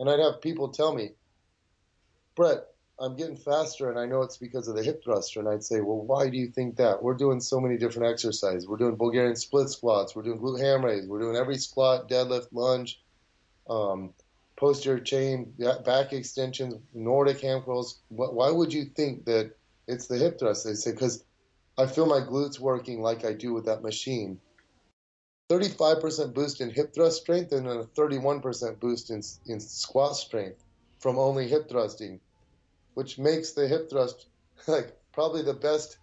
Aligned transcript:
And 0.00 0.08
I'd 0.08 0.18
have 0.18 0.40
people 0.40 0.70
tell 0.70 0.94
me, 0.94 1.10
Bret, 2.34 2.66
I'm 2.98 3.16
getting 3.16 3.36
faster 3.36 3.90
and 3.90 3.98
I 3.98 4.06
know 4.06 4.22
it's 4.22 4.38
because 4.38 4.66
of 4.66 4.74
the 4.74 4.82
hip 4.82 5.04
thruster. 5.04 5.40
And 5.40 5.48
I'd 5.48 5.62
say, 5.62 5.80
well, 5.80 6.00
why 6.00 6.30
do 6.30 6.38
you 6.38 6.48
think 6.48 6.76
that? 6.76 7.02
We're 7.02 7.14
doing 7.14 7.38
so 7.38 7.60
many 7.60 7.76
different 7.76 8.08
exercises. 8.08 8.66
We're 8.66 8.78
doing 8.78 8.96
Bulgarian 8.96 9.36
split 9.36 9.68
squats. 9.68 10.16
We're 10.16 10.22
doing 10.22 10.40
glute 10.40 10.60
ham 10.60 10.84
raise. 10.84 11.06
We're 11.06 11.20
doing 11.20 11.36
every 11.36 11.58
squat, 11.58 12.08
deadlift, 12.08 12.48
lunge, 12.52 13.00
um, 13.68 14.14
posterior 14.56 15.00
chain, 15.00 15.52
back 15.84 16.14
extensions, 16.14 16.76
Nordic 16.94 17.40
ham 17.42 17.60
curls. 17.60 18.00
Why 18.08 18.50
would 18.50 18.72
you 18.72 18.86
think 18.86 19.26
that 19.26 19.52
it's 19.86 20.06
the 20.06 20.16
hip 20.16 20.38
thrust? 20.38 20.64
They 20.64 20.74
say, 20.74 20.92
because 20.92 21.22
I 21.76 21.86
feel 21.86 22.06
my 22.06 22.20
glutes 22.20 22.58
working 22.58 23.02
like 23.02 23.26
I 23.26 23.34
do 23.34 23.52
with 23.52 23.66
that 23.66 23.82
machine. 23.82 24.40
35% 25.50 26.32
boost 26.32 26.60
in 26.60 26.70
hip 26.70 26.94
thrust 26.94 27.22
strength 27.22 27.50
and 27.52 27.66
a 27.66 27.84
31% 27.96 28.78
boost 28.78 29.10
in, 29.10 29.20
in 29.46 29.58
squat 29.58 30.14
strength 30.14 30.64
from 31.00 31.18
only 31.18 31.48
hip 31.48 31.68
thrusting, 31.68 32.20
which 32.94 33.18
makes 33.18 33.52
the 33.52 33.66
hip 33.66 33.90
thrust 33.90 34.28
like 34.68 34.96
probably 35.12 35.42
the 35.42 35.54
best 35.54 35.98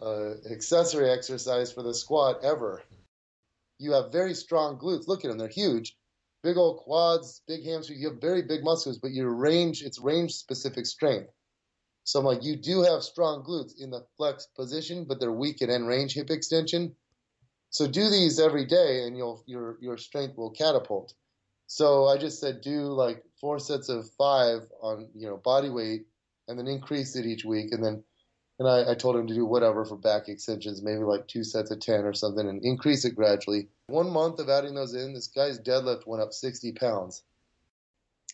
uh, 0.00 0.32
accessory 0.50 1.08
exercise 1.08 1.72
for 1.72 1.82
the 1.82 1.94
squat 1.94 2.40
ever. 2.42 2.82
You 3.78 3.92
have 3.92 4.10
very 4.10 4.34
strong 4.34 4.78
glutes. 4.78 5.06
Look 5.06 5.24
at 5.24 5.28
them; 5.28 5.38
they're 5.38 5.48
huge, 5.48 5.96
big 6.42 6.56
old 6.56 6.78
quads, 6.78 7.42
big 7.46 7.64
hamstrings. 7.64 8.00
You 8.00 8.10
have 8.10 8.20
very 8.20 8.42
big 8.42 8.64
muscles, 8.64 8.98
but 8.98 9.12
your 9.12 9.32
range 9.32 9.82
it's 9.82 10.00
range 10.00 10.32
specific 10.32 10.86
strength. 10.86 11.30
So 12.04 12.18
I'm 12.18 12.24
like, 12.24 12.42
you 12.42 12.56
do 12.56 12.82
have 12.82 13.04
strong 13.04 13.44
glutes 13.44 13.74
in 13.78 13.90
the 13.90 14.04
flex 14.16 14.48
position, 14.56 15.04
but 15.04 15.20
they're 15.20 15.32
weak 15.32 15.62
at 15.62 15.70
end 15.70 15.86
range 15.86 16.14
hip 16.14 16.30
extension. 16.30 16.96
So 17.72 17.86
do 17.86 18.10
these 18.10 18.38
every 18.38 18.66
day, 18.66 19.04
and 19.06 19.16
you'll 19.16 19.42
your 19.46 19.78
your 19.80 19.96
strength 19.96 20.36
will 20.36 20.50
catapult. 20.50 21.14
So 21.66 22.06
I 22.06 22.18
just 22.18 22.38
said 22.38 22.60
do 22.60 22.92
like 22.92 23.24
four 23.40 23.58
sets 23.58 23.88
of 23.88 24.10
five 24.10 24.60
on 24.82 25.08
you 25.14 25.26
know 25.26 25.38
body 25.38 25.70
weight, 25.70 26.06
and 26.48 26.58
then 26.58 26.68
increase 26.68 27.16
it 27.16 27.24
each 27.24 27.46
week, 27.46 27.72
and 27.72 27.82
then 27.82 28.04
and 28.58 28.68
I, 28.68 28.90
I 28.90 28.94
told 28.94 29.16
him 29.16 29.26
to 29.26 29.34
do 29.34 29.46
whatever 29.46 29.86
for 29.86 29.96
back 29.96 30.28
extensions, 30.28 30.82
maybe 30.82 31.02
like 31.02 31.26
two 31.26 31.42
sets 31.42 31.70
of 31.70 31.80
ten 31.80 32.04
or 32.04 32.12
something, 32.12 32.46
and 32.46 32.62
increase 32.62 33.06
it 33.06 33.16
gradually. 33.16 33.68
One 33.86 34.10
month 34.10 34.38
of 34.38 34.50
adding 34.50 34.74
those 34.74 34.94
in, 34.94 35.14
this 35.14 35.28
guy's 35.28 35.58
deadlift 35.58 36.06
went 36.06 36.22
up 36.22 36.34
60 36.34 36.72
pounds. 36.72 37.24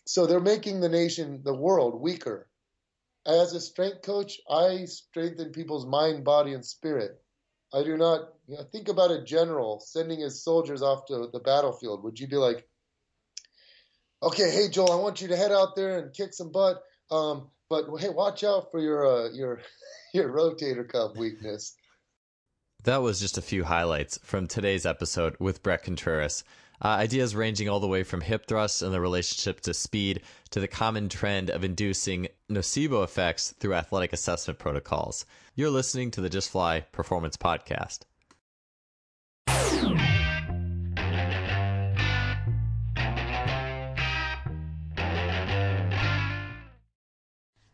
So 0.05 0.27
they're 0.27 0.41
making 0.41 0.81
the 0.81 0.89
nation, 0.89 1.43
the 1.45 1.55
world, 1.55 2.01
weaker. 2.01 2.49
As 3.25 3.53
a 3.53 3.61
strength 3.61 4.03
coach, 4.03 4.41
I 4.51 4.87
strengthen 4.87 5.53
people's 5.53 5.87
mind, 5.87 6.25
body, 6.25 6.55
and 6.55 6.65
spirit. 6.65 7.23
I 7.73 7.83
do 7.83 7.97
not 7.97 8.33
you 8.47 8.57
know, 8.57 8.63
think 8.73 8.89
about 8.89 9.11
a 9.11 9.23
general 9.23 9.81
sending 9.81 10.21
his 10.21 10.43
soldiers 10.43 10.83
off 10.83 11.07
to 11.07 11.29
the 11.33 11.41
battlefield. 11.41 12.03
Would 12.03 12.19
you 12.19 12.27
be 12.27 12.37
like, 12.37 12.67
okay, 14.23 14.51
hey 14.51 14.69
Joel, 14.69 14.93
I 14.93 14.97
want 14.97 15.21
you 15.21 15.29
to 15.29 15.37
head 15.37 15.53
out 15.53 15.77
there 15.77 15.99
and 15.99 16.15
kick 16.15 16.33
some 16.33 16.51
butt, 16.51 16.83
um, 17.11 17.51
but 17.69 17.85
hey, 17.99 18.09
watch 18.09 18.45
out 18.45 18.71
for 18.71 18.81
your 18.81 19.07
uh, 19.07 19.31
your 19.33 19.61
your 20.15 20.33
rotator 20.33 20.89
cuff 20.89 21.17
weakness. 21.17 21.75
That 22.85 23.03
was 23.03 23.21
just 23.21 23.37
a 23.37 23.43
few 23.43 23.65
highlights 23.65 24.19
from 24.23 24.47
today's 24.47 24.87
episode 24.87 25.37
with 25.39 25.63
Bret 25.63 25.83
Contreras. 25.83 26.45
Uh, 26.81 26.89
ideas 26.89 27.35
ranging 27.35 27.69
all 27.69 27.81
the 27.81 27.89
way 27.89 28.05
from 28.05 28.21
hip 28.21 28.47
thrusts 28.47 28.83
and 28.83 28.95
the 28.95 29.01
relationship 29.01 29.61
to 29.61 29.75
speed 29.75 30.23
to 30.51 30.61
the 30.61 30.69
common 30.69 31.09
trend 31.09 31.51
of 31.51 31.65
inducing 31.65 32.29
nocebo 32.51 33.03
effects 33.03 33.53
through 33.59 33.75
athletic 33.75 34.13
assessment 34.13 34.59
protocols. 34.59 35.27
You're 35.55 35.71
listening 35.71 36.13
to 36.13 36.21
the 36.21 36.31
Just 36.31 36.51
Fly 36.51 36.81
Performance 36.93 37.37
Podcast. 37.37 38.01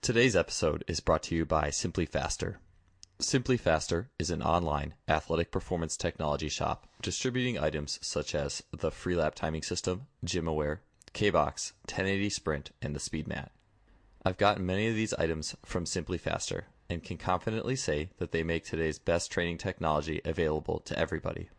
Today's 0.00 0.36
episode 0.36 0.84
is 0.86 1.00
brought 1.00 1.22
to 1.24 1.34
you 1.34 1.46
by 1.46 1.70
Simply 1.70 2.04
Faster. 2.04 2.58
Simply 3.20 3.56
Faster 3.56 4.10
is 4.18 4.30
an 4.30 4.42
online 4.42 4.94
athletic 5.06 5.52
performance 5.52 5.96
technology 5.96 6.48
shop 6.48 6.88
distributing 7.00 7.56
items 7.56 8.00
such 8.02 8.34
as 8.34 8.64
the 8.72 8.90
Freelap 8.90 9.36
timing 9.36 9.62
system, 9.62 10.08
GymAware, 10.26 10.78
K-Box, 11.12 11.74
1080 11.84 12.28
Sprint, 12.28 12.70
and 12.82 12.92
the 12.92 12.98
SpeedMat. 12.98 13.50
I've 14.24 14.36
gotten 14.36 14.66
many 14.66 14.88
of 14.88 14.96
these 14.96 15.14
items 15.14 15.54
from 15.64 15.86
Simply 15.86 16.18
Faster 16.18 16.66
and 16.90 17.04
can 17.04 17.16
confidently 17.16 17.76
say 17.76 18.10
that 18.18 18.32
they 18.32 18.42
make 18.42 18.64
today's 18.64 18.98
best 18.98 19.30
training 19.30 19.58
technology 19.58 20.20
available 20.24 20.80
to 20.80 20.98
everybody. 20.98 21.50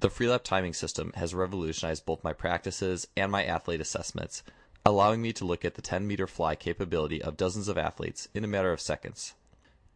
The 0.00 0.10
Freelap 0.10 0.42
timing 0.42 0.74
system 0.74 1.12
has 1.14 1.34
revolutionized 1.34 2.04
both 2.04 2.24
my 2.24 2.32
practices 2.32 3.06
and 3.16 3.30
my 3.30 3.44
athlete 3.44 3.80
assessments, 3.80 4.42
allowing 4.84 5.22
me 5.22 5.32
to 5.34 5.44
look 5.44 5.64
at 5.64 5.76
the 5.76 5.82
10 5.82 6.04
meter 6.04 6.26
fly 6.26 6.56
capability 6.56 7.22
of 7.22 7.36
dozens 7.36 7.68
of 7.68 7.78
athletes 7.78 8.28
in 8.34 8.42
a 8.42 8.48
matter 8.48 8.72
of 8.72 8.80
seconds. 8.80 9.34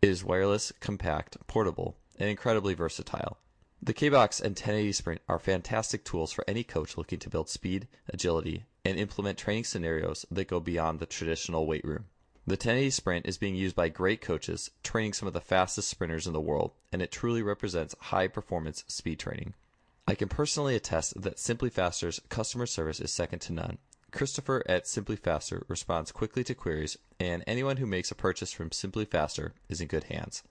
It 0.03 0.09
is 0.09 0.25
wireless, 0.25 0.73
compact, 0.81 1.37
portable, 1.47 1.99
and 2.19 2.31
incredibly 2.31 2.73
versatile. 2.73 3.37
The 3.83 3.93
K-Box 3.93 4.41
and 4.41 4.53
1080 4.53 4.93
Sprint 4.93 5.21
are 5.29 5.39
fantastic 5.39 6.05
tools 6.05 6.33
for 6.33 6.43
any 6.49 6.65
coach 6.65 6.97
looking 6.97 7.19
to 7.19 7.29
build 7.29 7.51
speed, 7.51 7.87
agility, 8.09 8.65
and 8.83 8.99
implement 8.99 9.37
training 9.37 9.65
scenarios 9.65 10.25
that 10.31 10.49
go 10.49 10.59
beyond 10.59 11.01
the 11.01 11.07
traditional 11.07 11.67
weight 11.67 11.85
room. 11.85 12.07
The 12.47 12.55
1080 12.55 12.91
Sprint 12.91 13.27
is 13.27 13.37
being 13.37 13.55
used 13.55 13.77
by 13.77 13.91
great 13.91 14.23
coaches 14.23 14.71
training 14.83 15.13
some 15.13 15.27
of 15.27 15.35
the 15.35 15.41
fastest 15.41 15.91
sprinters 15.91 16.27
in 16.27 16.33
the 16.33 16.41
world, 16.41 16.73
and 16.91 17.03
it 17.03 17.13
truly 17.13 17.43
represents 17.43 17.95
high 18.01 18.29
performance 18.29 18.85
speed 18.89 19.19
training. 19.19 19.53
I 20.09 20.15
can 20.15 20.29
personally 20.29 20.77
attest 20.77 21.21
that 21.21 21.39
Simply 21.39 21.69
Faster's 21.69 22.21
customer 22.31 22.65
service 22.65 23.01
is 23.01 23.13
second 23.13 23.41
to 23.41 23.53
none, 23.53 23.77
Christopher 24.11 24.63
at 24.67 24.87
Simply 24.87 25.17
Faster 25.17 25.65
responds 25.69 26.13
quickly 26.13 26.45
to 26.45 26.55
queries, 26.55 26.99
and 27.19 27.45
anyone 27.47 27.79
who 27.79 27.87
makes 27.87 28.11
a 28.11 28.15
purchase 28.15 28.53
from 28.53 28.73
Simply 28.73 29.05
Faster 29.05 29.55
is 29.69 29.81
in 29.81 29.89
good 29.89 30.05
hands. 30.05 30.43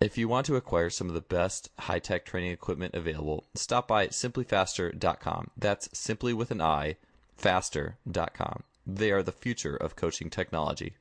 If 0.00 0.18
you 0.18 0.28
want 0.28 0.46
to 0.46 0.56
acquire 0.56 0.90
some 0.90 1.08
of 1.08 1.14
the 1.14 1.20
best 1.20 1.70
high 1.78 2.00
tech 2.00 2.24
training 2.24 2.50
equipment 2.50 2.94
available, 2.94 3.44
stop 3.54 3.86
by 3.86 4.08
simplyfaster.com. 4.08 5.50
That's 5.56 5.88
simply 5.96 6.32
with 6.32 6.50
an 6.50 6.60
I, 6.60 6.96
faster.com. 7.36 8.64
They 8.86 9.12
are 9.12 9.22
the 9.22 9.32
future 9.32 9.76
of 9.76 9.96
coaching 9.96 10.30
technology. 10.30 10.94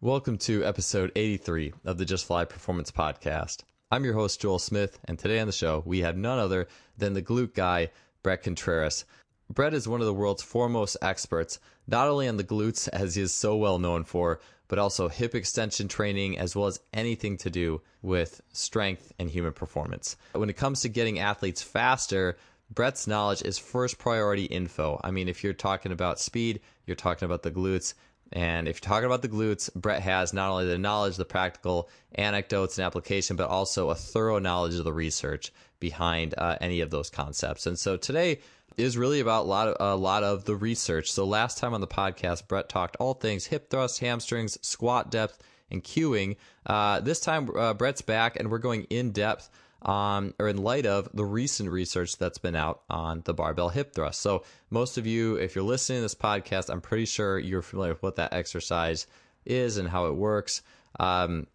Welcome 0.00 0.38
to 0.38 0.64
episode 0.64 1.12
83 1.14 1.74
of 1.84 1.98
the 1.98 2.06
Just 2.06 2.24
Fly 2.24 2.44
Performance 2.44 2.90
Podcast. 2.90 3.64
I'm 3.90 4.04
your 4.04 4.14
host, 4.14 4.40
Joel 4.40 4.60
Smith, 4.60 4.98
and 5.04 5.18
today 5.18 5.40
on 5.40 5.46
the 5.46 5.52
show, 5.52 5.82
we 5.84 6.00
have 6.00 6.16
none 6.16 6.38
other 6.38 6.68
than 6.96 7.12
the 7.12 7.22
glute 7.22 7.54
guy, 7.54 7.90
Bret 8.22 8.42
Contreras. 8.42 9.04
Bret 9.52 9.74
is 9.74 9.88
one 9.88 10.00
of 10.00 10.06
the 10.06 10.14
world's 10.14 10.44
foremost 10.44 10.96
experts, 11.02 11.58
not 11.88 12.06
only 12.06 12.28
on 12.28 12.36
the 12.36 12.44
glutes, 12.44 12.88
as 12.88 13.16
he 13.16 13.22
is 13.22 13.34
so 13.34 13.56
well 13.56 13.80
known 13.80 14.04
for, 14.04 14.40
but 14.68 14.78
also 14.78 15.08
hip 15.08 15.34
extension 15.34 15.88
training, 15.88 16.38
as 16.38 16.54
well 16.54 16.68
as 16.68 16.78
anything 16.92 17.36
to 17.38 17.50
do 17.50 17.82
with 18.00 18.40
strength 18.52 19.12
and 19.18 19.28
human 19.28 19.52
performance. 19.52 20.16
When 20.32 20.50
it 20.50 20.56
comes 20.56 20.82
to 20.82 20.88
getting 20.88 21.18
athletes 21.18 21.62
faster, 21.62 22.36
Bret's 22.72 23.08
knowledge 23.08 23.42
is 23.42 23.58
first 23.58 23.98
priority 23.98 24.44
info. 24.44 25.00
I 25.02 25.10
mean, 25.10 25.28
if 25.28 25.42
you're 25.42 25.52
talking 25.52 25.90
about 25.90 26.20
speed, 26.20 26.60
you're 26.86 26.94
talking 26.94 27.26
about 27.26 27.42
the 27.42 27.50
glutes. 27.50 27.94
And 28.32 28.68
if 28.68 28.76
you're 28.76 28.88
talking 28.88 29.06
about 29.06 29.22
the 29.22 29.28
glutes, 29.28 29.74
Bret 29.74 30.02
has 30.02 30.32
not 30.32 30.50
only 30.52 30.66
the 30.66 30.78
knowledge, 30.78 31.16
the 31.16 31.24
practical 31.24 31.88
anecdotes 32.14 32.78
and 32.78 32.86
application, 32.86 33.34
but 33.34 33.48
also 33.48 33.90
a 33.90 33.96
thorough 33.96 34.38
knowledge 34.38 34.76
of 34.76 34.84
the 34.84 34.92
research 34.92 35.52
behind 35.80 36.34
uh, 36.38 36.56
any 36.60 36.80
of 36.82 36.90
those 36.90 37.10
concepts. 37.10 37.66
And 37.66 37.76
so 37.76 37.96
today, 37.96 38.38
is 38.80 38.96
really 38.96 39.20
about 39.20 39.44
a 39.44 39.48
lot 39.48 39.68
of 39.68 39.76
a 39.80 39.96
lot 39.96 40.22
of 40.22 40.44
the 40.44 40.56
research. 40.56 41.12
So 41.12 41.24
last 41.24 41.58
time 41.58 41.74
on 41.74 41.80
the 41.80 41.86
podcast, 41.86 42.48
Bret 42.48 42.68
talked 42.68 42.96
all 42.96 43.14
things 43.14 43.46
hip 43.46 43.70
thrust, 43.70 44.00
hamstrings, 44.00 44.58
squat 44.66 45.10
depth, 45.10 45.38
and 45.70 45.82
cueing. 45.82 46.36
Uh, 46.66 47.00
this 47.00 47.20
time, 47.20 47.50
uh, 47.56 47.74
Bret's 47.74 48.02
back, 48.02 48.36
and 48.36 48.50
we're 48.50 48.58
going 48.58 48.84
in 48.84 49.12
depth 49.12 49.50
on 49.82 50.34
or 50.38 50.48
in 50.48 50.58
light 50.58 50.86
of 50.86 51.08
the 51.14 51.24
recent 51.24 51.70
research 51.70 52.18
that's 52.18 52.38
been 52.38 52.56
out 52.56 52.82
on 52.90 53.22
the 53.24 53.34
barbell 53.34 53.70
hip 53.70 53.94
thrust. 53.94 54.20
So 54.20 54.44
most 54.68 54.98
of 54.98 55.06
you, 55.06 55.36
if 55.36 55.54
you're 55.54 55.64
listening 55.64 55.98
to 55.98 56.02
this 56.02 56.14
podcast, 56.14 56.70
I'm 56.70 56.80
pretty 56.80 57.06
sure 57.06 57.38
you're 57.38 57.62
familiar 57.62 57.94
with 57.94 58.02
what 58.02 58.16
that 58.16 58.32
exercise 58.32 59.06
is 59.46 59.78
and 59.78 59.88
how 59.88 60.06
it 60.06 60.14
works. 60.14 60.62
Um, 60.98 61.46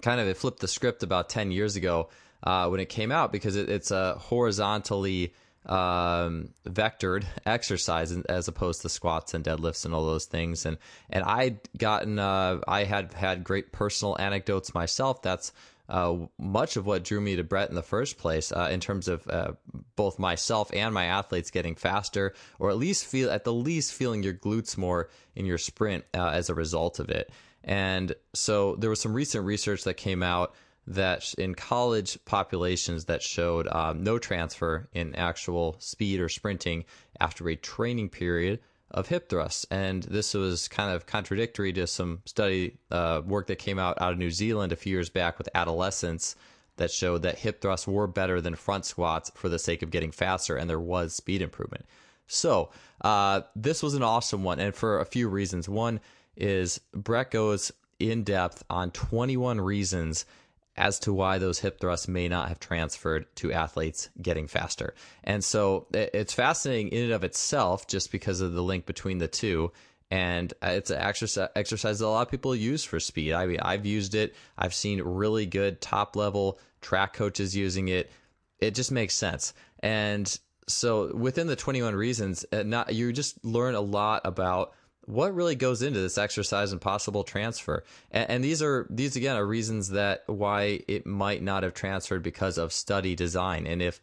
kind 0.00 0.20
of 0.20 0.26
it 0.26 0.36
flipped 0.36 0.60
the 0.60 0.68
script 0.68 1.02
about 1.02 1.28
10 1.28 1.52
years 1.52 1.76
ago 1.76 2.08
uh, 2.42 2.68
when 2.68 2.80
it 2.80 2.88
came 2.88 3.12
out 3.12 3.30
because 3.30 3.54
it, 3.56 3.68
it's 3.68 3.90
a 3.90 4.14
horizontally 4.14 5.32
um, 5.66 6.48
vectored 6.66 7.24
exercise 7.46 8.12
as 8.12 8.48
opposed 8.48 8.82
to 8.82 8.88
squats 8.88 9.34
and 9.34 9.44
deadlifts 9.44 9.84
and 9.84 9.94
all 9.94 10.06
those 10.06 10.26
things. 10.26 10.66
And 10.66 10.78
and 11.10 11.24
I'd 11.24 11.60
gotten 11.76 12.18
uh, 12.18 12.60
I 12.66 12.84
had 12.84 13.14
had 13.14 13.44
great 13.44 13.72
personal 13.72 14.16
anecdotes 14.18 14.74
myself. 14.74 15.22
That's 15.22 15.52
uh, 15.88 16.16
much 16.38 16.76
of 16.76 16.86
what 16.86 17.04
drew 17.04 17.20
me 17.20 17.36
to 17.36 17.44
Bret 17.44 17.68
in 17.68 17.74
the 17.74 17.82
first 17.82 18.16
place, 18.16 18.50
uh, 18.50 18.68
in 18.72 18.80
terms 18.80 19.08
of 19.08 19.26
uh, 19.28 19.52
both 19.94 20.18
myself 20.18 20.70
and 20.72 20.94
my 20.94 21.04
athletes 21.04 21.50
getting 21.50 21.74
faster, 21.74 22.34
or 22.58 22.70
at 22.70 22.78
least 22.78 23.04
feel 23.04 23.30
at 23.30 23.44
the 23.44 23.52
least 23.52 23.92
feeling 23.92 24.22
your 24.22 24.32
glutes 24.32 24.78
more 24.78 25.10
in 25.34 25.44
your 25.44 25.58
sprint 25.58 26.04
uh, 26.14 26.28
as 26.28 26.48
a 26.48 26.54
result 26.54 26.98
of 26.98 27.10
it. 27.10 27.30
And 27.64 28.14
so 28.32 28.76
there 28.76 28.90
was 28.90 29.00
some 29.00 29.12
recent 29.12 29.44
research 29.44 29.84
that 29.84 29.94
came 29.94 30.22
out 30.22 30.54
that 30.86 31.32
in 31.38 31.54
college 31.54 32.18
populations 32.24 33.04
that 33.04 33.22
showed 33.22 33.68
um, 33.68 34.02
no 34.02 34.18
transfer 34.18 34.88
in 34.92 35.14
actual 35.14 35.76
speed 35.78 36.20
or 36.20 36.28
sprinting 36.28 36.84
after 37.20 37.48
a 37.48 37.56
training 37.56 38.08
period 38.08 38.60
of 38.90 39.08
hip 39.08 39.28
thrusts. 39.28 39.64
And 39.70 40.02
this 40.02 40.34
was 40.34 40.68
kind 40.68 40.94
of 40.94 41.06
contradictory 41.06 41.72
to 41.74 41.86
some 41.86 42.20
study 42.24 42.78
uh, 42.90 43.22
work 43.24 43.46
that 43.46 43.58
came 43.58 43.78
out 43.78 44.00
out 44.00 44.12
of 44.12 44.18
New 44.18 44.30
Zealand 44.30 44.72
a 44.72 44.76
few 44.76 44.92
years 44.92 45.08
back 45.08 45.38
with 45.38 45.48
adolescents 45.54 46.36
that 46.76 46.90
showed 46.90 47.22
that 47.22 47.38
hip 47.38 47.60
thrusts 47.60 47.86
were 47.86 48.06
better 48.06 48.40
than 48.40 48.54
front 48.54 48.84
squats 48.84 49.30
for 49.34 49.48
the 49.48 49.58
sake 49.58 49.82
of 49.82 49.90
getting 49.90 50.10
faster, 50.10 50.56
and 50.56 50.68
there 50.68 50.80
was 50.80 51.14
speed 51.14 51.42
improvement. 51.42 51.84
So 52.26 52.70
uh, 53.02 53.42
this 53.54 53.82
was 53.82 53.94
an 53.94 54.02
awesome 54.02 54.42
one, 54.42 54.58
and 54.58 54.74
for 54.74 55.00
a 55.00 55.04
few 55.04 55.28
reasons. 55.28 55.68
One 55.68 56.00
is 56.36 56.80
Bret 56.92 57.30
goes 57.30 57.72
in 57.98 58.24
depth 58.24 58.64
on 58.70 58.90
21 58.90 59.60
reasons 59.60 60.24
as 60.76 60.98
to 61.00 61.12
why 61.12 61.38
those 61.38 61.58
hip 61.58 61.78
thrusts 61.80 62.08
may 62.08 62.28
not 62.28 62.48
have 62.48 62.58
transferred 62.58 63.26
to 63.36 63.52
athletes 63.52 64.08
getting 64.20 64.48
faster. 64.48 64.94
And 65.22 65.44
so 65.44 65.86
it's 65.92 66.32
fascinating 66.32 66.88
in 66.88 67.04
and 67.04 67.12
of 67.12 67.24
itself 67.24 67.86
just 67.86 68.10
because 68.10 68.40
of 68.40 68.52
the 68.52 68.62
link 68.62 68.86
between 68.86 69.18
the 69.18 69.28
two. 69.28 69.72
And 70.10 70.52
it's 70.62 70.90
an 70.90 70.98
exercise, 70.98 71.48
exercise 71.56 71.98
that 71.98 72.06
a 72.06 72.08
lot 72.08 72.22
of 72.22 72.30
people 72.30 72.54
use 72.54 72.84
for 72.84 73.00
speed. 73.00 73.32
I 73.32 73.46
mean, 73.46 73.60
I've 73.60 73.86
used 73.86 74.14
it. 74.14 74.34
I've 74.56 74.74
seen 74.74 75.00
really 75.02 75.46
good 75.46 75.80
top 75.80 76.16
level 76.16 76.58
track 76.80 77.12
coaches 77.12 77.56
using 77.56 77.88
it. 77.88 78.10
It 78.58 78.74
just 78.74 78.92
makes 78.92 79.14
sense. 79.14 79.54
And 79.80 80.38
so 80.68 81.14
within 81.14 81.46
the 81.46 81.56
21 81.56 81.94
reasons, 81.94 82.44
uh, 82.52 82.62
not, 82.62 82.94
you 82.94 83.12
just 83.12 83.44
learn 83.44 83.74
a 83.74 83.80
lot 83.80 84.22
about 84.24 84.72
what 85.06 85.34
really 85.34 85.56
goes 85.56 85.82
into 85.82 86.00
this 86.00 86.18
exercise 86.18 86.72
and 86.72 86.80
possible 86.80 87.24
transfer? 87.24 87.84
And, 88.10 88.30
and, 88.30 88.44
these 88.44 88.62
are 88.62 88.86
these 88.90 89.16
again 89.16 89.36
are 89.36 89.46
reasons 89.46 89.90
that 89.90 90.22
why 90.26 90.80
it 90.88 91.06
might 91.06 91.42
not 91.42 91.62
have 91.62 91.74
transferred 91.74 92.22
because 92.22 92.58
of 92.58 92.72
study 92.72 93.14
design. 93.14 93.66
And 93.66 93.82
if 93.82 94.00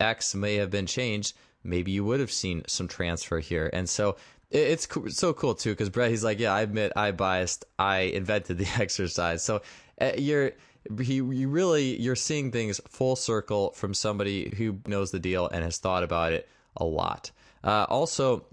x 0.00 0.34
may 0.34 0.56
have 0.56 0.70
been 0.70 0.86
changed 0.86 1.34
maybe 1.64 1.92
you 1.92 2.04
would 2.04 2.20
have 2.20 2.32
seen 2.32 2.62
some 2.66 2.88
transfer 2.88 3.38
here. 3.38 3.70
And 3.72 3.88
so 3.88 4.16
it, 4.50 4.58
it's 4.58 4.86
co- 4.86 5.08
so 5.08 5.32
cool 5.32 5.54
too 5.54 5.70
because 5.70 5.90
bret 5.90 6.10
he's 6.10 6.24
like 6.24 6.38
yeah 6.38 6.54
i 6.54 6.62
admit 6.62 6.92
i 6.96 7.10
biased. 7.10 7.64
I 7.78 8.00
invented 8.00 8.58
the 8.58 8.68
exercise. 8.78 9.42
So 9.44 9.62
uh, 10.00 10.12
you're 10.16 10.52
he 11.00 11.14
you 11.14 11.48
really 11.48 12.00
you're 12.00 12.16
seeing 12.16 12.50
things 12.50 12.80
full 12.88 13.16
circle 13.16 13.72
from 13.72 13.94
somebody 13.94 14.52
who 14.56 14.78
knows 14.86 15.10
the 15.10 15.20
deal 15.20 15.48
and 15.48 15.62
has 15.62 15.78
thought 15.78 16.02
about 16.02 16.32
it 16.32 16.48
a 16.76 16.84
lot. 16.84 17.30
Uh, 17.62 17.86
also 17.88 18.44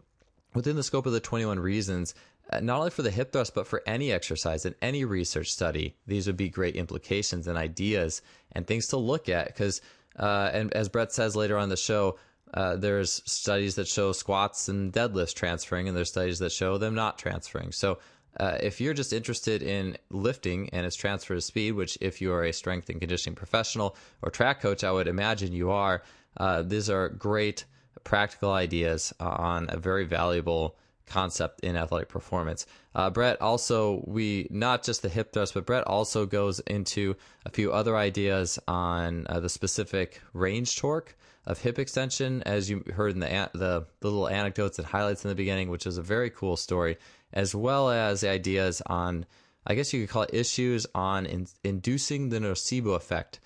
within 0.54 0.76
the 0.76 0.84
scope 0.84 1.06
of 1.06 1.14
the 1.14 1.20
21 1.20 1.60
reasons, 1.60 2.14
uh, 2.52 2.60
not 2.60 2.80
only 2.80 2.90
for 2.90 3.04
the 3.04 3.12
hip 3.12 3.32
thrust, 3.32 3.54
but 3.54 3.68
for 3.68 3.84
any 3.86 4.12
exercise 4.12 4.66
and 4.66 4.76
any 4.82 5.06
research 5.06 5.52
study, 5.52 5.96
these 6.08 6.28
would 6.28 6.38
be 6.38 6.50
great 6.50 6.76
implications 6.76 7.48
and 7.48 7.58
ideas 7.58 8.22
and 8.54 8.66
things 8.66 8.88
to 8.88 8.98
look 8.98 9.30
at. 9.30 9.48
Because, 9.48 9.82
uh, 10.18 10.50
and 10.52 10.74
as 10.74 10.90
Bret 10.90 11.12
says 11.12 11.36
later 11.36 11.58
on 11.58 11.70
the 11.70 11.78
show, 11.78 12.18
uh, 12.54 12.76
there's 12.76 13.22
studies 13.32 13.76
that 13.76 13.88
show 13.88 14.12
squats 14.12 14.68
and 14.70 14.92
deadlifts 14.92 15.36
transferring, 15.36 15.88
and 15.88 15.96
there's 15.96 16.10
studies 16.10 16.40
that 16.40 16.52
show 16.52 16.78
them 16.80 16.96
not 16.96 17.20
transferring. 17.20 17.72
So, 17.72 18.00
uh, 18.40 18.58
if 18.62 18.80
you're 18.80 18.94
just 18.94 19.12
interested 19.12 19.62
in 19.62 19.98
lifting 20.10 20.70
and 20.70 20.86
its 20.86 20.96
transfer 20.96 21.36
to 21.36 21.42
speed, 21.42 21.74
which 21.74 21.98
if 22.00 22.22
you 22.22 22.32
are 22.32 22.44
a 22.44 22.54
strength 22.54 22.90
and 22.90 23.00
conditioning 23.00 23.36
professional 23.36 23.96
or 24.22 24.30
track 24.30 24.62
coach, 24.62 24.84
I 24.84 24.92
would 24.92 25.08
imagine 25.08 25.52
you 25.52 25.72
are, 25.72 26.04
uh, 26.38 26.62
these 26.62 26.90
are 26.90 27.10
great 27.10 27.66
practical 28.04 28.52
ideas 28.52 29.14
uh, 29.20 29.26
on 29.28 29.68
a 29.70 29.78
very 29.78 30.06
valuable 30.06 30.76
concept 31.06 31.62
in 31.62 31.76
athletic 31.76 32.08
performance. 32.08 32.66
Uh, 32.96 33.10
Bret 33.10 33.42
also, 33.42 34.04
we 34.06 34.48
not 34.50 34.84
just 34.84 35.02
the 35.02 35.10
hip 35.10 35.34
thrust, 35.34 35.54
but 35.54 35.66
Bret 35.66 35.84
also 35.86 36.26
goes 36.26 36.60
into 36.62 37.16
a 37.46 37.50
few 37.50 37.72
other 37.72 37.98
ideas 37.98 38.60
on 38.68 39.26
uh, 39.28 39.40
the 39.40 39.50
specific 39.50 40.22
range 40.34 40.78
torque 40.78 41.16
of 41.46 41.60
hip 41.60 41.80
extension, 41.80 42.44
as 42.44 42.70
you 42.70 42.84
heard 42.94 43.14
in 43.14 43.20
the, 43.20 43.50
the, 43.54 43.86
the 44.02 44.08
little 44.08 44.28
anecdotes 44.28 44.78
and 44.78 44.88
highlights 44.88 45.26
in 45.26 45.30
the 45.30 45.36
beginning, 45.36 45.70
which 45.70 45.88
is 45.88 45.98
a 45.98 46.02
very 46.04 46.30
cool 46.30 46.56
story, 46.56 46.98
as 47.34 47.56
well 47.56 47.90
as 47.90 48.22
the 48.22 48.30
ideas 48.30 48.82
on, 48.86 49.26
I 49.66 49.74
guess 49.74 49.92
you 49.92 50.02
could 50.02 50.10
call 50.10 50.24
it 50.24 50.34
issues 50.34 50.86
on 50.94 51.26
in, 51.26 51.48
inducing 51.64 52.30
the 52.30 52.40
nocebo 52.40 52.96
effect. 52.96 53.40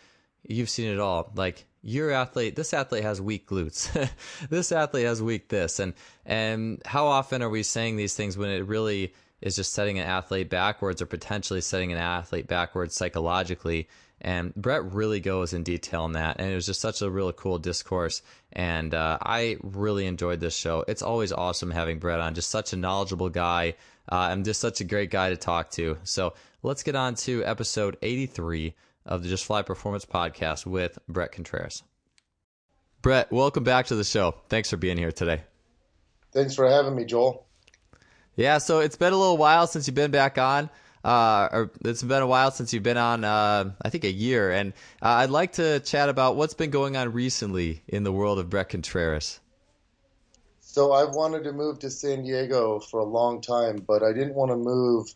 You've 0.48 0.69
seen 0.69 0.90
it 0.90 1.00
all, 1.00 1.31
like 1.36 1.66
your 1.81 2.12
athlete 2.12 2.56
this 2.56 2.74
athlete 2.74 3.04
has 3.04 3.22
weak 3.22 3.48
glutes. 3.48 3.90
This 4.50 4.72
athlete 4.72 5.06
has 5.06 5.22
weak 5.22 5.50
this. 5.50 5.80
And 5.80 5.94
and 6.25 6.81
how 6.86 7.07
often 7.07 7.42
are 7.42 7.50
we 7.50 7.63
saying 7.63 7.98
these 7.98 8.16
things 8.16 8.38
when 8.38 8.50
it 8.50 8.66
really 8.66 9.13
is 9.42 9.57
just 9.57 9.74
setting 9.74 10.00
an 10.00 10.07
athlete 10.07 10.50
backwards 10.50 11.01
or 11.01 11.06
potentially 11.06 11.62
setting 11.62 11.92
an 11.92 11.98
athlete 11.98 12.48
backwards 12.48 12.95
psychologically? 12.95 13.90
And 14.22 14.56
Bret 14.56 14.94
really 14.94 15.19
goes 15.19 15.51
in 15.51 15.63
detail 15.63 16.04
on 16.04 16.13
that. 16.13 16.40
And 16.40 16.50
it 16.50 16.56
was 16.56 16.66
just 16.66 16.80
such 16.80 17.01
a 17.01 17.10
really 17.10 17.34
cool 17.36 17.60
discourse. 17.60 18.22
And 18.54 18.94
uh, 18.94 19.18
I 19.22 19.57
really 19.62 20.06
enjoyed 20.06 20.39
this 20.39 20.56
show. 20.56 20.86
It's 20.88 21.01
always 21.01 21.34
awesome 21.34 21.72
having 21.72 22.00
Bret 22.00 22.22
on. 22.22 22.34
Just 22.34 22.50
such 22.50 22.72
a 22.72 22.78
knowledgeable 22.78 23.30
guy. 23.30 23.75
Uh, 24.10 24.30
and 24.31 24.46
just 24.46 24.62
such 24.62 24.80
a 24.80 24.86
great 24.86 25.12
guy 25.12 25.30
to 25.30 25.38
talk 25.38 25.72
to. 25.72 25.98
So 26.04 26.34
let's 26.62 26.84
get 26.84 26.96
on 26.96 27.16
to 27.16 27.44
episode 27.44 27.98
83 28.01 28.74
of 29.06 29.24
the 29.24 29.30
Just 29.30 29.46
Fly 29.46 29.62
Performance 29.62 30.06
podcast 30.06 30.66
with 30.66 30.98
Bret 31.08 31.32
Contreras. 31.32 31.84
Bret, 33.02 33.32
welcome 33.32 33.64
back 33.64 33.88
to 33.88 33.96
the 33.96 34.04
show. 34.04 34.36
Thanks 34.48 34.70
for 34.70 34.78
being 34.78 34.98
here 34.98 35.12
today. 35.12 35.42
Thanks 36.32 36.56
for 36.56 36.70
having 36.70 36.96
me, 36.96 37.06
Joel. 37.06 37.46
Yeah, 38.36 38.58
so 38.58 38.80
it's 38.80 38.96
been 38.96 39.14
a 39.14 39.18
little 39.18 39.38
while 39.38 39.68
since 39.68 39.88
you've 39.88 39.96
been 39.96 40.12
back 40.12 40.38
on. 40.38 40.70
Uh, 41.04 41.50
or 41.52 41.72
it's 41.84 42.02
been 42.02 42.22
a 42.22 42.28
while 42.28 42.50
since 42.50 42.74
you've 42.74 42.84
been 42.84 42.98
on, 42.98 43.26
uh, 43.26 43.72
I 43.82 43.90
think 43.90 44.06
a 44.06 44.12
year. 44.12 44.52
And 44.52 44.72
uh, 45.02 45.10
I'd 45.10 45.30
like 45.30 45.54
to 45.54 45.82
chat 45.82 46.08
about 46.08 46.38
what's 46.38 46.54
been 46.54 46.70
going 46.70 46.96
on 46.96 47.12
recently 47.12 47.84
in 47.88 48.04
the 48.04 48.12
world 48.12 48.40
of 48.40 48.50
Bret 48.50 48.70
Contreras. 48.70 49.42
So 50.62 50.94
I've 50.94 51.14
wanted 51.14 51.44
to 51.44 51.52
move 51.52 51.80
to 51.80 51.90
San 51.90 52.24
Diego 52.24 52.80
for 52.80 53.02
a 53.02 53.06
long 53.06 53.42
time, 53.42 53.84
but 53.86 54.02
I 54.02 54.14
didn't 54.14 54.34
want 54.34 54.52
to 54.52 54.56
move, 54.56 55.14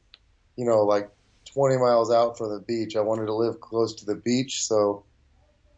you 0.55 0.65
know, 0.65 0.83
like 0.83 1.09
20 1.57 1.77
miles 1.77 2.11
out 2.11 2.37
from 2.37 2.53
the 2.53 2.59
beach. 2.59 2.95
I 2.95 3.01
wanted 3.01 3.25
to 3.25 3.33
live 3.33 3.59
close 3.59 3.95
to 3.95 4.05
the 4.05 4.13
beach, 4.13 4.63
so 4.63 5.03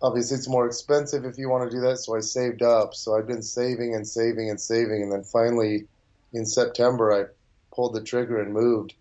obviously 0.01 0.35
it's 0.35 0.49
more 0.49 0.67
expensive 0.67 1.23
if 1.23 1.37
you 1.37 1.47
want 1.47 1.71
to 1.71 1.73
do 1.73 1.79
that. 1.83 1.99
So 1.99 2.17
I 2.17 2.19
saved 2.19 2.61
up. 2.61 2.93
So 2.93 3.15
I've 3.15 3.27
been 3.27 3.41
saving 3.41 3.95
and 3.95 4.05
saving 4.05 4.49
and 4.49 4.59
saving, 4.59 5.03
and 5.03 5.09
then 5.09 5.23
finally 5.23 5.87
in 6.33 6.45
September 6.45 7.13
I 7.13 7.73
pulled 7.73 7.93
the 7.93 8.03
trigger 8.03 8.41
and 8.41 8.51
moved. 8.51 8.93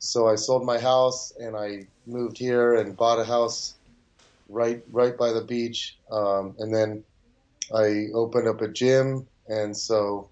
So 0.00 0.26
I 0.26 0.34
sold 0.34 0.66
my 0.66 0.80
house 0.80 1.32
and 1.38 1.56
I 1.56 1.86
moved 2.06 2.38
here 2.38 2.74
and 2.74 2.96
bought 2.96 3.20
a 3.20 3.24
house 3.24 3.74
right 4.48 4.82
right 4.90 5.16
by 5.16 5.30
the 5.30 5.42
beach, 5.42 5.96
um, 6.10 6.56
and 6.58 6.74
then 6.74 7.04
I 7.72 8.08
opened 8.14 8.48
up 8.48 8.62
a 8.62 8.68
gym, 8.68 9.28
and 9.46 9.76
so 9.76 10.28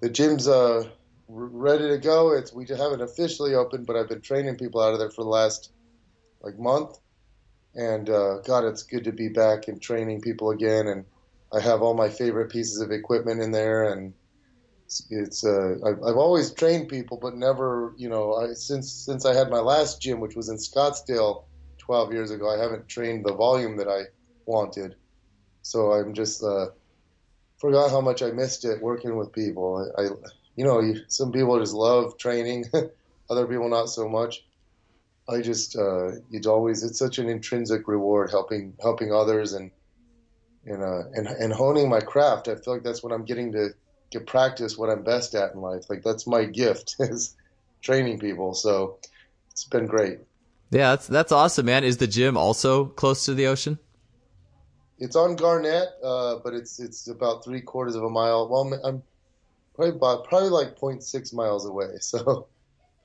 the 0.00 0.08
gym's 0.08 0.48
uh, 0.48 0.88
ready 1.28 1.88
to 1.88 1.98
go. 1.98 2.32
It's 2.32 2.52
we 2.52 2.66
haven't 2.66 3.02
officially 3.02 3.54
opened, 3.54 3.86
but 3.86 3.96
I've 3.96 4.08
been 4.08 4.20
training 4.20 4.56
people 4.56 4.80
out 4.80 4.92
of 4.92 4.98
there 4.98 5.10
for 5.10 5.24
the 5.24 5.30
last 5.30 5.70
like 6.42 6.58
month. 6.58 6.98
And 7.74 8.08
uh, 8.08 8.38
God, 8.38 8.64
it's 8.64 8.82
good 8.82 9.04
to 9.04 9.12
be 9.12 9.28
back 9.28 9.68
and 9.68 9.80
training 9.80 10.20
people 10.20 10.50
again. 10.50 10.88
And 10.88 11.04
I 11.52 11.60
have 11.60 11.82
all 11.82 11.94
my 11.94 12.08
favorite 12.08 12.50
pieces 12.50 12.80
of 12.80 12.90
equipment 12.90 13.40
in 13.40 13.52
there, 13.52 13.92
and 13.92 14.14
it's, 14.86 15.06
it's 15.10 15.44
uh, 15.44 15.76
I've, 15.84 16.02
I've 16.02 16.16
always 16.16 16.52
trained 16.52 16.88
people, 16.88 17.18
but 17.20 17.36
never, 17.36 17.94
you 17.96 18.08
know, 18.08 18.34
I, 18.34 18.54
since 18.54 18.92
since 18.92 19.24
I 19.24 19.34
had 19.34 19.50
my 19.50 19.60
last 19.60 20.00
gym, 20.00 20.20
which 20.20 20.36
was 20.36 20.48
in 20.48 20.56
Scottsdale 20.56 21.44
12 21.78 22.12
years 22.12 22.30
ago, 22.30 22.50
I 22.50 22.60
haven't 22.60 22.88
trained 22.88 23.24
the 23.24 23.34
volume 23.34 23.76
that 23.78 23.88
I 23.88 24.02
wanted. 24.46 24.96
So 25.62 25.92
I'm 25.92 26.14
just 26.14 26.42
uh, 26.42 26.66
forgot 27.58 27.90
how 27.90 28.00
much 28.00 28.22
I 28.22 28.30
missed 28.30 28.64
it 28.64 28.82
working 28.82 29.16
with 29.16 29.32
people. 29.32 29.90
I, 29.96 30.02
I 30.02 30.06
you 30.58 30.64
know, 30.64 30.92
some 31.06 31.30
people 31.30 31.56
just 31.60 31.72
love 31.72 32.18
training, 32.18 32.64
other 33.30 33.46
people 33.46 33.68
not 33.68 33.88
so 33.88 34.08
much. 34.08 34.44
I 35.28 35.40
just, 35.40 35.78
uh, 35.78 36.10
it's 36.32 36.48
always, 36.48 36.82
it's 36.82 36.98
such 36.98 37.18
an 37.18 37.28
intrinsic 37.28 37.86
reward 37.86 38.30
helping, 38.30 38.74
helping 38.82 39.12
others 39.12 39.52
and, 39.52 39.70
and, 40.66 40.82
uh, 40.82 41.04
and, 41.14 41.28
and 41.28 41.52
honing 41.52 41.88
my 41.88 42.00
craft. 42.00 42.48
I 42.48 42.56
feel 42.56 42.74
like 42.74 42.82
that's 42.82 43.04
what 43.04 43.12
I'm 43.12 43.24
getting 43.24 43.52
to 43.52 43.68
get 44.10 44.26
practice 44.26 44.76
what 44.76 44.90
I'm 44.90 45.04
best 45.04 45.36
at 45.36 45.54
in 45.54 45.60
life. 45.60 45.88
Like 45.88 46.02
that's 46.02 46.26
my 46.26 46.44
gift 46.44 46.96
is 46.98 47.36
training 47.80 48.18
people. 48.18 48.52
So 48.52 48.98
it's 49.52 49.62
been 49.62 49.86
great. 49.86 50.18
Yeah, 50.72 50.90
that's, 50.90 51.06
that's 51.06 51.30
awesome, 51.30 51.66
man. 51.66 51.84
Is 51.84 51.98
the 51.98 52.08
gym 52.08 52.36
also 52.36 52.86
close 52.86 53.24
to 53.26 53.34
the 53.34 53.46
ocean? 53.46 53.78
It's 54.98 55.14
on 55.14 55.36
Garnet, 55.36 55.90
uh, 56.02 56.40
but 56.42 56.52
it's, 56.52 56.80
it's 56.80 57.06
about 57.06 57.44
three 57.44 57.60
quarters 57.60 57.94
of 57.94 58.02
a 58.02 58.10
mile. 58.10 58.48
Well, 58.48 58.80
I'm, 58.84 59.04
probably 59.78 59.96
about, 59.96 60.24
probably 60.28 60.50
like 60.50 60.76
0.6 60.76 61.34
miles 61.34 61.64
away. 61.64 61.86
So 62.00 62.48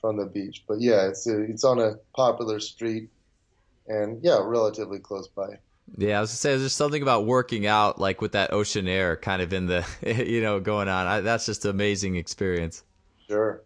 from 0.02 0.18
the 0.18 0.26
beach, 0.26 0.66
but 0.68 0.82
yeah, 0.82 1.08
it's 1.08 1.26
a, 1.28 1.44
it's 1.44 1.64
on 1.64 1.80
a 1.80 1.94
popular 2.14 2.60
street, 2.60 3.10
and 3.88 4.20
yeah, 4.22 4.38
relatively 4.44 5.00
close 5.00 5.30
by. 5.30 5.60
Yeah, 5.98 6.18
I 6.18 6.22
was 6.22 6.32
gonna 6.32 6.38
say 6.38 6.58
there's 6.58 6.74
something 6.74 7.02
about 7.02 7.26
working 7.26 7.66
out 7.66 8.00
like 8.00 8.20
with 8.20 8.34
that 8.34 8.52
ocean 8.52 8.90
air 8.90 9.16
kind 9.16 9.42
of 9.42 9.54
in 9.54 9.68
the 9.68 9.86
you 10.28 10.42
know 10.42 10.60
going 10.60 10.90
on. 10.90 11.08
I, 11.08 11.22
that's 11.22 11.46
just 11.46 11.64
an 11.64 11.72
amazing 11.72 12.18
experience. 12.18 12.84
Sure. 13.30 13.64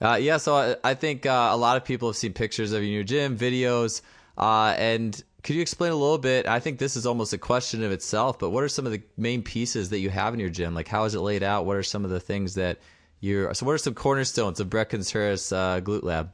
Uh, 0.00 0.18
yeah, 0.20 0.36
so 0.36 0.54
I, 0.54 0.76
I 0.84 0.94
think 0.94 1.26
uh, 1.26 1.48
a 1.50 1.56
lot 1.56 1.76
of 1.76 1.84
people 1.84 2.08
have 2.08 2.16
seen 2.16 2.32
pictures 2.32 2.70
of 2.70 2.82
your 2.84 2.90
new 2.90 3.04
gym, 3.04 3.36
videos. 3.36 4.02
Uh, 4.38 4.74
and 4.78 5.22
could 5.42 5.56
you 5.56 5.62
explain 5.62 5.92
a 5.92 5.96
little 5.96 6.18
bit? 6.18 6.46
I 6.46 6.60
think 6.60 6.78
this 6.78 6.96
is 6.96 7.06
almost 7.06 7.32
a 7.32 7.38
question 7.38 7.82
of 7.82 7.92
itself, 7.92 8.38
but 8.38 8.50
what 8.50 8.64
are 8.64 8.68
some 8.68 8.86
of 8.86 8.92
the 8.92 9.02
main 9.16 9.42
pieces 9.42 9.90
that 9.90 9.98
you 9.98 10.10
have 10.10 10.34
in 10.34 10.40
your 10.40 10.50
gym? 10.50 10.74
Like, 10.74 10.88
how 10.88 11.04
is 11.04 11.14
it 11.14 11.20
laid 11.20 11.42
out? 11.42 11.66
What 11.66 11.76
are 11.76 11.82
some 11.82 12.04
of 12.04 12.10
the 12.10 12.20
things 12.20 12.54
that 12.54 12.78
you're. 13.20 13.54
So, 13.54 13.66
what 13.66 13.72
are 13.72 13.78
some 13.78 13.94
cornerstones 13.94 14.60
of 14.60 14.68
Bret 14.68 14.88
Contreras 14.88 15.52
uh, 15.52 15.80
Glute 15.80 16.02
Lab? 16.02 16.32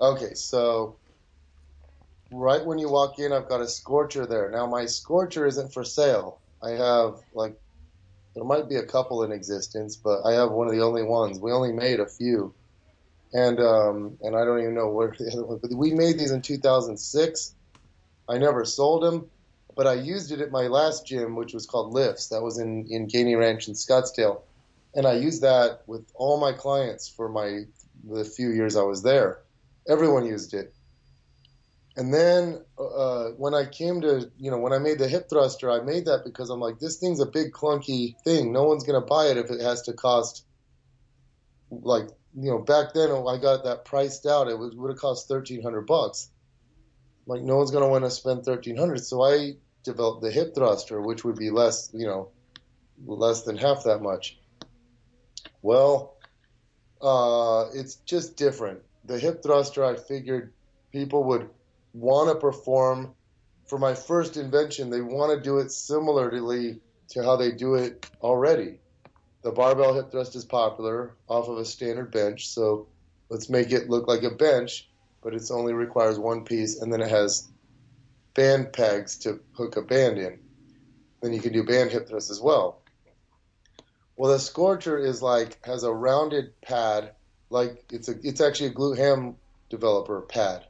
Okay, 0.00 0.34
so 0.34 0.96
right 2.30 2.64
when 2.64 2.78
you 2.78 2.90
walk 2.90 3.18
in, 3.18 3.32
I've 3.32 3.48
got 3.48 3.60
a 3.60 3.68
scorcher 3.68 4.26
there. 4.26 4.50
Now, 4.50 4.66
my 4.66 4.84
scorcher 4.84 5.46
isn't 5.46 5.72
for 5.72 5.84
sale. 5.84 6.40
I 6.62 6.70
have, 6.70 7.20
like, 7.32 7.58
there 8.34 8.44
might 8.44 8.68
be 8.68 8.76
a 8.76 8.84
couple 8.84 9.22
in 9.22 9.32
existence, 9.32 9.96
but 9.96 10.22
I 10.24 10.32
have 10.32 10.50
one 10.50 10.66
of 10.66 10.74
the 10.74 10.82
only 10.82 11.02
ones. 11.02 11.38
We 11.38 11.52
only 11.52 11.72
made 11.72 12.00
a 12.00 12.06
few. 12.06 12.52
And 13.32 13.58
um, 13.60 14.18
and 14.22 14.36
I 14.36 14.44
don't 14.44 14.60
even 14.60 14.74
know 14.74 14.88
where 14.88 15.14
the 15.18 15.30
other 15.32 15.44
one. 15.44 15.58
But 15.58 15.74
we 15.74 15.92
made 15.92 16.18
these 16.18 16.30
in 16.30 16.42
2006. 16.42 17.54
I 18.28 18.38
never 18.38 18.64
sold 18.64 19.02
them, 19.02 19.30
but 19.76 19.86
I 19.86 19.94
used 19.94 20.32
it 20.32 20.40
at 20.40 20.50
my 20.50 20.66
last 20.66 21.06
gym, 21.06 21.36
which 21.36 21.54
was 21.54 21.66
called 21.66 21.94
Lifts. 21.94 22.28
That 22.28 22.42
was 22.42 22.58
in 22.58 22.86
in 22.88 23.06
Gainey 23.06 23.38
Ranch 23.38 23.68
in 23.68 23.74
Scottsdale, 23.74 24.40
and 24.94 25.06
I 25.06 25.14
used 25.14 25.42
that 25.42 25.82
with 25.86 26.04
all 26.14 26.40
my 26.40 26.52
clients 26.52 27.08
for 27.08 27.28
my 27.28 27.64
the 28.04 28.24
few 28.24 28.50
years 28.50 28.76
I 28.76 28.82
was 28.82 29.02
there. 29.02 29.42
Everyone 29.88 30.26
used 30.26 30.54
it. 30.54 30.74
And 31.96 32.12
then 32.12 32.60
uh, 32.78 33.28
when 33.38 33.54
I 33.54 33.64
came 33.64 34.02
to, 34.02 34.30
you 34.36 34.50
know, 34.50 34.58
when 34.58 34.74
I 34.74 34.78
made 34.78 34.98
the 34.98 35.08
hip 35.08 35.30
thruster, 35.30 35.70
I 35.70 35.80
made 35.80 36.04
that 36.04 36.24
because 36.24 36.50
I'm 36.50 36.60
like, 36.60 36.78
this 36.78 36.96
thing's 36.96 37.20
a 37.20 37.26
big 37.26 37.52
clunky 37.52 38.20
thing. 38.22 38.52
No 38.52 38.64
one's 38.64 38.84
going 38.84 39.00
to 39.00 39.06
buy 39.06 39.28
it 39.28 39.38
if 39.38 39.50
it 39.50 39.62
has 39.62 39.80
to 39.82 39.94
cost, 39.94 40.44
like, 41.70 42.08
you 42.38 42.50
know, 42.50 42.58
back 42.58 42.92
then 42.92 43.10
I 43.10 43.38
got 43.38 43.64
that 43.64 43.86
priced 43.86 44.26
out. 44.26 44.48
It 44.48 44.58
would 44.58 44.90
have 44.90 44.98
cost 44.98 45.26
thirteen 45.26 45.62
hundred 45.62 45.86
bucks. 45.86 46.28
Like, 47.26 47.42
no 47.42 47.56
one's 47.56 47.70
going 47.70 47.84
to 47.84 47.88
want 47.90 48.04
to 48.04 48.10
spend 48.10 48.44
thirteen 48.44 48.76
hundred. 48.76 49.04
So 49.04 49.22
I 49.22 49.56
developed 49.82 50.22
the 50.22 50.30
hip 50.30 50.54
thruster, 50.54 51.00
which 51.00 51.24
would 51.24 51.36
be 51.36 51.50
less, 51.50 51.90
you 51.92 52.06
know, 52.06 52.30
less 53.06 53.42
than 53.42 53.56
half 53.56 53.84
that 53.84 54.00
much. 54.00 54.38
Well, 55.62 56.16
uh, 57.02 57.66
it's 57.74 57.96
just 57.96 58.36
different. 58.36 58.80
The 59.04 59.18
hip 59.18 59.42
thruster, 59.42 59.84
I 59.84 59.96
figured 59.96 60.52
people 60.92 61.24
would 61.24 61.48
want 61.92 62.30
to 62.30 62.34
perform 62.40 63.14
for 63.66 63.78
my 63.78 63.94
first 63.94 64.36
invention, 64.36 64.90
they 64.90 65.00
want 65.00 65.36
to 65.36 65.42
do 65.42 65.58
it 65.58 65.72
similarly 65.72 66.80
to 67.08 67.22
how 67.22 67.36
they 67.36 67.50
do 67.50 67.74
it 67.74 68.08
already. 68.22 68.78
The 69.42 69.50
barbell 69.50 69.94
hip 69.94 70.10
thrust 70.10 70.36
is 70.36 70.44
popular 70.44 71.14
off 71.28 71.48
of 71.48 71.58
a 71.58 71.64
standard 71.64 72.10
bench, 72.12 72.48
so 72.48 72.86
let's 73.28 73.48
make 73.48 73.72
it 73.72 73.90
look 73.90 74.06
like 74.06 74.22
a 74.22 74.30
bench, 74.30 74.88
but 75.26 75.34
it 75.34 75.50
only 75.50 75.72
requires 75.72 76.20
one 76.20 76.44
piece, 76.44 76.80
and 76.80 76.92
then 76.92 77.00
it 77.00 77.10
has 77.10 77.48
band 78.34 78.72
pegs 78.72 79.18
to 79.18 79.40
hook 79.54 79.76
a 79.76 79.82
band 79.82 80.18
in. 80.18 80.38
Then 81.20 81.32
you 81.32 81.40
can 81.40 81.52
do 81.52 81.64
band 81.64 81.90
hip 81.90 82.06
thrusts 82.06 82.30
as 82.30 82.40
well. 82.40 82.80
Well, 84.16 84.30
the 84.30 84.38
Scorcher 84.38 84.96
is 84.96 85.20
like 85.22 85.58
has 85.66 85.82
a 85.82 85.92
rounded 85.92 86.60
pad, 86.60 87.10
like 87.50 87.86
it's 87.90 88.08
a 88.08 88.14
it's 88.22 88.40
actually 88.40 88.68
a 88.68 88.74
glute 88.74 88.98
ham 88.98 89.34
developer 89.68 90.20
pad 90.20 90.64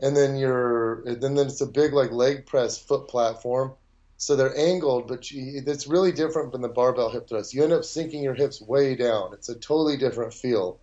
and 0.00 0.16
then 0.16 0.36
you're 0.36 1.02
then 1.04 1.34
then 1.34 1.46
it's 1.46 1.60
a 1.60 1.66
big 1.66 1.92
like 1.92 2.12
leg 2.12 2.46
press 2.46 2.78
foot 2.78 3.08
platform. 3.08 3.72
So 4.16 4.36
they're 4.36 4.56
angled, 4.56 5.08
but 5.08 5.30
you, 5.30 5.62
it's 5.66 5.88
really 5.88 6.12
different 6.12 6.52
from 6.52 6.62
the 6.62 6.68
barbell 6.68 7.10
hip 7.10 7.28
thrust. 7.28 7.52
You 7.52 7.64
end 7.64 7.72
up 7.72 7.84
sinking 7.84 8.22
your 8.22 8.34
hips 8.34 8.62
way 8.62 8.94
down. 8.94 9.32
It's 9.32 9.48
a 9.48 9.54
totally 9.54 9.96
different 9.96 10.32
feel. 10.32 10.78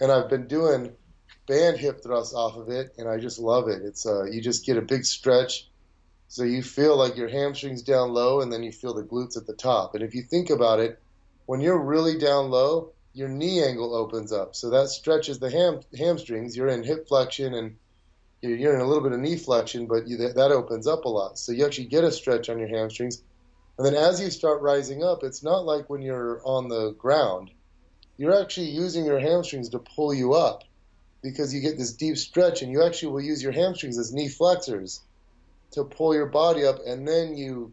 And 0.00 0.10
I've 0.10 0.28
been 0.28 0.48
doing 0.48 0.92
band 1.48 1.78
hip 1.78 2.02
thrusts 2.02 2.34
off 2.34 2.56
of 2.56 2.68
it, 2.68 2.94
and 2.98 3.08
I 3.08 3.18
just 3.18 3.38
love 3.38 3.68
it. 3.68 3.82
It's 3.82 4.06
uh, 4.06 4.24
you 4.24 4.40
just 4.40 4.66
get 4.66 4.76
a 4.76 4.82
big 4.82 5.04
stretch, 5.04 5.68
so 6.28 6.44
you 6.44 6.62
feel 6.62 6.96
like 6.96 7.16
your 7.16 7.28
hamstrings 7.28 7.82
down 7.82 8.12
low, 8.12 8.42
and 8.42 8.52
then 8.52 8.62
you 8.62 8.70
feel 8.70 8.94
the 8.94 9.02
glutes 9.02 9.36
at 9.36 9.46
the 9.46 9.54
top. 9.54 9.94
And 9.94 10.04
if 10.04 10.14
you 10.14 10.22
think 10.22 10.50
about 10.50 10.78
it, 10.78 11.00
when 11.46 11.60
you're 11.60 11.82
really 11.82 12.18
down 12.18 12.50
low, 12.50 12.92
your 13.14 13.28
knee 13.28 13.64
angle 13.64 13.94
opens 13.94 14.30
up, 14.30 14.54
so 14.54 14.70
that 14.70 14.90
stretches 14.90 15.38
the 15.38 15.50
ham 15.50 15.80
hamstrings. 15.96 16.54
You're 16.56 16.68
in 16.68 16.84
hip 16.84 17.08
flexion 17.08 17.54
and 17.54 17.76
you're 18.42 18.74
in 18.74 18.80
a 18.80 18.86
little 18.86 19.02
bit 19.02 19.12
of 19.12 19.18
knee 19.18 19.36
flexion, 19.36 19.86
but 19.86 20.06
you, 20.06 20.18
that 20.18 20.52
opens 20.52 20.86
up 20.86 21.06
a 21.06 21.08
lot. 21.08 21.38
So 21.38 21.50
you 21.50 21.64
actually 21.64 21.86
get 21.86 22.04
a 22.04 22.12
stretch 22.12 22.48
on 22.48 22.58
your 22.58 22.68
hamstrings. 22.68 23.22
And 23.76 23.86
then 23.86 23.94
as 23.94 24.20
you 24.20 24.30
start 24.30 24.60
rising 24.60 25.02
up, 25.02 25.24
it's 25.24 25.42
not 25.42 25.64
like 25.64 25.88
when 25.90 26.02
you're 26.02 26.40
on 26.44 26.68
the 26.68 26.92
ground. 26.92 27.50
You're 28.16 28.40
actually 28.40 28.68
using 28.68 29.04
your 29.04 29.18
hamstrings 29.18 29.70
to 29.70 29.78
pull 29.78 30.12
you 30.12 30.34
up 30.34 30.62
because 31.22 31.52
you 31.52 31.60
get 31.60 31.78
this 31.78 31.92
deep 31.92 32.16
stretch, 32.16 32.62
and 32.62 32.70
you 32.70 32.84
actually 32.84 33.12
will 33.12 33.20
use 33.20 33.42
your 33.42 33.52
hamstrings 33.52 33.98
as 33.98 34.12
knee 34.12 34.28
flexors 34.28 35.00
to 35.72 35.84
pull 35.84 36.14
your 36.14 36.26
body 36.26 36.64
up, 36.64 36.78
and 36.86 37.06
then 37.06 37.36
you, 37.36 37.72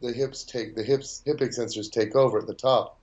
the 0.00 0.12
hips 0.12 0.44
take 0.44 0.74
the 0.74 0.82
hips 0.82 1.22
hip 1.24 1.38
extensors 1.38 1.90
take 1.90 2.14
over 2.14 2.38
at 2.38 2.46
the 2.46 2.54
top. 2.54 2.98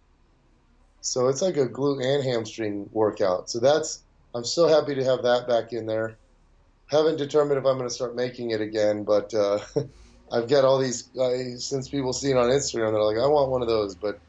So 1.02 1.28
it's 1.28 1.42
like 1.42 1.58
a 1.58 1.68
glute 1.68 2.04
and 2.04 2.24
hamstring 2.24 2.90
workout. 2.92 3.50
So 3.50 3.60
that's 3.60 4.02
I'm 4.34 4.46
so 4.46 4.68
happy 4.68 4.96
to 4.96 5.04
have 5.04 5.24
that 5.24 5.48
back 5.48 5.72
in 5.72 5.86
there 5.86 6.18
haven't 6.88 7.18
determined 7.18 7.58
if 7.58 7.66
I'm 7.66 7.78
going 7.78 7.90
to 7.90 7.94
start 7.94 8.16
making 8.16 8.52
it 8.52 8.62
again, 8.62 9.04
but 9.04 9.34
uh, 9.34 9.60
I've 10.32 10.48
got 10.48 10.64
all 10.64 10.80
these 10.80 11.16
uh, 11.16 11.58
since 11.58 11.90
people 11.90 12.14
see 12.14 12.32
it 12.32 12.38
on 12.38 12.50
Instagram. 12.50 12.92
They're 12.92 13.02
like, 13.02 13.18
I 13.18 13.28
want 13.28 13.52
one 13.52 13.62
of 13.62 13.68
those, 13.68 13.96
but 13.96 14.20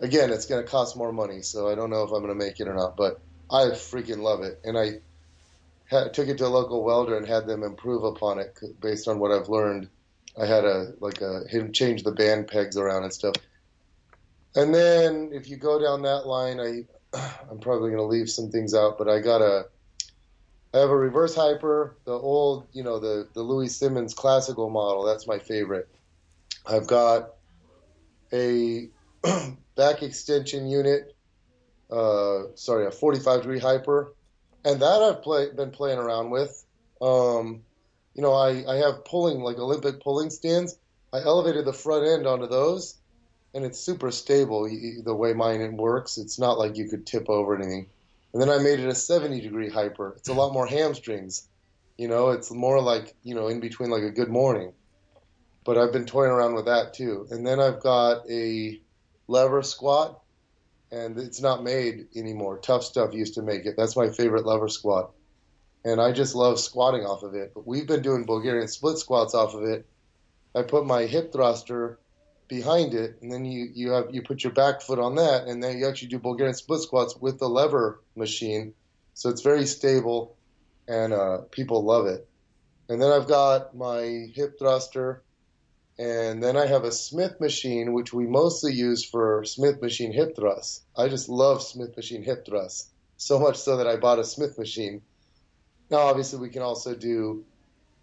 again, 0.00 0.30
it's 0.30 0.46
going 0.46 0.64
to 0.64 0.70
cost 0.70 0.96
more 0.96 1.12
money, 1.12 1.42
so 1.42 1.68
I 1.68 1.74
don't 1.74 1.90
know 1.90 2.04
if 2.04 2.10
I'm 2.10 2.22
going 2.22 2.38
to 2.38 2.46
make 2.46 2.60
it 2.60 2.68
or 2.68 2.74
not. 2.74 2.96
But 2.96 3.20
I 3.50 3.66
freaking 3.70 4.22
love 4.22 4.42
it, 4.42 4.60
and 4.64 4.78
I 4.78 5.00
took 6.12 6.28
it 6.28 6.38
to 6.38 6.46
a 6.46 6.48
local 6.48 6.84
welder 6.84 7.16
and 7.16 7.26
had 7.26 7.46
them 7.46 7.62
improve 7.62 8.04
upon 8.04 8.38
it 8.38 8.58
based 8.80 9.08
on 9.08 9.18
what 9.18 9.32
I've 9.32 9.48
learned. 9.48 9.88
I 10.40 10.46
had 10.46 10.64
a 10.64 10.92
like 11.00 11.20
a 11.20 11.48
him 11.48 11.72
change 11.72 12.02
the 12.02 12.12
band 12.12 12.48
pegs 12.48 12.76
around 12.76 13.04
and 13.04 13.12
stuff. 13.12 13.34
And 14.54 14.74
then 14.74 15.30
if 15.32 15.48
you 15.48 15.56
go 15.56 15.80
down 15.80 16.02
that 16.02 16.26
line, 16.26 16.60
I 16.60 16.84
I'm 17.50 17.58
probably 17.58 17.90
going 17.90 18.02
to 18.02 18.04
leave 18.04 18.30
some 18.30 18.50
things 18.50 18.74
out, 18.74 18.98
but 18.98 19.08
I 19.08 19.20
got 19.20 19.40
a 19.40 19.66
I 20.74 20.78
have 20.78 20.90
a 20.90 20.96
reverse 20.96 21.34
hyper, 21.34 21.96
the 22.04 22.12
old, 22.12 22.66
you 22.72 22.82
know, 22.82 22.98
the, 22.98 23.26
the 23.32 23.42
Louie 23.42 23.68
Simmons 23.68 24.12
classical 24.12 24.68
model. 24.68 25.04
That's 25.04 25.26
my 25.26 25.38
favorite. 25.38 25.88
I've 26.66 26.86
got 26.86 27.30
a 28.32 28.90
back 29.76 30.02
extension 30.02 30.68
unit, 30.68 31.16
uh, 31.90 32.44
sorry, 32.54 32.86
a 32.86 32.90
45 32.90 33.42
degree 33.42 33.58
hyper, 33.58 34.14
and 34.64 34.80
that 34.80 35.02
I've 35.02 35.22
play, 35.22 35.50
been 35.50 35.70
playing 35.70 35.98
around 35.98 36.30
with. 36.30 36.64
Um, 37.00 37.62
you 38.14 38.22
know, 38.22 38.34
I, 38.34 38.64
I 38.68 38.76
have 38.76 39.04
pulling, 39.04 39.40
like 39.40 39.58
Olympic 39.58 40.00
pulling 40.00 40.30
stands. 40.30 40.76
I 41.12 41.18
elevated 41.18 41.64
the 41.64 41.72
front 41.72 42.06
end 42.06 42.26
onto 42.26 42.46
those, 42.46 42.98
and 43.54 43.64
it's 43.64 43.78
super 43.78 44.10
stable 44.10 44.68
the 44.68 45.14
way 45.14 45.32
mine 45.32 45.76
works. 45.76 46.18
It's 46.18 46.38
not 46.38 46.58
like 46.58 46.76
you 46.76 46.88
could 46.88 47.06
tip 47.06 47.30
over 47.30 47.54
anything. 47.56 47.88
And 48.32 48.42
then 48.42 48.50
I 48.50 48.58
made 48.58 48.80
it 48.80 48.88
a 48.88 48.94
70 48.94 49.40
degree 49.40 49.70
hyper. 49.70 50.14
It's 50.16 50.28
a 50.28 50.34
lot 50.34 50.52
more 50.52 50.66
hamstrings. 50.66 51.48
You 51.96 52.08
know, 52.08 52.30
it's 52.30 52.50
more 52.50 52.80
like, 52.80 53.14
you 53.22 53.34
know, 53.34 53.48
in 53.48 53.60
between 53.60 53.90
like 53.90 54.02
a 54.02 54.10
good 54.10 54.28
morning. 54.28 54.72
But 55.64 55.78
I've 55.78 55.92
been 55.92 56.04
toying 56.04 56.30
around 56.30 56.54
with 56.54 56.66
that 56.66 56.94
too. 56.94 57.26
And 57.30 57.46
then 57.46 57.58
I've 57.58 57.80
got 57.80 58.28
a 58.30 58.80
lever 59.28 59.62
squat, 59.62 60.20
and 60.90 61.18
it's 61.18 61.40
not 61.40 61.62
made 61.62 62.08
anymore. 62.16 62.58
Tough 62.58 62.84
Stuff 62.84 63.14
used 63.14 63.34
to 63.34 63.42
make 63.42 63.66
it. 63.66 63.74
That's 63.76 63.96
my 63.96 64.08
favorite 64.10 64.46
lever 64.46 64.68
squat. 64.68 65.10
And 65.84 66.00
I 66.00 66.12
just 66.12 66.34
love 66.34 66.58
squatting 66.58 67.04
off 67.04 67.22
of 67.22 67.34
it. 67.34 67.52
But 67.54 67.66
we've 67.66 67.86
been 67.86 68.02
doing 68.02 68.26
Bulgarian 68.26 68.68
split 68.68 68.98
squats 68.98 69.34
off 69.34 69.54
of 69.54 69.62
it. 69.64 69.86
I 70.54 70.62
put 70.62 70.86
my 70.86 71.04
hip 71.04 71.32
thruster 71.32 71.98
behind 72.48 72.94
it, 72.94 73.18
and 73.20 73.30
then 73.30 73.44
you 73.44 73.68
you 73.74 73.90
have 73.90 74.06
you 74.10 74.22
put 74.22 74.42
your 74.42 74.52
back 74.52 74.80
foot 74.80 74.98
on 74.98 75.14
that, 75.16 75.46
and 75.46 75.62
then 75.62 75.78
you 75.78 75.86
actually 75.86 76.08
do 76.08 76.18
Bulgarian 76.18 76.54
split 76.54 76.80
squats 76.80 77.16
with 77.16 77.38
the 77.38 77.48
lever 77.48 78.02
machine. 78.16 78.74
So 79.14 79.28
it's 79.28 79.42
very 79.42 79.66
stable, 79.66 80.36
and 80.88 81.12
uh, 81.12 81.38
people 81.50 81.84
love 81.84 82.06
it. 82.06 82.26
And 82.88 83.00
then 83.00 83.12
I've 83.12 83.28
got 83.28 83.76
my 83.76 84.28
hip 84.34 84.58
thruster, 84.58 85.22
and 85.98 86.40
then 86.42 86.56
I 86.56 86.66
have 86.66 86.84
a 86.84 86.92
Smith 86.92 87.40
machine, 87.40 87.92
which 87.92 88.12
we 88.12 88.26
mostly 88.26 88.72
use 88.72 89.04
for 89.04 89.44
Smith 89.44 89.82
machine 89.82 90.12
hip 90.12 90.36
thrusts. 90.36 90.84
I 90.96 91.08
just 91.08 91.28
love 91.28 91.62
Smith 91.62 91.96
machine 91.96 92.22
hip 92.22 92.46
thrusts 92.46 92.90
so 93.16 93.40
much 93.40 93.56
so 93.56 93.78
that 93.78 93.88
I 93.88 93.96
bought 93.96 94.20
a 94.20 94.24
Smith 94.24 94.56
machine. 94.56 95.02
Now, 95.90 95.98
obviously, 95.98 96.38
we 96.38 96.50
can 96.50 96.62
also 96.62 96.94
do 96.94 97.44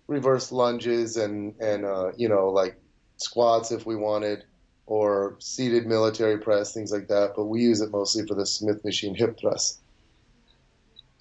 reverse 0.07 0.51
lunges 0.51 1.15
and 1.17 1.55
and 1.61 1.85
uh, 1.85 2.11
you 2.17 2.29
know 2.29 2.49
like 2.49 2.77
squats 3.17 3.71
if 3.71 3.85
we 3.85 3.95
wanted, 3.95 4.43
or 4.85 5.37
seated 5.39 5.85
military 5.85 6.39
press, 6.39 6.73
things 6.73 6.91
like 6.91 7.07
that. 7.07 7.31
But 7.37 7.45
we 7.45 7.61
use 7.61 7.79
it 7.79 7.91
mostly 7.91 8.25
for 8.27 8.35
the 8.35 8.45
Smith 8.45 8.83
machine 8.83 9.15
hip 9.15 9.39
thrust. 9.39 9.79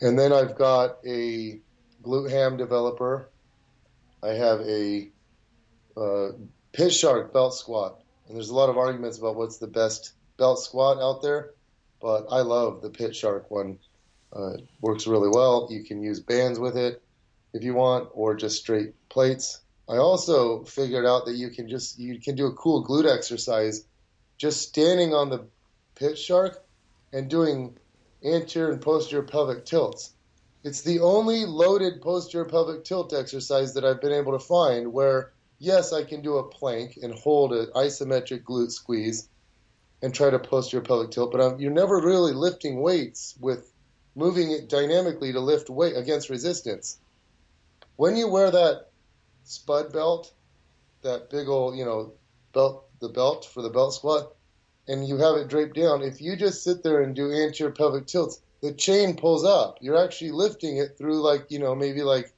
And 0.00 0.18
then 0.18 0.32
I've 0.32 0.56
got 0.56 0.96
a 1.06 1.60
glute 2.02 2.30
ham 2.30 2.56
developer. 2.56 3.30
I 4.24 4.30
have 4.30 4.60
a 4.62 5.08
uh, 5.96 6.32
Pit 6.74 6.92
Shark 6.92 7.32
belt 7.32 7.54
squat. 7.54 8.00
And 8.26 8.36
there's 8.36 8.50
a 8.50 8.54
lot 8.54 8.68
of 8.68 8.76
arguments 8.76 9.18
about 9.18 9.36
what's 9.36 9.58
the 9.58 9.68
best 9.68 10.12
belt 10.36 10.58
squat 10.58 10.98
out 10.98 11.22
there, 11.22 11.52
but 12.02 12.26
I 12.30 12.40
love 12.40 12.82
the 12.82 12.90
Pit 12.90 13.14
Shark 13.14 13.48
one. 13.48 13.78
Uh, 14.34 14.54
it 14.54 14.68
works 14.80 15.06
really 15.06 15.28
well. 15.28 15.68
You 15.70 15.84
can 15.84 16.02
use 16.02 16.18
bands 16.18 16.58
with 16.58 16.76
it. 16.76 17.00
if 17.52 17.62
you 17.62 17.74
want, 17.74 18.08
or 18.12 18.34
just 18.34 18.60
straight 18.60 18.94
plates. 19.08 19.60
I 19.88 19.98
also 19.98 20.64
figured 20.64 21.06
out 21.06 21.26
that 21.26 21.36
you 21.36 21.50
can 21.50 21.68
just 21.68 21.96
you 22.00 22.18
can 22.18 22.34
do 22.34 22.46
a 22.46 22.54
cool 22.54 22.84
glute 22.84 23.08
exercise 23.08 23.86
just 24.36 24.62
standing 24.62 25.14
on 25.14 25.30
the 25.30 25.46
pit 25.94 26.18
shark 26.18 26.64
and 27.12 27.30
doing 27.30 27.78
anterior 28.24 28.72
and 28.72 28.82
posterior 28.82 29.22
pelvic 29.22 29.64
tilts. 29.64 30.14
It's 30.64 30.82
the 30.82 30.98
only 30.98 31.44
loaded 31.44 32.02
posterior 32.02 32.46
pelvic 32.46 32.84
tilt 32.84 33.12
exercise 33.12 33.74
that 33.74 33.84
I've 33.84 34.00
been 34.00 34.10
able 34.10 34.32
to 34.32 34.44
find 34.44 34.92
where 34.92 35.33
yes, 35.58 35.92
I 35.92 36.04
can 36.04 36.22
do 36.22 36.36
a 36.36 36.48
plank 36.48 36.98
and 37.02 37.14
hold 37.14 37.52
an 37.52 37.70
isometric 37.74 38.42
glute 38.42 38.70
squeeze 38.70 39.28
and 40.02 40.14
try 40.14 40.30
to 40.30 40.38
posterior 40.38 40.84
pelvic 40.84 41.10
tilt, 41.10 41.32
but 41.32 41.40
I'm, 41.40 41.58
you're 41.58 41.70
never 41.70 41.98
really 41.98 42.32
lifting 42.32 42.80
weights 42.82 43.34
with 43.40 43.72
moving 44.14 44.50
it 44.50 44.68
dynamically 44.68 45.32
to 45.32 45.40
lift 45.40 45.70
weight 45.70 45.96
against 45.96 46.30
resistance. 46.30 46.98
When 47.96 48.16
you 48.16 48.28
wear 48.28 48.50
that 48.50 48.86
spud 49.44 49.92
belt, 49.92 50.32
that 51.02 51.30
big 51.30 51.48
old, 51.48 51.76
you 51.76 51.84
know, 51.84 52.12
belt, 52.52 52.86
the 53.00 53.08
belt 53.08 53.44
for 53.44 53.62
the 53.62 53.70
belt 53.70 53.94
squat, 53.94 54.34
and 54.86 55.06
you 55.06 55.16
have 55.16 55.36
it 55.36 55.48
draped 55.48 55.76
down, 55.76 56.02
if 56.02 56.20
you 56.20 56.36
just 56.36 56.62
sit 56.62 56.82
there 56.82 57.00
and 57.00 57.14
do 57.14 57.32
anterior 57.32 57.72
pelvic 57.72 58.06
tilts, 58.06 58.40
the 58.60 58.72
chain 58.72 59.16
pulls 59.16 59.44
up. 59.44 59.78
You're 59.80 60.02
actually 60.02 60.30
lifting 60.30 60.76
it 60.76 60.96
through 60.98 61.22
like, 61.22 61.50
you 61.50 61.58
know, 61.58 61.74
maybe 61.74 62.02
like 62.02 62.32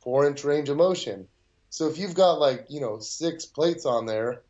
four 0.00 0.26
inch 0.26 0.44
range 0.44 0.68
of 0.68 0.76
motion. 0.76 1.28
So 1.76 1.86
if 1.88 1.98
you've 1.98 2.14
got 2.14 2.40
like, 2.40 2.64
you 2.70 2.80
know, 2.80 3.00
six 3.00 3.44
plates 3.44 3.84
on 3.84 4.06
there 4.06 4.40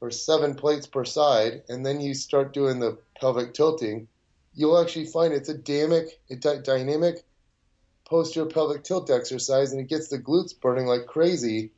or 0.00 0.12
seven 0.12 0.54
plates 0.54 0.86
per 0.86 1.04
side, 1.04 1.64
and 1.68 1.84
then 1.84 2.00
you 2.00 2.14
start 2.14 2.52
doing 2.52 2.78
the 2.78 2.96
pelvic 3.20 3.52
tilting, 3.52 4.06
you'll 4.54 4.80
actually 4.80 5.06
find 5.06 5.34
it's 5.34 5.48
a 5.48 5.58
dynamic, 5.58 6.20
a 6.30 6.36
dynamic 6.36 7.24
posterior 8.08 8.48
pelvic 8.48 8.84
tilt 8.84 9.10
exercise, 9.10 9.72
and 9.72 9.80
it 9.80 9.88
gets 9.88 10.06
the 10.06 10.20
glutes 10.20 10.52
burning 10.60 10.86
like 10.86 11.06
crazy, 11.06 11.72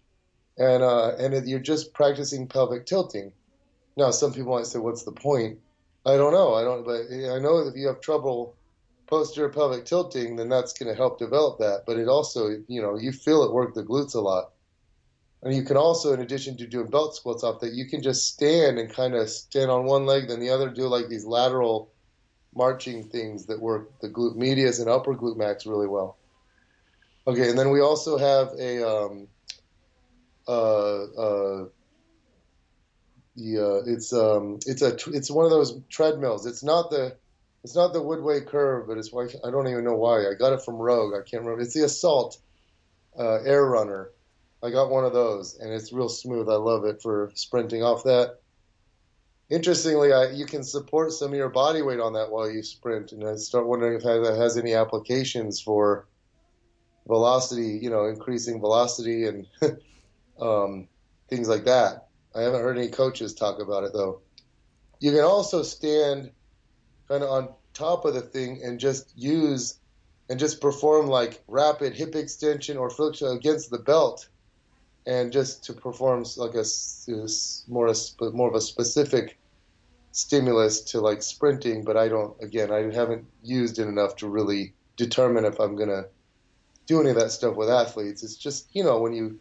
and 0.58 0.82
uh, 0.82 1.16
and 1.18 1.32
it, 1.32 1.46
you're 1.46 1.60
just 1.60 1.94
practicing 1.94 2.46
pelvic 2.46 2.84
tilting. 2.84 3.32
Now, 3.96 4.10
some 4.10 4.34
people 4.34 4.54
might 4.54 4.66
say, 4.66 4.80
"What's 4.80 5.04
the 5.04 5.12
point?" 5.12 5.60
I 6.04 6.18
don't 6.18 6.34
know. 6.34 6.52
I 6.52 6.62
don't, 6.62 6.84
but 6.84 7.06
I 7.10 7.38
know 7.38 7.60
if 7.60 7.74
you 7.74 7.86
have 7.86 8.02
trouble 8.02 8.54
posterior 9.06 9.48
pelvic 9.48 9.86
tilting, 9.86 10.36
then 10.36 10.50
that's 10.50 10.74
going 10.74 10.90
to 10.92 10.94
help 10.94 11.18
develop 11.18 11.58
that. 11.60 11.84
But 11.86 11.96
it 11.96 12.06
also, 12.06 12.48
you 12.68 12.82
know, 12.82 12.98
you 12.98 13.12
feel 13.12 13.44
it 13.44 13.54
work 13.54 13.72
the 13.72 13.82
glutes 13.82 14.14
a 14.14 14.20
lot. 14.20 14.50
And 15.42 15.54
you 15.54 15.62
can 15.62 15.76
also, 15.76 16.12
in 16.12 16.20
addition 16.20 16.56
to 16.58 16.66
doing 16.66 16.88
belt 16.88 17.16
squats 17.16 17.42
off 17.42 17.60
that, 17.60 17.72
you 17.72 17.86
can 17.86 18.02
just 18.02 18.26
stand 18.26 18.78
and 18.78 18.92
kind 18.92 19.14
of 19.14 19.30
stand 19.30 19.70
on 19.70 19.86
one 19.86 20.04
leg, 20.04 20.28
then 20.28 20.40
the 20.40 20.50
other, 20.50 20.68
do 20.68 20.86
like 20.86 21.08
these 21.08 21.24
lateral 21.24 21.90
marching 22.54 23.04
things 23.04 23.46
that 23.46 23.60
work 23.60 24.00
the 24.00 24.08
glute 24.08 24.36
medius 24.36 24.80
and 24.80 24.90
upper 24.90 25.14
glute 25.14 25.36
max 25.36 25.66
really 25.66 25.86
well. 25.86 26.18
Okay, 27.26 27.48
and 27.48 27.58
then 27.58 27.70
we 27.70 27.80
also 27.80 28.18
have 28.18 28.48
a 28.58 28.86
um, 28.86 29.28
uh, 30.48 31.02
uh, 31.04 31.64
the 33.36 33.58
uh, 33.58 33.90
it's 33.90 34.12
um 34.12 34.58
it's 34.66 34.82
a 34.82 34.96
it's 35.08 35.30
one 35.30 35.44
of 35.44 35.50
those 35.50 35.80
treadmills. 35.88 36.46
It's 36.46 36.62
not 36.62 36.90
the 36.90 37.16
it's 37.62 37.76
not 37.76 37.92
the 37.92 38.02
Woodway 38.02 38.46
curve, 38.46 38.86
but 38.88 38.98
it's 38.98 39.10
I 39.14 39.50
don't 39.50 39.68
even 39.68 39.84
know 39.84 39.96
why. 39.96 40.28
I 40.28 40.34
got 40.38 40.52
it 40.52 40.62
from 40.62 40.76
Rogue. 40.76 41.14
I 41.14 41.22
can't 41.28 41.42
remember. 41.42 41.62
It's 41.62 41.74
the 41.74 41.84
Assault 41.84 42.38
uh, 43.18 43.42
Air 43.44 43.66
Runner. 43.66 44.10
I 44.62 44.70
got 44.70 44.90
one 44.90 45.04
of 45.04 45.14
those, 45.14 45.58
and 45.58 45.72
it's 45.72 45.92
real 45.92 46.08
smooth. 46.08 46.48
I 46.48 46.56
love 46.56 46.84
it 46.84 47.00
for 47.00 47.30
sprinting 47.34 47.82
off 47.82 48.04
that. 48.04 48.40
Interestingly, 49.48 50.12
I, 50.12 50.30
you 50.30 50.44
can 50.44 50.62
support 50.62 51.12
some 51.12 51.32
of 51.32 51.36
your 51.36 51.48
body 51.48 51.82
weight 51.82 51.98
on 51.98 52.12
that 52.12 52.30
while 52.30 52.48
you 52.48 52.62
sprint, 52.62 53.12
and 53.12 53.26
I 53.26 53.36
start 53.36 53.66
wondering 53.66 53.94
if 53.94 54.02
that 54.02 54.36
has 54.38 54.58
any 54.58 54.74
applications 54.74 55.60
for 55.60 56.06
velocity. 57.08 57.78
You 57.82 57.90
know, 57.90 58.04
increasing 58.06 58.60
velocity 58.60 59.26
and 59.26 59.46
um, 60.40 60.88
things 61.28 61.48
like 61.48 61.64
that. 61.64 62.08
I 62.34 62.42
haven't 62.42 62.60
heard 62.60 62.78
any 62.78 62.88
coaches 62.88 63.34
talk 63.34 63.60
about 63.60 63.84
it 63.84 63.92
though. 63.92 64.20
You 65.00 65.10
can 65.12 65.24
also 65.24 65.62
stand 65.62 66.30
kind 67.08 67.24
of 67.24 67.30
on 67.30 67.48
top 67.72 68.04
of 68.04 68.14
the 68.14 68.20
thing 68.20 68.60
and 68.62 68.78
just 68.78 69.12
use 69.16 69.78
and 70.28 70.38
just 70.38 70.60
perform 70.60 71.06
like 71.06 71.42
rapid 71.48 71.94
hip 71.94 72.14
extension 72.14 72.76
or 72.76 72.90
flexion 72.90 73.28
against 73.28 73.70
the 73.70 73.78
belt 73.78 74.28
and 75.06 75.32
just 75.32 75.64
to 75.64 75.72
perform 75.72 76.24
like 76.36 76.54
a 76.54 76.64
more 77.68 77.88
a, 77.88 78.30
more 78.32 78.48
of 78.48 78.54
a 78.54 78.60
specific 78.60 79.38
stimulus 80.12 80.80
to 80.80 81.00
like 81.00 81.22
sprinting 81.22 81.84
but 81.84 81.96
I 81.96 82.08
don't 82.08 82.34
again 82.42 82.72
I 82.72 82.92
haven't 82.92 83.24
used 83.42 83.78
it 83.78 83.86
enough 83.86 84.16
to 84.16 84.28
really 84.28 84.74
determine 84.96 85.44
if 85.44 85.58
I'm 85.60 85.76
to 85.88 86.08
do 86.86 87.00
any 87.00 87.10
of 87.10 87.16
that 87.16 87.30
stuff 87.30 87.56
with 87.56 87.70
athletes 87.70 88.22
it's 88.22 88.36
just 88.36 88.68
you 88.72 88.82
know 88.82 88.98
when 88.98 89.12
you 89.12 89.40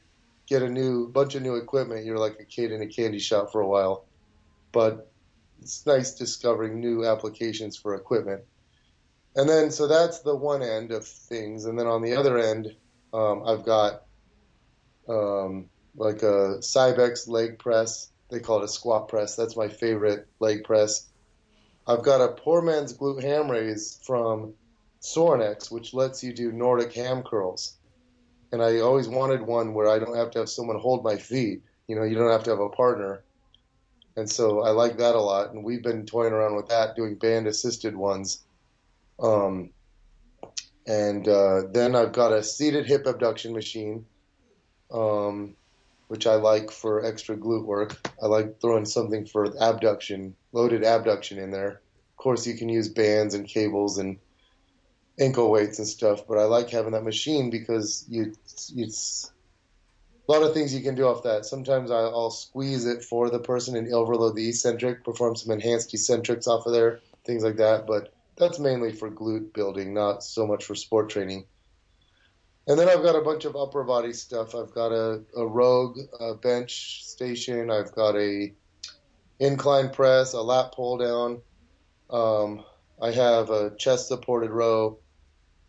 get 0.50 0.64
a 0.64 0.70
new 0.70 1.08
bunch 1.08 1.36
of 1.36 1.44
new 1.44 1.56
equipment, 1.56 2.04
you're 2.04 2.18
like 2.18 2.40
a 2.40 2.44
kid 2.44 2.72
in 2.72 2.82
a 2.82 2.88
candy 2.88 3.20
shop 3.20 3.52
for 3.52 3.62
a 3.62 3.68
while. 3.68 4.06
But 4.72 5.10
it's 5.62 5.86
nice 5.86 6.16
discovering 6.16 6.80
new 6.80 7.06
applications 7.06 7.78
for 7.78 7.94
equipment. 7.94 8.42
And 9.36 9.48
then, 9.48 9.70
so 9.70 9.88
that's 9.88 10.20
the 10.20 10.36
one 10.36 10.64
end 10.64 10.92
of 10.92 11.06
things. 11.06 11.66
And 11.66 11.78
then 11.78 11.86
on 11.86 12.02
the 12.02 12.16
other 12.16 12.40
end, 12.40 12.76
um, 13.14 13.44
I've 13.46 13.64
got 13.64 14.04
um, 15.10 15.66
like 15.96 16.24
a 16.24 16.60
Cybex 16.60 17.28
leg 17.28 17.60
press. 17.60 18.12
They 18.30 18.40
call 18.40 18.62
it 18.62 18.66
a 18.66 18.68
squat 18.68 19.08
press. 19.08 19.36
That's 19.36 19.58
my 19.58 19.68
favorite 19.68 20.28
leg 20.40 20.64
press. 20.64 21.08
I've 21.88 22.04
got 22.04 22.22
a 22.22 22.34
poor 22.34 22.62
man's 22.62 22.96
glute 22.96 23.24
ham 23.24 23.50
raise 23.50 24.00
from 24.06 24.54
Sorinex, 25.02 25.72
which 25.72 25.94
lets 25.94 26.24
you 26.24 26.32
do 26.32 26.52
Nordic 26.52 26.94
ham 26.94 27.24
curls 27.24 27.80
and 28.52 28.62
I 28.62 28.80
always 28.80 29.08
wanted 29.08 29.42
one 29.42 29.74
where 29.74 29.90
I 29.90 30.00
don't 30.00 30.16
have 30.16 30.32
to 30.32 30.40
have 30.40 30.50
someone 30.50 30.80
hold 30.80 31.04
my 31.04 31.18
feet. 31.18 31.62
You 31.88 31.96
know, 31.96 32.04
you 32.04 32.16
don't 32.16 32.32
have 32.32 32.44
to 32.44 32.50
have 32.52 32.60
a 32.60 32.70
partner. 32.70 33.24
And 34.16 34.30
so 34.30 34.62
I 34.62 34.72
like 34.72 34.98
that 34.98 35.16
a 35.16 35.22
lot. 35.22 35.52
And 35.52 35.64
we've 35.64 35.84
been 35.84 36.06
toying 36.06 36.34
around 36.34 36.56
with 36.56 36.68
that, 36.68 36.96
doing 36.96 37.16
band 37.16 37.48
assisted 37.48 37.96
ones. 37.96 38.44
Um, 39.20 39.70
and 40.88 41.28
uh, 41.28 41.64
then 41.72 41.96
I've 41.96 42.14
got 42.14 42.34
a 42.34 42.44
seated 42.44 42.88
hip 42.88 43.06
abduction 43.06 43.54
machine, 43.54 44.06
um, 44.92 45.56
which 46.08 46.26
I 46.28 46.36
like 46.36 46.72
for 46.72 47.06
extra 47.06 47.38
glute 47.38 47.66
work. 47.66 47.96
I 48.22 48.28
like 48.28 48.60
throwing 48.60 48.86
something 48.86 49.26
for 49.26 49.54
abduction, 49.62 50.36
loaded 50.52 50.84
abduction 50.84 51.38
in 51.38 51.52
there. 51.52 51.82
Of 52.12 52.18
course, 52.18 52.48
you 52.48 52.56
can 52.56 52.70
use 52.70 52.90
bands 52.90 53.34
and 53.34 53.48
cables 53.48 53.98
and 53.98 54.18
ankle 55.20 55.52
weights 55.52 55.80
and 55.80 55.88
stuff. 55.88 56.28
But 56.28 56.38
I 56.38 56.46
like 56.46 56.70
having 56.70 56.94
that 56.94 57.04
machine 57.04 57.50
because 57.50 58.06
you 58.10 58.34
it's 58.76 59.32
a 60.28 60.32
lot 60.32 60.44
of 60.44 60.54
things 60.54 60.74
you 60.74 60.82
can 60.82 60.96
do 60.96 61.08
off 61.08 61.24
that. 61.24 61.46
Sometimes 61.46 61.92
I'll 61.92 62.30
squeeze 62.30 62.86
it 62.86 63.04
for 63.04 63.30
the 63.30 63.40
person 63.40 63.76
and 63.76 63.92
overload 63.94 64.36
the 64.36 64.48
eccentric, 64.48 65.04
perform 65.04 65.36
some 65.36 65.52
enhanced 65.52 65.94
eccentrics 65.94 66.48
off 66.48 66.66
of 66.66 66.74
there, 66.74 67.00
things 67.26 67.44
like 67.44 67.58
that. 67.58 67.88
But 67.88 68.14
that's 68.38 68.60
mainly 68.60 68.92
for 68.94 69.10
glute 69.10 69.54
building, 69.54 69.94
not 69.94 70.24
so 70.24 70.46
much 70.46 70.66
for 70.66 70.76
sport 70.76 71.10
training. 71.10 71.46
And 72.70 72.78
then 72.78 72.88
I've 72.88 73.02
got 73.02 73.16
a 73.16 73.22
bunch 73.22 73.46
of 73.46 73.56
upper 73.56 73.84
body 73.84 74.14
stuff. 74.14 74.54
I've 74.54 74.72
got 74.76 74.92
a, 74.92 75.24
a 75.36 75.46
Rogue 75.46 75.98
a 76.20 76.36
bench 76.36 77.04
station. 77.04 77.72
I've 77.72 77.92
got 77.94 78.16
a 78.16 78.54
incline 79.40 79.90
press, 79.90 80.34
a 80.34 80.42
lat 80.42 80.72
pull 80.74 81.00
down. 81.00 81.42
Um, 82.12 82.64
I 83.02 83.10
have 83.10 83.50
a 83.50 83.76
chest 83.76 84.08
supported 84.08 84.52
row. 84.52 85.00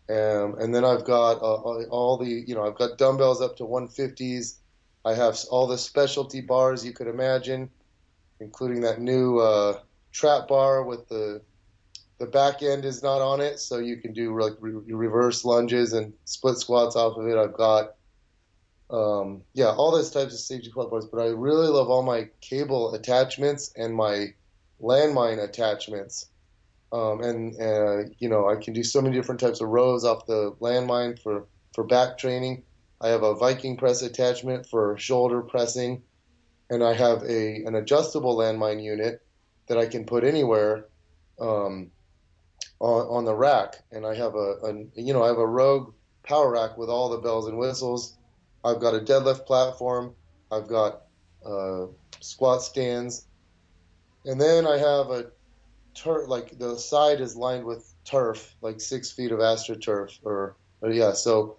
Um, 0.09 0.59
and 0.59 0.75
then 0.75 0.85
I've 0.85 1.03
got 1.03 1.41
uh, 1.41 1.85
all 1.89 2.17
the, 2.17 2.29
you 2.29 2.53
know, 2.53 2.67
I've 2.67 2.77
got 2.77 2.99
dumbbells 2.99 3.41
up 3.41 3.57
to 3.57 3.63
150s. 3.63 4.57
I 5.03 5.15
have 5.15 5.39
all 5.49 5.65
the 5.65 5.79
specialty 5.79 6.41
bars 6.41 6.85
you 6.85 6.93
could 6.93 7.07
imagine, 7.07 7.71
including 8.39 8.81
that 8.81 9.01
new 9.01 9.39
uh, 9.39 9.79
trap 10.11 10.47
bar 10.47 10.83
with 10.83 11.09
the 11.09 11.41
the 12.21 12.27
back 12.27 12.61
end 12.61 12.85
is 12.85 13.01
not 13.01 13.19
on 13.19 13.41
it, 13.41 13.59
so 13.59 13.79
you 13.79 13.97
can 13.97 14.13
do 14.13 14.39
like 14.39 14.53
re- 14.59 14.93
reverse 14.93 15.43
lunges 15.43 15.93
and 15.93 16.13
split 16.25 16.59
squats 16.59 16.95
off 16.95 17.17
of 17.17 17.25
it. 17.25 17.35
I've 17.35 17.53
got, 17.53 17.95
um, 18.91 19.41
yeah, 19.53 19.71
all 19.71 19.91
those 19.91 20.11
types 20.11 20.35
of 20.35 20.39
safety 20.39 20.69
squat 20.69 20.91
bars. 20.91 21.07
But 21.11 21.23
I 21.23 21.29
really 21.29 21.67
love 21.67 21.89
all 21.89 22.03
my 22.03 22.29
cable 22.39 22.93
attachments 22.93 23.73
and 23.75 23.95
my 23.95 24.27
landmine 24.79 25.43
attachments. 25.43 26.27
Um, 26.93 27.21
and 27.21 27.59
uh, 27.59 28.09
you 28.19 28.29
know 28.29 28.47
I 28.47 28.55
can 28.57 28.73
do 28.73 28.83
so 28.83 29.01
many 29.01 29.15
different 29.15 29.41
types 29.41 29.59
of 29.59 29.69
rows 29.69 30.05
off 30.05 30.27
the 30.27 30.51
landmine 30.61 31.19
for 31.19 31.47
for 31.73 31.83
back 31.83 32.19
training. 32.19 32.61
I 33.01 33.07
have 33.07 33.23
a 33.23 33.33
Viking 33.33 33.77
press 33.77 34.03
attachment 34.03 34.67
for 34.67 34.95
shoulder 34.99 35.41
pressing, 35.41 36.03
and 36.69 36.83
I 36.83 36.93
have 36.93 37.23
a 37.23 37.63
an 37.63 37.73
adjustable 37.73 38.37
landmine 38.37 38.83
unit 38.83 39.25
that 39.69 39.79
I 39.79 39.87
can 39.87 40.05
put 40.05 40.23
anywhere 40.23 40.85
um, 41.39 41.89
on, 42.81 43.17
on 43.17 43.25
the 43.25 43.35
rack. 43.35 43.75
And 43.91 44.05
I 44.05 44.15
have 44.15 44.35
a, 44.35 44.55
a 44.63 44.73
you 44.95 45.13
know 45.13 45.23
I 45.23 45.27
have 45.27 45.37
a 45.37 45.47
Rogue 45.47 45.93
power 46.23 46.51
rack 46.51 46.77
with 46.77 46.89
all 46.89 47.09
the 47.09 47.19
bells 47.19 47.47
and 47.47 47.57
whistles. 47.57 48.17
I've 48.63 48.81
got 48.81 48.95
a 48.95 48.99
deadlift 48.99 49.45
platform. 49.45 50.15
I've 50.51 50.67
got 50.67 51.01
uh, 51.45 51.85
squat 52.19 52.61
stands, 52.63 53.25
and 54.25 54.39
then 54.39 54.67
I 54.67 54.77
have 54.77 55.09
a 55.09 55.31
turf, 55.95 56.27
like 56.27 56.57
the 56.57 56.77
side 56.77 57.21
is 57.21 57.35
lined 57.35 57.65
with 57.65 57.93
turf, 58.05 58.55
like 58.61 58.81
six 58.81 59.11
feet 59.11 59.31
of 59.31 59.39
astroturf, 59.39 60.19
or, 60.23 60.57
or 60.81 60.91
yeah. 60.91 61.13
So 61.13 61.57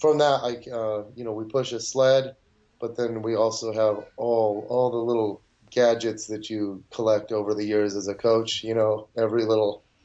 from 0.00 0.18
that, 0.18 0.40
I 0.42 0.70
uh, 0.70 1.04
you 1.14 1.24
know 1.24 1.32
we 1.32 1.44
push 1.44 1.72
a 1.72 1.80
sled, 1.80 2.34
but 2.80 2.96
then 2.96 3.22
we 3.22 3.36
also 3.36 3.72
have 3.72 4.04
all 4.16 4.66
all 4.68 4.90
the 4.90 4.96
little 4.98 5.42
gadgets 5.70 6.26
that 6.28 6.50
you 6.50 6.84
collect 6.92 7.32
over 7.32 7.54
the 7.54 7.64
years 7.64 7.96
as 7.96 8.08
a 8.08 8.14
coach. 8.14 8.62
You 8.64 8.74
know, 8.74 9.08
every 9.16 9.44
little 9.44 9.84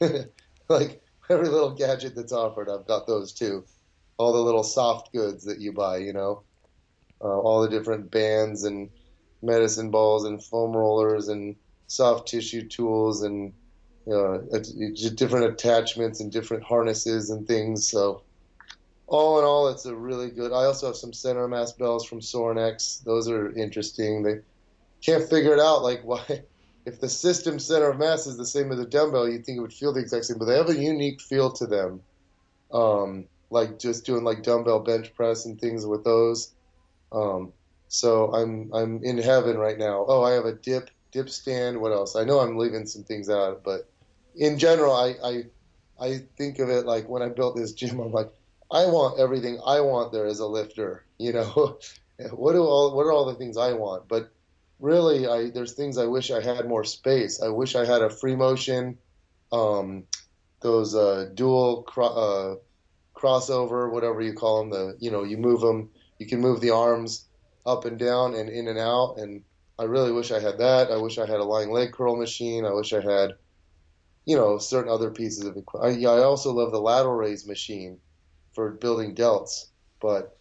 like 0.78 1.02
every 1.28 1.48
little 1.48 1.74
gadget 1.74 2.14
that's 2.14 2.32
offered, 2.32 2.68
I've 2.70 2.86
got 2.86 3.06
those 3.06 3.32
too. 3.32 3.64
All 4.18 4.32
the 4.32 4.38
little 4.38 4.62
soft 4.62 5.12
goods 5.12 5.44
that 5.44 5.60
you 5.60 5.72
buy, 5.72 5.98
you 5.98 6.12
know, 6.12 6.44
uh, 7.22 7.38
all 7.40 7.60
the 7.60 7.68
different 7.68 8.10
bands 8.10 8.64
and 8.64 8.88
medicine 9.42 9.90
balls 9.90 10.24
and 10.24 10.42
foam 10.42 10.76
rollers 10.76 11.28
and 11.28 11.56
soft 11.88 12.28
tissue 12.28 12.68
tools 12.68 13.22
and 13.22 13.52
uh, 14.12 14.38
different 15.16 15.46
attachments 15.46 16.20
and 16.20 16.30
different 16.30 16.62
harnesses 16.62 17.30
and 17.30 17.48
things. 17.48 17.90
So 17.90 18.22
all 19.08 19.40
in 19.40 19.44
all, 19.44 19.68
it's 19.68 19.86
a 19.86 19.94
really 19.94 20.30
good. 20.30 20.52
I 20.52 20.64
also 20.66 20.86
have 20.86 20.96
some 20.96 21.12
center 21.12 21.48
mass 21.48 21.72
bells 21.72 22.06
from 22.06 22.20
Sorinex. 22.20 23.02
Those 23.02 23.28
are 23.28 23.52
interesting. 23.56 24.22
They 24.22 24.36
can't 25.04 25.28
figure 25.28 25.52
it 25.52 25.60
out. 25.60 25.82
Like 25.82 26.00
why, 26.04 26.44
if 26.86 27.00
the 27.00 27.08
system 27.08 27.58
center 27.58 27.90
of 27.90 27.98
mass 27.98 28.26
is 28.26 28.36
the 28.36 28.46
same 28.46 28.72
as 28.72 28.78
a 28.78 28.86
dumbbell, 28.86 29.28
you'd 29.28 29.44
think 29.44 29.58
it 29.58 29.62
would 29.62 29.72
feel 29.72 29.92
the 29.92 30.00
exact 30.00 30.24
same, 30.24 30.38
but 30.38 30.46
they 30.46 30.56
have 30.56 30.70
a 30.70 30.76
unique 30.76 31.20
feel 31.20 31.52
to 31.52 31.66
them. 31.66 32.00
Um, 32.72 33.26
like 33.50 33.78
just 33.78 34.06
doing 34.06 34.24
like 34.24 34.42
dumbbell 34.42 34.80
bench 34.80 35.12
press 35.14 35.44
and 35.44 35.60
things 35.60 35.84
with 35.84 36.04
those. 36.04 36.54
Um, 37.12 37.52
so 37.88 38.32
I'm 38.32 38.70
I'm 38.72 39.02
in 39.02 39.18
heaven 39.18 39.58
right 39.58 39.76
now. 39.76 40.04
Oh, 40.06 40.22
I 40.22 40.32
have 40.32 40.44
a 40.44 40.52
dip 40.52 40.90
dip 41.12 41.28
stand. 41.28 41.80
What 41.80 41.92
else? 41.92 42.14
I 42.16 42.24
know 42.24 42.38
I'm 42.38 42.56
leaving 42.56 42.86
some 42.86 43.02
things 43.02 43.28
out, 43.28 43.62
but 43.64 43.90
in 44.36 44.58
general, 44.58 44.94
I 44.94 45.14
I, 45.22 45.42
I 46.00 46.18
think 46.38 46.60
of 46.60 46.68
it 46.68 46.86
like 46.86 47.08
when 47.08 47.22
I 47.22 47.28
built 47.28 47.56
this 47.56 47.72
gym, 47.72 47.98
I'm 47.98 48.12
like, 48.12 48.30
I 48.70 48.86
want 48.86 49.18
everything 49.18 49.60
I 49.66 49.80
want 49.80 50.12
there 50.12 50.26
as 50.26 50.38
a 50.38 50.46
lifter. 50.46 51.04
You 51.18 51.32
know, 51.32 51.78
what 52.30 52.52
do 52.52 52.62
all 52.62 52.94
what 52.94 53.06
are 53.06 53.12
all 53.12 53.26
the 53.26 53.34
things 53.34 53.56
I 53.56 53.72
want? 53.72 54.08
But 54.08 54.30
really, 54.80 55.26
I 55.26 55.50
there's 55.50 55.74
things 55.74 55.98
I 55.98 56.06
wish 56.06 56.30
I 56.30 56.42
had 56.42 56.68
more 56.68 56.84
space. 56.84 57.42
I 57.42 57.48
wish 57.48 57.76
I 57.76 57.84
had 57.84 58.02
a 58.02 58.10
free 58.10 58.36
motion, 58.36 58.98
um, 59.52 60.04
those 60.62 60.94
uh, 60.94 61.30
dual 61.34 61.82
cro- 61.84 62.06
uh, 62.06 62.54
crossover, 63.16 63.92
whatever 63.92 64.20
you 64.20 64.34
call 64.34 64.60
them. 64.60 64.70
The 64.70 64.96
you 64.98 65.10
know 65.10 65.24
you 65.24 65.36
move 65.38 65.60
them, 65.60 65.90
you 66.18 66.26
can 66.26 66.40
move 66.40 66.60
the 66.60 66.70
arms 66.70 67.26
up 67.66 67.84
and 67.84 67.98
down 67.98 68.34
and 68.34 68.48
in 68.48 68.68
and 68.68 68.78
out. 68.78 69.16
And 69.18 69.42
I 69.78 69.84
really 69.84 70.12
wish 70.12 70.30
I 70.30 70.40
had 70.40 70.58
that. 70.58 70.90
I 70.90 70.96
wish 70.96 71.18
I 71.18 71.26
had 71.26 71.40
a 71.40 71.44
lying 71.44 71.70
leg 71.72 71.92
curl 71.92 72.16
machine. 72.16 72.64
I 72.64 72.72
wish 72.72 72.92
I 72.92 73.00
had, 73.00 73.32
you 74.26 74.36
know, 74.36 74.58
certain 74.58 74.90
other 74.92 75.10
pieces 75.10 75.44
of 75.44 75.56
equipment. 75.56 76.04
I, 76.04 76.10
I 76.10 76.22
also 76.22 76.52
love 76.52 76.72
the 76.72 76.80
lateral 76.80 77.14
raise 77.14 77.46
machine 77.46 77.98
for 78.54 78.72
building 78.72 79.14
delts, 79.14 79.66
but 80.00 80.38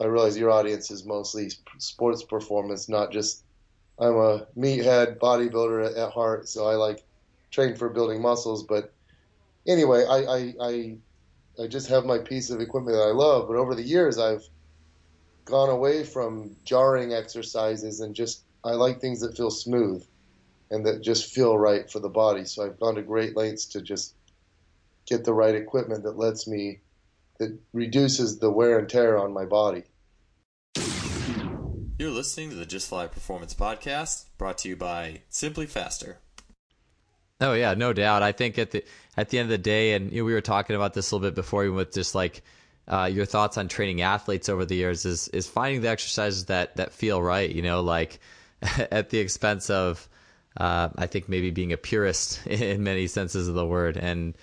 I 0.00 0.06
realize 0.06 0.36
your 0.36 0.50
audience 0.50 0.90
is 0.90 1.04
mostly 1.06 1.50
sports 1.78 2.22
performance, 2.24 2.88
not 2.88 3.12
just. 3.12 3.44
I'm 3.98 4.16
a 4.16 4.46
meathead 4.56 5.18
bodybuilder 5.18 5.96
at, 5.98 6.12
heart, 6.12 6.48
so 6.48 6.66
I 6.66 6.74
like 6.74 7.02
train 7.50 7.76
for 7.76 7.88
building 7.88 8.20
muscles. 8.20 8.64
But 8.64 8.92
anyway, 9.66 10.04
I, 10.04 10.16
I, 10.16 10.54
I 10.60 10.98
I 11.58 11.66
just 11.66 11.88
have 11.88 12.04
my 12.04 12.18
piece 12.18 12.50
of 12.50 12.60
equipment 12.60 12.96
that 12.96 13.02
I 13.02 13.12
love. 13.12 13.48
But 13.48 13.56
over 13.56 13.74
the 13.74 13.82
years, 13.82 14.18
I've 14.18 14.42
gone 15.46 15.70
away 15.70 16.04
from 16.04 16.56
jarring 16.64 17.14
exercises 17.14 18.00
and 18.00 18.14
just 18.14 18.44
I 18.64 18.72
like 18.72 19.00
things 19.00 19.20
that 19.20 19.36
feel 19.36 19.50
smooth 19.50 20.04
and 20.70 20.84
that 20.86 21.02
just 21.02 21.32
feel 21.32 21.56
right 21.56 21.90
for 21.90 22.00
the 22.00 22.08
body. 22.08 22.44
So 22.44 22.64
I've 22.64 22.80
gone 22.80 22.96
to 22.96 23.02
great 23.02 23.36
lengths 23.36 23.66
to 23.66 23.80
just 23.80 24.14
get 25.06 25.24
the 25.24 25.32
right 25.32 25.54
equipment 25.54 26.02
that 26.02 26.18
lets 26.18 26.46
me 26.46 26.80
that 27.38 27.56
reduces 27.72 28.38
the 28.38 28.50
wear 28.50 28.78
and 28.78 28.88
tear 28.88 29.18
on 29.18 29.32
my 29.32 29.44
body. 29.44 29.84
You're 31.98 32.10
listening 32.10 32.50
to 32.50 32.56
the 32.56 32.66
Just 32.66 32.90
Fly 32.90 33.06
Performance 33.06 33.54
Podcast, 33.54 34.26
brought 34.36 34.58
to 34.58 34.68
you 34.68 34.76
by 34.76 35.22
Simply 35.30 35.64
Faster. 35.64 36.18
Oh 37.40 37.54
yeah, 37.54 37.72
no 37.72 37.94
doubt. 37.94 38.22
I 38.22 38.32
think 38.32 38.58
at 38.58 38.72
the 38.72 38.84
at 39.16 39.30
the 39.30 39.38
end 39.38 39.46
of 39.46 39.50
the 39.50 39.56
day, 39.56 39.94
and 39.94 40.12
you 40.12 40.18
know, 40.18 40.26
we 40.26 40.34
were 40.34 40.42
talking 40.42 40.76
about 40.76 40.92
this 40.92 41.10
a 41.10 41.16
little 41.16 41.26
bit 41.26 41.34
before, 41.34 41.64
even 41.64 41.74
with 41.74 41.94
just 41.94 42.14
like 42.14 42.42
uh, 42.86 43.08
your 43.10 43.24
thoughts 43.24 43.56
on 43.56 43.68
training 43.68 44.02
athletes 44.02 44.50
over 44.50 44.66
the 44.66 44.74
years 44.74 45.06
is 45.06 45.28
is 45.28 45.46
finding 45.46 45.80
the 45.80 45.88
exercises 45.88 46.44
that 46.46 46.76
that 46.76 46.92
feel 46.92 47.22
right. 47.22 47.50
You 47.50 47.62
know, 47.62 47.80
like 47.80 48.20
at 48.90 49.08
the 49.08 49.18
expense 49.18 49.70
of 49.70 50.06
uh, 50.58 50.90
I 50.98 51.06
think 51.06 51.30
maybe 51.30 51.50
being 51.50 51.72
a 51.72 51.78
purist 51.78 52.46
in 52.46 52.82
many 52.82 53.06
senses 53.06 53.48
of 53.48 53.54
the 53.54 53.64
word, 53.64 53.96
and 53.96 54.34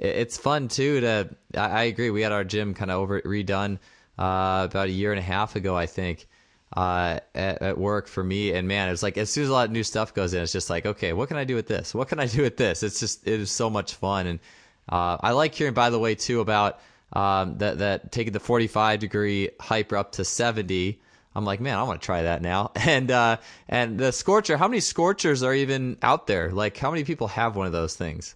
it's 0.00 0.38
fun 0.38 0.66
too. 0.66 1.02
To 1.02 1.36
I, 1.56 1.84
agree. 1.84 2.10
We 2.10 2.22
had 2.22 2.32
our 2.32 2.42
gym 2.42 2.74
kind 2.74 2.90
of 2.90 2.98
over 2.98 3.22
redone 3.22 3.78
uh, 4.18 4.66
about 4.68 4.88
a 4.88 4.92
year 4.92 5.12
and 5.12 5.20
a 5.20 5.22
half 5.22 5.54
ago, 5.54 5.76
I 5.76 5.86
think. 5.86 6.26
Uh, 6.72 7.20
at, 7.34 7.62
at, 7.62 7.78
work 7.78 8.08
for 8.08 8.24
me. 8.24 8.52
And 8.52 8.66
man, 8.66 8.88
it's 8.88 9.02
like 9.02 9.16
as 9.16 9.30
soon 9.30 9.44
as 9.44 9.50
a 9.50 9.52
lot 9.52 9.66
of 9.66 9.70
new 9.70 9.84
stuff 9.84 10.12
goes 10.12 10.34
in, 10.34 10.42
it's 10.42 10.52
just 10.52 10.68
like, 10.68 10.84
okay, 10.84 11.12
what 11.12 11.28
can 11.28 11.36
I 11.36 11.44
do 11.44 11.54
with 11.54 11.68
this? 11.68 11.94
What 11.94 12.08
can 12.08 12.18
I 12.18 12.26
do 12.26 12.42
with 12.42 12.56
this? 12.56 12.82
It's 12.82 12.98
just 12.98 13.26
it 13.26 13.40
is 13.40 13.52
so 13.52 13.70
much 13.70 13.94
fun, 13.94 14.26
and 14.26 14.40
uh, 14.88 15.16
I 15.20 15.30
like 15.30 15.54
hearing, 15.54 15.74
by 15.74 15.90
the 15.90 15.98
way, 15.98 16.16
too 16.16 16.40
about 16.40 16.80
um, 17.12 17.58
that 17.58 17.78
that 17.78 18.12
taking 18.12 18.32
the 18.32 18.40
45 18.40 19.00
degree 19.00 19.50
hyper 19.60 19.96
up 19.96 20.12
to 20.12 20.24
70. 20.24 21.00
I'm 21.34 21.44
like, 21.44 21.60
man, 21.60 21.78
I 21.78 21.82
want 21.82 22.00
to 22.00 22.04
try 22.06 22.22
that 22.22 22.42
now. 22.42 22.72
And 22.76 23.10
uh, 23.10 23.36
and 23.68 23.98
the 23.98 24.10
scorcher, 24.10 24.56
how 24.56 24.68
many 24.68 24.80
scorchers 24.80 25.42
are 25.42 25.54
even 25.54 25.98
out 26.02 26.26
there? 26.26 26.50
Like, 26.50 26.76
how 26.76 26.90
many 26.90 27.04
people 27.04 27.28
have 27.28 27.56
one 27.56 27.66
of 27.66 27.72
those 27.72 27.94
things? 27.94 28.34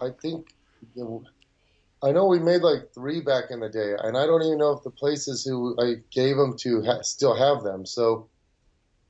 I 0.00 0.10
think, 0.10 0.54
I 2.02 2.12
know 2.12 2.26
we 2.26 2.38
made 2.38 2.62
like 2.62 2.92
three 2.94 3.20
back 3.20 3.50
in 3.50 3.60
the 3.60 3.68
day, 3.68 3.94
and 3.98 4.16
I 4.16 4.26
don't 4.26 4.42
even 4.42 4.58
know 4.58 4.72
if 4.72 4.82
the 4.82 4.90
places 4.90 5.44
who 5.44 5.76
I 5.80 5.96
gave 6.10 6.36
them 6.36 6.56
to 6.58 6.82
ha- 6.82 7.02
still 7.02 7.34
have 7.34 7.62
them. 7.62 7.86
So 7.86 8.28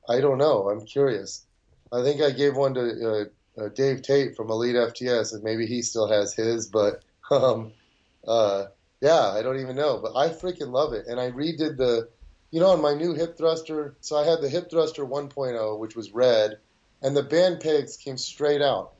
I 0.09 0.21
don't 0.21 0.37
know. 0.37 0.69
I'm 0.69 0.85
curious. 0.85 1.45
I 1.91 2.01
think 2.01 2.21
I 2.21 2.31
gave 2.31 2.55
one 2.55 2.73
to 2.75 3.29
uh, 3.59 3.61
uh, 3.61 3.69
Dave 3.69 4.01
Tate 4.01 4.35
from 4.35 4.49
Elite 4.49 4.75
FTS, 4.75 5.33
and 5.33 5.43
maybe 5.43 5.65
he 5.65 5.81
still 5.81 6.07
has 6.07 6.33
his. 6.33 6.67
But 6.67 7.03
um, 7.31 7.73
uh, 8.25 8.65
yeah, 9.01 9.31
I 9.31 9.41
don't 9.41 9.59
even 9.59 9.75
know, 9.75 9.99
but 10.01 10.15
I 10.15 10.29
freaking 10.29 10.71
love 10.71 10.93
it. 10.93 11.07
And 11.07 11.19
I 11.19 11.31
redid 11.31 11.77
the, 11.77 12.09
you 12.51 12.59
know, 12.59 12.69
on 12.69 12.81
my 12.81 12.93
new 12.93 13.13
hip 13.13 13.37
thruster. 13.37 13.95
So 13.99 14.17
I 14.17 14.25
had 14.25 14.41
the 14.41 14.49
hip 14.49 14.69
thruster 14.69 15.05
1.0, 15.05 15.79
which 15.79 15.95
was 15.95 16.11
red, 16.11 16.57
and 17.01 17.15
the 17.15 17.23
band 17.23 17.59
pegs 17.59 17.97
came 17.97 18.17
straight 18.17 18.61
out. 18.61 18.93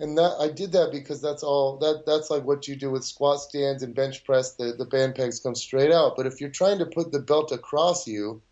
And 0.00 0.18
that 0.18 0.36
I 0.40 0.48
did 0.48 0.72
that 0.72 0.90
because 0.90 1.20
that's 1.20 1.42
all 1.42 1.76
that 1.78 2.04
that's 2.04 2.28
like 2.28 2.44
what 2.44 2.66
you 2.66 2.74
do 2.74 2.90
with 2.90 3.04
squat 3.04 3.40
stands 3.40 3.82
and 3.82 3.94
bench 3.94 4.24
press. 4.24 4.54
The 4.54 4.72
the 4.72 4.84
band 4.84 5.14
pegs 5.14 5.40
come 5.40 5.54
straight 5.54 5.92
out. 5.92 6.16
But 6.16 6.26
if 6.26 6.40
you're 6.40 6.50
trying 6.50 6.78
to 6.78 6.86
put 6.86 7.12
the 7.12 7.20
belt 7.20 7.52
across 7.52 8.06
you, 8.08 8.42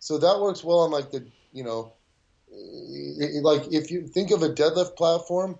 so 0.00 0.18
that 0.18 0.40
works 0.40 0.64
well 0.64 0.80
on 0.80 0.90
like 0.90 1.12
the 1.12 1.24
you 1.52 1.62
know, 1.62 1.92
like 3.42 3.72
if 3.72 3.92
you 3.92 4.06
think 4.08 4.32
of 4.32 4.42
a 4.42 4.48
deadlift 4.48 4.96
platform 4.96 5.58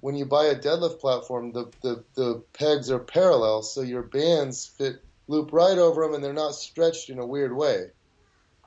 when 0.00 0.14
you 0.14 0.24
buy 0.24 0.46
a 0.46 0.56
deadlift 0.58 0.98
platform, 0.98 1.52
the, 1.52 1.70
the, 1.82 2.02
the 2.14 2.42
pegs 2.54 2.90
are 2.90 2.98
parallel, 2.98 3.62
so 3.62 3.82
your 3.82 4.02
bands 4.02 4.66
fit 4.66 5.02
loop 5.28 5.52
right 5.52 5.78
over 5.78 6.02
them, 6.02 6.14
and 6.14 6.24
they're 6.24 6.32
not 6.32 6.54
stretched 6.54 7.10
in 7.10 7.18
a 7.18 7.26
weird 7.26 7.54
way. 7.54 7.86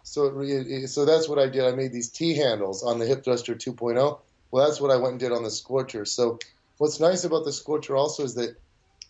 So 0.04 0.40
it, 0.42 0.68
it, 0.68 0.88
so 0.90 1.06
that's 1.06 1.28
what 1.28 1.40
I 1.40 1.48
did. 1.48 1.64
I 1.66 1.72
made 1.72 1.92
these 1.92 2.10
T 2.10 2.36
handles 2.36 2.84
on 2.84 3.00
the 3.00 3.06
Hip 3.06 3.24
Thruster 3.24 3.56
2.0. 3.56 4.20
Well, 4.54 4.68
that's 4.68 4.80
what 4.80 4.92
I 4.92 4.98
went 4.98 5.14
and 5.14 5.20
did 5.20 5.32
on 5.32 5.42
the 5.42 5.50
Scorcher. 5.50 6.06
So 6.06 6.38
what's 6.78 7.00
nice 7.00 7.24
about 7.24 7.44
the 7.44 7.52
Scorcher 7.52 7.96
also 7.96 8.24
is 8.24 8.36
that 8.36 8.56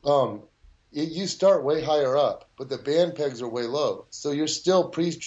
um, 0.06 0.44
it, 0.94 1.10
you 1.10 1.28
start 1.28 1.66
way 1.66 1.84
higher 1.84 2.16
up, 2.16 2.50
but 2.58 2.70
the 2.70 2.78
band 2.78 3.16
pegs 3.16 3.42
are 3.42 3.50
way 3.50 3.64
low. 3.64 4.06
So 4.10 4.32
you're 4.32 4.48
still 4.48 4.88
pre 4.88 5.20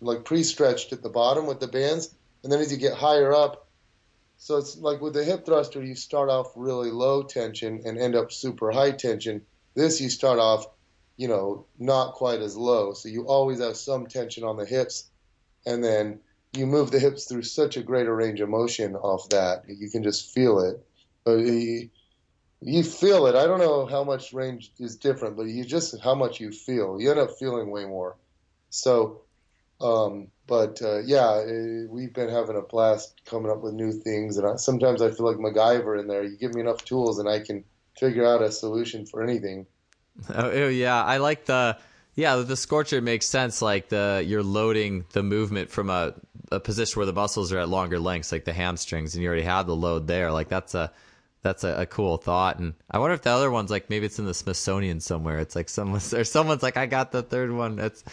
like 0.00 0.24
pre-stretched 0.24 0.92
at 0.92 1.02
the 1.02 1.08
bottom 1.08 1.48
with 1.48 1.58
the 1.58 1.66
bands, 1.66 2.14
and 2.44 2.52
then 2.52 2.60
as 2.60 2.70
you 2.70 2.78
get 2.78 2.94
higher 2.94 3.34
up, 3.34 3.66
so 4.36 4.56
it's 4.56 4.78
like 4.78 5.00
with 5.00 5.14
the 5.14 5.24
hip 5.24 5.44
thruster, 5.44 5.82
you 5.82 5.96
start 5.96 6.30
off 6.30 6.52
really 6.54 6.92
low 6.92 7.24
tension 7.24 7.82
and 7.84 7.98
end 7.98 8.14
up 8.14 8.30
super 8.30 8.70
high 8.70 8.92
tension. 8.92 9.42
This 9.74 10.00
you 10.00 10.10
start 10.10 10.38
off, 10.38 10.64
you 11.16 11.26
know, 11.26 11.66
not 11.76 12.14
quite 12.14 12.40
as 12.40 12.56
low. 12.56 12.92
So 12.92 13.08
you 13.08 13.26
always 13.26 13.58
have 13.58 13.76
some 13.76 14.06
tension 14.06 14.44
on 14.44 14.56
the 14.56 14.64
hips, 14.64 15.10
and 15.66 15.82
then 15.82 16.20
you 16.52 16.66
move 16.66 16.90
the 16.90 16.98
hips 16.98 17.26
through 17.26 17.42
such 17.42 17.76
a 17.76 17.82
greater 17.82 18.14
range 18.14 18.40
of 18.40 18.48
motion 18.48 18.96
off 18.96 19.28
that 19.30 19.64
you 19.68 19.90
can 19.90 20.02
just 20.02 20.34
feel 20.34 20.60
it. 20.60 21.90
You, 22.62 22.82
feel 22.82 23.26
it. 23.26 23.36
I 23.36 23.46
don't 23.46 23.60
know 23.60 23.86
how 23.86 24.04
much 24.04 24.32
range 24.32 24.72
is 24.78 24.96
different, 24.96 25.36
but 25.36 25.46
you 25.46 25.64
just 25.64 25.98
how 26.02 26.14
much 26.14 26.40
you 26.40 26.50
feel. 26.50 27.00
You 27.00 27.10
end 27.10 27.20
up 27.20 27.38
feeling 27.38 27.70
way 27.70 27.84
more. 27.84 28.16
So 28.70 29.22
um, 29.80 30.28
but 30.46 30.82
uh, 30.82 30.98
yeah, 31.00 31.38
it, 31.38 31.86
uh, 31.86 31.88
we've 31.90 32.12
been 32.12 32.28
having 32.28 32.56
a 32.56 32.62
blast 32.62 33.22
coming 33.24 33.50
up 33.50 33.62
with 33.62 33.72
new 33.72 33.92
things, 33.92 34.36
and 34.36 34.46
I, 34.46 34.56
sometimes 34.56 35.00
I 35.00 35.10
feel 35.10 35.26
like 35.26 35.38
MacGyver 35.38 35.98
in 35.98 36.06
there. 36.06 36.22
You 36.22 36.36
give 36.36 36.54
me 36.54 36.60
enough 36.60 36.84
tools, 36.84 37.18
and 37.18 37.28
I 37.28 37.40
can 37.40 37.64
figure 37.98 38.26
out 38.26 38.42
a 38.42 38.52
solution 38.52 39.06
for 39.06 39.22
anything. 39.22 39.66
Oh 40.34 40.68
yeah, 40.68 41.02
I 41.02 41.16
like 41.16 41.46
the 41.46 41.78
yeah 42.14 42.36
the 42.36 42.56
scorcher 42.56 43.00
makes 43.00 43.26
sense. 43.26 43.62
Like 43.62 43.88
the 43.88 44.22
you're 44.26 44.42
loading 44.42 45.06
the 45.12 45.22
movement 45.22 45.70
from 45.70 45.88
a 45.88 46.14
a 46.50 46.60
position 46.60 46.98
where 46.98 47.06
the 47.06 47.12
muscles 47.12 47.52
are 47.52 47.58
at 47.58 47.68
longer 47.68 47.98
lengths, 47.98 48.32
like 48.32 48.44
the 48.44 48.52
hamstrings, 48.52 49.14
and 49.14 49.22
you 49.22 49.28
already 49.28 49.44
have 49.44 49.66
the 49.66 49.76
load 49.76 50.06
there. 50.06 50.32
Like 50.32 50.48
that's 50.48 50.74
a 50.74 50.92
that's 51.42 51.64
a, 51.64 51.82
a, 51.82 51.86
cool 51.86 52.18
thought. 52.18 52.58
And 52.58 52.74
I 52.90 52.98
wonder 52.98 53.14
if 53.14 53.22
the 53.22 53.30
other 53.30 53.50
one's 53.50 53.70
like 53.70 53.88
maybe 53.88 54.06
it's 54.06 54.18
in 54.18 54.26
the 54.26 54.34
Smithsonian 54.34 55.00
somewhere. 55.00 55.38
It's 55.38 55.56
like 55.56 55.68
someone's 55.68 56.12
or 56.20 56.24
someone's 56.24 56.62
like 56.62 56.76
I 56.76 56.86
got 56.86 57.12
the 57.12 57.22
third 57.22 57.52
one. 57.52 57.76
That's 57.76 58.04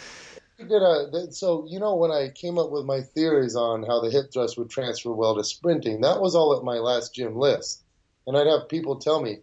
so 1.30 1.66
you 1.68 1.78
know 1.78 1.94
when 1.94 2.10
I 2.10 2.30
came 2.34 2.58
up 2.58 2.70
with 2.70 2.84
my 2.84 3.00
theories 3.00 3.54
on 3.54 3.84
how 3.84 4.00
the 4.00 4.10
hip 4.10 4.32
thrust 4.32 4.58
would 4.58 4.70
transfer 4.70 5.12
well 5.12 5.36
to 5.36 5.44
sprinting, 5.44 6.00
that 6.00 6.20
was 6.20 6.34
all 6.34 6.56
at 6.56 6.64
my 6.64 6.78
last 6.78 7.14
gym 7.14 7.36
Lifts, 7.36 7.82
and 8.26 8.36
I'd 8.36 8.46
have 8.46 8.68
people 8.68 8.96
tell 8.96 9.22
me, 9.22 9.38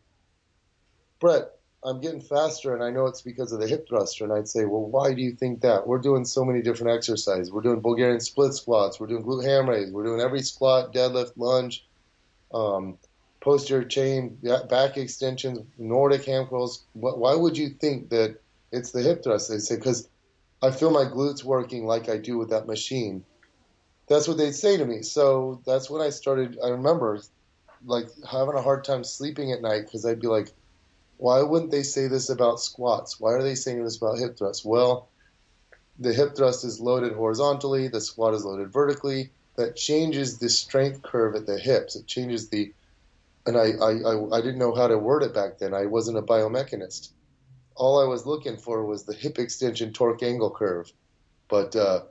Bret, 1.19 1.54
I'm 1.85 2.01
getting 2.01 2.19
faster, 2.19 2.73
and 2.73 2.83
I 2.83 2.89
know 2.89 3.05
it's 3.05 3.21
because 3.21 3.51
of 3.51 3.59
the 3.59 3.67
hip 3.67 3.87
thruster. 3.87 4.23
And 4.23 4.33
I'd 4.33 4.47
say, 4.47 4.65
well, 4.65 4.81
why 4.81 5.13
do 5.13 5.21
you 5.21 5.33
think 5.33 5.61
that? 5.61 5.85
We're 5.85 5.99
doing 5.99 6.25
so 6.25 6.43
many 6.43 6.63
different 6.63 6.93
exercises. 6.97 7.51
We're 7.51 7.61
doing 7.61 7.79
Bulgarian 7.79 8.19
split 8.19 8.53
squats. 8.53 8.99
We're 8.99 9.07
doing 9.07 9.23
glute 9.23 9.45
ham 9.45 9.69
raise. 9.69 9.91
We're 9.91 10.03
doing 10.03 10.19
every 10.19 10.41
squat, 10.41 10.93
deadlift, 10.93 11.33
lunge, 11.37 11.85
um, 12.53 12.97
posterior 13.39 13.85
chain, 13.85 14.39
back 14.67 14.97
extensions, 14.97 15.59
Nordic 15.77 16.25
ham 16.25 16.47
curls. 16.47 16.83
Why 16.93 17.35
would 17.35 17.55
you 17.55 17.69
think 17.69 18.09
that 18.09 18.41
it's 18.71 18.91
the 18.91 19.03
hip 19.03 19.23
thrust? 19.23 19.49
They 19.49 19.59
say 19.59 19.75
because 19.75 20.09
I 20.63 20.71
feel 20.71 20.89
my 20.89 21.05
glutes 21.05 21.43
working 21.43 21.85
like 21.85 22.09
I 22.09 22.17
do 22.17 22.39
with 22.39 22.49
that 22.49 22.65
machine. 22.65 23.23
That's 24.07 24.27
what 24.27 24.37
they'd 24.37 24.55
say 24.55 24.77
to 24.77 24.85
me. 24.85 25.03
So 25.03 25.61
that's 25.67 25.89
when 25.89 26.01
I 26.01 26.09
started. 26.09 26.57
I 26.63 26.69
remember 26.69 27.21
like 27.85 28.07
having 28.29 28.55
a 28.55 28.61
hard 28.61 28.83
time 28.83 29.03
sleeping 29.03 29.51
at 29.51 29.61
night 29.61 29.85
because 29.85 30.03
I'd 30.05 30.19
be 30.19 30.27
like 30.27 30.51
why 31.17 31.41
wouldn't 31.41 31.71
they 31.71 31.83
say 31.83 32.07
this 32.07 32.29
about 32.29 32.59
squats? 32.59 33.19
Why 33.19 33.31
are 33.33 33.43
they 33.43 33.55
saying 33.55 33.83
this 33.83 33.97
about 33.97 34.19
hip 34.19 34.37
thrust? 34.37 34.65
Well, 34.65 35.09
the 35.99 36.13
hip 36.13 36.35
thrust 36.35 36.65
is 36.65 36.79
loaded 36.79 37.13
horizontally, 37.13 37.87
the 37.87 38.01
squat 38.01 38.33
is 38.33 38.45
loaded 38.45 38.71
vertically. 38.71 39.31
That 39.55 39.77
changes 39.77 40.37
the 40.37 40.49
strength 40.49 41.01
curve 41.01 41.35
at 41.35 41.45
the 41.45 41.57
hips. 41.57 41.95
It 41.95 42.07
changes 42.07 42.49
the, 42.49 42.73
and 43.45 43.55
I, 43.55 43.71
I, 43.81 43.91
I, 43.91 44.37
I 44.37 44.41
didn't 44.41 44.59
know 44.59 44.75
how 44.75 44.87
to 44.87 44.97
word 44.97 45.23
it 45.23 45.33
back 45.33 45.59
then. 45.59 45.73
I 45.73 45.85
wasn't 45.85 46.17
a 46.17 46.21
biomechanist. 46.21 47.11
All 47.75 48.01
I 48.01 48.07
was 48.07 48.25
looking 48.25 48.57
for 48.57 48.85
was 48.85 49.05
the 49.05 49.13
hip 49.13 49.39
extension 49.39 49.93
torque 49.93 50.23
angle 50.23 50.51
curve. 50.51 50.91
But 51.47 51.73
uh, 51.75 52.01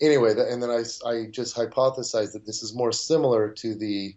anyway, 0.00 0.34
and 0.36 0.60
then 0.60 0.70
I, 0.70 0.82
I 1.08 1.26
just 1.30 1.56
hypothesized 1.56 2.32
that 2.32 2.46
this 2.46 2.64
is 2.64 2.74
more 2.74 2.90
similar 2.90 3.50
to 3.50 3.74
the 3.76 4.16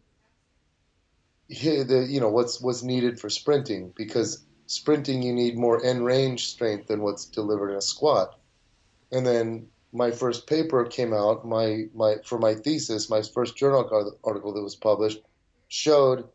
the 1.49 2.08
you 2.10 2.19
know 2.19 2.29
what's 2.29 2.60
what's 2.62 2.84
needed 2.84 3.19
for 3.19 3.29
sprinting 3.29 3.93
because 3.95 4.43
sprinting 4.67 5.21
you 5.21 5.34
need 5.34 5.58
more 5.58 5.84
end 5.86 6.05
range 6.05 6.47
strength 6.47 6.88
than 6.88 7.01
what's 7.01 7.25
delivered 7.25 7.71
in 7.71 7.77
a 7.77 7.81
squat. 7.81 8.38
And 9.12 9.25
then 9.25 9.67
my 9.93 10.12
first 10.12 10.47
paper 10.47 10.84
came 10.86 11.13
out, 11.13 11.45
my 11.45 11.86
my 11.93 12.15
for 12.25 12.39
my 12.39 12.55
thesis, 12.55 13.10
my 13.10 13.21
first 13.21 13.55
journal 13.55 13.88
article 14.23 14.53
that 14.53 14.62
was 14.63 14.75
published 14.75 15.21
showed 15.67 16.27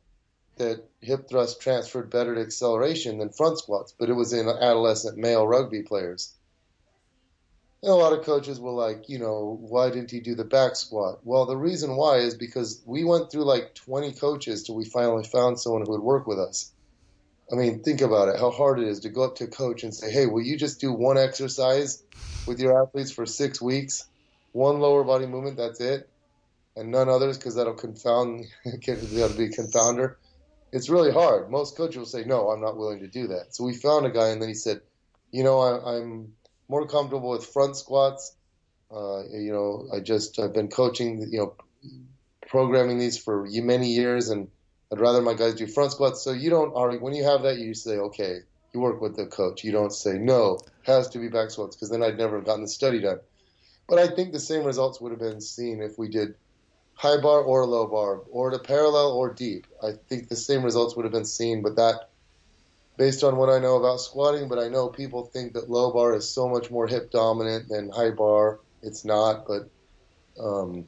that 0.57 0.85
hip 1.01 1.29
thrust 1.29 1.61
transferred 1.61 2.11
better 2.11 2.35
to 2.35 2.41
acceleration 2.41 3.19
than 3.19 3.31
front 3.31 3.59
squats, 3.59 3.95
but 3.99 4.11
it 4.11 4.15
was 4.15 4.33
in 4.33 4.49
adolescent 4.49 5.17
male 5.17 5.47
rugby 5.47 5.83
players. 5.83 6.35
A 7.83 7.89
lot 7.93 8.13
of 8.13 8.25
coaches 8.25 8.61
were 8.61 8.73
like, 8.73 9.09
you 9.09 9.19
know, 9.19 9.57
why 9.61 9.89
didn't 9.89 10.11
he 10.11 10.21
do 10.21 10.35
the 10.35 10.45
back 10.45 10.77
squat? 10.77 11.21
Well, 11.25 11.47
the 11.47 11.57
reason 11.57 11.97
why 11.97 12.19
is 12.19 12.35
because 12.35 12.83
we 12.85 13.05
went 13.05 13.31
through 13.33 13.45
like 13.45 13.75
20 13.75 14.13
coaches 14.13 14.63
till 14.65 14.75
we 14.75 14.85
finally 14.85 15.25
found 15.25 15.59
someone 15.59 15.83
who 15.87 15.93
would 15.93 16.03
work 16.03 16.27
with 16.27 16.39
us. 16.39 16.73
I 17.51 17.57
mean, 17.57 17.83
think 17.83 18.03
about 18.03 18.29
it, 18.29 18.39
how 18.39 18.51
hard 18.51 18.81
it 18.81 18.87
is 18.87 19.01
to 19.01 19.09
go 19.09 19.25
up 19.25 19.37
to 19.37 19.45
a 19.45 19.49
coach 19.49 19.83
and 19.83 19.95
say, 19.95 20.11
hey, 20.11 20.27
will 20.27 20.43
you 20.43 20.57
just 20.59 20.81
do 20.81 20.93
one 20.93 21.17
exercise 21.17 22.03
with 22.47 22.61
your 22.61 22.81
athletes 22.83 23.13
for 23.13 23.27
six 23.27 23.63
weeks? 23.63 24.07
One 24.53 24.79
lower 24.79 25.03
body 25.03 25.27
movement, 25.27 25.57
that's 25.57 25.81
it, 25.81 26.09
and 26.77 26.91
none 26.91 27.09
others 27.09 27.39
because 27.39 27.55
that'll 27.55 27.75
confound, 27.75 28.45
that'll 28.65 29.37
be 29.37 29.47
a 29.47 29.51
confounder. 29.51 30.17
It's 30.73 30.91
really 30.91 31.13
hard. 31.13 31.51
Most 31.51 31.77
coaches 31.77 31.97
will 31.97 32.05
say, 32.05 32.25
no, 32.25 32.51
I'm 32.51 32.61
not 32.61 32.77
willing 32.77 33.01
to 33.01 33.09
do 33.09 33.29
that. 33.29 33.55
So 33.55 33.65
we 33.65 33.75
found 33.75 34.07
a 34.07 34.11
guy, 34.11 34.29
and 34.29 34.41
then 34.41 34.49
he 34.49 34.55
said, 34.55 34.81
you 35.33 35.43
know, 35.43 35.59
I, 35.59 35.97
I'm 35.97 36.35
more 36.71 36.87
comfortable 36.87 37.31
with 37.31 37.45
front 37.45 37.77
squats. 37.77 38.37
Uh, 38.91 39.25
you 39.29 39.53
know, 39.53 39.89
I 39.93 40.01
just 40.01 40.39
I've 40.39 40.55
been 40.55 40.69
coaching, 40.69 41.29
you 41.31 41.39
know, 41.39 41.55
programming 42.49 42.99
these 42.99 43.19
for 43.19 43.47
many 43.47 43.89
years, 43.89 44.31
and 44.31 44.49
I'd 44.93 45.01
rather 45.01 45.21
my 45.21 45.35
guys 45.35 45.55
do 45.55 45.67
front 45.67 45.93
squats. 45.93 46.23
So 46.23 46.31
you 46.33 46.49
don't 46.49 46.73
already 46.73 46.99
when 46.99 47.15
you 47.15 47.25
have 47.25 47.43
that, 47.43 47.59
you 47.59 47.75
say, 47.75 47.99
okay, 47.99 48.39
you 48.73 48.81
work 48.81 49.01
with 49.01 49.17
the 49.17 49.27
coach. 49.27 49.65
You 49.65 49.73
don't 49.73 49.93
say 49.93 50.17
no, 50.19 50.61
has 50.83 51.09
to 51.11 51.19
be 51.19 51.29
back 51.29 51.51
squats 51.51 51.77
because 51.77 51.91
then 51.91 52.03
I'd 52.03 52.19
never 52.19 52.37
have 52.37 52.47
gotten 52.47 52.63
the 52.63 52.69
study 52.69 53.01
done. 53.01 53.19
But 53.89 53.99
I 53.99 54.07
think 54.07 54.33
the 54.33 54.41
same 54.41 54.63
results 54.65 55.01
would 55.01 55.11
have 55.11 55.21
been 55.21 55.41
seen 55.41 55.83
if 55.83 55.99
we 55.99 56.09
did 56.09 56.35
high 56.95 57.21
bar 57.21 57.41
or 57.41 57.67
low 57.67 57.87
bar, 57.87 58.21
or 58.31 58.51
to 58.51 58.59
parallel 58.59 59.13
or 59.13 59.33
deep. 59.33 59.67
I 59.83 59.93
think 60.09 60.29
the 60.29 60.37
same 60.37 60.63
results 60.63 60.95
would 60.95 61.05
have 61.05 61.13
been 61.13 61.25
seen, 61.25 61.63
but 61.63 61.77
that 61.77 62.10
based 63.01 63.25
on 63.25 63.39
what 63.39 63.49
I 63.49 63.59
know 63.59 63.77
about 63.77 63.99
squatting, 63.99 64.47
but 64.47 64.59
I 64.59 64.69
know 64.69 64.89
people 64.89 65.25
think 65.25 65.55
that 65.55 65.71
low 65.71 65.91
bar 65.91 66.15
is 66.15 66.29
so 66.29 66.51
much 66.51 66.71
more 66.71 66.87
hip 66.87 67.11
dominant 67.11 67.67
than 67.71 67.89
high 67.89 68.11
bar. 68.11 68.61
It's 68.83 69.07
not, 69.07 69.47
but 69.47 69.71
um, 70.39 70.87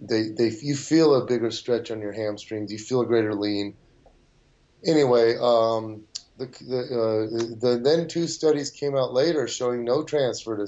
they 0.00 0.30
they 0.30 0.50
you 0.62 0.74
feel 0.74 1.14
a 1.14 1.26
bigger 1.26 1.50
stretch 1.50 1.90
on 1.90 2.00
your 2.00 2.12
hamstrings. 2.12 2.72
You 2.72 2.78
feel 2.78 3.02
a 3.02 3.06
greater 3.06 3.34
lean. 3.34 3.76
Anyway, 4.86 5.36
um, 5.36 6.04
the 6.38 6.46
the, 6.46 6.80
uh, 6.80 7.56
the 7.60 7.78
then 7.84 8.08
two 8.08 8.26
studies 8.26 8.70
came 8.70 8.96
out 8.96 9.12
later 9.12 9.46
showing 9.46 9.84
no 9.84 10.02
transfer 10.02 10.56
to 10.56 10.66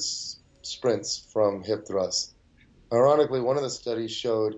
sprints 0.61 1.27
from 1.33 1.62
hip 1.62 1.87
thrust. 1.87 2.35
Ironically, 2.93 3.41
one 3.41 3.57
of 3.57 3.62
the 3.62 3.71
studies 3.71 4.12
showed 4.12 4.57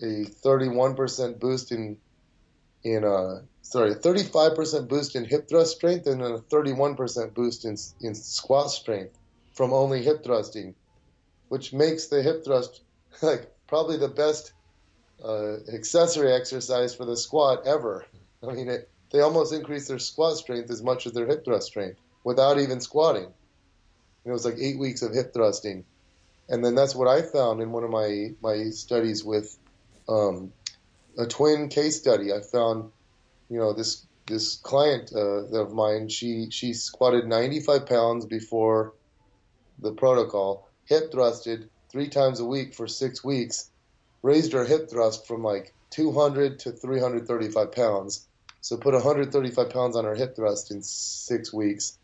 a 0.00 0.24
31% 0.24 1.38
boost 1.38 1.70
in 1.70 1.98
in 2.84 3.04
uh, 3.04 3.40
sorry, 3.62 3.92
a 3.92 3.96
35% 3.96 4.88
boost 4.88 5.16
in 5.16 5.24
hip 5.24 5.48
thrust 5.48 5.76
strength 5.76 6.06
and 6.06 6.22
a 6.22 6.38
31% 6.38 7.34
boost 7.34 7.64
in, 7.64 7.76
in 8.00 8.14
squat 8.14 8.70
strength 8.70 9.18
from 9.52 9.72
only 9.72 10.02
hip 10.02 10.24
thrusting, 10.24 10.74
which 11.48 11.72
makes 11.72 12.06
the 12.06 12.22
hip 12.22 12.44
thrust 12.44 12.82
like 13.22 13.50
probably 13.66 13.96
the 13.96 14.08
best 14.08 14.52
uh, 15.24 15.56
accessory 15.72 16.32
exercise 16.32 16.94
for 16.94 17.04
the 17.04 17.16
squat 17.16 17.66
ever. 17.66 18.04
I 18.48 18.52
mean, 18.52 18.68
it, 18.68 18.88
they 19.12 19.20
almost 19.20 19.52
increase 19.52 19.88
their 19.88 19.98
squat 19.98 20.36
strength 20.36 20.70
as 20.70 20.82
much 20.82 21.06
as 21.06 21.12
their 21.12 21.26
hip 21.26 21.44
thrust 21.44 21.68
strength 21.68 21.98
without 22.24 22.58
even 22.58 22.80
squatting. 22.80 23.32
It 24.24 24.30
was 24.30 24.44
like 24.44 24.56
eight 24.60 24.78
weeks 24.78 25.02
of 25.02 25.14
hip 25.14 25.32
thrusting. 25.32 25.84
And 26.48 26.64
then 26.64 26.74
that's 26.74 26.94
what 26.94 27.08
I 27.08 27.22
found 27.22 27.60
in 27.60 27.72
one 27.72 27.84
of 27.84 27.90
my, 27.90 28.30
my 28.42 28.70
studies 28.70 29.24
with 29.24 29.58
um, 30.08 30.52
a 31.18 31.26
twin 31.26 31.68
case 31.68 31.98
study. 31.98 32.32
I 32.32 32.40
found 32.40 32.90
you 33.50 33.58
know 33.58 33.72
this 33.72 34.06
this 34.26 34.56
client 34.56 35.10
uh, 35.14 35.44
of 35.58 35.72
mine 35.72 36.08
she 36.08 36.48
she 36.50 36.72
squatted 36.72 37.26
95 37.26 37.86
pounds 37.86 38.26
before 38.26 38.94
the 39.80 39.92
protocol 39.92 40.68
hip 40.84 41.12
thrusted 41.12 41.68
three 41.90 42.08
times 42.08 42.40
a 42.40 42.44
week 42.44 42.74
for 42.74 42.86
six 42.86 43.24
weeks 43.24 43.70
raised 44.22 44.52
her 44.52 44.64
hip 44.64 44.90
thrust 44.90 45.26
from 45.26 45.42
like 45.42 45.74
200 45.90 46.58
to 46.60 46.72
335 46.72 47.72
pounds. 47.72 48.26
So 48.60 48.76
put 48.76 48.94
135 48.94 49.70
pounds 49.70 49.96
on 49.96 50.04
her 50.04 50.14
hip 50.14 50.36
thrust 50.36 50.70
in 50.70 50.82
six 50.82 51.52
weeks. 51.52 51.98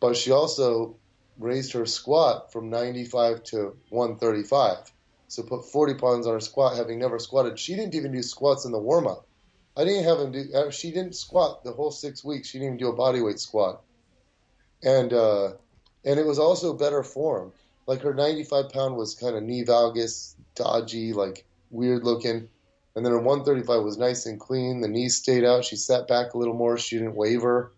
But 0.00 0.16
she 0.16 0.32
also 0.32 0.96
raised 1.38 1.72
her 1.72 1.86
squat 1.86 2.52
from 2.52 2.68
95 2.68 3.42
to 3.44 3.76
135 3.88 4.92
so 5.32 5.42
put 5.42 5.64
40 5.64 5.94
pounds 5.94 6.26
on 6.26 6.34
her 6.34 6.40
squat 6.40 6.76
having 6.76 6.98
never 6.98 7.18
squatted 7.18 7.58
she 7.58 7.74
didn't 7.74 7.94
even 7.94 8.12
do 8.12 8.22
squats 8.22 8.64
in 8.64 8.72
the 8.72 8.78
warm-up 8.78 9.26
I 9.76 9.84
didn't 9.84 10.04
have 10.04 10.20
him 10.20 10.32
do. 10.32 10.44
Uh, 10.54 10.70
she 10.70 10.90
didn't 10.90 11.14
squat 11.14 11.64
the 11.64 11.72
whole 11.72 11.90
six 11.90 12.22
weeks. 12.22 12.48
She 12.48 12.58
didn't 12.58 12.74
even 12.74 12.78
do 12.78 12.88
a 12.88 12.96
body 12.96 13.20
weight 13.22 13.40
squat, 13.40 13.82
and 14.82 15.12
uh, 15.12 15.52
and 16.04 16.20
it 16.20 16.26
was 16.26 16.38
also 16.38 16.74
better 16.74 17.02
form. 17.02 17.52
Like 17.86 18.02
her 18.02 18.14
95 18.14 18.68
pound 18.70 18.96
was 18.96 19.14
kind 19.14 19.34
of 19.34 19.42
knee 19.42 19.64
valgus, 19.64 20.34
dodgy, 20.54 21.12
like 21.12 21.44
weird 21.70 22.04
looking, 22.04 22.48
and 22.94 23.04
then 23.04 23.12
her 23.12 23.18
135 23.18 23.82
was 23.82 23.96
nice 23.96 24.26
and 24.26 24.38
clean. 24.38 24.82
The 24.82 24.88
knees 24.88 25.16
stayed 25.16 25.44
out. 25.44 25.64
She 25.64 25.76
sat 25.76 26.06
back 26.06 26.34
a 26.34 26.38
little 26.38 26.54
more. 26.54 26.76
She 26.76 26.98
didn't 26.98 27.16
waver. 27.16 27.72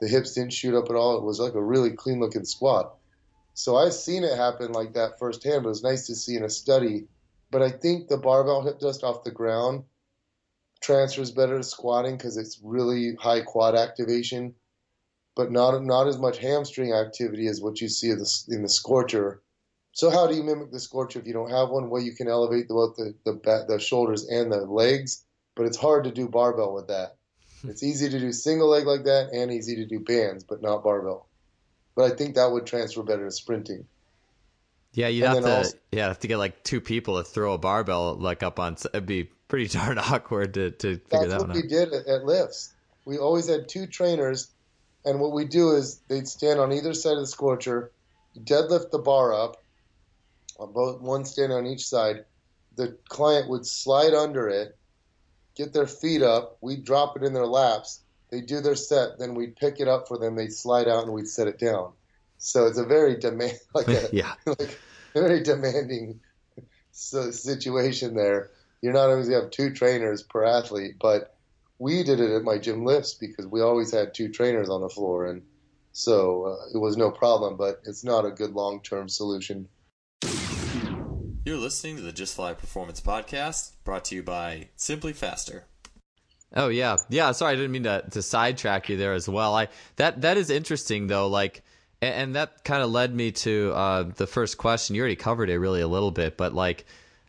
The 0.00 0.08
hips 0.08 0.34
didn't 0.34 0.52
shoot 0.52 0.76
up 0.76 0.90
at 0.90 0.96
all. 0.96 1.16
It 1.16 1.24
was 1.24 1.40
like 1.40 1.54
a 1.54 1.62
really 1.62 1.92
clean 1.92 2.20
looking 2.20 2.44
squat. 2.44 2.94
So 3.54 3.76
I've 3.76 3.94
seen 3.94 4.24
it 4.24 4.36
happen 4.36 4.72
like 4.72 4.94
that 4.94 5.18
firsthand. 5.18 5.62
But 5.62 5.68
it 5.68 5.70
was 5.70 5.82
nice 5.82 6.06
to 6.06 6.14
see 6.14 6.36
in 6.36 6.44
a 6.44 6.50
study. 6.50 7.06
But 7.50 7.62
I 7.62 7.70
think 7.70 8.08
the 8.08 8.16
barbell 8.16 8.62
hip 8.62 8.80
thrust 8.80 9.04
off 9.04 9.24
the 9.24 9.30
ground 9.30 9.84
transfers 10.82 11.30
better 11.30 11.56
to 11.56 11.64
squatting 11.64 12.16
because 12.16 12.36
it's 12.36 12.60
really 12.62 13.14
high 13.14 13.40
quad 13.40 13.74
activation, 13.74 14.54
but 15.34 15.50
not 15.50 15.82
not 15.82 16.08
as 16.08 16.18
much 16.18 16.38
hamstring 16.38 16.92
activity 16.92 17.46
as 17.46 17.60
what 17.60 17.80
you 17.80 17.88
see 17.88 18.10
in 18.10 18.18
the, 18.18 18.44
in 18.48 18.62
the 18.62 18.68
scorcher. 18.68 19.40
So 19.92 20.10
how 20.10 20.26
do 20.26 20.34
you 20.34 20.42
mimic 20.42 20.72
the 20.72 20.80
scorcher 20.80 21.20
if 21.20 21.26
you 21.26 21.32
don't 21.32 21.50
have 21.50 21.70
one? 21.70 21.88
Well, 21.88 22.02
you 22.02 22.14
can 22.14 22.28
elevate 22.28 22.68
both 22.68 22.96
the 22.96 23.14
the, 23.24 23.64
the 23.68 23.78
shoulders 23.78 24.26
and 24.26 24.52
the 24.52 24.58
legs, 24.58 25.24
but 25.54 25.66
it's 25.66 25.76
hard 25.76 26.04
to 26.04 26.10
do 26.10 26.28
barbell 26.28 26.74
with 26.74 26.88
that. 26.88 27.16
Hmm. 27.62 27.70
It's 27.70 27.82
easy 27.82 28.10
to 28.10 28.18
do 28.18 28.32
single 28.32 28.68
leg 28.68 28.86
like 28.86 29.04
that 29.04 29.30
and 29.32 29.52
easy 29.52 29.76
to 29.76 29.86
do 29.86 30.00
bands, 30.00 30.44
but 30.44 30.62
not 30.62 30.82
barbell. 30.82 31.28
But 31.94 32.12
I 32.12 32.14
think 32.14 32.34
that 32.34 32.50
would 32.50 32.66
transfer 32.66 33.02
better 33.02 33.24
to 33.24 33.30
sprinting. 33.30 33.86
Yeah, 34.92 35.08
you'd 35.08 35.24
and 35.24 35.34
have 35.34 35.44
to 35.44 35.56
also, 35.56 35.76
yeah 35.90 36.08
have 36.08 36.20
to 36.20 36.28
get 36.28 36.36
like 36.36 36.62
two 36.64 36.80
people 36.80 37.16
to 37.16 37.24
throw 37.24 37.54
a 37.54 37.58
barbell 37.58 38.14
like 38.16 38.42
up 38.42 38.58
on. 38.58 38.76
It'd 38.92 39.06
be 39.06 39.24
pretty 39.48 39.68
darn 39.78 39.98
awkward 39.98 40.54
to, 40.54 40.70
to 40.70 40.96
figure 40.98 40.98
that 41.08 41.12
one 41.12 41.22
out. 41.22 41.28
That's 41.28 41.42
that 41.42 41.48
what 41.48 41.56
we 41.56 41.62
did 41.62 41.92
at, 41.92 42.06
at 42.06 42.24
lifts. 42.24 42.72
We 43.04 43.18
always 43.18 43.48
had 43.48 43.68
two 43.68 43.86
trainers, 43.86 44.50
and 45.04 45.18
what 45.18 45.32
we 45.32 45.44
do 45.44 45.72
is 45.72 46.00
they'd 46.08 46.28
stand 46.28 46.60
on 46.60 46.72
either 46.72 46.94
side 46.94 47.14
of 47.14 47.20
the 47.20 47.26
scorcher, 47.26 47.90
deadlift 48.38 48.90
the 48.90 48.98
bar 48.98 49.34
up, 49.34 49.62
on 50.58 50.72
both 50.72 51.00
one 51.00 51.24
standing 51.24 51.56
on 51.56 51.66
each 51.66 51.86
side. 51.86 52.24
The 52.76 52.96
client 53.08 53.50
would 53.50 53.66
slide 53.66 54.14
under 54.14 54.48
it, 54.48 54.76
get 55.54 55.72
their 55.72 55.86
feet 55.86 56.22
up. 56.22 56.56
We'd 56.60 56.84
drop 56.84 57.16
it 57.16 57.22
in 57.22 57.32
their 57.32 57.46
laps. 57.46 58.00
They 58.32 58.40
do 58.40 58.62
their 58.62 58.74
set, 58.74 59.18
then 59.18 59.34
we'd 59.34 59.56
pick 59.56 59.78
it 59.78 59.88
up 59.88 60.08
for 60.08 60.16
them. 60.16 60.36
They'd 60.36 60.54
slide 60.54 60.88
out 60.88 61.04
and 61.04 61.12
we'd 61.12 61.28
set 61.28 61.48
it 61.48 61.58
down. 61.58 61.92
So 62.38 62.66
it's 62.66 62.78
a 62.78 62.84
very 62.84 63.16
demand, 63.18 63.58
like 63.74 63.88
a 63.88 64.08
yeah. 64.12 64.32
like 64.46 64.80
very 65.12 65.42
demanding 65.42 66.18
so, 66.92 67.30
situation 67.30 68.14
there. 68.14 68.50
You're 68.80 68.94
not 68.94 69.10
always 69.10 69.30
have 69.30 69.50
two 69.50 69.72
trainers 69.74 70.22
per 70.22 70.44
athlete, 70.44 70.96
but 70.98 71.36
we 71.78 72.02
did 72.02 72.20
it 72.20 72.34
at 72.34 72.42
my 72.42 72.56
gym 72.56 72.86
Lifts 72.86 73.14
because 73.14 73.46
we 73.46 73.60
always 73.60 73.92
had 73.92 74.14
two 74.14 74.30
trainers 74.30 74.70
on 74.70 74.80
the 74.80 74.88
floor, 74.88 75.26
and 75.26 75.42
so 75.92 76.46
uh, 76.46 76.74
it 76.74 76.78
was 76.78 76.96
no 76.96 77.10
problem. 77.10 77.56
But 77.58 77.82
it's 77.84 78.02
not 78.02 78.24
a 78.24 78.30
good 78.30 78.52
long 78.52 78.80
term 78.82 79.08
solution. 79.10 79.68
You're 81.44 81.58
listening 81.58 81.96
to 81.96 82.02
the 82.02 82.12
Just 82.12 82.34
Fly 82.34 82.54
Performance 82.54 83.00
Podcast, 83.00 83.72
brought 83.84 84.06
to 84.06 84.14
you 84.14 84.22
by 84.22 84.70
Simply 84.74 85.12
Faster. 85.12 85.66
Oh 86.54 86.68
yeah, 86.68 86.96
yeah. 87.08 87.32
Sorry, 87.32 87.52
I 87.52 87.56
didn't 87.56 87.72
mean 87.72 87.84
to, 87.84 88.04
to 88.10 88.22
sidetrack 88.22 88.88
you 88.88 88.96
there 88.96 89.14
as 89.14 89.28
well. 89.28 89.54
I 89.54 89.68
that 89.96 90.20
that 90.22 90.36
is 90.36 90.50
interesting 90.50 91.06
though. 91.06 91.28
Like, 91.28 91.62
and, 92.00 92.14
and 92.14 92.34
that 92.36 92.64
kind 92.64 92.82
of 92.82 92.90
led 92.90 93.14
me 93.14 93.32
to 93.32 93.72
uh, 93.74 94.02
the 94.16 94.26
first 94.26 94.58
question. 94.58 94.94
You 94.94 95.00
already 95.02 95.16
covered 95.16 95.48
it 95.48 95.58
really 95.58 95.80
a 95.80 95.88
little 95.88 96.10
bit, 96.10 96.36
but 96.36 96.52
like 96.52 96.84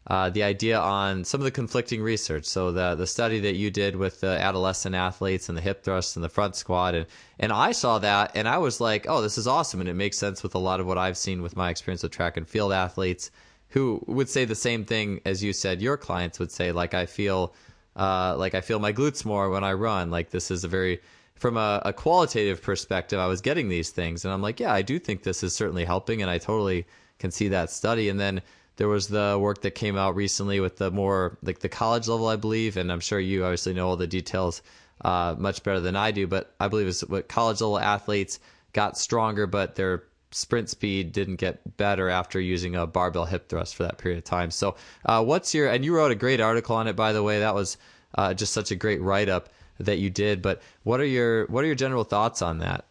uh, 0.07 0.29
the 0.29 0.43
idea 0.43 0.77
on 0.77 1.23
some 1.23 1.39
of 1.39 1.45
the 1.45 1.51
conflicting 1.51 2.01
research. 2.01 2.45
So 2.45 2.73
the 2.73 2.95
the 2.95 3.07
study 3.07 3.39
that 3.41 3.55
you 3.55 3.71
did 3.71 3.95
with 3.95 4.19
the 4.19 4.39
adolescent 4.39 4.93
athletes 4.93 5.47
and 5.47 5.57
the 5.57 5.61
hip 5.61 5.83
thrust 5.83 6.17
and 6.17 6.23
the 6.23 6.29
front 6.29 6.57
squat, 6.57 6.93
and 6.93 7.05
and 7.39 7.53
I 7.53 7.71
saw 7.71 7.99
that 7.99 8.31
and 8.35 8.47
I 8.47 8.57
was 8.57 8.81
like, 8.81 9.05
oh, 9.07 9.21
this 9.21 9.37
is 9.37 9.47
awesome, 9.47 9.79
and 9.79 9.87
it 9.89 9.93
makes 9.93 10.17
sense 10.17 10.43
with 10.43 10.55
a 10.55 10.59
lot 10.59 10.81
of 10.81 10.85
what 10.85 10.97
I've 10.97 11.17
seen 11.17 11.41
with 11.41 11.55
my 11.55 11.69
experience 11.69 12.03
with 12.03 12.11
track 12.11 12.35
and 12.35 12.47
field 12.47 12.73
athletes 12.73 13.31
who 13.73 14.03
would 14.05 14.29
say 14.29 14.45
the 14.45 14.53
same 14.53 14.85
thing 14.85 15.19
as 15.25 15.43
you 15.43 15.51
said 15.51 15.81
your 15.81 15.97
clients 15.97 16.37
would 16.37 16.51
say 16.51 16.71
like 16.71 16.93
i 16.93 17.07
feel 17.07 17.53
uh, 17.95 18.35
like 18.37 18.55
i 18.55 18.61
feel 18.61 18.79
my 18.79 18.93
glutes 18.93 19.25
more 19.25 19.49
when 19.49 19.63
i 19.63 19.73
run. 19.73 20.09
Like 20.09 20.29
this 20.29 20.51
is 20.51 20.63
a 20.63 20.67
very 20.67 20.99
from 21.35 21.57
a, 21.57 21.81
a, 21.85 21.93
qualitative 21.93 22.61
perspective 22.61 23.19
i 23.19 23.27
was 23.27 23.41
getting 23.41 23.67
these 23.67 23.89
things 23.89 24.23
and 24.23 24.33
i'm 24.33 24.41
like 24.41 24.59
yeah 24.59 24.71
i 24.71 24.81
do 24.81 24.99
think 24.99 25.23
this 25.23 25.43
is 25.43 25.53
certainly 25.53 25.83
helping 25.83 26.21
and 26.21 26.29
i 26.29 26.37
totally 26.37 26.85
can 27.19 27.31
see 27.31 27.47
that 27.49 27.69
study. 27.71 28.09
And 28.09 28.19
then 28.19 28.41
there 28.75 28.87
was 28.87 29.07
the 29.07 29.37
work 29.39 29.61
that 29.61 29.71
came 29.71 29.97
out 29.97 30.15
recently 30.15 30.59
with 30.59 30.77
the 30.77 30.91
more 30.91 31.37
like 31.43 31.59
the 31.59 31.69
college 31.69 32.07
level 32.07 32.27
i 32.27 32.35
believe 32.35 32.75
and 32.75 32.91
i'm 32.91 32.99
sure 32.99 33.19
you 33.19 33.43
obviously 33.43 33.73
know 33.73 33.87
all 33.87 33.95
the 33.95 34.07
details 34.07 34.61
uh, 35.01 35.35
much 35.37 35.63
better 35.63 35.79
than 35.79 35.95
i 35.95 36.11
do 36.11 36.25
but 36.27 36.53
i 36.59 36.67
believe 36.67 36.87
it's 36.87 37.01
what 37.01 37.27
college 37.27 37.61
level 37.61 37.79
athletes 37.79 38.39
got 38.73 38.97
stronger 38.97 39.45
but 39.45 39.75
their 39.75 40.03
sprint 40.33 40.69
speed 40.69 41.11
didn't 41.11 41.37
get 41.37 41.77
better 41.77 42.09
after 42.09 42.39
using 42.39 42.75
a 42.75 42.87
barbell 42.87 43.25
hip 43.25 43.49
thrust 43.49 43.75
for 43.75 43.83
that 43.83 43.97
period 43.97 44.17
of 44.17 44.23
time. 44.23 44.51
So, 44.51 44.75
uh, 45.05 45.23
what's 45.23 45.53
your 45.53 45.69
and 45.69 45.83
you 45.85 45.95
wrote 45.95 46.11
a 46.11 46.15
great 46.15 46.41
article 46.41 46.75
on 46.75 46.87
it, 46.87 46.95
by 46.95 47.13
the 47.13 47.23
way. 47.23 47.39
That 47.39 47.55
was 47.55 47.77
uh, 48.15 48.33
just 48.33 48.53
such 48.53 48.71
a 48.71 48.75
great 48.75 49.01
write 49.01 49.29
up 49.29 49.49
that 49.79 49.97
you 49.97 50.09
did. 50.09 50.41
But 50.41 50.61
what 50.83 50.99
are 50.99 51.05
your 51.05 51.45
what 51.47 51.63
are 51.63 51.67
your 51.67 51.75
general 51.75 52.03
thoughts 52.03 52.41
on 52.41 52.59
that? 52.59 52.85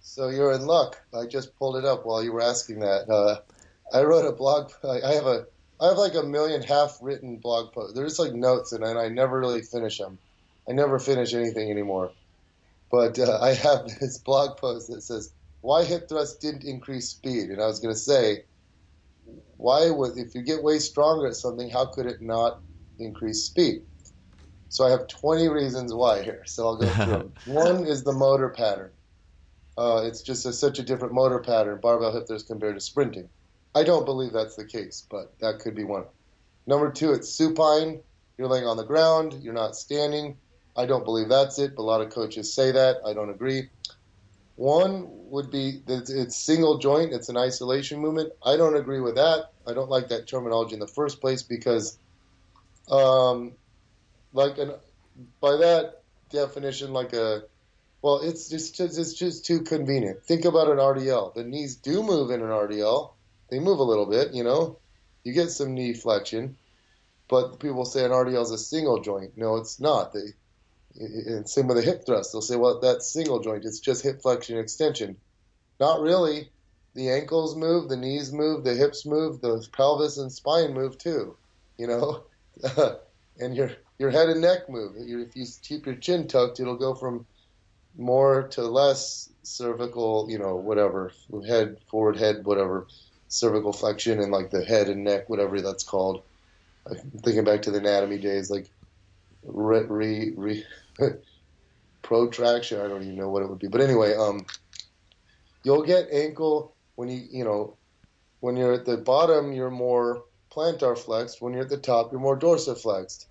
So 0.00 0.28
you're 0.28 0.52
in 0.52 0.66
luck. 0.66 1.02
I 1.12 1.26
just 1.26 1.56
pulled 1.58 1.76
it 1.76 1.84
up 1.84 2.06
while 2.06 2.22
you 2.22 2.32
were 2.32 2.40
asking 2.40 2.80
that. 2.80 3.10
Uh, 3.10 3.40
I 3.92 4.02
wrote 4.02 4.26
a 4.26 4.32
blog. 4.32 4.72
I 4.84 5.12
have 5.12 5.26
a 5.26 5.46
I 5.80 5.88
have 5.88 5.98
like 5.98 6.14
a 6.14 6.22
million 6.22 6.62
half 6.62 6.98
written 7.02 7.36
blog 7.36 7.72
posts. 7.72 7.94
There's 7.94 8.18
like 8.18 8.32
notes, 8.32 8.72
and 8.72 8.84
I 8.84 9.08
never 9.08 9.38
really 9.38 9.62
finish 9.62 9.98
them. 9.98 10.18
I 10.68 10.72
never 10.72 10.98
finish 10.98 11.34
anything 11.34 11.70
anymore. 11.70 12.12
But 12.90 13.18
uh, 13.18 13.38
I 13.40 13.54
have 13.54 13.86
this 14.00 14.18
blog 14.18 14.56
post 14.56 14.88
that 14.88 15.02
says 15.02 15.32
why 15.66 15.82
hip 15.82 16.08
thrust 16.08 16.40
didn't 16.40 16.62
increase 16.62 17.08
speed. 17.08 17.50
And 17.50 17.60
I 17.60 17.66
was 17.66 17.80
going 17.80 17.92
to 17.92 17.98
say, 17.98 18.44
why 19.56 19.90
would 19.90 20.16
if 20.16 20.32
you 20.32 20.42
get 20.42 20.62
way 20.62 20.78
stronger 20.78 21.26
at 21.26 21.34
something, 21.34 21.68
how 21.68 21.86
could 21.86 22.06
it 22.06 22.22
not 22.22 22.60
increase 23.00 23.42
speed? 23.42 23.82
So 24.68 24.86
I 24.86 24.90
have 24.90 25.08
20 25.08 25.48
reasons 25.48 25.92
why 25.92 26.22
here. 26.22 26.42
So 26.46 26.66
I'll 26.66 26.76
go 26.76 26.86
through 26.86 27.06
them. 27.06 27.32
One 27.46 27.84
is 27.84 28.04
the 28.04 28.12
motor 28.12 28.50
pattern. 28.50 28.92
Uh, 29.76 30.02
it's 30.04 30.22
just 30.22 30.46
a, 30.46 30.52
such 30.52 30.78
a 30.78 30.84
different 30.84 31.14
motor 31.14 31.40
pattern, 31.40 31.80
barbell 31.82 32.12
hip 32.12 32.28
thrust 32.28 32.46
compared 32.46 32.76
to 32.76 32.80
sprinting. 32.80 33.28
I 33.74 33.82
don't 33.82 34.04
believe 34.04 34.32
that's 34.32 34.54
the 34.54 34.64
case, 34.64 35.04
but 35.10 35.36
that 35.40 35.58
could 35.58 35.74
be 35.74 35.84
one. 35.84 36.04
Number 36.68 36.92
two, 36.92 37.12
it's 37.12 37.28
supine. 37.28 38.02
You're 38.38 38.48
laying 38.48 38.66
on 38.66 38.76
the 38.76 38.84
ground. 38.84 39.34
You're 39.42 39.52
not 39.52 39.74
standing. 39.74 40.36
I 40.76 40.86
don't 40.86 41.04
believe 41.04 41.28
that's 41.28 41.58
it, 41.58 41.74
but 41.74 41.82
a 41.82 41.90
lot 41.90 42.02
of 42.02 42.10
coaches 42.10 42.54
say 42.54 42.70
that. 42.70 42.98
I 43.04 43.14
don't 43.14 43.30
agree. 43.30 43.68
One 44.56 45.06
would 45.30 45.50
be 45.50 45.82
that 45.86 46.08
it's 46.08 46.36
single 46.36 46.78
joint, 46.78 47.12
it's 47.12 47.28
an 47.28 47.36
isolation 47.36 48.00
movement. 48.00 48.32
I 48.42 48.56
don't 48.56 48.76
agree 48.76 49.00
with 49.00 49.16
that. 49.16 49.50
I 49.66 49.74
don't 49.74 49.90
like 49.90 50.08
that 50.08 50.26
terminology 50.26 50.74
in 50.74 50.80
the 50.80 50.86
first 50.86 51.20
place 51.20 51.42
because, 51.42 51.98
um, 52.90 53.52
like 54.32 54.56
an, 54.56 54.72
by 55.40 55.58
that 55.58 56.02
definition, 56.30 56.94
like 56.94 57.12
a, 57.12 57.42
well, 58.00 58.20
it's 58.22 58.48
just 58.48 58.80
it's 58.80 59.12
just 59.12 59.44
too 59.44 59.60
convenient. 59.60 60.22
Think 60.22 60.44
about 60.46 60.70
an 60.70 60.78
RDL. 60.78 61.34
The 61.34 61.44
knees 61.44 61.76
do 61.76 62.02
move 62.02 62.30
in 62.30 62.40
an 62.40 62.48
RDL. 62.48 63.12
They 63.50 63.58
move 63.58 63.78
a 63.78 63.84
little 63.84 64.06
bit, 64.06 64.32
you 64.32 64.42
know. 64.42 64.78
You 65.24 65.32
get 65.32 65.50
some 65.50 65.74
knee 65.74 65.92
flexion, 65.92 66.56
but 67.28 67.58
people 67.58 67.84
say 67.84 68.04
an 68.04 68.10
RDL 68.10 68.42
is 68.42 68.52
a 68.52 68.58
single 68.58 69.00
joint. 69.00 69.36
No, 69.36 69.56
it's 69.56 69.80
not. 69.80 70.12
They 70.12 70.34
and 70.98 71.48
same 71.48 71.68
with 71.68 71.78
a 71.78 71.82
hip 71.82 72.04
thrust. 72.06 72.32
They'll 72.32 72.42
say, 72.42 72.56
well, 72.56 72.80
that's 72.80 73.12
single 73.12 73.40
joint. 73.40 73.64
It's 73.64 73.80
just 73.80 74.02
hip 74.02 74.22
flexion 74.22 74.58
extension. 74.58 75.16
Not 75.80 76.00
really. 76.00 76.50
The 76.94 77.10
ankles 77.10 77.54
move, 77.56 77.88
the 77.88 77.96
knees 77.96 78.32
move, 78.32 78.64
the 78.64 78.74
hips 78.74 79.04
move, 79.04 79.40
the 79.42 79.66
pelvis 79.72 80.16
and 80.16 80.32
spine 80.32 80.72
move 80.72 80.96
too. 80.96 81.36
You 81.76 81.88
know, 81.88 82.24
and 83.38 83.54
your 83.54 83.70
your 83.98 84.10
head 84.10 84.30
and 84.30 84.40
neck 84.40 84.68
move. 84.70 84.94
If 84.96 85.36
you 85.36 85.46
keep 85.62 85.84
your 85.84 85.96
chin 85.96 86.26
tucked, 86.26 86.58
it'll 86.58 86.76
go 86.76 86.94
from 86.94 87.26
more 87.98 88.48
to 88.48 88.62
less 88.62 89.28
cervical. 89.42 90.30
You 90.30 90.38
know, 90.38 90.56
whatever 90.56 91.12
head, 91.46 91.76
forward 91.90 92.16
head, 92.16 92.46
whatever 92.46 92.86
cervical 93.28 93.74
flexion, 93.74 94.20
and 94.20 94.32
like 94.32 94.50
the 94.50 94.64
head 94.64 94.88
and 94.88 95.04
neck, 95.04 95.28
whatever 95.28 95.60
that's 95.60 95.84
called. 95.84 96.22
I'm 96.88 96.96
thinking 97.22 97.44
back 97.44 97.62
to 97.62 97.70
the 97.70 97.78
anatomy 97.78 98.18
days, 98.18 98.50
like 98.50 98.70
re, 99.44 99.80
re, 99.82 100.32
re 100.34 100.64
protraction. 102.02 102.80
I 102.80 102.88
don't 102.88 103.02
even 103.02 103.16
know 103.16 103.28
what 103.28 103.42
it 103.42 103.48
would 103.48 103.58
be, 103.58 103.68
but 103.68 103.80
anyway, 103.80 104.14
um, 104.14 104.46
you'll 105.62 105.82
get 105.82 106.08
ankle 106.12 106.74
when 106.94 107.08
you 107.08 107.22
you 107.30 107.44
know 107.44 107.76
when 108.40 108.56
you're 108.56 108.72
at 108.72 108.84
the 108.84 108.96
bottom, 108.96 109.52
you're 109.52 109.70
more 109.70 110.24
plantar 110.50 110.96
flexed. 110.96 111.40
When 111.40 111.52
you're 111.52 111.64
at 111.64 111.68
the 111.68 111.78
top, 111.78 112.12
you're 112.12 112.20
more 112.20 112.38
dorsiflexed. 112.38 113.26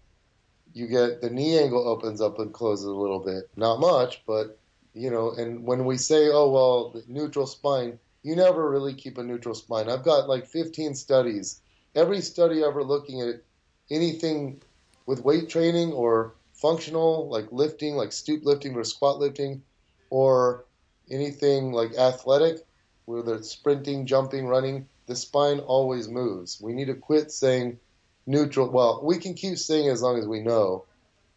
You 0.74 0.88
get 0.88 1.22
the 1.22 1.30
knee 1.30 1.58
angle 1.58 1.88
opens 1.88 2.22
up 2.22 2.40
and 2.40 2.54
closes 2.54 2.86
a 2.86 2.92
little 2.92 3.20
bit, 3.20 3.50
not 3.56 3.80
much, 3.80 4.24
but 4.26 4.60
you 4.94 5.10
know. 5.10 5.32
And 5.32 5.64
when 5.66 5.86
we 5.86 5.98
say, 5.98 6.30
oh 6.32 6.50
well, 6.50 7.02
neutral 7.08 7.48
spine, 7.48 7.98
you 8.24 8.36
never 8.36 8.70
really 8.70 8.94
keep 8.94 9.18
a 9.18 9.24
neutral 9.24 9.56
spine. 9.56 9.90
I've 9.90 10.04
got 10.04 10.28
like 10.28 10.48
15 10.48 10.96
studies. 10.96 11.62
Every 11.96 12.20
study 12.20 12.64
ever 12.64 12.84
looking 12.84 13.22
at 13.22 13.42
anything 13.90 14.62
with 15.06 15.24
weight 15.24 15.48
training 15.48 15.94
or 15.94 16.34
functional, 16.56 17.30
like 17.30 17.52
lifting, 17.52 17.96
like 17.96 18.12
stoop 18.12 18.46
lifting 18.46 18.76
or 18.76 18.84
squat 18.84 19.20
lifting, 19.20 19.62
or 20.10 20.66
anything 21.10 21.72
like 21.72 21.94
athletic, 21.96 22.66
whether 23.06 23.36
it's 23.36 23.52
sprinting, 23.52 24.06
jumping, 24.06 24.48
running, 24.48 24.88
the 25.08 25.16
spine 25.16 25.60
always 25.60 26.08
moves. 26.08 26.60
We 26.60 26.74
need 26.74 26.86
to 26.86 26.96
quit 26.96 27.32
saying 27.32 27.80
neutral. 28.26 28.70
Well, 28.70 29.02
we 29.04 29.18
can 29.18 29.34
keep 29.34 29.58
saying 29.58 29.90
as 29.90 30.02
long 30.02 30.18
as 30.18 30.28
we 30.28 30.42
know, 30.42 30.86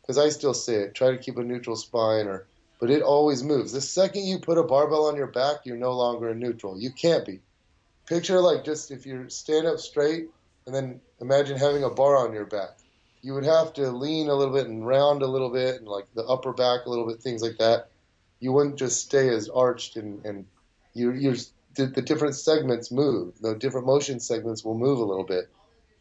because 0.01 0.19
I 0.19 0.31
still 0.31 0.55
say 0.55 0.75
it. 0.75 0.95
Try 0.95 1.11
to 1.11 1.19
keep 1.19 1.37
a 1.37 1.43
neutral 1.43 1.77
spine, 1.77 2.27
or 2.27 2.47
but 2.81 2.91
it 2.91 3.03
always 3.03 3.43
moves. 3.43 3.73
The 3.73 3.81
second 3.81 4.25
you 4.25 4.39
put 4.39 4.59
a 4.59 4.63
barbell 4.63 5.07
on 5.07 5.17
your 5.17 5.27
back, 5.27 5.65
you're 5.65 5.77
no 5.77 5.93
longer 5.93 6.31
in 6.31 6.39
neutral. 6.39 6.81
You 6.81 6.91
can't 6.93 7.27
be. 7.27 7.41
Picture 8.07 8.41
like 8.41 8.65
just 8.65 8.91
if 8.91 9.05
you 9.05 9.29
stand 9.29 9.67
up 9.67 9.79
straight, 9.79 10.29
and 10.65 10.75
then 10.75 11.01
imagine 11.21 11.59
having 11.59 11.85
a 11.85 11.91
bar 11.91 12.17
on 12.17 12.33
your 12.33 12.47
back 12.47 12.79
you 13.23 13.35
would 13.35 13.45
have 13.45 13.73
to 13.75 13.91
lean 13.91 14.29
a 14.29 14.35
little 14.35 14.55
bit 14.55 14.67
and 14.67 14.87
round 14.87 15.23
a 15.23 15.27
little 15.27 15.51
bit 15.51 15.77
and 15.77 15.89
like 15.89 16.07
the 16.15 16.25
upper 16.25 16.53
back 16.53 16.87
a 16.87 16.91
little 16.91 17.07
bit, 17.07 17.21
things 17.21 17.43
like 17.43 17.59
that. 17.59 17.89
You 18.41 18.53
wouldn't 18.53 18.77
just 18.77 19.05
stay 19.05 19.29
as 19.29 19.49
arched 19.49 19.97
and, 19.97 20.25
and 20.25 20.47
you, 20.95 21.13
you're, 21.13 21.37
the, 21.75 21.87
the 21.87 22.03
different 22.03 22.37
segments 22.37 22.93
move. 22.93 23.35
The 23.41 23.55
different 23.55 23.87
motion 23.87 24.21
segments 24.21 24.65
will 24.65 24.79
move 24.79 24.99
a 24.99 25.05
little 25.05 25.25
bit. 25.25 25.51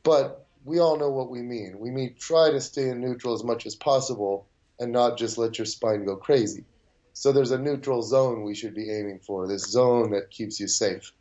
But 0.04 0.46
we 0.66 0.80
all 0.80 0.98
know 0.98 1.10
what 1.10 1.30
we 1.30 1.42
mean. 1.42 1.80
We 1.80 1.90
mean 1.90 2.16
try 2.20 2.52
to 2.52 2.62
stay 2.62 2.90
in 2.90 3.02
neutral 3.02 3.34
as 3.34 3.44
much 3.44 3.66
as 3.66 3.76
possible 3.76 4.48
and 4.80 4.92
not 4.92 5.18
just 5.18 5.38
let 5.38 5.58
your 5.58 5.66
spine 5.66 6.06
go 6.06 6.16
crazy. 6.16 6.66
So 7.14 7.32
there's 7.32 7.52
a 7.52 7.58
neutral 7.58 8.04
zone 8.04 8.44
we 8.44 8.54
should 8.54 8.76
be 8.76 8.92
aiming 8.92 9.20
for, 9.20 9.48
this 9.48 9.64
zone 9.64 10.12
that 10.12 10.30
keeps 10.30 10.60
you 10.60 10.68
safe. 10.68 11.12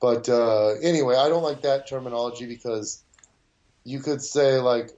But 0.00 0.28
uh, 0.28 0.74
anyway, 0.80 1.16
I 1.16 1.28
don't 1.28 1.42
like 1.42 1.62
that 1.62 1.88
terminology 1.88 2.46
because 2.46 3.02
you 3.82 3.98
could 4.00 4.22
say 4.22 4.58
like 4.58 4.90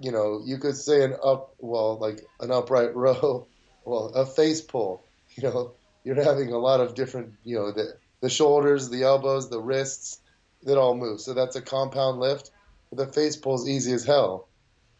you 0.00 0.10
know, 0.10 0.40
you 0.44 0.58
could 0.58 0.76
say 0.76 1.04
an 1.04 1.14
up, 1.22 1.54
well, 1.58 1.98
like 1.98 2.20
an 2.40 2.50
upright 2.50 2.94
row, 2.96 3.46
well, 3.84 4.06
a 4.14 4.26
face 4.26 4.60
pull. 4.60 5.04
You 5.36 5.44
know, 5.44 5.72
you're 6.02 6.20
having 6.20 6.52
a 6.52 6.58
lot 6.58 6.80
of 6.80 6.96
different, 6.96 7.34
you 7.44 7.54
know, 7.54 7.70
the 7.70 7.94
the 8.20 8.28
shoulders, 8.28 8.90
the 8.90 9.04
elbows, 9.04 9.48
the 9.48 9.60
wrists, 9.60 10.18
that 10.64 10.76
all 10.76 10.96
move. 10.96 11.20
So 11.20 11.34
that's 11.34 11.54
a 11.54 11.62
compound 11.62 12.18
lift. 12.18 12.50
The 12.90 13.06
face 13.06 13.36
pull 13.36 13.52
pull's 13.52 13.68
easy 13.68 13.92
as 13.92 14.04
hell. 14.04 14.48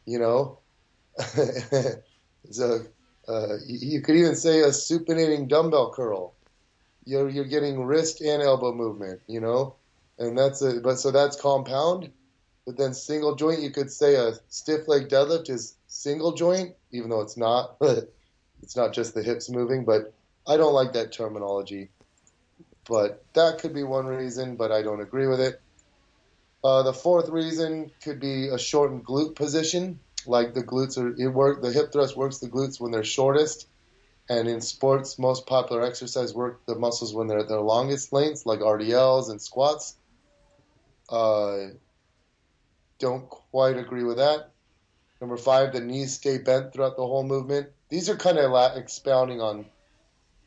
You 0.06 0.20
know, 0.20 0.58
so 2.50 2.80
uh, 3.28 3.56
you 3.66 4.00
could 4.02 4.14
even 4.16 4.36
say 4.36 4.60
a 4.60 4.68
supinating 4.68 5.48
dumbbell 5.48 5.92
curl. 5.92 6.34
You're 7.04 7.28
you're 7.28 7.44
getting 7.44 7.84
wrist 7.84 8.20
and 8.20 8.42
elbow 8.42 8.72
movement. 8.72 9.20
You 9.26 9.40
know, 9.40 9.74
and 10.18 10.38
that's 10.38 10.62
a 10.62 10.80
but 10.80 11.00
so 11.00 11.10
that's 11.10 11.40
compound. 11.40 12.10
But 12.66 12.76
then 12.76 12.94
single 12.94 13.34
joint, 13.34 13.62
you 13.62 13.70
could 13.70 13.90
say 13.90 14.14
a 14.16 14.34
stiff 14.48 14.86
leg 14.86 15.08
deadlift 15.08 15.48
is 15.50 15.76
single 15.86 16.32
joint, 16.32 16.76
even 16.92 17.10
though 17.10 17.22
it's 17.22 17.36
not. 17.36 17.76
it's 18.62 18.76
not 18.76 18.92
just 18.92 19.14
the 19.14 19.22
hips 19.22 19.48
moving, 19.50 19.84
but 19.84 20.12
I 20.46 20.56
don't 20.56 20.74
like 20.74 20.92
that 20.92 21.12
terminology. 21.12 21.88
But 22.88 23.24
that 23.34 23.58
could 23.58 23.74
be 23.74 23.82
one 23.82 24.06
reason, 24.06 24.56
but 24.56 24.72
I 24.72 24.82
don't 24.82 25.00
agree 25.00 25.26
with 25.26 25.40
it. 25.40 25.60
Uh, 26.62 26.82
the 26.82 26.92
fourth 26.92 27.28
reason 27.28 27.90
could 28.02 28.20
be 28.20 28.48
a 28.48 28.58
shortened 28.58 29.04
glute 29.04 29.34
position, 29.34 29.98
like 30.26 30.52
the 30.52 30.62
glutes 30.62 30.98
are 30.98 31.14
it 31.18 31.28
work. 31.28 31.62
The 31.62 31.72
hip 31.72 31.92
thrust 31.92 32.16
works 32.16 32.38
the 32.38 32.48
glutes 32.48 32.78
when 32.78 32.90
they're 32.90 33.04
shortest, 33.04 33.66
and 34.28 34.46
in 34.46 34.60
sports, 34.60 35.18
most 35.18 35.46
popular 35.46 35.82
exercise 35.82 36.34
work 36.34 36.60
the 36.66 36.74
muscles 36.74 37.14
when 37.14 37.28
they're 37.28 37.38
at 37.38 37.48
their 37.48 37.60
longest 37.60 38.12
lengths, 38.12 38.44
like 38.44 38.60
RDLs 38.60 39.30
and 39.30 39.40
squats. 39.40 39.96
Uh, 41.08 41.68
don't 43.00 43.28
quite 43.28 43.76
agree 43.76 44.04
with 44.04 44.18
that. 44.18 44.50
Number 45.20 45.36
five, 45.36 45.72
the 45.72 45.80
knees 45.80 46.14
stay 46.14 46.38
bent 46.38 46.72
throughout 46.72 46.96
the 46.96 47.06
whole 47.06 47.24
movement. 47.24 47.68
These 47.88 48.08
are 48.08 48.16
kind 48.16 48.38
of 48.38 48.76
expounding 48.76 49.40
on 49.40 49.66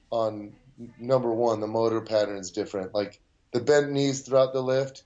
on 0.10 0.54
number 1.00 1.32
one. 1.32 1.60
The 1.60 1.68
motor 1.68 2.02
pattern 2.02 2.38
is 2.38 2.52
different. 2.52 2.94
Like 2.94 3.20
the 3.52 3.60
bent 3.60 3.92
knees 3.92 4.22
throughout 4.22 4.54
the 4.54 4.62
lift. 4.62 5.04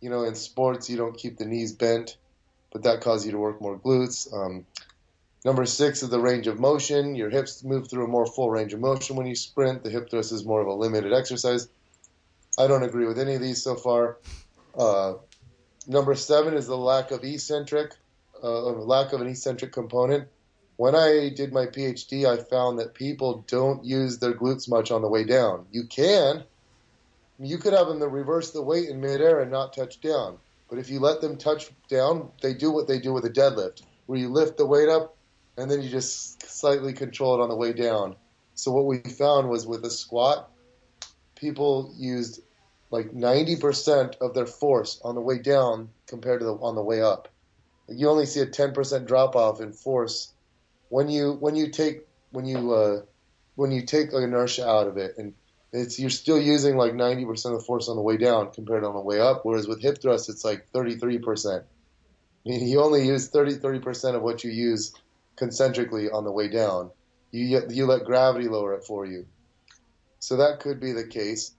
You 0.00 0.10
know, 0.10 0.24
in 0.24 0.34
sports, 0.34 0.88
you 0.88 0.96
don't 0.96 1.16
keep 1.16 1.38
the 1.38 1.44
knees 1.44 1.72
bent, 1.72 2.18
but 2.72 2.84
that 2.84 3.00
causes 3.00 3.26
you 3.26 3.32
to 3.32 3.38
work 3.38 3.60
more 3.60 3.78
glutes. 3.78 4.32
Um, 4.32 4.64
number 5.44 5.66
six 5.66 6.02
is 6.02 6.10
the 6.10 6.20
range 6.20 6.46
of 6.46 6.60
motion. 6.60 7.16
Your 7.16 7.30
hips 7.30 7.64
move 7.64 7.90
through 7.90 8.04
a 8.04 8.08
more 8.08 8.26
full 8.26 8.50
range 8.50 8.72
of 8.72 8.80
motion 8.80 9.16
when 9.16 9.26
you 9.26 9.34
sprint. 9.34 9.82
The 9.82 9.90
hip 9.90 10.10
thrust 10.10 10.32
is 10.32 10.44
more 10.44 10.60
of 10.60 10.68
a 10.68 10.72
limited 10.72 11.12
exercise. 11.12 11.68
I 12.58 12.66
don't 12.68 12.84
agree 12.84 13.06
with 13.06 13.18
any 13.18 13.34
of 13.34 13.40
these 13.40 13.62
so 13.62 13.74
far. 13.74 14.18
Uh, 14.76 15.14
Number 15.90 16.14
seven 16.14 16.52
is 16.52 16.66
the 16.66 16.76
lack 16.76 17.10
of 17.12 17.24
eccentric, 17.24 17.94
uh, 18.42 18.66
lack 18.72 19.14
of 19.14 19.22
an 19.22 19.26
eccentric 19.26 19.72
component. 19.72 20.28
When 20.76 20.94
I 20.94 21.30
did 21.34 21.50
my 21.52 21.64
PhD, 21.64 22.26
I 22.26 22.36
found 22.36 22.78
that 22.78 22.92
people 22.92 23.42
don't 23.48 23.82
use 23.84 24.18
their 24.18 24.34
glutes 24.34 24.68
much 24.68 24.90
on 24.90 25.00
the 25.00 25.08
way 25.08 25.24
down. 25.24 25.64
You 25.72 25.84
can. 25.84 26.44
You 27.40 27.56
could 27.56 27.72
have 27.72 27.86
them 27.88 28.02
reverse 28.02 28.50
the 28.50 28.62
weight 28.62 28.90
in 28.90 29.00
midair 29.00 29.40
and 29.40 29.50
not 29.50 29.72
touch 29.72 30.00
down. 30.00 30.36
But 30.68 30.78
if 30.78 30.90
you 30.90 31.00
let 31.00 31.22
them 31.22 31.38
touch 31.38 31.70
down, 31.88 32.30
they 32.42 32.52
do 32.52 32.70
what 32.70 32.86
they 32.86 32.98
do 32.98 33.14
with 33.14 33.24
a 33.24 33.30
deadlift, 33.30 33.82
where 34.06 34.18
you 34.18 34.28
lift 34.28 34.58
the 34.58 34.66
weight 34.66 34.90
up 34.90 35.16
and 35.56 35.70
then 35.70 35.80
you 35.80 35.88
just 35.88 36.42
slightly 36.46 36.92
control 36.92 37.40
it 37.40 37.42
on 37.42 37.48
the 37.48 37.56
way 37.56 37.72
down. 37.72 38.14
So 38.54 38.72
what 38.72 38.84
we 38.84 38.98
found 38.98 39.48
was 39.48 39.66
with 39.66 39.84
a 39.86 39.90
squat, 39.90 40.50
people 41.34 41.94
used 41.96 42.40
like 42.90 43.10
90% 43.12 44.16
of 44.20 44.34
their 44.34 44.46
force 44.46 45.00
on 45.04 45.14
the 45.14 45.20
way 45.20 45.38
down 45.38 45.90
compared 46.06 46.40
to 46.40 46.46
the, 46.46 46.54
on 46.54 46.74
the 46.74 46.82
way 46.82 47.02
up. 47.02 47.28
You 47.88 48.08
only 48.08 48.26
see 48.26 48.40
a 48.40 48.46
10% 48.46 49.06
drop 49.06 49.36
off 49.36 49.60
in 49.60 49.72
force 49.72 50.32
when 50.88 51.08
you 51.08 51.32
when 51.34 51.54
you 51.54 51.70
take 51.70 52.06
when 52.30 52.44
you 52.44 52.72
uh, 52.72 53.00
when 53.56 53.70
you 53.70 53.82
take 53.82 54.12
inertia 54.12 54.66
out 54.68 54.86
of 54.86 54.96
it, 54.96 55.14
and 55.18 55.34
it's 55.72 55.98
you're 55.98 56.10
still 56.10 56.40
using 56.40 56.76
like 56.76 56.92
90% 56.92 57.28
of 57.46 57.52
the 57.52 57.64
force 57.66 57.88
on 57.88 57.96
the 57.96 58.02
way 58.02 58.16
down 58.16 58.52
compared 58.52 58.84
on 58.84 58.94
the 58.94 59.00
way 59.00 59.20
up. 59.20 59.44
Whereas 59.44 59.66
with 59.66 59.82
hip 59.82 60.00
thrust, 60.00 60.28
it's 60.28 60.44
like 60.44 60.70
33%. 60.72 61.60
I 61.60 62.48
mean, 62.48 62.66
you 62.66 62.80
only 62.80 63.06
use 63.06 63.28
30 63.28 63.56
30% 63.56 64.14
of 64.14 64.22
what 64.22 64.44
you 64.44 64.50
use 64.50 64.94
concentrically 65.36 66.10
on 66.10 66.24
the 66.24 66.32
way 66.32 66.48
down. 66.48 66.90
You 67.30 67.62
you 67.68 67.86
let 67.86 68.04
gravity 68.04 68.48
lower 68.48 68.74
it 68.74 68.84
for 68.84 69.04
you. 69.04 69.26
So 70.20 70.36
that 70.36 70.60
could 70.60 70.80
be 70.80 70.92
the 70.92 71.06
case. 71.06 71.52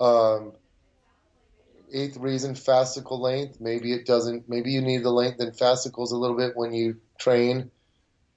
Um, 0.00 0.52
eighth 1.92 2.16
reason, 2.16 2.54
fascicle 2.54 3.20
length. 3.20 3.60
Maybe 3.60 3.92
it 3.92 4.06
doesn't. 4.06 4.48
Maybe 4.48 4.72
you 4.72 4.80
need 4.80 5.02
the 5.02 5.10
length 5.10 5.40
in 5.40 5.52
fascicles 5.52 6.12
a 6.12 6.16
little 6.16 6.36
bit 6.36 6.56
when 6.56 6.72
you 6.72 6.96
train, 7.18 7.70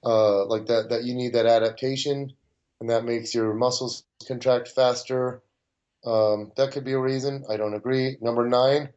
uh, 0.04 0.44
like 0.46 0.66
that. 0.66 0.90
That 0.90 1.04
you 1.04 1.14
need 1.14 1.34
that 1.34 1.46
adaptation, 1.46 2.32
and 2.80 2.90
that 2.90 3.04
makes 3.04 3.34
your 3.34 3.52
muscles 3.54 4.04
contract 4.26 4.68
faster. 4.68 5.42
Um, 6.04 6.52
that 6.56 6.72
could 6.72 6.84
be 6.84 6.92
a 6.92 6.98
reason. 6.98 7.44
I 7.50 7.56
don't 7.56 7.74
agree. 7.74 8.16
Number 8.20 8.48
nine, 8.48 8.90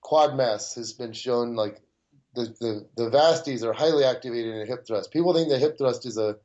quad 0.00 0.36
mass 0.36 0.74
has 0.74 0.92
been 0.92 1.12
shown 1.12 1.54
like 1.54 1.80
the, 2.34 2.54
the, 2.60 2.86
the 2.96 3.10
vasties 3.10 3.64
are 3.64 3.72
highly 3.72 4.04
activated 4.04 4.56
in 4.56 4.66
hip 4.66 4.86
thrust. 4.86 5.12
People 5.12 5.32
think 5.32 5.48
the 5.48 5.58
hip 5.58 5.78
thrust 5.78 6.06
is 6.06 6.18
a 6.18 6.36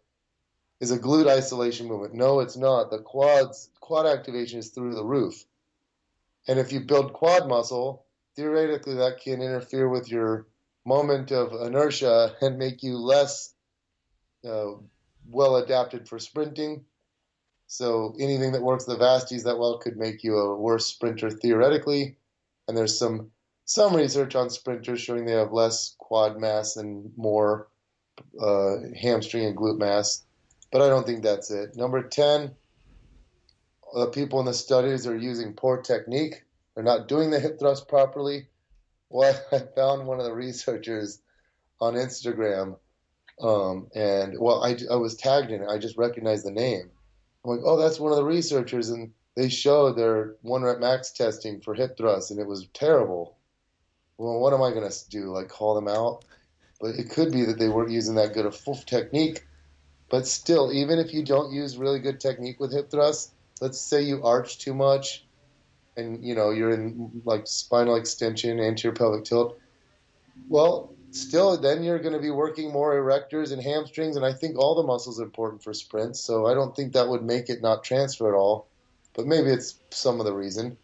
is 0.80 0.92
a 0.92 1.00
glute 1.00 1.28
isolation 1.28 1.88
movement. 1.88 2.14
No, 2.14 2.40
it's 2.40 2.56
not. 2.56 2.90
The 2.90 3.00
quads 3.00 3.69
quad 3.90 4.06
activation 4.06 4.60
is 4.60 4.70
through 4.70 4.94
the 4.94 5.04
roof. 5.04 5.44
And 6.48 6.60
if 6.60 6.72
you 6.72 6.82
build 6.82 7.12
quad 7.12 7.50
muscle, 7.50 8.06
theoretically 8.36 8.94
that 8.94 9.20
can 9.20 9.42
interfere 9.42 9.90
with 9.90 10.12
your 10.12 10.46
moment 10.86 11.32
of 11.32 11.54
inertia 11.66 12.36
and 12.40 12.60
make 12.60 12.84
you 12.84 13.00
less 13.00 13.56
uh, 14.48 14.74
well 15.28 15.56
adapted 15.56 16.08
for 16.08 16.20
sprinting. 16.20 16.86
So 17.66 18.14
anything 18.20 18.52
that 18.52 18.62
works 18.62 18.86
the 18.86 18.96
vasties 18.96 19.44
that 19.46 19.58
well 19.58 19.80
could 19.80 19.98
make 19.98 20.24
you 20.24 20.38
a 20.38 20.56
worse 20.56 20.86
sprinter 20.86 21.32
theoretically. 21.32 22.16
And 22.68 22.78
there's 22.78 23.00
some 23.00 23.32
some 23.66 23.96
research 23.96 24.36
on 24.36 24.52
sprinters 24.52 25.02
showing 25.02 25.26
they 25.26 25.32
have 25.32 25.52
less 25.52 25.96
quad 25.98 26.40
mass 26.40 26.78
and 26.78 27.12
more 27.18 27.70
uh, 28.40 28.76
hamstring 29.02 29.46
and 29.46 29.58
glute 29.58 29.80
mass 29.80 30.26
but 30.72 30.82
I 30.82 30.90
don't 30.90 31.06
think 31.06 31.24
that's 31.24 31.52
it. 31.52 31.76
Number 31.76 32.04
10, 32.04 32.52
the 33.94 34.08
people 34.08 34.40
in 34.40 34.46
the 34.46 34.54
studies 34.54 35.08
are 35.08 35.18
using 35.18 35.54
poor 35.54 35.82
technique. 35.82 36.44
They're 36.74 36.84
not 36.84 37.08
doing 37.08 37.30
the 37.30 37.40
hip 37.40 37.60
thrust 37.60 37.88
properly. 37.88 38.48
Well, 39.10 39.40
I 39.52 39.60
found 39.76 40.08
one 40.08 40.20
of 40.20 40.26
the 40.26 40.34
researchers 40.34 41.22
on 41.82 41.96
Instagram, 41.96 42.78
um, 43.42 43.88
and 43.96 44.38
well, 44.40 44.64
I, 44.64 44.78
I 44.92 44.96
was 44.96 45.16
tagged 45.16 45.52
in 45.52 45.62
it. 45.62 45.70
I 45.70 45.78
just 45.78 45.98
recognized 45.98 46.46
the 46.46 46.52
name. 46.52 46.90
I'm 47.44 47.52
like, 47.52 47.62
oh, 47.64 47.78
that's 47.78 48.00
one 48.00 48.12
of 48.12 48.18
the 48.18 48.26
researchers, 48.26 48.90
and 48.90 49.12
they 49.36 49.50
showed 49.50 49.98
their 49.98 50.36
one 50.42 50.64
rep 50.64 50.80
max 50.80 51.12
testing 51.12 51.62
for 51.62 51.74
hip 51.74 51.98
thrust, 51.98 52.32
and 52.32 52.40
it 52.40 52.48
was 52.48 52.68
terrible. 52.74 53.38
Well, 54.18 54.40
what 54.40 54.54
am 54.54 54.62
I 54.62 54.72
going 54.72 54.90
to 54.90 55.10
do? 55.10 55.32
Like 55.34 55.48
call 55.48 55.76
them 55.76 55.88
out? 55.88 56.26
But 56.82 56.96
it 56.96 57.10
could 57.10 57.32
be 57.32 57.46
that 57.46 57.58
they 57.58 57.70
weren't 57.70 57.92
using 57.92 58.16
that 58.16 58.34
good 58.34 58.46
a 58.46 58.52
full 58.52 58.76
technique 58.76 59.44
but 60.10 60.26
still, 60.26 60.74
even 60.74 60.98
if 61.00 61.14
you 61.14 61.24
don't 61.24 61.54
use 61.54 61.78
really 61.78 62.00
good 62.00 62.20
technique 62.20 62.60
with 62.60 62.74
hip 62.74 62.90
thrusts, 62.90 63.32
let's 63.62 63.80
say 63.80 64.02
you 64.02 64.24
arch 64.24 64.58
too 64.60 64.74
much 64.74 65.26
and 65.98 66.24
you 66.24 66.36
know 66.36 66.52
you're 66.52 66.72
in 66.72 67.22
like 67.26 67.48
spinal 67.48 67.96
extension, 67.96 68.60
anterior 68.60 68.96
pelvic 68.96 69.26
tilt. 69.26 69.60
Well, 70.48 70.94
still 71.12 71.58
then 71.58 71.84
you're 71.84 72.00
going 72.00 72.14
to 72.14 72.20
be 72.20 72.32
working 72.32 72.72
more 72.72 72.94
erectors 72.96 73.52
and 73.52 73.62
hamstrings 73.62 74.16
and 74.16 74.26
I 74.26 74.34
think 74.34 74.58
all 74.58 74.76
the 74.76 74.84
muscles 74.84 75.20
are 75.20 75.24
important 75.24 75.64
for 75.64 75.74
sprints, 75.74 76.20
so 76.20 76.48
I 76.48 76.54
don't 76.54 76.76
think 76.76 76.94
that 76.94 77.10
would 77.10 77.24
make 77.24 77.50
it 77.50 77.62
not 77.62 77.84
transfer 77.84 78.34
at 78.34 78.38
all. 78.38 78.68
But 79.14 79.26
maybe 79.26 79.50
it's 79.50 79.80
some 79.90 80.20
of 80.20 80.26
the 80.26 80.34
reason. 80.34 80.78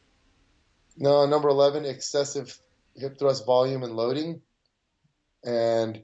No, 0.98 1.26
number 1.26 1.50
11, 1.50 1.86
excessive 1.86 2.58
hip 2.96 3.20
thrust 3.20 3.46
volume 3.46 3.84
and 3.84 3.96
loading. 3.96 4.42
And 5.44 6.02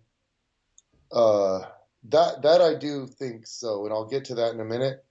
uh, 1.11 1.61
that 2.09 2.41
that 2.43 2.61
I 2.61 2.75
do 2.75 3.07
think 3.07 3.47
so, 3.47 3.85
and 3.85 3.93
I'll 3.93 4.05
get 4.05 4.25
to 4.25 4.35
that 4.35 4.53
in 4.53 4.59
a 4.59 4.65
minute. 4.65 5.03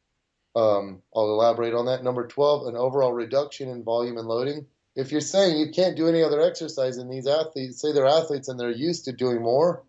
Um, 0.61 1.03
I'll 1.15 1.31
elaborate 1.31 1.75
on 1.75 1.87
that. 1.87 2.05
Number 2.05 2.27
12, 2.27 2.67
an 2.67 2.77
overall 2.77 3.13
reduction 3.13 3.69
in 3.71 3.83
volume 3.83 4.19
and 4.19 4.29
loading. 4.29 4.67
If 4.95 5.13
you're 5.13 5.21
saying 5.21 5.59
you 5.59 5.71
can't 5.71 5.97
do 5.97 6.09
any 6.09 6.23
other 6.23 6.43
exercise 6.43 6.99
and 6.99 7.11
these 7.11 7.27
athletes, 7.27 7.81
say 7.81 7.93
they're 7.93 8.07
athletes 8.07 8.49
and 8.49 8.59
they're 8.59 8.71
used 8.71 9.05
to 9.07 9.13
doing 9.13 9.41
more, 9.41 9.83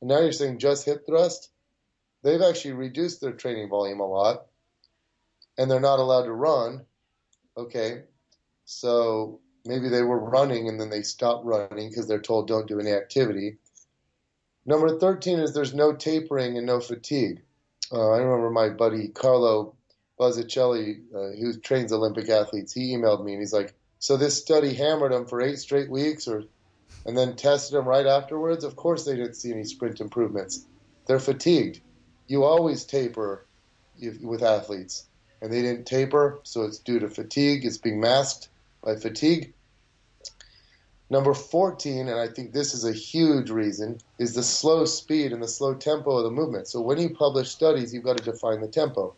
and 0.00 0.08
now 0.10 0.20
you're 0.20 0.32
saying 0.32 0.58
just 0.58 0.84
hip 0.84 1.06
thrust, 1.06 1.50
they've 2.22 2.42
actually 2.42 2.72
reduced 2.72 3.20
their 3.20 3.32
training 3.32 3.68
volume 3.68 4.00
a 4.00 4.06
lot, 4.06 4.46
and 5.56 5.70
they're 5.70 5.80
not 5.80 6.00
allowed 6.00 6.24
to 6.24 6.32
run. 6.32 6.84
Okay, 7.56 8.02
so 8.64 9.40
maybe 9.64 9.88
they 9.88 10.02
were 10.02 10.18
running 10.18 10.68
and 10.68 10.80
then 10.80 10.90
they 10.90 11.02
stopped 11.02 11.44
running 11.44 11.88
because 11.88 12.06
they're 12.06 12.20
told 12.20 12.46
don't 12.46 12.68
do 12.68 12.80
any 12.80 12.92
activity. 12.92 13.56
Number 14.66 14.98
13 14.98 15.38
is 15.38 15.54
there's 15.54 15.74
no 15.74 15.94
tapering 15.94 16.56
and 16.56 16.66
no 16.66 16.80
fatigue. 16.80 17.42
Uh, 17.92 18.10
I 18.10 18.18
remember 18.18 18.50
my 18.50 18.68
buddy 18.68 19.08
Carlo 19.08 19.74
Buzzichelli, 20.20 21.00
uh, 21.14 21.36
who 21.40 21.58
trains 21.58 21.92
Olympic 21.92 22.28
athletes, 22.28 22.74
he 22.74 22.94
emailed 22.94 23.24
me 23.24 23.32
and 23.32 23.40
he's 23.40 23.54
like, 23.54 23.74
So 23.98 24.16
this 24.16 24.36
study 24.36 24.74
hammered 24.74 25.12
them 25.12 25.26
for 25.26 25.40
eight 25.40 25.58
straight 25.58 25.90
weeks 25.90 26.28
or 26.28 26.44
and 27.06 27.16
then 27.16 27.36
tested 27.36 27.76
them 27.76 27.88
right 27.88 28.06
afterwards, 28.06 28.62
of 28.64 28.76
course 28.76 29.04
they 29.04 29.16
didn't 29.16 29.34
see 29.34 29.52
any 29.52 29.64
sprint 29.64 30.00
improvements. 30.00 30.66
They're 31.06 31.18
fatigued. 31.18 31.80
You 32.28 32.44
always 32.44 32.84
taper 32.84 33.46
with 34.20 34.42
athletes, 34.42 35.06
and 35.40 35.52
they 35.52 35.62
didn't 35.62 35.86
taper, 35.86 36.40
so 36.42 36.62
it's 36.62 36.78
due 36.78 36.98
to 37.00 37.08
fatigue. 37.08 37.64
It's 37.64 37.78
being 37.78 38.00
masked 38.00 38.48
by 38.84 38.96
fatigue. 38.96 39.54
Number 41.08 41.34
14, 41.34 42.08
and 42.08 42.20
I 42.20 42.28
think 42.28 42.52
this 42.52 42.72
is 42.72 42.84
a 42.84 42.92
huge 42.92 43.50
reason, 43.50 43.98
is 44.18 44.34
the 44.34 44.44
slow 44.44 44.84
speed 44.84 45.32
and 45.32 45.42
the 45.42 45.48
slow 45.48 45.74
tempo 45.74 46.18
of 46.18 46.24
the 46.24 46.30
movement. 46.30 46.68
So 46.68 46.80
when 46.80 46.98
you 46.98 47.10
publish 47.10 47.48
studies, 47.48 47.92
you've 47.92 48.04
got 48.04 48.18
to 48.18 48.24
define 48.24 48.60
the 48.60 48.68
tempo. 48.68 49.16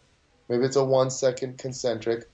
Maybe 0.49 0.65
it's 0.65 0.77
a 0.77 0.85
one 0.85 1.11
second 1.11 1.59
concentric, 1.59 2.29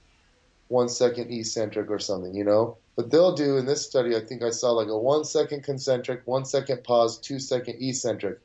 one 0.68 0.88
second 0.88 1.30
eccentric 1.30 1.90
or 1.90 1.98
something, 1.98 2.34
you 2.34 2.44
know? 2.44 2.76
But 2.96 3.10
they'll 3.10 3.34
do 3.34 3.56
in 3.58 3.66
this 3.66 3.84
study, 3.84 4.16
I 4.16 4.20
think 4.20 4.42
I 4.42 4.50
saw 4.50 4.72
like 4.72 4.88
a 4.88 4.98
one 4.98 5.24
second 5.24 5.62
concentric, 5.62 6.22
one 6.26 6.44
second 6.44 6.82
pause, 6.84 7.18
two 7.18 7.38
second 7.38 7.76
eccentric. 7.80 8.40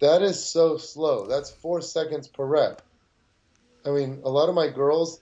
That 0.00 0.22
is 0.22 0.44
so 0.44 0.76
slow. 0.76 1.26
That's 1.26 1.50
four 1.50 1.80
seconds 1.80 2.26
per 2.28 2.44
rep. 2.44 2.82
I 3.86 3.90
mean, 3.90 4.20
a 4.24 4.30
lot 4.30 4.48
of 4.48 4.54
my 4.54 4.68
girls, 4.68 5.20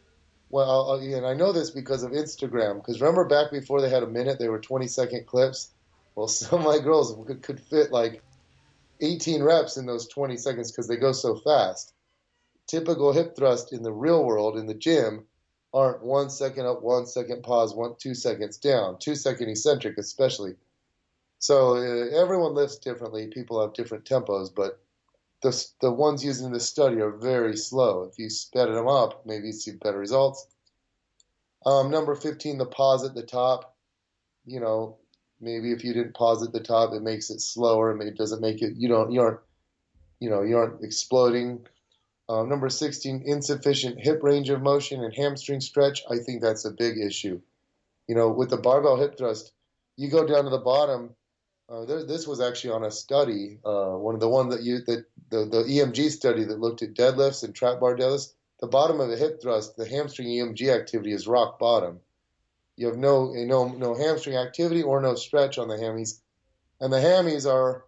well, 0.50 0.94
and 0.94 1.26
I 1.26 1.34
know 1.34 1.52
this 1.52 1.70
because 1.70 2.02
of 2.02 2.12
Instagram. 2.12 2.76
Because 2.76 3.00
remember 3.00 3.24
back 3.24 3.50
before 3.50 3.80
they 3.80 3.90
had 3.90 4.02
a 4.02 4.08
minute, 4.08 4.38
they 4.38 4.48
were 4.48 4.58
20 4.58 4.86
second 4.86 5.26
clips. 5.26 5.70
Well, 6.14 6.28
some 6.28 6.60
of 6.60 6.64
my 6.64 6.78
girls 6.78 7.14
could, 7.26 7.42
could 7.42 7.60
fit 7.60 7.92
like 7.92 8.22
18 9.00 9.42
reps 9.42 9.76
in 9.76 9.86
those 9.86 10.08
20 10.08 10.36
seconds 10.36 10.70
because 10.70 10.88
they 10.88 10.96
go 10.96 11.12
so 11.12 11.36
fast. 11.36 11.92
Typical 12.66 13.12
hip 13.12 13.36
thrust 13.36 13.72
in 13.72 13.82
the 13.82 13.92
real 13.92 14.24
world 14.24 14.56
in 14.56 14.66
the 14.66 14.74
gym 14.74 15.26
aren't 15.74 16.02
one 16.02 16.30
second 16.30 16.66
up, 16.66 16.82
one 16.82 17.06
second 17.06 17.42
pause, 17.42 17.74
one 17.74 17.94
two 17.98 18.14
seconds 18.14 18.58
down, 18.58 18.98
two 18.98 19.14
second 19.14 19.48
eccentric 19.48 19.98
especially. 19.98 20.54
So 21.38 21.76
uh, 21.76 22.16
everyone 22.16 22.54
lifts 22.54 22.76
differently. 22.76 23.26
People 23.26 23.60
have 23.60 23.74
different 23.74 24.04
tempos, 24.04 24.54
but 24.54 24.80
the, 25.42 25.66
the 25.80 25.90
ones 25.90 26.24
using 26.24 26.52
this 26.52 26.68
study 26.68 27.00
are 27.00 27.10
very 27.10 27.56
slow. 27.56 28.04
If 28.04 28.18
you 28.18 28.30
sped 28.30 28.68
them 28.68 28.86
up, 28.86 29.26
maybe 29.26 29.48
you 29.48 29.52
see 29.52 29.72
better 29.72 29.98
results. 29.98 30.46
Um, 31.66 31.90
number 31.90 32.14
15, 32.14 32.58
the 32.58 32.66
pause 32.66 33.04
at 33.04 33.14
the 33.14 33.24
top. 33.24 33.76
You 34.44 34.60
know, 34.60 34.98
maybe 35.40 35.72
if 35.72 35.84
you 35.84 35.92
didn't 35.92 36.14
pause 36.14 36.42
at 36.44 36.52
the 36.52 36.60
top, 36.60 36.92
it 36.92 37.02
makes 37.02 37.30
it 37.30 37.40
slower. 37.40 38.00
It 38.00 38.16
doesn't 38.16 38.40
make 38.40 38.62
it, 38.62 38.74
you 38.76 38.88
don't, 38.88 39.10
you 39.10 39.20
aren't, 39.20 39.40
you 40.20 40.30
know, 40.30 40.42
you 40.42 40.56
aren't 40.56 40.84
exploding. 40.84 41.66
Um, 42.28 42.48
number 42.48 42.68
16, 42.68 43.22
insufficient 43.26 44.00
hip 44.00 44.22
range 44.22 44.48
of 44.48 44.62
motion 44.62 45.02
and 45.02 45.14
hamstring 45.14 45.60
stretch. 45.60 46.02
I 46.10 46.18
think 46.18 46.40
that's 46.40 46.64
a 46.64 46.70
big 46.70 46.98
issue. 46.98 47.40
You 48.08 48.14
know, 48.14 48.30
with 48.30 48.50
the 48.50 48.56
barbell 48.56 48.96
hip 48.96 49.18
thrust, 49.18 49.52
you 49.96 50.08
go 50.08 50.26
down 50.26 50.44
to 50.44 50.50
the 50.50 50.58
bottom 50.58 51.14
uh, 51.72 51.86
there, 51.86 52.04
this 52.04 52.26
was 52.26 52.40
actually 52.40 52.70
on 52.70 52.84
a 52.84 52.90
study, 52.90 53.58
uh, 53.64 53.92
one 53.92 54.14
of 54.14 54.20
the 54.20 54.28
one 54.28 54.50
that 54.50 54.62
you 54.62 54.80
that 54.80 55.06
the, 55.30 55.46
the 55.46 55.62
EMG 55.64 56.10
study 56.10 56.44
that 56.44 56.60
looked 56.60 56.82
at 56.82 56.92
deadlifts 56.92 57.44
and 57.44 57.54
trap 57.54 57.80
bar 57.80 57.96
deadlifts. 57.96 58.34
The 58.60 58.66
bottom 58.66 59.00
of 59.00 59.08
the 59.08 59.16
hip 59.16 59.40
thrust, 59.40 59.76
the 59.76 59.88
hamstring 59.88 60.28
EMG 60.28 60.68
activity 60.68 61.12
is 61.12 61.26
rock 61.26 61.58
bottom. 61.58 62.00
You 62.76 62.88
have 62.88 62.98
no 62.98 63.32
no 63.32 63.68
no 63.68 63.94
hamstring 63.94 64.36
activity 64.36 64.82
or 64.82 65.00
no 65.00 65.14
stretch 65.14 65.56
on 65.56 65.68
the 65.68 65.76
hammies, 65.76 66.20
and 66.78 66.92
the 66.92 66.98
hammies 66.98 67.50
are 67.50 67.84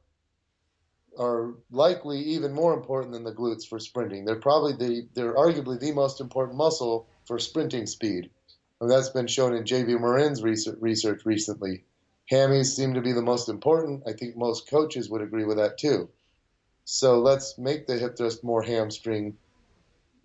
are 1.18 1.54
likely 1.70 2.18
even 2.20 2.52
more 2.52 2.74
important 2.74 3.12
than 3.12 3.24
the 3.24 3.32
glutes 3.32 3.66
for 3.66 3.78
sprinting. 3.78 4.24
They're 4.24 4.36
probably 4.36 4.72
the 4.72 5.08
they're 5.14 5.34
arguably 5.34 5.78
the 5.78 5.92
most 5.92 6.20
important 6.20 6.56
muscle 6.56 7.08
for 7.26 7.38
sprinting 7.38 7.86
speed, 7.86 8.30
and 8.80 8.90
that's 8.90 9.10
been 9.10 9.26
shown 9.26 9.54
in 9.54 9.64
J.B. 9.64 9.94
Morin's 9.94 10.42
research, 10.42 10.78
research 10.80 11.22
recently. 11.24 11.84
Hammies 12.30 12.74
seem 12.74 12.94
to 12.94 13.02
be 13.02 13.12
the 13.12 13.22
most 13.22 13.48
important. 13.48 14.02
I 14.06 14.12
think 14.12 14.36
most 14.36 14.68
coaches 14.68 15.10
would 15.10 15.20
agree 15.22 15.44
with 15.44 15.58
that 15.58 15.78
too. 15.78 16.08
So 16.84 17.20
let's 17.20 17.58
make 17.58 17.86
the 17.86 17.98
hip 17.98 18.16
thrust 18.16 18.44
more 18.44 18.62
hamstring, 18.62 19.36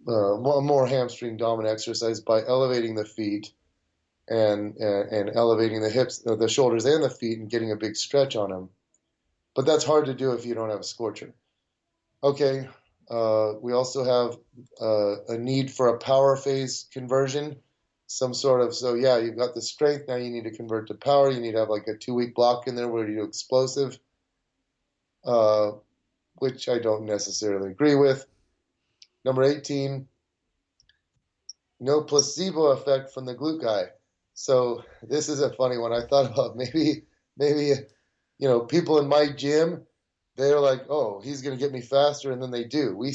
uh, 0.08 0.36
more, 0.38 0.62
more 0.62 0.88
hamstring 0.88 1.38
dominant 1.38 1.74
exercise 1.74 2.20
by 2.20 2.46
elevating 2.46 2.96
the 2.96 3.06
feet 3.06 3.52
and, 4.28 4.76
and, 4.78 5.12
and 5.12 5.36
elevating 5.36 5.82
the 5.82 5.90
hips, 5.90 6.26
uh, 6.26 6.36
the 6.36 6.50
shoulders 6.50 6.86
and 6.86 7.04
the 7.04 7.10
feet 7.10 7.40
and 7.40 7.50
getting 7.50 7.72
a 7.72 7.78
big 7.78 7.96
stretch 7.96 8.36
on 8.36 8.50
them. 8.50 8.70
But 9.60 9.66
that's 9.66 9.84
hard 9.84 10.06
to 10.06 10.14
do 10.14 10.32
if 10.32 10.46
you 10.46 10.56
don't 10.56 10.70
have 10.70 10.80
a 10.80 10.84
Skorcher. 10.84 11.34
Okay, 12.24 12.70
uh, 13.12 13.56
we 13.62 13.74
also 13.74 14.06
have 14.06 14.38
uh, 14.80 15.34
a 15.34 15.38
need 15.38 15.70
for 15.70 15.90
a 15.90 15.98
power 15.98 16.38
phase 16.38 16.88
conversion 16.94 17.58
some 18.08 18.34
sort 18.34 18.62
of 18.62 18.74
so 18.74 18.94
yeah 18.94 19.18
you've 19.18 19.36
got 19.36 19.54
the 19.54 19.62
strength 19.62 20.06
now 20.08 20.16
you 20.16 20.30
need 20.30 20.46
to 20.46 20.56
convert 20.56 20.88
to 20.88 20.94
power 20.94 21.30
you 21.30 21.42
need 21.42 21.52
to 21.52 21.60
have 21.60 21.68
like 21.68 21.88
a 21.88 21.98
two 21.98 22.14
week 22.14 22.34
block 22.34 22.68
in 22.68 22.76
there 22.76 22.88
where 22.88 23.06
you 23.06 23.18
do 23.18 23.24
explosive 23.24 24.00
uh, 25.26 25.72
which 26.36 26.70
i 26.70 26.80
don't 26.80 27.06
necessarily 27.06 27.72
agree 27.72 27.96
with. 27.96 28.26
Number 29.26 29.44
18 29.44 30.08
no 31.82 32.02
placebo 32.04 32.68
effect 32.68 33.14
from 33.14 33.26
the 33.26 33.36
glute 33.36 33.62
guy 33.62 33.90
so 34.36 34.86
this 35.04 35.28
is 35.28 35.42
a 35.42 35.52
funny 35.52 35.78
one. 35.78 35.92
I 35.92 36.06
thought 36.06 36.32
about 36.32 36.56
maybe 36.56 37.04
maybe 37.36 37.74
you 38.40 38.48
know 38.48 38.62
people 38.62 39.00
in 39.00 39.08
my 39.08 39.32
gym 39.32 39.84
they're 40.36 40.60
like 40.60 40.82
oh 40.90 41.22
he's 41.22 41.42
going 41.42 41.56
to 41.56 41.64
get 41.64 41.72
me 41.72 41.82
faster 41.82 42.32
and 42.32 42.42
then 42.42 42.52
they 42.52 42.64
do 42.64 42.96
we 42.98 43.12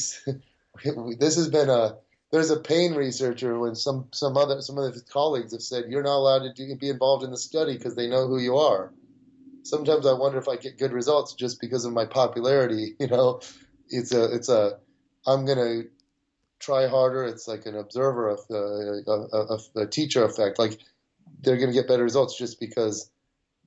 this 1.16 1.36
has 1.36 1.48
been 1.48 1.68
a 1.68 1.96
there's 2.34 2.50
a 2.50 2.58
pain 2.58 2.94
researcher 2.94 3.56
when 3.60 3.76
some 3.76 4.08
some 4.12 4.36
other 4.36 4.60
some 4.60 4.76
of 4.76 4.92
his 4.92 5.02
colleagues 5.02 5.52
have 5.52 5.62
said 5.62 5.84
you're 5.88 6.02
not 6.02 6.16
allowed 6.16 6.40
to 6.40 6.52
do, 6.52 6.74
be 6.74 6.88
involved 6.88 7.22
in 7.22 7.30
the 7.30 7.36
study 7.36 7.74
because 7.74 7.94
they 7.94 8.08
know 8.08 8.26
who 8.26 8.40
you 8.40 8.56
are. 8.56 8.92
Sometimes 9.62 10.04
I 10.04 10.14
wonder 10.14 10.38
if 10.38 10.48
I 10.48 10.56
get 10.56 10.76
good 10.76 10.92
results 10.92 11.34
just 11.34 11.60
because 11.60 11.84
of 11.84 11.92
my 11.92 12.06
popularity. 12.06 12.96
You 12.98 13.06
know, 13.06 13.40
it's 13.88 14.12
a 14.12 14.34
it's 14.34 14.48
a 14.48 14.80
I'm 15.24 15.46
gonna 15.46 15.82
try 16.58 16.88
harder. 16.88 17.22
It's 17.22 17.46
like 17.46 17.66
an 17.66 17.76
observer 17.76 18.30
of 18.30 18.40
a, 18.50 19.02
a, 19.06 19.82
a 19.82 19.86
teacher 19.86 20.24
effect. 20.24 20.58
Like 20.58 20.80
they're 21.40 21.56
gonna 21.56 21.72
get 21.72 21.86
better 21.86 22.02
results 22.02 22.36
just 22.36 22.58
because 22.58 23.12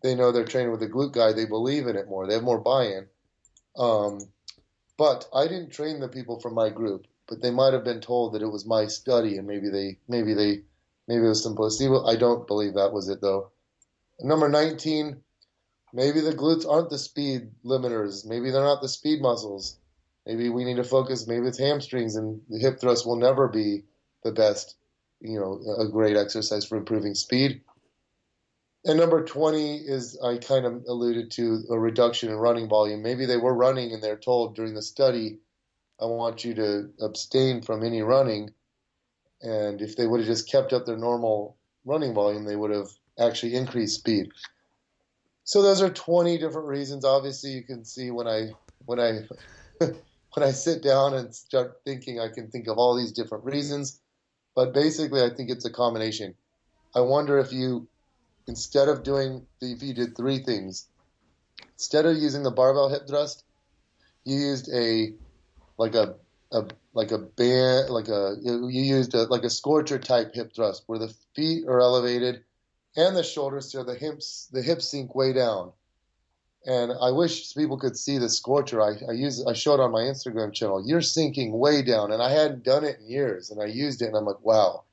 they 0.02 0.16
know 0.16 0.32
they're 0.32 0.46
training 0.46 0.72
with 0.72 0.84
a 0.84 0.88
glute 0.88 1.14
guy. 1.14 1.34
They 1.34 1.46
believe 1.46 1.88
in 1.88 1.96
it 1.96 2.08
more. 2.08 2.28
They 2.28 2.36
have 2.36 2.44
more 2.44 2.60
buy-in. 2.60 3.08
Um, 3.76 4.20
but 4.98 5.28
I 5.34 5.44
didn't 5.44 5.72
train 5.72 6.00
the 6.00 6.08
people 6.08 6.40
from 6.40 6.54
my 6.54 6.70
group 6.70 7.08
but 7.28 7.42
they 7.42 7.52
might 7.52 7.74
have 7.74 7.84
been 7.84 8.00
told 8.00 8.34
that 8.34 8.42
it 8.42 8.52
was 8.52 8.66
my 8.66 8.88
study, 8.88 9.38
and 9.38 9.48
maybe 9.48 9.70
they, 9.70 9.98
maybe 10.08 10.34
they, 10.34 10.62
maybe 11.08 11.26
it 11.26 11.30
was 11.30 11.44
some 11.44 11.56
placebo. 11.56 12.06
I 12.06 12.16
don't 12.16 12.48
believe 12.48 12.74
that 12.76 12.94
was 12.94 13.10
it 13.10 13.22
though. 13.22 13.52
Number 14.20 14.50
19, 14.50 15.18
maybe 15.94 16.22
the 16.22 16.32
glutes 16.32 16.68
aren't 16.68 16.90
the 16.90 16.98
speed 16.98 17.52
limiters. 17.64 18.26
Maybe 18.26 18.50
they're 18.50 18.64
not 18.64 18.82
the 18.82 18.88
speed 18.88 19.22
muscles. 19.22 19.78
Maybe 20.26 20.50
we 20.50 20.64
need 20.64 20.78
to 20.78 20.84
focus. 20.84 21.28
Maybe 21.28 21.48
it's 21.48 21.60
hamstrings, 21.60 22.16
and 22.16 22.42
the 22.50 22.60
hip 22.60 22.80
thrust 22.80 23.06
will 23.06 23.18
never 23.18 23.48
be 23.48 23.84
the 24.24 24.32
best. 24.32 24.76
You 25.20 25.40
know, 25.40 25.60
a 25.78 25.88
great 25.88 26.16
exercise 26.16 26.66
for 26.66 26.78
improving 26.78 27.16
speed. 27.16 27.62
And 28.86 28.98
number 28.98 29.24
20 29.24 29.78
is, 29.78 30.18
I 30.24 30.38
kind 30.38 30.66
of 30.66 30.86
alluded 30.88 31.32
to, 31.32 31.64
a 31.70 31.78
reduction 31.78 32.30
in 32.30 32.36
running 32.36 32.70
volume. 32.70 33.02
Maybe 33.02 33.26
they 33.26 33.38
were 33.38 33.54
running 33.54 33.92
and 33.92 34.02
they're 34.02 34.18
told 34.18 34.56
during 34.56 34.76
the 34.76 34.82
study 34.82 35.40
I 36.00 36.06
want 36.06 36.46
you 36.46 36.54
to 36.56 36.90
abstain 37.02 37.62
from 37.62 37.84
any 37.84 38.02
running. 38.02 38.52
And 39.42 39.82
if 39.82 39.98
they 39.98 40.08
would 40.08 40.20
have 40.20 40.28
just 40.28 40.50
kept 40.50 40.74
up 40.74 40.86
their 40.86 40.98
normal 40.98 41.58
running 41.86 42.14
volume, 42.14 42.46
they 42.46 42.56
would 42.56 42.72
have 42.72 42.90
actually 43.20 43.56
increased 43.56 44.00
speed. 44.00 44.30
So 45.44 45.62
those 45.62 45.82
are 45.82 45.90
20 45.90 46.38
different 46.38 46.68
reasons. 46.68 47.06
Obviously, 47.06 47.52
you 47.52 47.64
can 47.64 47.86
see 47.86 48.12
when 48.12 48.28
I 48.28 48.50
when 48.86 49.00
I 49.00 49.22
when 49.80 50.48
I 50.48 50.52
sit 50.52 50.84
down 50.84 51.14
and 51.14 51.34
start 51.34 51.82
thinking, 51.84 52.20
I 52.20 52.28
can 52.28 52.50
think 52.50 52.68
of 52.68 52.78
all 52.78 52.96
these 52.96 53.12
different 53.12 53.46
reasons. 53.46 54.00
But 54.56 54.74
basically, 54.74 55.24
I 55.24 55.30
think 55.30 55.50
it's 55.50 55.66
a 55.66 55.72
combination. 55.72 56.36
I 56.96 57.02
wonder 57.02 57.40
if 57.40 57.54
you, 57.54 57.88
instead 58.48 58.88
of 58.88 59.04
doing, 59.04 59.46
if 59.62 59.84
you 59.84 59.94
did 59.94 60.16
three 60.16 60.40
things, 60.40 60.88
instead 61.74 62.06
of 62.06 62.18
using 62.18 62.44
the 62.44 62.52
barbell 62.52 62.90
hip 62.90 63.08
thrust, 63.08 63.44
you 64.24 64.38
used 64.38 64.70
a 64.74 65.14
like 65.78 65.96
a, 65.96 66.16
a 66.52 66.66
like 66.94 67.12
a 67.12 67.18
band, 67.18 67.90
like 67.90 68.08
a 68.08 68.36
you 68.42 68.68
used 68.68 69.14
a, 69.14 69.24
like 69.24 69.44
a 69.44 69.48
Skorcher 69.48 70.02
type 70.02 70.34
hip 70.34 70.54
thrust 70.56 70.84
where 70.88 71.00
the 71.00 71.14
feet 71.36 71.66
are 71.68 71.80
elevated 71.80 72.44
and 72.96 73.16
the 73.16 73.24
shoulders 73.24 73.72
so 73.72 73.84
the 73.84 73.96
hips 73.96 74.50
the 74.52 74.62
hips 74.62 74.90
sink 74.90 75.16
way 75.16 75.34
down. 75.34 75.72
And 76.66 76.92
I 77.02 77.12
wish 77.12 77.54
people 77.54 77.78
could 77.78 77.96
see 77.96 78.18
the 78.18 78.26
Skorcher. 78.26 78.82
I, 78.82 79.12
I 79.12 79.14
use 79.14 79.46
I 79.46 79.54
showed 79.54 79.80
on 79.80 79.92
my 79.92 80.02
Instagram 80.02 80.54
channel. 80.54 80.84
You're 80.86 81.02
sinking 81.02 81.58
way 81.58 81.82
down, 81.82 82.12
and 82.12 82.22
I 82.22 82.32
hadn't 82.32 82.64
done 82.64 82.84
it 82.84 83.00
in 83.00 83.10
years. 83.10 83.52
And 83.52 83.62
I 83.62 83.66
used 83.66 84.02
it, 84.02 84.08
and 84.08 84.18
I'm 84.18 84.26
like, 84.26 84.44
wow, 84.44 84.84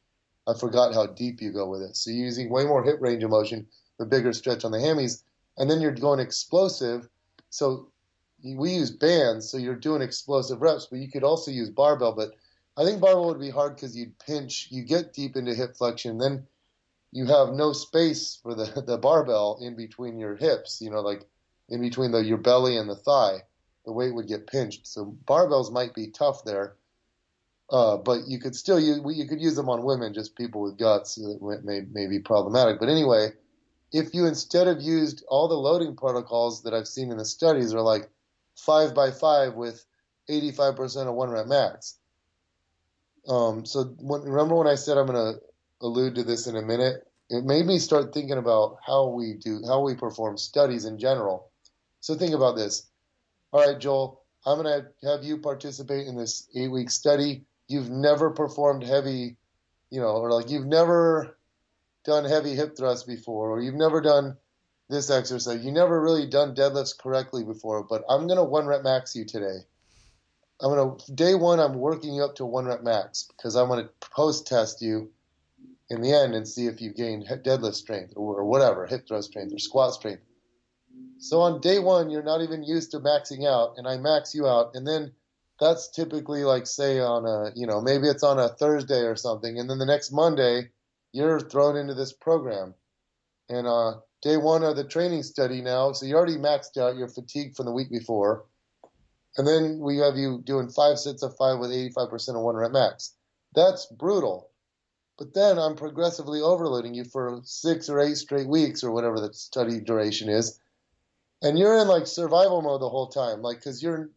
I 0.47 0.55
forgot 0.55 0.95
how 0.95 1.07
deep 1.07 1.40
you 1.40 1.53
go 1.53 1.68
with 1.68 1.82
it. 1.82 1.97
So 1.97 2.11
you're 2.11 2.26
using 2.26 2.51
way 2.51 2.64
more 2.64 2.84
hip 2.84 2.99
range 3.01 3.22
of 3.22 3.30
motion, 3.30 3.66
the 3.99 4.07
bigger 4.07 4.32
stretch 4.32 4.64
on 4.64 4.72
the 4.72 4.78
hammies, 4.78 5.22
and 5.57 5.70
then 5.70 5.80
you're 5.80 5.92
going 5.92 6.20
explosive. 6.20 7.09
So 7.51 7.88
we 8.45 8.72
use 8.72 8.90
bands, 8.90 9.51
so 9.51 9.57
you're 9.57 9.74
doing 9.74 10.03
explosive 10.03 10.61
reps, 10.61 10.86
but 10.90 10.99
you 10.99 11.11
could 11.11 11.24
also 11.24 11.51
use 11.51 11.70
barbell. 11.70 12.12
But 12.12 12.34
I 12.76 12.84
think 12.84 13.01
barbell 13.01 13.28
would 13.28 13.40
be 13.40 13.51
hard 13.51 13.76
because 13.76 13.97
you'd 13.97 14.18
pinch, 14.18 14.68
you 14.70 14.84
get 14.84 15.14
deep 15.14 15.36
into 15.36 15.55
hip 15.55 15.76
flexion, 15.76 16.18
then 16.18 16.47
you 17.11 17.26
have 17.26 17.55
no 17.55 17.72
space 17.72 18.38
for 18.42 18.55
the, 18.55 18.82
the 18.86 18.99
barbell 18.99 19.59
in 19.62 19.76
between 19.76 20.18
your 20.18 20.36
hips, 20.36 20.80
you 20.80 20.90
know, 20.90 21.01
like 21.01 21.24
in 21.68 21.80
between 21.80 22.11
the, 22.11 22.22
your 22.22 22.38
belly 22.38 22.76
and 22.76 22.90
the 22.90 22.97
thigh. 22.97 23.38
The 23.86 23.92
weight 23.92 24.14
would 24.14 24.28
get 24.28 24.47
pinched. 24.47 24.86
So 24.86 25.16
barbells 25.26 25.70
might 25.70 25.95
be 25.95 26.09
tough 26.11 26.45
there. 26.45 26.76
Uh, 27.70 27.96
but 27.96 28.20
you 28.26 28.38
could 28.38 28.54
still 28.54 28.78
use, 28.78 29.00
you 29.16 29.26
could 29.26 29.40
use 29.40 29.56
them 29.56 29.70
on 29.70 29.84
women, 29.84 30.12
just 30.12 30.36
people 30.36 30.60
with 30.62 30.78
guts 30.78 31.14
that 31.14 31.62
may, 31.64 31.80
may 31.92 32.06
be 32.06 32.18
problematic. 32.18 32.78
But 32.78 32.90
anyway, 32.90 33.30
if 33.92 34.12
you 34.12 34.26
instead 34.26 34.68
of 34.68 34.82
used 34.82 35.24
all 35.28 35.48
the 35.48 35.54
loading 35.54 35.96
protocols 35.96 36.62
that 36.64 36.74
I've 36.74 36.88
seen 36.88 37.10
in 37.10 37.16
the 37.16 37.24
studies 37.24 37.72
are 37.72 37.80
like 37.80 38.10
five 38.56 38.94
by 38.94 39.10
five 39.10 39.54
with 39.54 39.84
85% 40.28 41.08
of 41.08 41.14
one 41.14 41.30
rep 41.30 41.46
max. 41.46 41.96
Um, 43.28 43.64
so 43.64 43.84
when, 43.98 44.22
remember 44.22 44.56
when 44.56 44.66
I 44.66 44.74
said 44.74 44.98
I'm 44.98 45.06
going 45.06 45.34
to 45.34 45.40
allude 45.80 46.16
to 46.16 46.24
this 46.24 46.46
in 46.46 46.56
a 46.56 46.62
minute? 46.62 47.06
It 47.30 47.44
made 47.44 47.64
me 47.64 47.78
start 47.78 48.12
thinking 48.12 48.36
about 48.36 48.76
how 48.86 49.08
we 49.08 49.34
do, 49.34 49.62
how 49.66 49.80
we 49.80 49.94
perform 49.94 50.36
studies 50.36 50.84
in 50.84 50.98
general. 50.98 51.50
So 52.00 52.14
think 52.14 52.34
about 52.34 52.56
this. 52.56 52.90
All 53.52 53.66
right, 53.66 53.80
Joel, 53.80 54.22
I'm 54.44 54.62
going 54.62 54.82
to 54.82 55.08
have 55.08 55.24
you 55.24 55.38
participate 55.38 56.06
in 56.06 56.16
this 56.16 56.48
eight 56.54 56.70
week 56.70 56.90
study 56.90 57.44
you've 57.68 57.90
never 57.90 58.30
performed 58.30 58.82
heavy, 58.82 59.36
you 59.90 60.00
know, 60.00 60.16
or 60.16 60.30
like 60.30 60.50
you've 60.50 60.66
never 60.66 61.38
done 62.04 62.24
heavy 62.24 62.54
hip 62.54 62.76
thrusts 62.76 63.04
before, 63.04 63.50
or 63.50 63.60
you've 63.60 63.74
never 63.74 64.00
done 64.00 64.36
this 64.90 65.10
exercise, 65.10 65.64
you 65.64 65.72
never 65.72 66.00
really 66.00 66.26
done 66.26 66.54
deadlifts 66.54 66.96
correctly 66.96 67.42
before, 67.42 67.82
but 67.82 68.04
I'm 68.08 68.26
gonna 68.26 68.44
one 68.44 68.66
rep 68.66 68.82
max 68.82 69.16
you 69.16 69.24
today. 69.24 69.60
I'm 70.60 70.74
gonna 70.74 70.96
day 71.14 71.34
one 71.34 71.58
I'm 71.58 71.74
working 71.74 72.14
you 72.14 72.22
up 72.22 72.36
to 72.36 72.46
one 72.46 72.66
rep 72.66 72.82
max 72.82 73.24
because 73.24 73.56
I'm 73.56 73.68
gonna 73.68 73.88
post 74.00 74.46
test 74.46 74.82
you 74.82 75.10
in 75.90 76.00
the 76.00 76.12
end 76.12 76.34
and 76.34 76.46
see 76.46 76.66
if 76.66 76.80
you 76.80 76.92
gained 76.92 77.26
deadlift 77.26 77.74
strength 77.74 78.12
or 78.16 78.44
whatever, 78.44 78.86
hip 78.86 79.06
thrust 79.08 79.30
strength 79.30 79.54
or 79.54 79.58
squat 79.58 79.94
strength. 79.94 80.22
So 81.18 81.40
on 81.40 81.60
day 81.60 81.78
one, 81.78 82.10
you're 82.10 82.22
not 82.22 82.42
even 82.42 82.62
used 82.62 82.90
to 82.90 83.00
maxing 83.00 83.46
out, 83.46 83.74
and 83.78 83.88
I 83.88 83.96
max 83.96 84.34
you 84.34 84.46
out, 84.46 84.74
and 84.74 84.86
then 84.86 85.12
that's 85.61 85.90
typically 85.90 86.44
like 86.44 86.66
say 86.66 87.00
on 87.00 87.26
a 87.26 87.52
you 87.55 87.66
know 87.66 87.80
maybe 87.80 88.09
it's 88.09 88.22
on 88.22 88.38
a 88.38 88.48
Thursday 88.48 89.02
or 89.02 89.16
something, 89.16 89.59
and 89.59 89.68
then 89.68 89.78
the 89.78 89.86
next 89.86 90.12
Monday 90.12 90.70
you're 91.12 91.40
thrown 91.40 91.76
into 91.76 91.94
this 91.94 92.12
program, 92.12 92.74
and 93.48 93.66
uh, 93.66 93.94
day 94.22 94.36
one 94.36 94.64
of 94.64 94.76
the 94.76 94.84
training 94.84 95.22
study 95.22 95.61
now, 95.61 95.92
so 95.92 96.07
you 96.07 96.16
already 96.16 96.36
maxed 96.36 96.76
out 96.76 96.96
your 96.96 97.09
fatigue 97.09 97.55
from 97.55 97.66
the 97.66 97.72
week 97.72 97.90
before, 97.90 98.46
and 99.36 99.46
then 99.46 99.78
we 99.80 99.98
have 99.98 100.16
you 100.16 100.42
doing 100.44 100.68
five 100.68 100.98
sets 100.98 101.22
of 101.22 101.36
five 101.36 101.59
with 101.59 101.70
85% 101.70 102.36
of 102.36 102.42
one 102.42 102.57
rep 102.57 102.72
max. 102.72 103.14
That's 103.55 103.86
brutal. 103.86 104.50
But 105.18 105.34
then 105.34 105.59
I'm 105.59 105.76
progressively 105.76 106.40
overloading 106.40 106.94
you 106.94 107.05
for 107.05 107.40
six 107.44 107.88
or 107.88 108.00
eight 108.00 108.16
straight 108.16 108.48
weeks 108.48 108.82
or 108.82 108.90
whatever 108.90 109.20
the 109.20 109.32
study 109.32 109.80
duration 109.80 110.28
is. 110.28 110.59
And 111.42 111.59
you're 111.59 111.78
in 111.78 111.88
like 111.88 112.07
survival 112.07 112.62
mode 112.62 112.80
the 112.80 112.88
whole 112.88 113.09
time, 113.09 113.42
like, 113.42 113.62
cause 113.62 113.82
you're, 113.82 114.11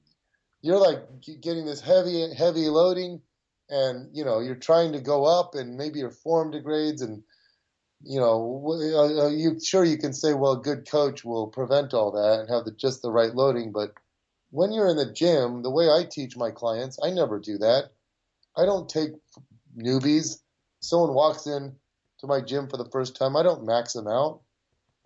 you're 0.67 0.79
like 0.79 0.99
getting 1.41 1.65
this 1.65 1.79
heavy 1.79 2.33
heavy 2.35 2.67
loading 2.67 3.21
and 3.69 4.09
you 4.13 4.25
know 4.25 4.39
you're 4.39 4.55
trying 4.55 4.91
to 4.91 4.99
go 4.99 5.23
up 5.23 5.55
and 5.55 5.77
maybe 5.77 5.99
your 5.99 6.11
form 6.11 6.51
degrades 6.51 7.01
and 7.01 7.23
you 8.03 8.19
know 8.19 8.63
uh, 8.67 9.25
uh, 9.25 9.29
you 9.29 9.57
sure 9.63 9.85
you 9.85 9.97
can 9.97 10.13
say 10.13 10.33
well 10.33 10.53
a 10.53 10.61
good 10.61 10.89
coach 10.89 11.23
will 11.23 11.47
prevent 11.47 11.93
all 11.93 12.11
that 12.11 12.41
and 12.41 12.49
have 12.49 12.65
the, 12.65 12.71
just 12.71 13.01
the 13.01 13.11
right 13.11 13.33
loading 13.33 13.71
but 13.71 13.93
when 14.51 14.73
you're 14.73 14.89
in 14.89 14.97
the 14.97 15.11
gym 15.13 15.63
the 15.63 15.71
way 15.71 15.89
I 15.89 16.03
teach 16.09 16.35
my 16.35 16.51
clients 16.51 16.99
I 17.01 17.11
never 17.11 17.39
do 17.39 17.57
that. 17.59 17.91
I 18.55 18.65
don't 18.65 18.89
take 18.89 19.11
newbies. 19.77 20.39
Someone 20.79 21.13
walks 21.13 21.45
in 21.47 21.75
to 22.19 22.27
my 22.27 22.41
gym 22.41 22.67
for 22.67 22.77
the 22.77 22.89
first 22.91 23.15
time 23.15 23.37
I 23.37 23.43
don't 23.43 23.65
max 23.65 23.93
them 23.93 24.07
out. 24.07 24.41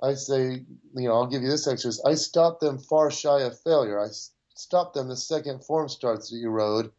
I 0.02 0.16
say 0.16 0.64
you 0.96 1.08
know 1.08 1.14
I'll 1.14 1.28
give 1.28 1.44
you 1.44 1.50
this 1.50 1.68
exercise. 1.68 2.02
I 2.06 2.16
stop 2.16 2.60
them 2.60 2.80
far 2.80 3.12
shy 3.12 3.42
of 3.42 3.60
failure. 3.60 4.00
I 4.00 4.08
stop 4.56 4.94
them 4.94 5.08
the 5.08 5.16
second 5.16 5.64
form 5.66 5.90
starts 5.90 6.30
that 6.30 6.38
you 6.38 6.50
rode, 6.50 6.92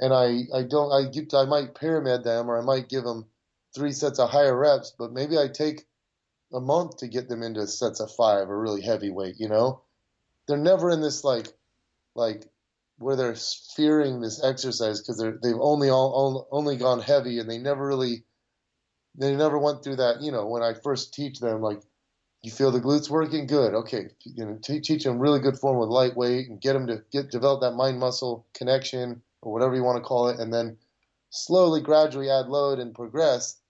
and 0.00 0.12
I 0.12 0.44
I 0.54 0.62
don't 0.62 0.92
I 0.92 1.08
get 1.10 1.34
I 1.34 1.44
might 1.44 1.74
pyramid 1.74 2.24
them 2.24 2.50
or 2.50 2.58
I 2.58 2.64
might 2.64 2.88
give 2.88 3.04
them 3.04 3.26
three 3.74 3.92
sets 3.92 4.18
of 4.18 4.30
higher 4.30 4.56
reps, 4.56 4.92
but 4.98 5.12
maybe 5.12 5.38
I 5.38 5.48
take 5.48 5.86
a 6.52 6.60
month 6.60 6.98
to 6.98 7.08
get 7.08 7.28
them 7.28 7.42
into 7.42 7.66
sets 7.66 8.00
of 8.00 8.12
five 8.12 8.48
or 8.48 8.60
really 8.60 8.82
heavy 8.82 9.10
weight. 9.10 9.36
You 9.38 9.48
know, 9.48 9.82
they're 10.46 10.56
never 10.56 10.90
in 10.90 11.00
this 11.00 11.24
like 11.24 11.48
like 12.14 12.48
where 12.98 13.16
they're 13.16 13.36
fearing 13.74 14.20
this 14.20 14.42
exercise 14.42 15.00
because 15.00 15.18
they're 15.18 15.38
they've 15.42 15.60
only 15.60 15.90
all 15.90 16.46
only 16.50 16.76
gone 16.76 17.00
heavy 17.00 17.38
and 17.38 17.50
they 17.50 17.58
never 17.58 17.86
really 17.86 18.24
they 19.16 19.34
never 19.34 19.58
went 19.58 19.82
through 19.82 19.96
that. 19.96 20.22
You 20.22 20.32
know, 20.32 20.46
when 20.46 20.62
I 20.62 20.74
first 20.74 21.14
teach 21.14 21.40
them 21.40 21.60
like 21.60 21.80
you 22.44 22.50
feel 22.50 22.70
the 22.70 22.80
glutes 22.80 23.08
working? 23.08 23.46
Good. 23.46 23.74
Okay. 23.74 24.08
You 24.24 24.44
know, 24.44 24.58
teach 24.62 25.04
them 25.04 25.18
really 25.18 25.40
good 25.40 25.58
form 25.58 25.78
with 25.78 25.88
lightweight 25.88 26.48
and 26.48 26.60
get 26.60 26.74
them 26.74 26.86
to 26.88 27.02
get 27.10 27.30
develop 27.30 27.62
that 27.62 27.72
mind 27.72 27.98
muscle 27.98 28.46
connection 28.54 29.22
or 29.40 29.52
whatever 29.52 29.74
you 29.74 29.82
want 29.82 29.96
to 29.96 30.04
call 30.04 30.28
it, 30.28 30.38
and 30.38 30.52
then 30.52 30.76
slowly, 31.30 31.80
gradually 31.80 32.30
add 32.30 32.48
load 32.48 32.78
and 32.78 32.94
progress. 32.94 33.60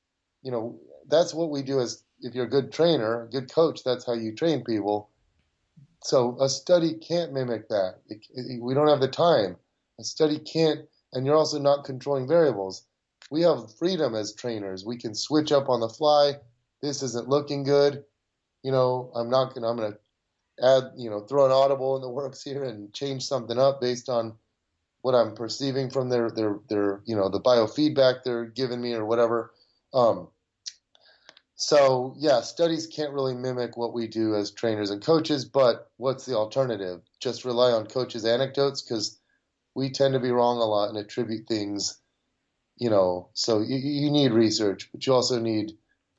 You 0.42 0.50
know, 0.50 0.78
that's 1.08 1.32
what 1.32 1.50
we 1.50 1.62
do 1.62 1.80
as 1.80 2.02
if 2.20 2.34
you're 2.34 2.46
a 2.46 2.50
good 2.50 2.72
trainer, 2.72 3.24
a 3.24 3.28
good 3.28 3.52
coach. 3.52 3.82
That's 3.84 4.06
how 4.06 4.14
you 4.14 4.34
train 4.34 4.64
people. 4.64 5.10
So 6.02 6.36
a 6.40 6.48
study 6.48 6.94
can't 6.94 7.32
mimic 7.32 7.68
that. 7.68 8.00
It, 8.08 8.26
it, 8.34 8.62
we 8.62 8.74
don't 8.74 8.88
have 8.88 9.00
the 9.00 9.08
time. 9.08 9.56
A 9.98 10.04
study 10.04 10.38
can't, 10.38 10.80
and 11.12 11.24
you're 11.24 11.36
also 11.36 11.58
not 11.58 11.84
controlling 11.84 12.28
variables. 12.28 12.86
We 13.30 13.42
have 13.42 13.74
freedom 13.78 14.14
as 14.14 14.34
trainers. 14.34 14.84
We 14.84 14.98
can 14.98 15.14
switch 15.14 15.50
up 15.52 15.68
on 15.68 15.80
the 15.80 15.88
fly. 15.88 16.34
This 16.82 17.02
isn't 17.02 17.28
looking 17.28 17.62
good 17.62 18.04
you 18.64 18.72
know, 18.72 19.12
I'm 19.14 19.30
not 19.30 19.54
gonna 19.54 19.68
I'm 19.68 19.76
gonna 19.76 19.98
add 20.60 20.92
you 20.96 21.10
know 21.10 21.20
throw 21.20 21.44
an 21.44 21.52
audible 21.52 21.94
in 21.96 22.02
the 22.02 22.08
works 22.08 22.42
here 22.42 22.64
and 22.64 22.92
change 22.92 23.24
something 23.24 23.58
up 23.58 23.80
based 23.80 24.08
on 24.08 24.34
what 25.02 25.14
I'm 25.14 25.34
perceiving 25.34 25.90
from 25.90 26.08
their 26.08 26.30
their 26.30 26.58
their 26.68 27.02
you 27.04 27.14
know 27.14 27.28
the 27.28 27.40
biofeedback 27.40 28.24
they're 28.24 28.46
giving 28.46 28.80
me 28.80 28.94
or 28.94 29.04
whatever. 29.04 29.52
Um, 29.92 30.28
so 31.56 32.14
yeah, 32.18 32.40
studies 32.40 32.86
can't 32.86 33.12
really 33.12 33.34
mimic 33.34 33.76
what 33.76 33.92
we 33.92 34.08
do 34.08 34.34
as 34.34 34.50
trainers 34.50 34.90
and 34.90 35.04
coaches. 35.04 35.44
But 35.44 35.90
what's 35.98 36.24
the 36.24 36.34
alternative? 36.34 37.02
Just 37.20 37.44
rely 37.44 37.70
on 37.70 37.86
coaches' 37.86 38.24
anecdotes 38.24 38.80
because 38.80 39.20
we 39.74 39.90
tend 39.90 40.14
to 40.14 40.20
be 40.20 40.30
wrong 40.30 40.56
a 40.56 40.64
lot 40.64 40.88
and 40.88 40.96
attribute 40.96 41.46
things. 41.46 41.98
You 42.76 42.90
know, 42.90 43.28
so 43.34 43.60
you, 43.60 43.76
you 43.76 44.10
need 44.10 44.32
research, 44.32 44.88
but 44.90 45.06
you 45.06 45.12
also 45.12 45.38
need 45.38 45.76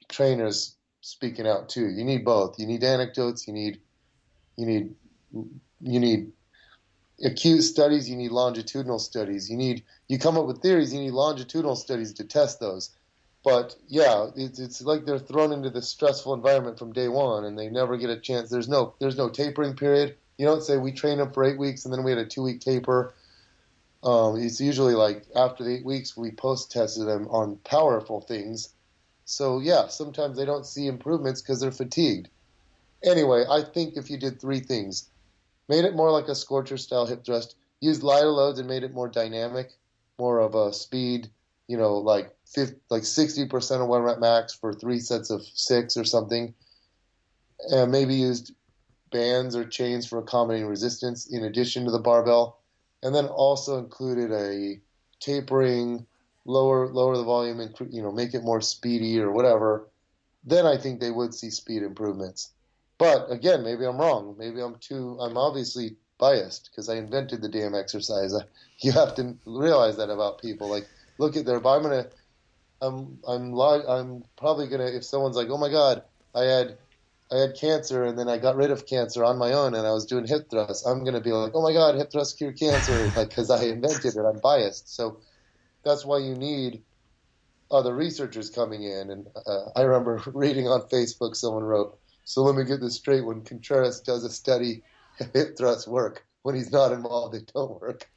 trainers 0.08 0.74
speaking 1.06 1.47
out 1.47 1.70
too. 1.70 1.88
You 1.88 2.03
need 2.03 2.26
both. 2.26 2.60
You 2.60 2.66
need 2.66 2.84
anecdotes. 2.84 3.47
You 3.47 3.53
need 3.53 3.80
you 4.58 4.66
need 4.66 4.95
you 5.82 5.99
need 5.99 6.32
acute 7.24 7.64
studies. 7.64 8.10
You 8.10 8.16
need 8.16 8.32
longitudinal 8.32 8.99
studies. 8.99 9.49
You 9.49 9.58
need 9.58 9.84
you 10.08 10.18
come 10.18 10.38
up 10.38 10.47
with 10.47 10.62
theories. 10.62 10.93
You 10.93 11.01
need 11.01 11.12
longitudinal 11.12 11.76
studies 11.76 12.14
to 12.14 12.24
test 12.24 12.60
those. 12.60 12.89
But 13.43 13.76
yeah, 13.88 14.30
it's, 14.36 14.58
it's 14.58 14.82
like 14.82 15.06
they're 15.06 15.20
thrown 15.20 15.51
into 15.51 15.70
this 15.70 15.88
stressful 15.88 16.34
environment 16.34 16.80
from 16.80 16.93
day 16.93 17.08
one, 17.08 17.45
and 17.45 17.60
they 17.60 17.70
never 17.70 17.95
get 17.97 18.10
a 18.10 18.20
chance. 18.20 18.49
There's 18.49 18.68
no 18.68 18.95
there's 18.99 19.18
no 19.18 19.30
tapering 19.30 19.76
period. 19.76 20.18
You 20.39 20.47
don't 20.47 20.64
say 20.64 20.78
we 20.78 20.91
train 20.91 21.20
them 21.20 21.32
for 21.32 21.43
eight 21.43 21.60
weeks 21.60 21.86
and 21.86 21.93
then 21.93 22.03
we 22.03 22.12
had 22.12 22.18
a 22.18 22.26
two 22.26 22.41
week 22.41 22.62
taper. 22.62 23.14
Um, 24.03 24.38
it's 24.38 24.60
usually 24.60 24.95
like 24.95 25.26
after 25.36 25.64
the 25.64 25.78
eight 25.78 25.86
weeks 25.86 26.18
we 26.18 26.32
post 26.32 26.72
tested 26.72 27.08
them 27.08 27.28
on 27.30 27.58
powerful 27.64 28.22
things 28.22 28.74
so 29.26 29.59
yeah, 29.59 29.88
sometimes 29.88 30.38
they 30.38 30.45
don't 30.45 30.65
see 30.65 30.88
improvements 30.88 31.41
because 31.41 31.59
they're 31.59 31.71
fatigued. 31.71 32.30
Anyway, 33.03 33.43
I 33.49 33.63
think 33.63 33.97
if 33.97 34.09
you 34.09 34.17
did 34.17 34.39
three 34.39 34.59
things, 34.59 35.09
made 35.67 35.84
it 35.84 35.95
more 35.95 36.11
like 36.11 36.28
a 36.28 36.36
Skorcher 36.36 36.80
style 36.80 37.05
hip 37.05 37.26
thrust, 37.26 37.55
used 37.82 38.03
lighter 38.03 38.30
loads 38.30 38.59
and 38.59 38.69
made 38.69 38.84
it 38.84 38.93
more 38.93 39.09
dynamic, 39.09 39.71
more 40.17 40.39
of 40.39 40.55
a 40.55 40.71
speed, 40.71 41.30
you 41.67 41.78
know, 41.78 41.97
like 41.97 42.36
50, 42.53 42.78
like 42.89 43.03
60% 43.03 43.82
of 43.82 43.88
one 43.88 44.03
rep 44.03 44.19
max 44.19 44.53
for 44.53 44.73
three 44.73 44.99
sets 44.99 45.30
of 45.32 45.43
six 45.43 45.97
or 45.97 46.03
something, 46.03 46.53
and 47.71 47.91
maybe 47.91 48.15
used 48.15 48.53
bands 49.11 49.55
or 49.55 49.65
chains 49.65 50.05
for 50.05 50.19
accommodating 50.19 50.67
resistance 50.67 51.28
in 51.28 51.43
addition 51.43 51.86
to 51.86 51.91
the 51.91 51.99
barbell, 51.99 52.59
and 53.01 53.13
then 53.13 53.26
also 53.26 53.80
included 53.80 54.32
a 54.32 54.80
tapering 55.19 56.05
lower 56.46 56.88
lower 56.88 57.18
the 57.18 57.24
volume 57.24 57.60
and 57.60 57.76
you 57.91 58.02
know 58.02 58.12
make 58.12 58.34
it 58.34 58.43
more 58.43 58.62
speedy 58.62 59.20
or 59.20 59.32
whatever, 59.32 59.89
then 60.43 60.66
I 60.66 60.78
think 60.78 61.00
they 61.00 61.12
would 61.12 61.34
see 61.34 61.50
speed 61.50 61.84
improvements. 61.84 62.52
But 62.98 63.30
again, 63.32 63.64
maybe 63.64 63.86
I'm 63.86 63.98
wrong. 63.98 64.36
Maybe 64.38 64.62
I'm 64.62 64.76
too. 64.80 65.18
I'm 65.20 65.38
obviously 65.38 65.98
biased 66.18 66.70
because 66.72 66.88
I 66.88 66.96
invented 66.96 67.41
the 67.41 67.50
damn 67.50 67.76
exercise. 67.76 68.34
I, 68.34 68.41
you 68.80 68.91
have 68.91 69.16
to 69.16 69.36
realize 69.46 69.98
that 69.98 70.10
about 70.10 70.41
people. 70.41 70.70
Like, 70.70 70.88
look 71.18 71.36
at 71.36 71.46
their. 71.46 71.58
I'm 71.58 71.82
gonna. 71.82 72.08
I'm 72.82 73.20
I'm 73.28 73.54
I'm 73.60 74.24
probably 74.38 74.68
gonna. 74.68 74.88
If 74.88 75.04
someone's 75.04 75.36
like, 75.36 75.50
oh 75.50 75.58
my 75.58 75.70
god, 75.70 76.04
I 76.34 76.43
had 76.43 76.78
I 77.32 77.38
had 77.38 77.56
cancer 77.56 78.04
and 78.04 78.18
then 78.18 78.30
I 78.30 78.38
got 78.38 78.56
rid 78.56 78.70
of 78.72 78.86
cancer 78.86 79.24
on 79.24 79.38
my 79.38 79.54
own 79.54 79.74
and 79.74 79.88
I 79.88 79.91
was 79.91 80.06
doing 80.06 80.28
hip 80.28 80.50
thrusts. 80.50 80.86
I'm 80.86 81.04
gonna 81.04 81.22
be 81.22 81.32
like, 81.32 81.54
oh 81.56 81.64
my 81.64 81.74
god, 81.74 81.96
hip 81.96 82.12
thrusts 82.12 82.38
cure 82.38 82.54
cancer, 82.54 83.12
like 83.16 83.30
because 83.30 83.50
I 83.50 83.64
invented 83.64 84.16
it. 84.16 84.20
I'm 84.20 84.39
biased. 84.39 84.96
So 84.96 85.20
that's 85.86 86.04
why 86.04 86.18
you 86.18 86.36
need 86.36 86.82
other 87.72 87.96
researchers 87.96 88.50
coming 88.50 88.84
in. 88.84 89.12
And 89.12 89.28
uh, 89.46 89.70
I 89.76 89.84
remember 89.84 90.22
reading 90.34 90.68
on 90.68 90.82
Facebook, 90.90 91.36
someone 91.36 91.64
wrote, 91.64 91.98
"So 92.26 92.44
let 92.44 92.56
me 92.56 92.66
get 92.66 92.82
this 92.82 92.96
straight: 92.96 93.26
when 93.26 93.44
Contreras 93.44 94.02
does 94.02 94.24
a 94.26 94.30
study, 94.30 94.84
hip 95.34 95.58
thrusts 95.58 95.88
work. 95.88 96.26
When 96.42 96.56
he's 96.56 96.72
not 96.72 96.92
involved, 96.92 97.34
they 97.34 97.46
don't 97.54 97.80
work." 97.80 98.10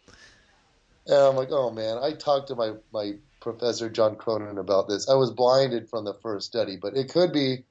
And 1.07 1.16
I'm 1.16 1.37
like, 1.37 1.51
"Oh 1.53 1.71
man!" 1.71 1.99
I 1.99 2.12
talked 2.12 2.49
to 2.49 2.57
my 2.57 2.73
my 2.93 3.12
professor 3.41 3.89
John 3.89 4.16
Cronin 4.16 4.59
about 4.59 4.89
this. 4.89 5.09
I 5.09 5.14
was 5.14 5.31
blinded 5.31 5.89
from 5.89 6.05
the 6.05 6.14
first 6.14 6.47
study, 6.47 6.77
but 6.77 6.97
it 6.97 7.12
could 7.12 7.33
be. 7.33 7.64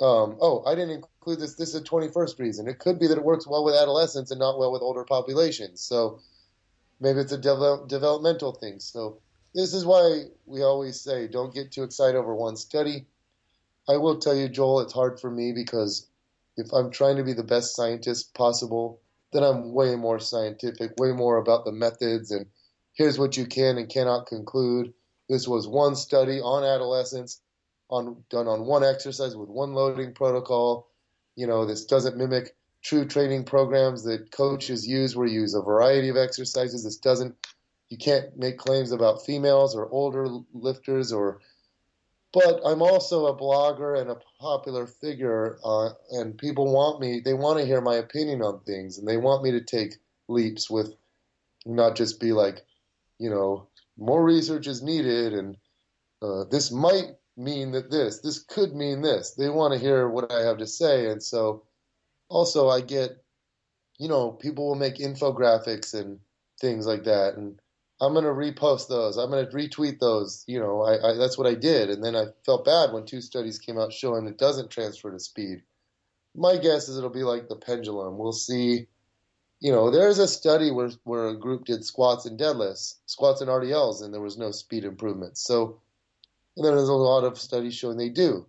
Um, 0.00 0.38
oh, 0.40 0.64
I 0.66 0.74
didn't 0.74 1.04
include 1.04 1.38
this. 1.38 1.54
This 1.54 1.74
is 1.74 1.74
a 1.76 1.84
21st 1.84 2.40
reason. 2.40 2.66
It 2.66 2.78
could 2.78 2.98
be 2.98 3.06
that 3.06 3.18
it 3.18 3.24
works 3.24 3.46
well 3.46 3.62
with 3.62 3.74
adolescents 3.74 4.30
and 4.30 4.40
not 4.40 4.58
well 4.58 4.72
with 4.72 4.80
older 4.80 5.04
populations. 5.04 5.82
So 5.82 6.18
maybe 7.02 7.18
it's 7.18 7.32
a 7.32 7.38
de- 7.38 7.84
developmental 7.88 8.52
thing. 8.52 8.78
So 8.78 9.18
this 9.54 9.74
is 9.74 9.84
why 9.84 10.22
we 10.46 10.62
always 10.62 11.00
say 11.00 11.26
don't 11.26 11.52
get 11.52 11.72
too 11.72 11.82
excited 11.82 12.16
over 12.16 12.34
one 12.34 12.56
study. 12.56 13.06
I 13.88 13.96
will 13.96 14.18
tell 14.18 14.36
you, 14.36 14.48
Joel, 14.48 14.80
it's 14.80 14.92
hard 14.92 15.20
for 15.20 15.30
me 15.30 15.52
because 15.52 16.08
if 16.56 16.72
I'm 16.72 16.92
trying 16.92 17.16
to 17.16 17.24
be 17.24 17.32
the 17.32 17.42
best 17.42 17.74
scientist 17.74 18.32
possible, 18.34 19.00
then 19.32 19.42
I'm 19.42 19.72
way 19.72 19.96
more 19.96 20.20
scientific, 20.20 20.92
way 20.98 21.10
more 21.10 21.38
about 21.38 21.64
the 21.64 21.72
methods 21.72 22.30
and 22.30 22.46
here's 22.94 23.18
what 23.18 23.36
you 23.36 23.46
can 23.46 23.78
and 23.78 23.88
cannot 23.88 24.26
conclude. 24.26 24.92
This 25.28 25.48
was 25.48 25.66
one 25.66 25.96
study 25.96 26.40
on 26.40 26.62
adolescents, 26.62 27.40
on 27.90 28.22
done 28.30 28.46
on 28.46 28.64
one 28.64 28.84
exercise 28.84 29.34
with 29.34 29.48
one 29.48 29.72
loading 29.72 30.14
protocol. 30.14 30.88
You 31.34 31.48
know, 31.48 31.66
this 31.66 31.84
doesn't 31.84 32.16
mimic 32.16 32.54
true 32.82 33.04
training 33.04 33.44
programs 33.44 34.04
that 34.04 34.30
coaches 34.32 34.86
use 34.86 35.14
where 35.14 35.26
you 35.26 35.40
use 35.40 35.54
a 35.54 35.62
variety 35.62 36.08
of 36.08 36.16
exercises. 36.16 36.84
This 36.84 36.96
doesn't 36.96 37.34
you 37.90 37.98
can't 37.98 38.36
make 38.38 38.56
claims 38.56 38.90
about 38.90 39.24
females 39.24 39.76
or 39.76 39.88
older 39.90 40.26
lifters 40.54 41.12
or 41.12 41.40
but 42.32 42.60
I'm 42.64 42.80
also 42.80 43.26
a 43.26 43.36
blogger 43.36 44.00
and 44.00 44.10
a 44.10 44.16
popular 44.40 44.86
figure, 44.86 45.58
uh, 45.64 45.90
and 46.12 46.38
people 46.38 46.72
want 46.72 46.98
me. 46.98 47.20
They 47.20 47.34
want 47.34 47.58
to 47.58 47.66
hear 47.66 47.80
my 47.82 47.96
opinion 47.96 48.40
on 48.40 48.60
things, 48.60 48.98
and 48.98 49.06
they 49.06 49.18
want 49.18 49.42
me 49.42 49.50
to 49.52 49.60
take 49.60 49.96
leaps 50.28 50.70
with, 50.70 50.94
not 51.66 51.94
just 51.94 52.20
be 52.20 52.32
like, 52.32 52.64
you 53.18 53.28
know, 53.28 53.68
more 53.98 54.24
research 54.24 54.66
is 54.66 54.82
needed, 54.82 55.34
and 55.34 55.56
uh, 56.22 56.44
this 56.50 56.72
might 56.72 57.16
mean 57.36 57.72
that 57.72 57.90
this, 57.90 58.20
this 58.20 58.38
could 58.38 58.74
mean 58.74 59.02
this. 59.02 59.32
They 59.32 59.50
want 59.50 59.74
to 59.74 59.80
hear 59.80 60.08
what 60.08 60.32
I 60.32 60.40
have 60.40 60.56
to 60.58 60.66
say, 60.66 61.10
and 61.10 61.22
so, 61.22 61.64
also 62.32 62.68
I 62.68 62.80
get, 62.80 63.22
you 63.98 64.08
know, 64.08 64.30
people 64.30 64.66
will 64.66 64.74
make 64.74 64.96
infographics 64.96 65.94
and 65.94 66.18
things 66.60 66.86
like 66.86 67.04
that, 67.04 67.34
and 67.36 67.60
I'm 68.00 68.14
to 68.14 68.22
repost 68.22 68.88
those. 68.88 69.16
I'm 69.16 69.30
to 69.30 69.46
retweet 69.46 70.00
those. 70.00 70.42
You 70.48 70.58
know, 70.58 70.82
I, 70.82 71.10
I, 71.10 71.14
that's 71.16 71.38
what 71.38 71.46
I 71.46 71.54
did. 71.54 71.88
And 71.88 72.02
then 72.02 72.16
I 72.16 72.26
felt 72.44 72.64
bad 72.64 72.92
when 72.92 73.04
two 73.04 73.20
studies 73.20 73.60
came 73.60 73.78
out 73.78 73.92
showing 73.92 74.26
it 74.26 74.38
doesn't 74.38 74.70
transfer 74.70 75.12
to 75.12 75.20
speed. 75.20 75.62
My 76.34 76.56
guess 76.56 76.88
is 76.88 76.98
it'll 76.98 77.10
be 77.10 77.22
like 77.22 77.48
the 77.48 77.54
pendulum. 77.54 78.18
We'll 78.18 78.32
see. 78.32 78.88
You 79.60 79.70
know, 79.70 79.92
there's 79.92 80.18
a 80.18 80.26
study 80.26 80.72
where, 80.72 80.90
where 81.04 81.28
a 81.28 81.38
group 81.38 81.66
did 81.66 81.84
squats 81.84 82.26
and 82.26 82.40
deadlifts, 82.40 82.96
squats 83.06 83.40
and 83.40 83.48
RDLs, 83.48 84.02
and 84.02 84.12
there 84.12 84.20
was 84.20 84.36
no 84.36 84.50
speed 84.50 84.84
improvement. 84.84 85.38
So, 85.38 85.80
and 86.56 86.66
then 86.66 86.74
there's 86.74 86.88
a 86.88 86.94
lot 86.94 87.22
of 87.22 87.38
studies 87.38 87.76
showing 87.76 87.98
they 87.98 88.08
do. 88.08 88.46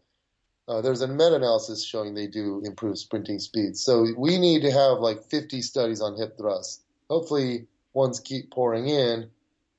Uh, 0.68 0.82
there's 0.82 1.01
a 1.01 1.07
meta-analysis 1.07 1.84
showing 1.84 2.14
they 2.14 2.28
do 2.28 2.61
improve 2.64 2.97
sprinting 2.97 3.39
speed. 3.39 3.76
So 3.76 4.07
we 4.18 4.38
need 4.38 4.61
to 4.61 4.72
have 4.72 4.99
like 4.99 5.24
50 5.30 5.61
studies 5.61 6.01
on 6.01 6.18
hip 6.18 6.38
thrusts. 6.38 6.84
Hopefully, 7.09 7.68
ones 7.93 8.20
keep 8.20 8.51
pouring 8.51 8.88
in 8.88 9.30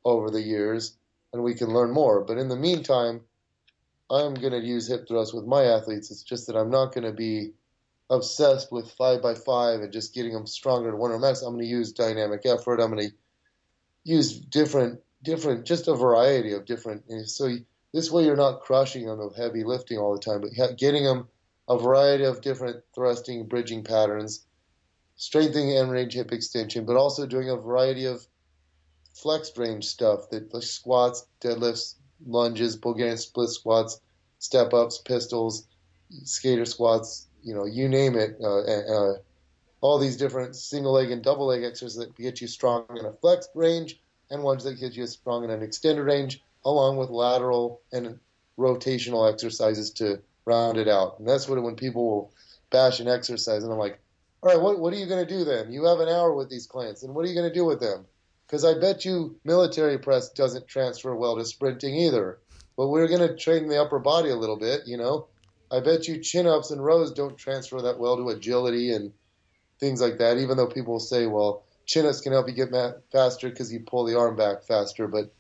over 0.05 0.31
the 0.31 0.43
years 0.43 0.97
and 1.33 1.43
we 1.43 1.55
can 1.55 1.69
learn 1.69 1.91
more. 1.91 2.23
But 2.23 2.39
in 2.39 2.49
the 2.49 2.57
meantime, 2.57 3.23
I'm 4.11 4.35
going 4.35 4.53
to 4.53 4.61
use 4.61 4.87
hip 4.87 5.09
thrust 5.09 5.35
with 5.35 5.47
my 5.47 5.65
athletes. 5.65 6.11
It's 6.11 6.23
just 6.23 6.47
that 6.47 6.57
I'm 6.57 6.71
not 6.71 6.95
going 6.95 7.05
to 7.05 7.13
be 7.13 7.53
obsessed 8.11 8.71
with 8.71 8.91
five 8.93 9.23
by 9.23 9.35
five 9.35 9.81
and 9.81 9.93
just 9.93 10.15
getting 10.15 10.33
them 10.33 10.47
stronger 10.47 10.91
to 10.91 10.97
one 10.97 11.11
or 11.11 11.19
max. 11.19 11.43
I'm 11.43 11.55
going 11.55 11.65
to 11.65 11.71
use 11.71 11.93
dynamic 11.93 12.43
effort. 12.45 12.81
I'm 12.81 12.95
going 12.95 13.09
to 13.09 13.15
use 14.05 14.39
different, 14.39 15.01
different, 15.23 15.65
just 15.65 15.89
a 15.89 15.95
variety 15.95 16.53
of 16.53 16.67
different. 16.67 17.05
So 17.29 17.57
this 17.95 18.11
way 18.11 18.25
you're 18.25 18.35
not 18.35 18.61
crushing 18.61 19.07
them 19.07 19.21
with 19.21 19.37
heavy 19.37 19.63
lifting 19.63 19.99
all 19.99 20.15
the 20.15 20.21
time, 20.21 20.41
but 20.41 20.51
getting 20.77 21.05
them 21.05 21.29
a 21.69 21.79
variety 21.79 22.25
of 22.25 22.41
different 22.41 22.83
thrusting, 22.93 23.47
bridging 23.47 23.85
patterns, 23.85 24.45
strengthening 25.15 25.77
end 25.77 25.93
range 25.93 26.15
hip 26.15 26.33
extension, 26.33 26.85
but 26.85 26.97
also 26.97 27.25
doing 27.25 27.49
a 27.49 27.57
variety 27.57 28.07
of 28.07 28.27
flex 29.15 29.57
range 29.57 29.85
stuff 29.85 30.29
that 30.31 30.53
like 30.53 30.65
squats, 30.65 31.25
deadlifts, 31.41 31.95
lunges, 32.27 32.75
Bulgarian 32.75 33.17
split 33.17 33.51
squats, 33.51 34.01
step 34.41 34.75
ups, 34.75 34.99
pistols, 34.99 35.69
skater 36.25 36.65
squats, 36.65 37.29
you 37.45 37.55
know, 37.55 37.65
you 37.65 37.89
name 37.89 38.17
it. 38.17 38.37
Uh, 38.43 38.59
uh, 38.59 39.15
all 39.83 39.99
these 39.99 40.17
different 40.17 40.57
single 40.57 40.95
leg 40.95 41.13
and 41.13 41.23
double 41.23 41.47
leg 41.47 41.63
exercises 41.63 41.99
that 41.99 42.17
get 42.17 42.41
you 42.41 42.49
strong 42.49 42.87
in 42.97 43.05
a 43.05 43.13
flex 43.13 43.49
range 43.55 44.01
and 44.31 44.43
ones 44.43 44.65
that 44.65 44.81
get 44.81 44.97
you 44.97 45.07
strong 45.07 45.45
in 45.45 45.51
an 45.51 45.63
extended 45.63 46.03
range, 46.03 46.43
along 46.65 46.97
with 46.97 47.11
lateral 47.11 47.83
and 47.93 48.19
rotational 48.59 49.31
exercises 49.31 49.91
to 49.93 50.21
round 50.47 50.79
it 50.79 50.89
out. 50.89 51.19
And 51.19 51.29
that's 51.29 51.49
what 51.49 51.63
when 51.63 51.77
people 51.77 52.05
will 52.07 52.33
bash 52.71 53.01
an 53.01 53.09
exercise, 53.09 53.63
and 53.63 53.73
I'm 53.73 53.79
like, 53.79 54.01
all 54.43 54.51
right, 54.51 54.61
what, 54.61 54.79
what 54.79 54.93
are 54.93 54.97
you 54.97 55.07
going 55.07 55.27
to 55.27 55.35
do 55.35 55.45
then? 55.45 55.73
You 55.73 55.85
have 55.87 56.01
an 56.01 56.09
hour 56.09 56.35
with 56.35 56.51
these 56.51 56.67
clients, 56.67 57.03
and 57.03 57.15
what 57.15 57.25
are 57.25 57.29
you 57.29 57.35
going 57.35 57.49
to 57.49 57.55
do 57.55 57.65
with 57.65 57.81
them? 57.81 58.07
Because 58.47 58.65
I 58.65 58.79
bet 58.79 59.05
you 59.05 59.39
military 59.45 59.99
press 59.99 60.29
doesn't 60.31 60.69
transfer 60.69 61.15
well 61.15 61.37
to 61.37 61.45
sprinting 61.45 61.95
either. 61.95 62.39
But 62.77 62.89
we're 62.89 63.09
going 63.09 63.27
to 63.27 63.37
train 63.37 63.69
the 63.69 63.81
upper 63.81 64.01
body 64.01 64.31
a 64.31 64.37
little 64.37 64.59
bit, 64.59 64.83
you 64.87 64.97
know. 64.97 65.29
I 65.71 65.81
bet 65.81 66.09
you 66.09 66.21
chin 66.21 66.47
ups 66.47 66.71
and 66.71 66.85
rows 66.85 67.13
don't 67.13 67.39
transfer 67.39 67.81
that 67.83 67.99
well 67.99 68.17
to 68.17 68.29
agility 68.29 68.93
and 68.93 69.13
things 69.81 70.01
like 70.01 70.19
that, 70.19 70.39
even 70.39 70.57
though 70.57 70.67
people 70.67 70.99
say, 71.01 71.27
well, 71.27 71.65
chin 71.87 72.07
ups 72.07 72.21
can 72.21 72.33
help 72.33 72.49
you 72.49 72.55
get 72.55 72.71
faster 73.13 73.49
because 73.49 73.73
you 73.73 73.81
pull 73.81 74.05
the 74.05 74.19
arm 74.19 74.37
back 74.37 74.65
faster. 74.65 75.09
But 75.09 75.35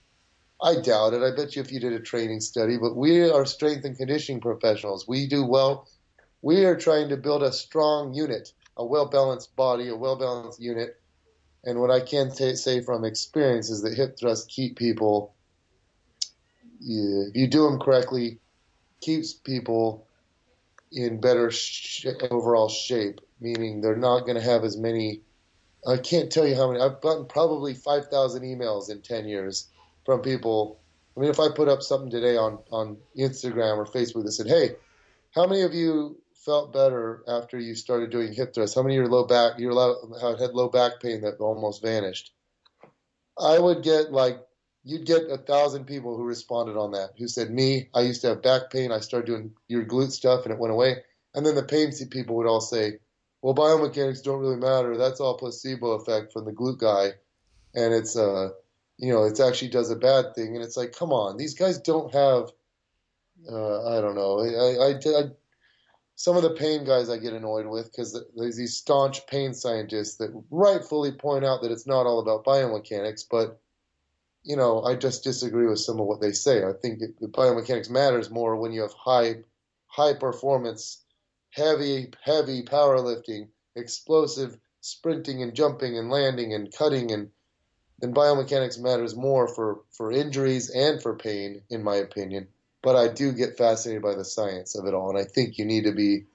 I 0.63 0.81
doubt 0.81 1.15
it. 1.15 1.23
I 1.23 1.35
bet 1.35 1.57
you 1.57 1.63
if 1.63 1.73
you 1.73 1.81
did 1.81 1.93
a 1.93 2.01
training 2.01 2.41
study, 2.41 2.79
but 2.79 2.97
we 2.97 3.29
are 3.31 3.45
strength 3.45 3.85
and 3.85 3.97
conditioning 3.97 4.41
professionals. 4.41 5.07
We 5.07 5.27
do 5.27 5.45
well. 5.45 5.89
We 6.43 6.65
are 6.65 6.77
trying 6.77 7.09
to 7.11 7.17
build 7.17 7.43
a 7.43 7.53
strong 7.53 8.15
unit, 8.15 8.51
a 8.77 8.85
well 8.85 9.07
balanced 9.07 9.55
body, 9.57 9.89
a 9.89 9.97
well 9.97 10.17
balanced 10.17 10.61
unit 10.61 10.97
and 11.65 11.81
what 11.81 11.91
I 11.91 12.01
can 12.01 12.31
t- 12.31 12.57
say 12.57 12.83
from 12.83 13.05
experience 13.05 13.71
is 13.71 13.83
that 13.83 13.95
hip 13.95 14.19
thrusts 14.19 14.47
keep 14.55 14.77
people, 14.77 15.35
yeah, 16.79 17.29
if 17.29 17.37
you 17.37 17.47
do 17.47 17.65
them 17.65 17.81
correctly, 17.81 18.41
keeps 19.01 19.33
people 19.33 20.07
in 20.93 21.21
better 21.21 21.51
sh- 21.51 22.07
overall 22.31 22.69
shape, 22.69 23.21
meaning 23.41 23.81
they're 23.81 23.97
not 23.97 24.21
going 24.21 24.37
to 24.37 24.43
have 24.43 24.63
as 24.63 24.77
many. 24.77 25.23
I 25.87 25.97
can't 25.97 26.31
tell 26.31 26.47
you 26.47 26.55
how 26.55 26.71
many. 26.71 26.83
I've 26.83 27.01
gotten 27.01 27.27
probably 27.27 27.75
5,000 27.75 28.43
emails 28.43 28.91
in 28.91 29.01
10 29.01 29.27
years 29.27 29.71
from 30.05 30.21
people. 30.21 30.81
I 31.17 31.21
mean, 31.21 31.31
if 31.31 31.41
I 31.41 31.49
put 31.55 31.69
up 31.69 31.83
something 31.83 32.11
today 32.11 32.37
on, 32.37 32.59
on 32.71 32.97
Instagram 33.17 33.77
or 33.77 33.87
Facebook 33.87 34.25
that 34.25 34.33
said, 34.33 34.49
hey, 34.49 34.77
how 35.35 35.47
many 35.47 35.63
of 35.63 35.75
you 35.75 36.21
felt 36.35 36.73
better 36.73 37.23
after 37.27 37.59
you 37.59 37.75
started 37.75 38.11
doing 38.11 38.33
hip 38.33 38.55
thrusts? 38.55 38.77
How 38.77 38.83
many 38.83 38.97
of 38.97 39.03
your 39.03 39.11
low 39.11 39.25
back, 39.25 39.59
your 39.59 39.73
low, 39.73 40.13
had 40.39 40.51
low 40.51 40.69
back 40.69 41.01
pain 41.01 41.23
that 41.23 41.37
almost 41.39 41.83
vanished? 41.83 42.33
I 43.39 43.59
would 43.59 43.83
get 43.83 44.13
like, 44.13 44.41
you'd 44.85 45.07
get 45.07 45.31
a 45.31 45.39
thousand 45.39 45.87
people 45.87 46.17
who 46.17 46.25
responded 46.25 46.77
on 46.77 46.93
that, 46.93 47.11
who 47.19 47.27
said, 47.27 47.51
me, 47.51 47.89
I 47.95 48.01
used 48.01 48.21
to 48.23 48.29
have 48.29 48.43
back 48.43 48.71
pain. 48.71 48.93
I 48.93 49.01
started 49.01 49.27
doing 49.27 49.53
your 49.69 49.85
glute 49.85 50.11
stuff 50.11 50.45
and 50.45 50.53
it 50.53 50.61
went 50.61 50.73
away. 50.73 50.97
And 51.35 51.45
then 51.45 51.55
the 51.55 51.63
pain 51.63 51.91
people 52.11 52.37
would 52.37 52.47
all 52.47 52.61
say, 52.61 52.99
well, 53.41 53.55
biomechanics 53.55 54.23
don't 54.23 54.41
really 54.41 54.57
matter. 54.57 54.97
That's 54.97 55.21
all 55.21 55.39
placebo 55.39 55.93
effect 55.93 56.33
from 56.33 56.45
the 56.45 56.53
glute 56.53 56.79
guy. 56.79 57.13
And 57.75 57.95
it's, 57.95 58.17
uh, 58.17 58.51
you 58.99 59.13
know, 59.13 59.25
it 59.25 59.41
actually 59.41 59.69
does 59.69 59.91
a 59.91 59.97
bad 59.97 60.35
thing. 60.35 60.55
And 60.55 60.65
it's 60.65 60.77
like, 60.77 60.93
come 60.93 61.13
on, 61.13 61.37
these 61.37 61.55
guys 61.55 61.79
don't 61.79 62.13
have, 62.13 62.51
uh, 63.51 63.97
I 63.97 64.01
don't 64.01 64.15
know. 64.15 64.41
I, 64.41 64.93
I, 64.93 65.21
I 65.21 65.31
some 66.17 66.37
of 66.37 66.43
the 66.43 66.51
pain 66.51 66.85
guys 66.85 67.11
I 67.11 67.19
get 67.19 67.33
annoyed 67.33 67.67
with 67.67 67.91
because 67.91 68.19
there's 68.37 68.57
these 68.57 68.77
staunch 68.77 69.27
pain 69.27 69.53
scientists 69.53 70.17
that 70.17 70.31
rightfully 70.51 71.13
point 71.13 71.45
out 71.45 71.63
that 71.63 71.73
it's 71.73 71.87
not 71.87 72.07
all 72.07 72.21
about 72.21 72.45
biomechanics, 72.45 73.25
but 73.29 73.61
you 74.45 74.57
know, 74.57 74.83
I 74.83 74.95
just 74.95 75.25
disagree 75.25 75.67
with 75.67 75.81
some 75.81 75.99
of 75.99 76.07
what 76.07 76.21
they 76.21 76.33
say. 76.33 76.65
I 76.65 76.73
think 76.81 77.01
it, 77.01 77.21
biomechanics 77.33 77.91
matters 77.91 78.31
more 78.31 78.57
when 78.57 78.73
you 78.73 78.83
have 78.83 78.93
high, 78.93 79.37
high 79.87 80.15
performance, 80.15 81.03
heavy, 81.51 82.13
heavy 82.23 82.63
powerlifting, 82.63 83.49
explosive 83.75 84.59
sprinting 84.83 85.43
and 85.43 85.55
jumping 85.55 85.97
and 85.97 86.11
landing 86.11 86.53
and 86.53 86.73
cutting 86.77 87.11
and 87.11 87.31
then 88.01 88.15
biomechanics 88.15 88.79
matters 88.81 89.15
more 89.17 89.49
for, 89.49 89.81
for 89.91 90.13
injuries 90.13 90.71
and 90.71 91.01
for 91.03 91.15
pain, 91.15 91.63
in 91.71 91.83
my 91.83 91.97
opinion 91.97 92.49
but 92.85 92.97
I 92.97 93.09
do 93.09 93.33
get 93.33 93.57
fascinated 93.57 94.03
by 94.03 94.15
the 94.15 94.27
science 94.27 94.77
of 94.77 94.85
it 94.85 94.93
all. 94.93 95.09
And 95.09 95.19
I 95.19 95.25
think 95.25 95.57
you 95.57 95.65
need 95.65 95.85
to 95.85 95.93
be, 95.93 96.27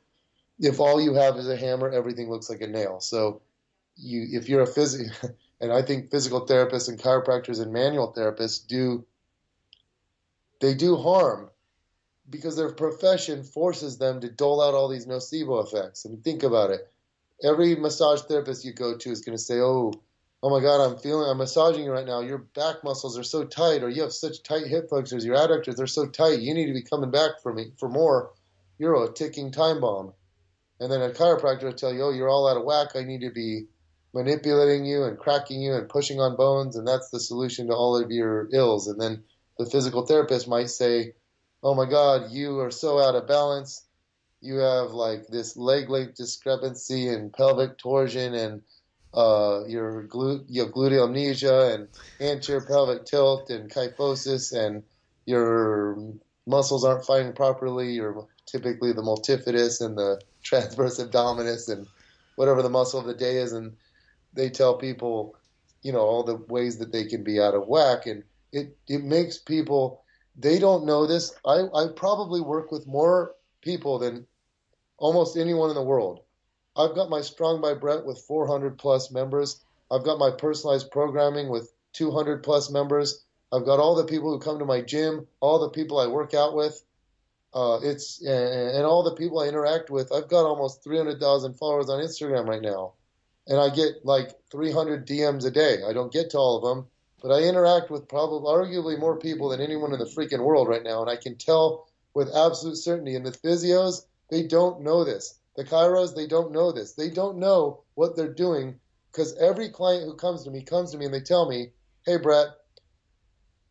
if 0.59 0.79
all 0.79 0.99
you 0.99 1.13
have 1.13 1.37
is 1.37 1.47
a 1.47 1.55
hammer, 1.55 1.89
everything 1.89 2.29
looks 2.29 2.49
like 2.49 2.61
a 2.61 2.67
nail. 2.67 2.99
So 2.99 3.43
you, 3.95 4.25
if 4.31 4.49
you're 4.49 4.63
a 4.63 4.67
phys, 4.67 4.99
and 5.61 5.71
I 5.71 5.83
think 5.83 6.09
physical 6.09 6.47
therapists 6.47 6.89
and 6.89 6.99
chiropractors 6.99 7.61
and 7.61 7.71
manual 7.71 8.11
therapists 8.11 8.65
do 8.65 9.05
they 10.59 10.73
do 10.73 10.97
harm 10.97 11.51
because 12.29 12.57
their 12.57 12.73
profession 12.73 13.43
forces 13.43 13.99
them 13.99 14.19
to 14.21 14.29
dole 14.29 14.61
out 14.61 14.73
all 14.73 14.89
these 14.89 15.05
nocebo 15.05 15.63
effects. 15.65 16.05
I 16.05 16.09
And 16.09 16.23
think 16.23 16.41
about 16.41 16.71
it. 16.71 16.81
Every 17.43 17.75
massage 17.75 18.21
therapist 18.21 18.65
you 18.65 18.73
go 18.73 18.97
to 18.97 19.11
is 19.11 19.21
going 19.21 19.37
to 19.37 19.43
say, 19.43 19.59
"Oh, 19.59 19.93
oh 20.41 20.49
my 20.49 20.61
God, 20.61 20.81
I'm 20.83 20.97
feeling, 20.97 21.29
I'm 21.29 21.37
massaging 21.37 21.83
you 21.83 21.91
right 21.91 22.05
now. 22.05 22.21
Your 22.21 22.37
back 22.37 22.83
muscles 22.83 23.17
are 23.17 23.23
so 23.23 23.43
tight, 23.43 23.83
or 23.83 23.89
you 23.89 24.01
have 24.03 24.13
such 24.13 24.43
tight 24.43 24.67
hip 24.67 24.89
flexors, 24.89 25.25
your 25.25 25.35
adductors 25.35 25.75
they're 25.75 25.87
so 25.87 26.07
tight. 26.07 26.39
You 26.39 26.53
need 26.53 26.67
to 26.67 26.73
be 26.73 26.81
coming 26.81 27.11
back 27.11 27.41
for 27.43 27.53
me 27.53 27.73
for 27.77 27.89
more. 27.89 28.31
You're 28.77 29.03
a 29.03 29.11
ticking 29.11 29.51
time 29.51 29.81
bomb." 29.81 30.13
And 30.79 30.89
then 30.89 31.01
a 31.01 31.09
chiropractor 31.09 31.63
will 31.63 31.73
tell 31.73 31.93
you, 31.93 32.03
"Oh, 32.03 32.11
you're 32.11 32.29
all 32.29 32.47
out 32.47 32.55
of 32.55 32.63
whack. 32.63 32.95
I 32.95 33.03
need 33.03 33.21
to 33.21 33.31
be 33.31 33.67
manipulating 34.13 34.85
you 34.85 35.03
and 35.03 35.19
cracking 35.19 35.61
you 35.61 35.73
and 35.73 35.89
pushing 35.89 36.21
on 36.21 36.37
bones, 36.37 36.77
and 36.77 36.87
that's 36.87 37.09
the 37.09 37.19
solution 37.19 37.67
to 37.67 37.75
all 37.75 37.97
of 37.97 38.09
your 38.11 38.47
ills." 38.53 38.87
And 38.87 38.99
then 38.99 39.23
the 39.57 39.65
physical 39.65 40.05
therapist 40.05 40.47
might 40.47 40.69
say, 40.69 41.15
"Oh 41.61 41.75
my 41.75 41.85
God, 41.85 42.31
you 42.31 42.59
are 42.61 42.71
so 42.71 42.99
out 42.99 43.15
of 43.15 43.27
balance. 43.27 43.83
You 44.39 44.59
have 44.59 44.91
like 44.91 45.27
this 45.27 45.57
leg 45.57 45.89
length 45.89 46.15
discrepancy 46.15 47.09
and 47.09 47.33
pelvic 47.33 47.77
torsion, 47.77 48.33
and 48.33 48.61
uh, 49.13 49.61
your 49.67 50.03
glut 50.03 50.41
you 50.47 50.63
have 50.63 50.71
gluteal 50.71 51.07
amnesia 51.07 51.73
and 51.73 51.87
anterior 52.21 52.61
pelvic 52.61 53.05
tilt 53.05 53.49
and 53.49 53.71
kyphosis, 53.71 54.53
and 54.53 54.83
your 55.25 55.97
muscles 56.45 56.83
aren't 56.85 57.05
firing 57.05 57.33
properly. 57.33 57.93
You're 57.93 58.27
typically 58.45 58.93
the 58.93 59.01
multifidus 59.01 59.81
and 59.81 59.97
the 59.97 60.21
transverse 60.43 60.99
abdominis 60.99 61.69
and 61.69 61.87
whatever 62.35 62.61
the 62.61 62.69
muscle 62.69 62.99
of 62.99 63.05
the 63.05 63.13
day 63.13 63.37
is, 63.37 63.51
and 63.51 63.75
they 64.33 64.49
tell 64.49 64.77
people, 64.77 65.35
you 65.81 65.91
know, 65.91 65.99
all 65.99 66.23
the 66.23 66.37
ways 66.47 66.77
that 66.77 66.91
they 66.91 67.05
can 67.05 67.23
be 67.23 67.39
out 67.39 67.55
of 67.55 67.67
whack 67.67 68.05
and 68.05 68.23
it 68.51 68.77
it 68.87 69.03
makes 69.03 69.37
people 69.37 70.03
they 70.37 70.57
don't 70.57 70.85
know 70.85 71.05
this. 71.05 71.33
I, 71.45 71.63
I 71.73 71.87
probably 71.95 72.41
work 72.41 72.71
with 72.71 72.87
more 72.87 73.35
people 73.61 73.99
than 73.99 74.25
almost 74.97 75.37
anyone 75.37 75.69
in 75.69 75.75
the 75.75 75.83
world. 75.83 76.21
I've 76.79 76.95
got 76.95 77.09
my 77.09 77.19
Strong 77.19 77.59
by 77.59 77.73
Bret 77.73 78.05
with 78.05 78.19
400 78.19 78.77
plus 78.77 79.11
members. 79.11 79.61
I've 79.91 80.05
got 80.05 80.17
my 80.17 80.31
personalized 80.31 80.91
programming 80.91 81.49
with 81.49 81.73
200 81.91 82.41
plus 82.41 82.71
members. 82.71 83.25
I've 83.51 83.65
got 83.65 83.79
all 83.79 83.95
the 83.95 84.05
people 84.05 84.31
who 84.31 84.39
come 84.39 84.59
to 84.59 84.65
my 84.65 84.81
gym, 84.81 85.27
all 85.41 85.59
the 85.59 85.71
people 85.71 85.99
I 85.99 86.07
work 86.07 86.33
out 86.33 86.55
with. 86.55 86.81
Uh, 87.53 87.79
it's 87.83 88.21
and 88.21 88.85
all 88.85 89.03
the 89.03 89.15
people 89.15 89.39
I 89.39 89.47
interact 89.47 89.89
with. 89.89 90.13
I've 90.13 90.29
got 90.29 90.45
almost 90.45 90.83
300,000 90.83 91.55
followers 91.55 91.89
on 91.89 91.99
Instagram 92.01 92.47
right 92.47 92.61
now, 92.61 92.93
and 93.47 93.59
I 93.59 93.75
get 93.75 94.05
like 94.05 94.29
300 94.51 95.05
DMs 95.05 95.45
a 95.45 95.51
day. 95.51 95.79
I 95.83 95.91
don't 95.91 96.13
get 96.13 96.29
to 96.29 96.37
all 96.37 96.57
of 96.57 96.63
them, 96.63 96.87
but 97.21 97.33
I 97.33 97.41
interact 97.41 97.89
with 97.89 98.07
probably 98.07 98.47
arguably 98.47 98.99
more 98.99 99.17
people 99.17 99.49
than 99.49 99.61
anyone 99.61 99.91
in 99.93 99.99
the 99.99 100.05
freaking 100.05 100.45
world 100.45 100.69
right 100.69 100.83
now, 100.83 101.01
and 101.01 101.09
I 101.09 101.15
can 101.15 101.35
tell 101.35 101.89
with 102.13 102.33
absolute 102.33 102.77
certainty. 102.77 103.15
And 103.15 103.25
the 103.25 103.31
physios, 103.31 104.05
they 104.29 104.43
don't 104.43 104.81
know 104.81 105.03
this. 105.03 105.38
The 105.59 105.65
chiros, 105.65 106.15
they 106.15 106.25
don't 106.25 106.53
know 106.53 106.71
this. 106.71 106.93
They 106.93 107.09
don't 107.09 107.37
know 107.37 107.83
what 107.95 108.15
they're 108.15 108.33
doing 108.33 108.79
because 109.11 109.35
every 109.35 109.67
client 109.67 110.05
who 110.05 110.15
comes 110.15 110.45
to 110.45 110.51
me 110.51 110.63
comes 110.63 110.93
to 110.93 110.97
me 110.97 111.03
and 111.03 111.13
they 111.13 111.19
tell 111.19 111.49
me, 111.49 111.73
"Hey, 112.05 112.15
Bret, 112.15 112.47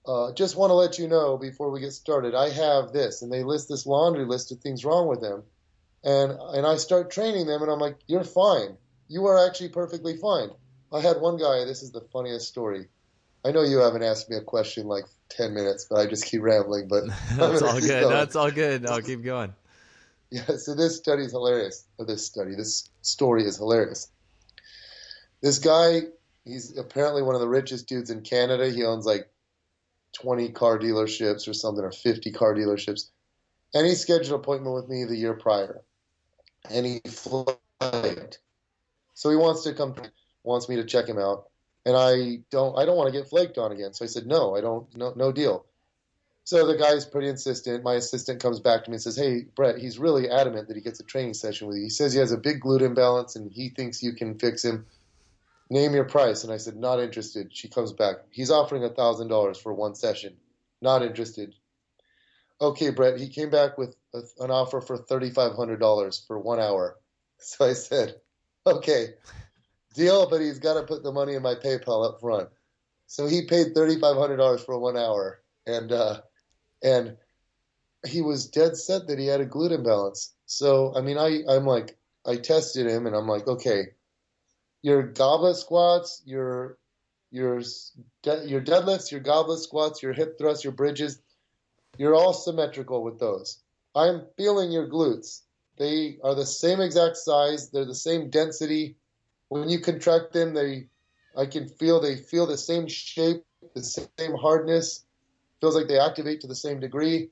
uh, 0.05 0.34
just 0.34 0.55
want 0.55 0.68
to 0.68 0.74
let 0.74 0.99
you 0.99 1.09
know 1.09 1.39
before 1.39 1.70
we 1.70 1.80
get 1.80 1.95
started, 1.95 2.34
I 2.34 2.51
have 2.51 2.93
this," 2.93 3.22
and 3.22 3.32
they 3.32 3.43
list 3.43 3.70
this 3.70 3.86
laundry 3.86 4.26
list 4.26 4.53
of 4.53 4.59
things 4.59 4.84
wrong 4.84 5.09
with 5.09 5.22
them, 5.22 5.45
and 6.05 6.32
and 6.32 6.66
I 6.66 6.76
start 6.76 7.11
training 7.11 7.47
them, 7.47 7.62
and 7.62 7.70
I'm 7.70 7.80
like, 7.80 7.97
"You're 8.07 8.22
fine. 8.22 8.76
You 9.09 9.24
are 9.24 9.47
actually 9.47 9.70
perfectly 9.70 10.18
fine." 10.18 10.51
I 10.93 11.01
had 11.01 11.22
one 11.22 11.39
guy. 11.39 11.64
This 11.64 11.82
is 11.82 11.91
the 11.91 12.03
funniest 12.12 12.49
story. 12.49 12.89
I 13.47 13.53
know 13.53 13.62
you 13.62 13.78
haven't 13.78 14.03
asked 14.03 14.28
me 14.28 14.36
a 14.36 14.43
question 14.43 14.89
like 14.89 15.07
ten 15.30 15.55
minutes, 15.55 15.86
but 15.89 16.01
I 16.01 16.07
just 16.07 16.26
keep 16.26 16.43
rambling. 16.43 16.86
But 16.86 17.05
that's 17.30 17.62
all 17.62 17.80
good. 17.80 18.03
Going. 18.03 18.11
That's 18.11 18.36
all 18.36 18.51
good. 18.51 18.84
I'll 18.84 19.01
keep 19.01 19.24
going. 19.24 19.55
Yeah. 20.31 20.45
So 20.59 20.74
this 20.74 20.97
study 20.97 21.24
is 21.24 21.33
hilarious. 21.33 21.87
Or 21.99 22.07
this 22.07 22.24
study, 22.24 22.55
this 22.55 22.91
story 23.03 23.45
is 23.45 23.57
hilarious. 23.57 24.11
This 25.43 25.59
guy, 25.59 26.03
he's 26.45 26.76
apparently 26.76 27.22
one 27.22 27.35
of 27.35 27.41
the 27.41 27.49
richest 27.49 27.89
dudes 27.89 28.11
in 28.11 28.22
Canada. 28.22 28.70
He 28.70 28.85
owns 28.85 29.07
like 29.07 29.31
twenty 30.12 30.51
car 30.51 30.79
dealerships 30.79 31.49
or 31.49 31.55
something, 31.55 31.85
or 31.85 31.93
fifty 31.93 32.31
car 32.33 32.55
dealerships. 32.55 33.09
And 33.74 33.87
he 33.87 33.95
scheduled 33.95 34.29
an 34.29 34.35
appointment 34.35 34.74
with 34.74 34.89
me 34.89 35.05
the 35.05 35.16
year 35.16 35.35
prior, 35.35 35.83
and 36.70 36.87
he 36.87 37.01
flight. 37.07 38.39
So 39.14 39.31
he 39.31 39.37
wants 39.37 39.62
to 39.64 39.74
come, 39.74 39.95
wants 40.43 40.68
me 40.68 40.76
to 40.76 40.85
check 40.85 41.07
him 41.07 41.18
out 41.18 41.49
and 41.89 41.97
I 41.97 42.41
don't 42.51 42.79
I 42.79 42.85
don't 42.85 42.97
want 42.97 43.12
to 43.12 43.18
get 43.18 43.29
flaked 43.29 43.57
on 43.57 43.72
again. 43.72 43.95
So 43.95 44.05
I 44.05 44.09
said, 44.09 44.26
no, 44.26 44.55
I 44.55 44.61
don't, 44.61 44.95
no, 44.95 45.14
no 45.16 45.33
deal. 45.33 45.64
So 46.49 46.67
the 46.67 46.79
guy's 46.79 47.05
pretty 47.05 47.29
insistent. 47.29 47.85
My 47.85 47.97
assistant 47.97 48.41
comes 48.41 48.59
back 48.59 48.83
to 48.83 48.91
me 48.91 48.95
and 48.95 49.03
says, 49.03 49.19
hey, 49.19 49.45
Bret, 49.55 49.77
he's 49.77 49.99
really 49.99 50.31
adamant 50.31 50.67
that 50.69 50.79
he 50.79 50.83
gets 50.83 50.99
a 50.99 51.03
training 51.03 51.35
session 51.35 51.69
with 51.69 51.77
you. 51.77 51.83
He 51.83 51.91
says 51.91 52.15
he 52.15 52.21
has 52.21 52.33
a 52.33 52.39
big 52.39 52.63
glute 52.63 52.81
imbalance 52.81 53.37
and 53.37 53.53
he 53.53 53.69
thinks 53.69 54.03
you 54.03 54.15
can 54.15 54.39
fix 54.39 54.65
him. 54.65 54.87
Name 55.69 55.93
your 55.93 56.07
price. 56.07 56.45
And 56.45 56.51
I 56.51 56.57
said, 56.57 56.75
not 56.77 57.01
interested. 57.01 57.55
She 57.55 57.69
comes 57.69 57.93
back. 57.93 58.21
He's 58.31 58.51
offering 58.51 58.83
a 58.83 58.89
thousand 58.89 59.29
dollars 59.29 59.59
for 59.59 59.75
one 59.75 59.95
session. 59.95 60.39
Not 60.81 61.03
interested. 61.03 61.55
Okay, 62.63 62.93
Bret. 62.93 63.21
He 63.21 63.29
came 63.29 63.51
back 63.51 63.77
with 63.77 63.95
a, 64.15 64.23
an 64.41 64.51
offer 64.51 64.81
for 64.81 64.97
thirty-five 64.97 65.55
hundred 65.55 65.81
dollars 65.81 66.25
for 66.27 66.39
one 66.39 66.61
hour. 66.61 66.97
So 67.41 67.67
I 67.67 67.75
said, 67.75 68.15
okay, 68.67 69.11
deal, 69.95 70.31
but 70.31 70.41
he's 70.41 70.59
got 70.59 70.75
to 70.75 70.83
put 70.83 71.03
the 71.03 71.13
money 71.13 71.35
in 71.35 71.43
my 71.43 71.55
PayPal 71.55 72.09
up 72.09 72.21
front. 72.21 72.49
So 73.07 73.27
he 73.27 73.45
paid 73.45 73.75
thirty 73.75 74.01
five 74.01 74.17
hundred 74.17 74.39
dollars 74.39 74.65
for 74.65 74.77
one 74.79 74.97
hour, 74.97 75.41
and 75.67 75.93
uh, 75.93 76.23
and 76.83 77.16
he 78.07 78.20
was 78.20 78.49
dead 78.49 78.76
set 78.76 79.07
that 79.07 79.18
he 79.18 79.26
had 79.26 79.41
a 79.41 79.47
glute 79.47 79.72
imbalance. 79.72 80.35
So 80.47 80.93
I 80.97 81.01
mean, 81.01 81.18
I 81.18 81.43
I'm 81.49 81.64
like 81.64 81.97
I 82.26 82.37
tested 82.37 82.87
him, 82.87 83.07
and 83.07 83.14
I'm 83.14 83.26
like, 83.26 83.47
okay, 83.47 83.89
your 84.83 85.03
goblet 85.03 85.57
squats, 85.57 86.22
your 86.24 86.79
your 87.31 87.61
your 88.24 88.61
deadlifts, 88.61 89.11
your 89.11 89.20
goblet 89.20 89.61
squats, 89.61 90.03
your 90.03 90.12
hip 90.12 90.39
thrusts, 90.39 90.64
your 90.64 90.72
bridges, 90.72 91.20
you're 91.97 92.14
all 92.14 92.33
symmetrical 92.33 93.03
with 93.03 93.18
those. 93.18 93.62
I'm 93.95 94.26
feeling 94.37 94.70
your 94.70 94.89
glutes. 94.89 95.43
They 95.79 96.18
are 96.24 96.35
the 96.35 96.47
same 96.47 96.81
exact 96.81 97.16
size. 97.16 97.70
They're 97.70 97.85
the 97.85 97.95
same 97.95 98.31
density 98.31 98.97
when 99.49 99.68
you 99.68 99.81
contract 99.81 100.33
them, 100.33 100.55
they 100.55 100.89
I 101.37 101.47
can 101.47 101.68
feel 101.68 102.01
they 102.01 102.16
feel 102.16 102.47
the 102.47 102.57
same 102.57 102.87
shape, 102.89 103.45
the 103.74 103.83
same 103.83 104.35
hardness. 104.35 105.05
Feels 105.61 105.75
like 105.75 105.89
they 105.89 105.99
activate 105.99 106.41
to 106.43 106.47
the 106.47 106.55
same 106.55 106.81
degree. 106.81 107.31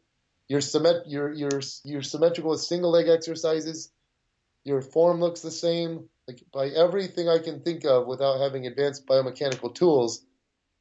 You're, 0.48 0.60
symmet- 0.60 1.04
you're, 1.06 1.32
you're, 1.32 1.60
you're 1.84 2.02
symmetrical 2.02 2.50
with 2.50 2.60
single 2.60 2.90
leg 2.90 3.08
exercises. 3.08 3.90
Your 4.64 4.82
form 4.82 5.20
looks 5.20 5.40
the 5.40 5.50
same. 5.50 6.08
Like 6.28 6.42
by 6.52 6.68
everything 6.68 7.28
I 7.28 7.38
can 7.38 7.60
think 7.60 7.84
of 7.84 8.06
without 8.06 8.40
having 8.40 8.66
advanced 8.66 9.06
biomechanical 9.06 9.74
tools, 9.74 10.24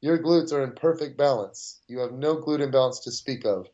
your 0.00 0.18
glutes 0.18 0.52
are 0.52 0.62
in 0.62 0.72
perfect 0.72 1.16
balance. 1.16 1.80
You 1.88 2.00
have 2.00 2.12
no 2.12 2.36
glute 2.36 2.60
imbalance 2.60 3.00
to 3.00 3.12
speak 3.12 3.44
of. 3.44 3.68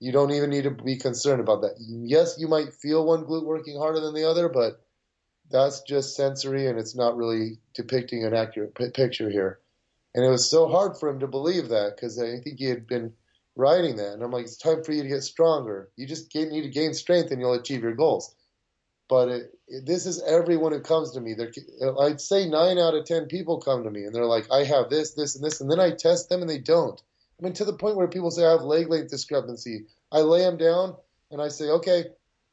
You 0.00 0.12
don't 0.12 0.30
even 0.30 0.50
need 0.50 0.64
to 0.64 0.70
be 0.70 0.96
concerned 0.96 1.40
about 1.40 1.62
that. 1.62 1.74
Yes, 1.78 2.36
you 2.38 2.48
might 2.48 2.72
feel 2.74 3.04
one 3.04 3.24
glute 3.24 3.44
working 3.44 3.76
harder 3.76 4.00
than 4.00 4.14
the 4.14 4.24
other, 4.24 4.48
but 4.48 4.80
that's 5.50 5.82
just 5.82 6.16
sensory 6.16 6.66
and 6.66 6.78
it's 6.78 6.96
not 6.96 7.16
really 7.16 7.58
depicting 7.74 8.24
an 8.24 8.34
accurate 8.34 8.74
p- 8.74 8.90
picture 8.90 9.30
here. 9.30 9.60
And 10.14 10.24
it 10.24 10.28
was 10.28 10.50
so 10.50 10.68
hard 10.68 10.96
for 10.98 11.08
him 11.08 11.20
to 11.20 11.28
believe 11.28 11.68
that 11.68 11.96
because 11.96 12.20
I 12.20 12.38
think 12.40 12.58
he 12.58 12.66
had 12.66 12.86
been 12.86 13.12
writing 13.56 13.96
that. 13.96 14.12
And 14.12 14.22
I'm 14.22 14.30
like, 14.30 14.44
it's 14.44 14.56
time 14.56 14.82
for 14.82 14.92
you 14.92 15.02
to 15.02 15.08
get 15.08 15.22
stronger. 15.22 15.90
You 15.96 16.06
just 16.06 16.34
need 16.34 16.62
to 16.62 16.68
gain 16.68 16.94
strength 16.94 17.30
and 17.30 17.40
you'll 17.40 17.54
achieve 17.54 17.82
your 17.82 17.94
goals. 17.94 18.34
But 19.08 19.28
it, 19.28 19.54
it, 19.68 19.86
this 19.86 20.06
is 20.06 20.22
everyone 20.22 20.72
who 20.72 20.80
comes 20.80 21.12
to 21.12 21.20
me. 21.20 21.34
They're, 21.34 21.52
I'd 22.00 22.20
say 22.20 22.48
nine 22.48 22.78
out 22.78 22.94
of 22.94 23.04
ten 23.04 23.26
people 23.26 23.60
come 23.60 23.84
to 23.84 23.90
me 23.90 24.04
and 24.04 24.14
they're 24.14 24.24
like, 24.24 24.50
I 24.50 24.64
have 24.64 24.90
this, 24.90 25.14
this, 25.14 25.36
and 25.36 25.44
this. 25.44 25.60
And 25.60 25.70
then 25.70 25.80
I 25.80 25.90
test 25.90 26.28
them 26.28 26.40
and 26.40 26.50
they 26.50 26.58
don't. 26.58 27.00
I 27.38 27.44
mean, 27.44 27.52
to 27.54 27.64
the 27.64 27.72
point 27.72 27.96
where 27.96 28.08
people 28.08 28.30
say 28.30 28.44
I 28.44 28.50
have 28.50 28.62
leg 28.62 28.88
length 28.88 29.10
discrepancy. 29.10 29.86
I 30.12 30.20
lay 30.20 30.40
them 30.40 30.58
down 30.58 30.96
and 31.30 31.40
I 31.40 31.48
say, 31.48 31.66
okay, 31.66 32.04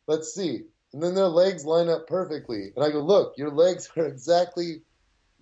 let's 0.07 0.33
see 0.33 0.63
and 0.93 1.03
then 1.03 1.15
their 1.15 1.27
legs 1.27 1.65
line 1.65 1.89
up 1.89 2.07
perfectly. 2.07 2.71
And 2.75 2.83
I 2.83 2.91
go, 2.91 2.99
look, 2.99 3.37
your 3.37 3.51
legs 3.51 3.89
are 3.97 4.05
exactly 4.05 4.81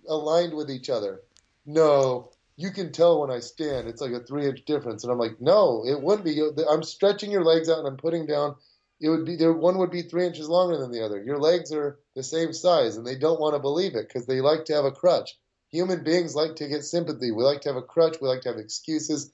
aligned 0.08 0.54
with 0.54 0.70
each 0.70 0.90
other. 0.90 1.22
No, 1.66 2.30
you 2.56 2.70
can 2.70 2.92
tell 2.92 3.20
when 3.20 3.30
I 3.30 3.40
stand. 3.40 3.88
It's 3.88 4.00
like 4.00 4.12
a 4.12 4.24
three 4.24 4.46
inch 4.46 4.64
difference. 4.64 5.02
And 5.02 5.12
I'm 5.12 5.18
like, 5.18 5.40
no, 5.40 5.84
it 5.84 6.00
wouldn't 6.00 6.24
be. 6.24 6.40
I'm 6.70 6.82
stretching 6.82 7.30
your 7.30 7.44
legs 7.44 7.68
out 7.68 7.78
and 7.78 7.88
I'm 7.88 7.96
putting 7.96 8.26
down. 8.26 8.56
It 9.00 9.10
would 9.10 9.26
be 9.26 9.36
there. 9.36 9.52
One 9.52 9.76
would 9.78 9.90
be 9.90 10.02
three 10.02 10.26
inches 10.26 10.48
longer 10.48 10.78
than 10.78 10.90
the 10.90 11.04
other. 11.04 11.22
Your 11.22 11.38
legs 11.38 11.70
are 11.72 11.98
the 12.14 12.22
same 12.22 12.54
size, 12.54 12.96
and 12.96 13.06
they 13.06 13.18
don't 13.18 13.40
want 13.40 13.54
to 13.54 13.60
believe 13.60 13.94
it 13.94 14.08
because 14.08 14.26
they 14.26 14.40
like 14.40 14.64
to 14.66 14.74
have 14.74 14.86
a 14.86 14.90
crutch. 14.90 15.36
Human 15.70 16.02
beings 16.02 16.34
like 16.34 16.56
to 16.56 16.68
get 16.68 16.84
sympathy. 16.84 17.30
We 17.30 17.42
like 17.42 17.60
to 17.62 17.68
have 17.68 17.76
a 17.76 17.82
crutch. 17.82 18.16
We 18.22 18.28
like 18.28 18.40
to 18.42 18.48
have 18.48 18.58
excuses. 18.58 19.32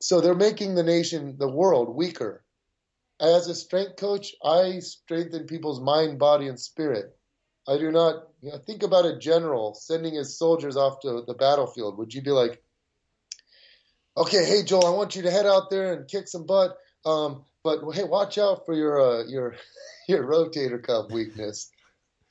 So 0.00 0.20
they're 0.20 0.34
making 0.34 0.74
the 0.74 0.82
nation, 0.82 1.36
the 1.38 1.48
world, 1.48 1.94
weaker 1.94 2.44
as 3.20 3.46
a 3.48 3.54
strength 3.54 3.96
coach, 3.96 4.34
I 4.42 4.80
strengthen 4.80 5.46
people's 5.46 5.80
mind, 5.80 6.18
body, 6.18 6.48
and 6.48 6.58
spirit. 6.58 7.16
I 7.66 7.78
do 7.78 7.90
not 7.90 8.28
you 8.42 8.50
know, 8.50 8.58
think 8.58 8.82
about 8.82 9.06
a 9.06 9.18
general 9.18 9.74
sending 9.74 10.14
his 10.14 10.36
soldiers 10.38 10.76
off 10.76 11.00
to 11.00 11.22
the 11.26 11.34
battlefield. 11.34 11.96
Would 11.98 12.12
you 12.12 12.20
be 12.20 12.30
like, 12.30 12.62
okay, 14.16 14.44
hey 14.44 14.62
Joel, 14.62 14.86
I 14.86 14.90
want 14.90 15.16
you 15.16 15.22
to 15.22 15.30
head 15.30 15.46
out 15.46 15.70
there 15.70 15.92
and 15.94 16.08
kick 16.08 16.28
some 16.28 16.46
butt. 16.46 16.76
Um, 17.06 17.44
but 17.62 17.80
hey, 17.92 18.04
watch 18.04 18.36
out 18.38 18.66
for 18.66 18.74
your 18.74 19.00
uh, 19.00 19.24
your 19.26 19.56
your 20.08 20.24
rotator 20.24 20.82
cuff 20.82 21.10
weakness. 21.10 21.70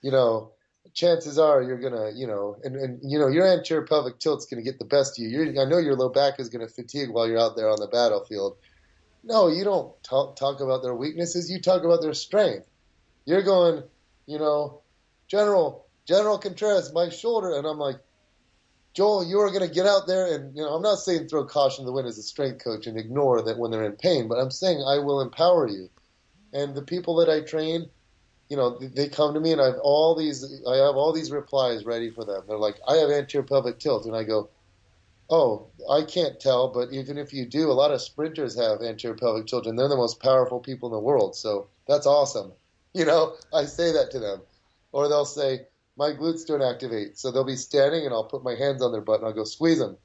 You 0.01 0.11
know, 0.11 0.51
chances 0.93 1.39
are 1.39 1.63
you're 1.63 1.79
gonna, 1.79 2.11
you 2.13 2.27
know, 2.27 2.57
and, 2.63 2.75
and 2.75 2.99
you 3.03 3.17
know 3.17 3.27
your 3.27 3.47
anterior 3.47 3.85
pelvic 3.85 4.19
tilt's 4.19 4.45
gonna 4.45 4.61
get 4.61 4.77
the 4.77 4.85
best 4.85 5.17
of 5.17 5.23
you. 5.23 5.29
You're, 5.29 5.61
I 5.61 5.67
know 5.67 5.79
your 5.79 5.95
low 5.95 6.09
back 6.09 6.39
is 6.39 6.49
gonna 6.49 6.67
fatigue 6.67 7.09
while 7.09 7.27
you're 7.27 7.39
out 7.39 7.55
there 7.55 7.69
on 7.69 7.79
the 7.79 7.87
battlefield. 7.87 8.57
No, 9.23 9.47
you 9.47 9.63
don't 9.63 9.91
talk 10.03 10.35
talk 10.35 10.61
about 10.61 10.83
their 10.83 10.95
weaknesses. 10.95 11.49
You 11.49 11.59
talk 11.59 11.83
about 11.83 12.01
their 12.01 12.13
strength. 12.13 12.67
You're 13.25 13.41
going, 13.41 13.83
you 14.27 14.37
know, 14.37 14.82
General 15.33 15.87
General 16.05 16.37
Contreras, 16.37 16.93
my 16.93 17.09
shoulder, 17.09 17.57
and 17.57 17.65
I'm 17.65 17.79
like, 17.79 17.95
Joel, 18.93 19.25
you 19.25 19.39
are 19.39 19.49
going 19.49 19.67
to 19.67 19.73
get 19.73 19.87
out 19.87 20.05
there 20.05 20.35
and, 20.35 20.55
you 20.55 20.61
know, 20.61 20.75
I'm 20.75 20.83
not 20.83 20.99
saying 20.99 21.27
throw 21.27 21.43
caution 21.45 21.83
to 21.83 21.85
the 21.87 21.91
wind 21.91 22.07
as 22.07 22.19
a 22.19 22.21
strength 22.21 22.63
coach 22.63 22.85
and 22.85 22.99
ignore 22.99 23.41
that 23.41 23.57
when 23.57 23.71
they're 23.71 23.83
in 23.83 23.93
pain, 23.93 24.27
but 24.27 24.37
I'm 24.37 24.51
saying 24.51 24.83
I 24.85 24.99
will 24.99 25.21
empower 25.21 25.67
you. 25.67 25.89
And 26.53 26.75
the 26.75 26.83
people 26.83 27.15
that 27.15 27.29
I 27.29 27.41
train, 27.41 27.89
you 28.47 28.57
know, 28.57 28.77
they 28.77 29.09
come 29.09 29.33
to 29.33 29.39
me 29.39 29.53
and 29.53 29.59
I 29.59 29.65
have 29.65 29.79
all 29.81 30.13
these, 30.13 30.43
I 30.69 30.75
have 30.75 30.95
all 30.95 31.13
these 31.13 31.31
replies 31.31 31.83
ready 31.83 32.11
for 32.11 32.25
them. 32.25 32.43
They're 32.47 32.59
like, 32.59 32.79
I 32.87 32.97
have 32.97 33.09
anterior 33.09 33.47
pelvic 33.47 33.79
tilt. 33.79 34.05
And 34.05 34.15
I 34.15 34.23
go, 34.23 34.51
oh, 35.31 35.69
I 35.89 36.03
can't 36.03 36.39
tell, 36.39 36.67
but 36.67 36.93
even 36.93 37.17
if 37.17 37.33
you 37.33 37.47
do, 37.47 37.71
a 37.71 37.73
lot 37.73 37.91
of 37.91 38.03
sprinters 38.03 38.55
have 38.59 38.83
anterior 38.83 39.17
pelvic 39.17 39.47
tilt 39.47 39.65
and 39.65 39.79
they're 39.79 39.87
the 39.87 39.95
most 39.95 40.21
powerful 40.21 40.59
people 40.59 40.89
in 40.89 40.93
the 40.93 40.99
world. 40.99 41.35
So 41.35 41.69
that's 41.87 42.05
awesome. 42.05 42.51
You 42.95 43.05
know, 43.05 43.33
I 43.51 43.65
say 43.65 43.91
that 43.93 44.11
to 44.11 44.19
them. 44.19 44.43
Or 44.93 45.09
they'll 45.09 45.25
say, 45.25 45.61
my 45.97 46.11
glutes 46.11 46.45
don't 46.45 46.61
activate. 46.61 47.17
So 47.17 47.31
they'll 47.31 47.43
be 47.43 47.55
standing 47.55 48.05
and 48.05 48.13
I'll 48.13 48.23
put 48.23 48.43
my 48.43 48.55
hands 48.55 48.81
on 48.81 48.91
their 48.91 49.01
butt 49.01 49.19
and 49.19 49.27
I'll 49.27 49.33
go 49.33 49.43
squeeze 49.43 49.79
them. 49.79 49.97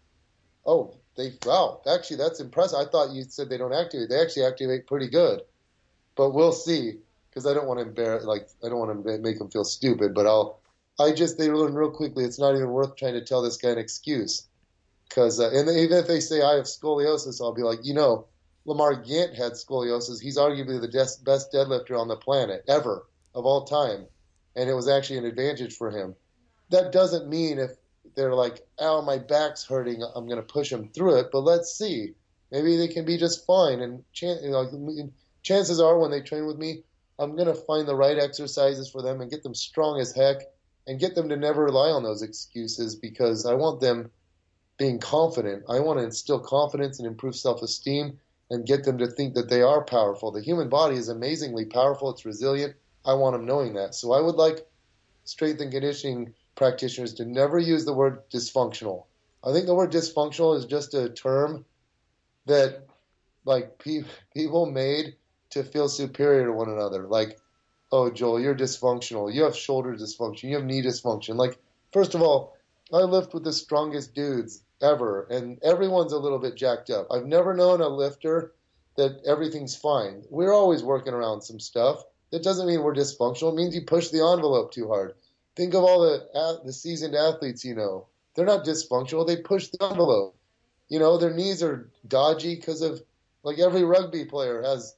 Oh, 0.66 0.97
they, 1.16 1.32
wow, 1.47 1.80
actually 1.86 2.16
that's 2.16 2.41
impressive. 2.41 2.78
I 2.78 2.91
thought 2.91 3.12
you 3.12 3.22
said 3.22 3.49
they 3.49 3.59
don't 3.59 3.72
activate. 3.72 4.09
They 4.09 4.20
actually 4.20 4.47
activate 4.47 4.86
pretty 4.86 5.09
good. 5.09 5.43
But 6.16 6.30
we'll 6.30 6.53
see 6.53 6.99
because 7.30 7.47
I 7.47 7.55
don't 7.55 7.66
want 7.66 7.80
to 7.80 7.86
embarrass, 7.86 8.24
like, 8.24 8.49
I 8.64 8.68
don't 8.68 8.78
want 8.78 9.05
to 9.05 9.18
make 9.18 9.39
them 9.39 9.51
feel 9.51 9.64
stupid, 9.64 10.14
but 10.14 10.26
I'll, 10.26 10.61
I 10.99 11.12
just, 11.12 11.39
they 11.39 11.51
learn 11.51 11.74
real 11.74 11.91
quickly. 11.91 12.24
It's 12.24 12.41
not 12.41 12.57
even 12.57 12.70
worth 12.70 12.97
trying 12.97 13.14
to 13.14 13.24
tell 13.24 13.43
this 13.43 13.57
guy 13.57 13.70
an 13.70 13.78
excuse. 13.78 14.49
Cause, 15.11 15.41
uh, 15.41 15.51
and 15.53 15.68
even 15.70 15.99
if 15.99 16.07
they 16.07 16.20
say 16.20 16.43
I 16.43 16.57
have 16.57 16.64
scoliosis, 16.64 17.41
I'll 17.41 17.55
be 17.55 17.62
like, 17.62 17.80
you 17.82 17.95
know, 17.95 18.26
Lamar 18.64 18.95
Gant 18.95 19.34
had 19.34 19.53
scoliosis. 19.53 20.20
He's 20.20 20.36
arguably 20.36 20.80
the 20.80 20.89
best 21.24 21.53
deadlifter 21.53 21.99
on 21.99 22.09
the 22.09 22.16
planet 22.16 22.64
ever 22.68 23.07
of 23.34 23.47
all 23.47 23.64
time 23.64 24.07
and 24.59 24.69
it 24.69 24.75
was 24.75 24.89
actually 24.89 25.19
an 25.19 25.25
advantage 25.25 25.77
for 25.77 25.91
him. 25.91 26.17
That 26.71 26.91
doesn't 26.93 27.29
mean 27.29 27.59
if 27.59 27.71
they're 28.17 28.35
like, 28.35 28.67
"Oh, 28.79 29.01
my 29.01 29.17
back's 29.19 29.65
hurting," 29.65 30.03
I'm 30.03 30.27
going 30.27 30.41
to 30.41 30.53
push 30.53 30.71
them 30.71 30.91
through 30.91 31.17
it. 31.21 31.29
But 31.31 31.43
let's 31.43 31.79
see, 31.79 32.15
maybe 32.51 32.77
they 32.77 32.89
can 32.89 33.05
be 33.05 33.17
just 33.17 33.47
fine. 33.47 33.81
And 33.81 34.05
you 34.21 34.51
know, 34.51 35.13
chances 35.43 35.81
are, 35.81 35.99
when 35.99 36.11
they 36.11 36.23
train 36.23 36.45
with 36.47 36.59
me, 36.59 36.83
I'm 37.21 37.37
going 37.37 37.47
to 37.47 37.55
find 37.55 37.87
the 37.87 37.95
right 37.95 38.19
exercises 38.19 38.91
for 38.91 39.01
them 39.01 39.21
and 39.21 39.31
get 39.31 39.45
them 39.45 39.55
strong 39.55 40.01
as 40.01 40.13
heck, 40.13 40.43
and 40.89 40.99
get 40.99 41.15
them 41.15 41.29
to 41.29 41.37
never 41.37 41.65
rely 41.65 41.91
on 41.91 42.03
those 42.03 42.23
excuses 42.23 42.97
because 42.97 43.47
I 43.47 43.55
want 43.55 43.81
them 43.81 44.11
being 44.77 44.99
confident. 44.99 45.65
I 45.69 45.79
want 45.79 46.01
to 46.01 46.05
instill 46.05 46.41
confidence 46.41 46.99
and 46.99 47.07
improve 47.07 47.37
self-esteem 47.37 48.19
and 48.51 48.67
get 48.67 48.85
them 48.85 48.99
to 48.99 49.07
think 49.07 49.35
that 49.35 49.51
they 49.51 49.63
are 49.63 49.85
powerful. 49.85 50.33
The 50.33 50.43
human 50.43 50.69
body 50.69 50.97
is 50.97 51.09
amazingly 51.09 51.67
powerful. 51.67 52.11
It's 52.11 52.25
resilient 52.25 52.75
I 53.09 53.15
want 53.15 53.35
them 53.35 53.47
knowing 53.47 53.73
that. 53.75 53.95
So 53.95 54.13
I 54.13 54.21
would 54.21 54.35
like 54.37 54.67
strength 55.25 55.63
and 55.63 55.73
conditioning 55.73 56.35
practitioners 56.55 57.15
to 57.15 57.25
never 57.25 57.59
use 57.59 57.87
the 57.87 57.95
word 57.95 58.29
dysfunctional. 58.31 59.07
I 59.43 59.53
think 59.53 59.65
the 59.65 59.75
word 59.75 59.91
dysfunctional 59.91 60.57
is 60.59 60.67
just 60.67 60.93
a 60.93 61.09
term 61.09 61.65
that 62.45 62.87
like 63.47 63.79
pe- 63.79 64.05
people 64.35 64.67
made 64.67 65.17
to 65.51 65.65
feel 65.65 65.89
superior 65.89 66.47
to 66.47 66.53
one 66.53 66.69
another. 66.69 67.07
Like, 67.07 67.39
oh, 67.91 68.11
Joel, 68.11 68.41
you're 68.41 68.55
dysfunctional. 68.55 69.33
You 69.33 69.45
have 69.45 69.57
shoulder 69.57 69.95
dysfunction. 69.95 70.45
You 70.45 70.57
have 70.57 70.65
knee 70.65 70.83
dysfunction. 70.83 71.37
Like, 71.37 71.59
first 71.93 72.15
of 72.15 72.21
all, 72.21 72.57
I 72.93 72.99
lift 72.99 73.33
with 73.33 73.45
the 73.45 73.53
strongest 73.55 74.15
dudes 74.15 74.63
ever, 74.83 75.25
and 75.31 75.59
everyone's 75.63 76.13
a 76.13 76.19
little 76.19 76.39
bit 76.39 76.57
jacked 76.57 76.91
up. 76.91 77.07
I've 77.11 77.27
never 77.27 77.55
known 77.55 77.81
a 77.81 77.89
lifter 77.89 78.53
that 78.97 79.23
everything's 79.27 79.77
fine. 79.77 80.25
We're 80.29 80.53
always 80.53 80.83
working 80.83 81.15
around 81.15 81.41
some 81.43 81.61
stuff. 81.61 82.03
That 82.31 82.43
doesn't 82.43 82.66
mean 82.66 82.83
we're 82.83 82.95
dysfunctional. 82.95 83.53
It 83.53 83.57
means 83.57 83.74
you 83.74 83.83
push 83.83 84.09
the 84.09 84.26
envelope 84.26 84.72
too 84.72 84.89
hard. 84.89 85.14
Think 85.57 85.74
of 85.74 85.83
all 85.83 86.01
the 86.01 86.61
the 86.64 86.72
seasoned 86.72 87.14
athletes 87.14 87.64
you 87.64 87.74
know. 87.74 88.07
They're 88.35 88.47
not 88.47 88.64
dysfunctional. 88.64 89.26
They 89.26 89.37
push 89.37 89.68
the 89.68 89.83
envelope. 89.85 90.37
You 90.89 90.99
know, 90.99 91.18
their 91.18 91.35
knees 91.35 91.62
are 91.62 91.91
dodgy 92.07 92.55
because 92.55 92.83
of 92.83 93.03
like 93.43 93.59
every 93.59 93.85
rugby 93.85 94.24
player 94.24 94.62
has 94.62 94.95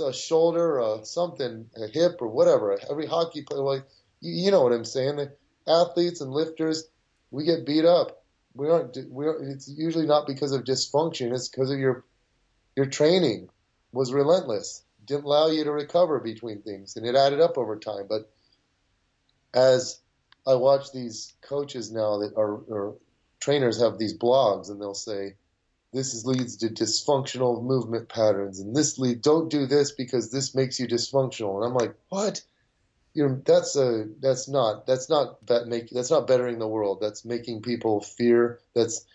a 0.00 0.12
shoulder 0.12 0.80
or 0.80 1.04
something, 1.04 1.70
a 1.76 1.86
hip 1.86 2.20
or 2.20 2.28
whatever. 2.28 2.78
Every 2.90 3.06
hockey 3.06 3.42
player, 3.42 3.62
like 3.62 3.84
you, 4.20 4.50
know 4.50 4.62
what 4.62 4.72
I'm 4.72 4.84
saying. 4.84 5.16
The 5.16 5.32
athletes 5.66 6.20
and 6.20 6.32
lifters, 6.32 6.88
we 7.30 7.44
get 7.44 7.66
beat 7.66 7.84
up. 7.84 8.24
We 8.54 8.68
aren't. 8.68 8.96
We 9.10 9.26
aren't, 9.26 9.48
It's 9.48 9.68
usually 9.68 10.06
not 10.06 10.26
because 10.26 10.52
of 10.52 10.64
dysfunction. 10.64 11.32
It's 11.32 11.48
because 11.48 11.70
of 11.70 11.78
your 11.78 12.04
your 12.76 12.86
training 12.86 13.48
was 13.92 14.12
relentless 14.12 14.83
didn't 15.06 15.24
allow 15.24 15.48
you 15.48 15.64
to 15.64 15.72
recover 15.72 16.20
between 16.20 16.62
things, 16.62 16.96
and 16.96 17.06
it 17.06 17.14
added 17.14 17.40
up 17.40 17.58
over 17.58 17.76
time. 17.78 18.06
But 18.08 18.30
as 19.52 20.00
I 20.46 20.54
watch 20.54 20.92
these 20.92 21.34
coaches 21.42 21.90
now 21.92 22.18
that 22.18 22.34
are, 22.36 22.94
trainers 23.40 23.80
have 23.80 23.98
these 23.98 24.16
blogs, 24.16 24.70
and 24.70 24.80
they'll 24.80 24.94
say, 24.94 25.36
"This 25.92 26.14
is, 26.14 26.26
leads 26.26 26.56
to 26.58 26.68
dysfunctional 26.68 27.62
movement 27.62 28.08
patterns," 28.08 28.60
and 28.60 28.74
this 28.74 28.98
lead 28.98 29.22
don't 29.22 29.48
do 29.48 29.66
this 29.66 29.92
because 29.92 30.30
this 30.30 30.54
makes 30.54 30.78
you 30.80 30.86
dysfunctional. 30.86 31.56
And 31.56 31.64
I'm 31.64 31.74
like, 31.74 31.94
what? 32.08 32.42
You 33.14 33.28
know, 33.28 33.42
that's 33.44 33.76
a 33.76 34.08
that's 34.20 34.48
not 34.48 34.86
that's 34.86 35.08
not 35.08 35.46
that 35.46 35.68
make 35.68 35.90
that's 35.90 36.10
not 36.10 36.26
bettering 36.26 36.58
the 36.58 36.68
world. 36.68 36.98
That's 37.00 37.24
making 37.24 37.62
people 37.62 38.00
fear. 38.00 38.58
That's 38.74 39.06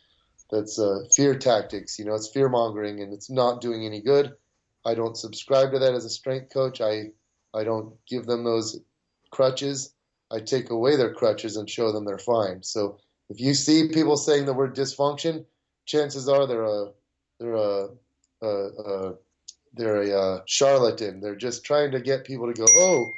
that's 0.49 0.79
uh, 0.79 1.01
fear 1.13 1.35
tactics. 1.35 1.99
You 1.99 2.05
know, 2.05 2.15
it's 2.15 2.29
fear 2.29 2.49
mongering, 2.49 3.01
and 3.01 3.13
it's 3.13 3.29
not 3.29 3.61
doing 3.61 3.85
any 3.85 4.01
good. 4.01 4.35
I 4.85 4.95
don't 4.95 5.17
subscribe 5.17 5.71
to 5.71 5.79
that 5.79 5.93
as 5.93 6.05
a 6.05 6.09
strength 6.09 6.53
coach. 6.53 6.81
I 6.81 7.11
I 7.53 7.63
don't 7.63 7.93
give 8.07 8.25
them 8.25 8.43
those 8.43 8.79
crutches. 9.31 9.93
I 10.31 10.39
take 10.39 10.69
away 10.69 10.95
their 10.95 11.13
crutches 11.13 11.57
and 11.57 11.69
show 11.69 11.91
them 11.91 12.05
they're 12.05 12.19
fine. 12.19 12.61
So 12.61 12.97
if 13.29 13.39
you 13.39 13.53
see 13.53 13.89
people 13.89 14.17
saying 14.17 14.45
the 14.45 14.53
word 14.53 14.75
dysfunction, 14.75 15.45
chances 15.85 16.29
are 16.29 16.45
they're 16.45 16.63
a 16.63 16.91
they're 17.39 17.55
a, 17.55 17.89
a, 18.41 18.47
a 18.47 19.13
they're 19.73 20.01
a, 20.01 20.11
a 20.11 20.43
charlatan. 20.45 21.21
They're 21.21 21.35
just 21.35 21.63
trying 21.63 21.91
to 21.91 21.99
get 21.99 22.25
people 22.25 22.51
to 22.51 22.53
go, 22.53 22.65
oh, 22.67 23.13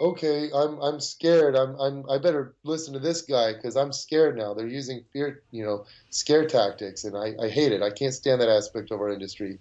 okay, 0.00 0.50
I'm 0.54 0.78
I'm 0.80 1.00
scared. 1.00 1.56
I'm 1.56 1.74
I'm 1.80 2.08
I 2.10 2.18
better 2.18 2.54
listen 2.64 2.92
to 2.94 3.00
this 3.00 3.22
guy 3.22 3.52
because 3.52 3.76
I'm 3.76 3.92
scared 3.92 4.36
now. 4.36 4.54
They're 4.54 4.66
using 4.66 5.04
fear, 5.12 5.42
you 5.50 5.64
know, 5.64 5.86
scare 6.10 6.46
tactics, 6.46 7.04
and 7.04 7.16
I, 7.16 7.34
I 7.42 7.48
hate 7.48 7.72
it. 7.72 7.82
I 7.82 7.90
can't 7.90 8.14
stand 8.14 8.40
that 8.40 8.48
aspect 8.48 8.90
of 8.90 9.00
our 9.00 9.10
industry. 9.10 9.58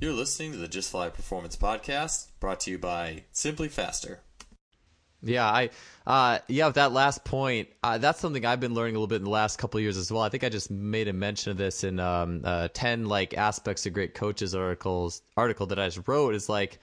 You're 0.00 0.12
listening 0.12 0.52
to 0.52 0.58
the 0.58 0.68
Just 0.68 0.92
Fly 0.92 1.08
Performance 1.08 1.56
Podcast, 1.56 2.28
brought 2.38 2.60
to 2.60 2.70
you 2.70 2.78
by 2.78 3.24
Simply 3.32 3.68
Faster. 3.68 4.20
Yeah, 5.20 5.44
I, 5.44 5.70
uh, 6.06 6.38
yeah, 6.46 6.66
with 6.66 6.76
that 6.76 6.92
last 6.92 7.24
point, 7.24 7.68
uh, 7.82 7.98
that's 7.98 8.20
something 8.20 8.46
I've 8.46 8.60
been 8.60 8.74
learning 8.74 8.94
a 8.94 8.98
little 8.98 9.08
bit 9.08 9.16
in 9.16 9.24
the 9.24 9.30
last 9.30 9.58
couple 9.58 9.80
years 9.80 9.96
as 9.96 10.12
well. 10.12 10.22
I 10.22 10.28
think 10.28 10.44
I 10.44 10.50
just 10.50 10.70
made 10.70 11.08
a 11.08 11.12
mention 11.12 11.50
of 11.50 11.56
this 11.56 11.82
in 11.82 11.98
um, 11.98 12.42
uh, 12.44 12.68
ten 12.72 13.06
like 13.06 13.36
aspects 13.36 13.86
of 13.86 13.92
great 13.92 14.14
coaches 14.14 14.54
articles 14.54 15.20
article 15.36 15.66
that 15.66 15.80
I 15.80 15.88
just 15.88 16.06
wrote. 16.06 16.36
Is 16.36 16.48
like 16.48 16.78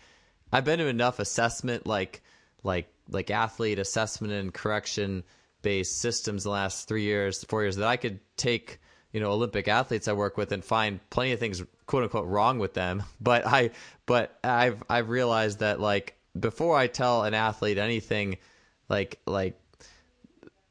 I've 0.51 0.65
been 0.65 0.79
to 0.79 0.87
enough 0.87 1.19
assessment, 1.19 1.87
like 1.87 2.21
like 2.63 2.89
like 3.07 3.31
athlete 3.31 3.79
assessment 3.79 4.33
and 4.33 4.53
correction 4.53 5.23
based 5.61 6.01
systems 6.01 6.43
the 6.43 6.49
last 6.49 6.89
three 6.89 7.03
years, 7.03 7.45
four 7.45 7.61
years 7.61 7.77
that 7.77 7.87
I 7.87 7.95
could 7.95 8.19
take 8.35 8.81
you 9.13 9.21
know 9.21 9.31
Olympic 9.31 9.69
athletes 9.69 10.09
I 10.09 10.13
work 10.13 10.35
with 10.35 10.51
and 10.51 10.65
find 10.65 10.99
plenty 11.09 11.31
of 11.31 11.39
things 11.39 11.63
quote 11.85 12.03
unquote 12.03 12.27
wrong 12.27 12.59
with 12.59 12.73
them. 12.73 13.03
But 13.21 13.45
I 13.45 13.71
but 14.05 14.37
I've 14.43 14.83
I've 14.89 15.09
realized 15.09 15.59
that 15.59 15.79
like 15.79 16.15
before 16.39 16.77
I 16.77 16.87
tell 16.87 17.23
an 17.23 17.33
athlete 17.33 17.77
anything, 17.77 18.37
like 18.89 19.19
like 19.25 19.59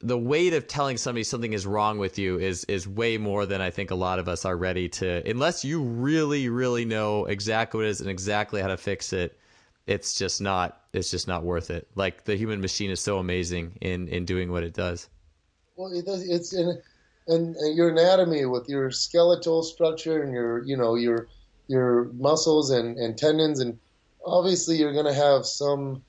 the 0.01 0.19
weight 0.19 0.53
of 0.53 0.67
telling 0.67 0.99
somebody 0.99 1.25
something 1.25 1.55
is 1.55 1.67
wrong 1.67 1.99
with 1.99 2.19
you 2.19 2.39
is 2.39 2.65
is 2.65 2.87
way 2.87 3.17
more 3.17 3.47
than 3.47 3.61
I 3.61 3.71
think 3.71 3.91
a 3.91 3.95
lot 3.95 4.19
of 4.19 4.29
us 4.29 4.45
are 4.45 4.57
ready 4.57 4.89
to. 4.91 5.29
Unless 5.29 5.65
you 5.65 5.83
really 5.83 6.49
really 6.49 6.85
know 6.85 7.25
exactly 7.25 7.79
what 7.79 7.87
it 7.87 7.91
is 7.91 8.01
and 8.01 8.11
exactly 8.11 8.61
how 8.61 8.69
to 8.69 8.77
fix 8.77 9.13
it, 9.13 9.39
it's 9.87 10.15
just 10.15 10.41
not 10.41 10.83
it's 10.93 11.11
just 11.11 11.27
not 11.27 11.43
worth 11.43 11.71
it. 11.71 11.89
Like 11.95 12.25
the 12.25 12.37
human 12.37 12.61
machine 12.61 12.91
is 12.91 13.01
so 13.01 13.19
amazing 13.19 13.79
in 13.81 14.09
in 14.09 14.27
doing 14.27 14.53
what 14.53 14.63
it 14.63 14.75
does. 14.75 15.09
Well, 15.77 15.93
it 15.93 16.05
does. 16.07 16.29
It's 16.29 16.53
in 16.53 16.81
and, 17.27 17.57
and 17.57 17.77
your 17.77 17.91
anatomy 17.91 18.45
with 18.47 18.69
your 18.69 18.91
skeletal 18.91 19.63
structure 19.63 20.23
and 20.23 20.33
your 20.33 20.63
you 20.65 20.77
know 20.77 20.95
your 20.95 21.29
your 21.67 22.05
muscles 22.15 22.71
and, 22.71 22.99
and 22.99 23.17
tendons 23.17 23.61
and 23.61 23.79
obviously 24.25 24.77
you're 24.77 24.93
going 24.93 25.07
to 25.07 25.15
have 25.15 25.47
some 25.47 26.03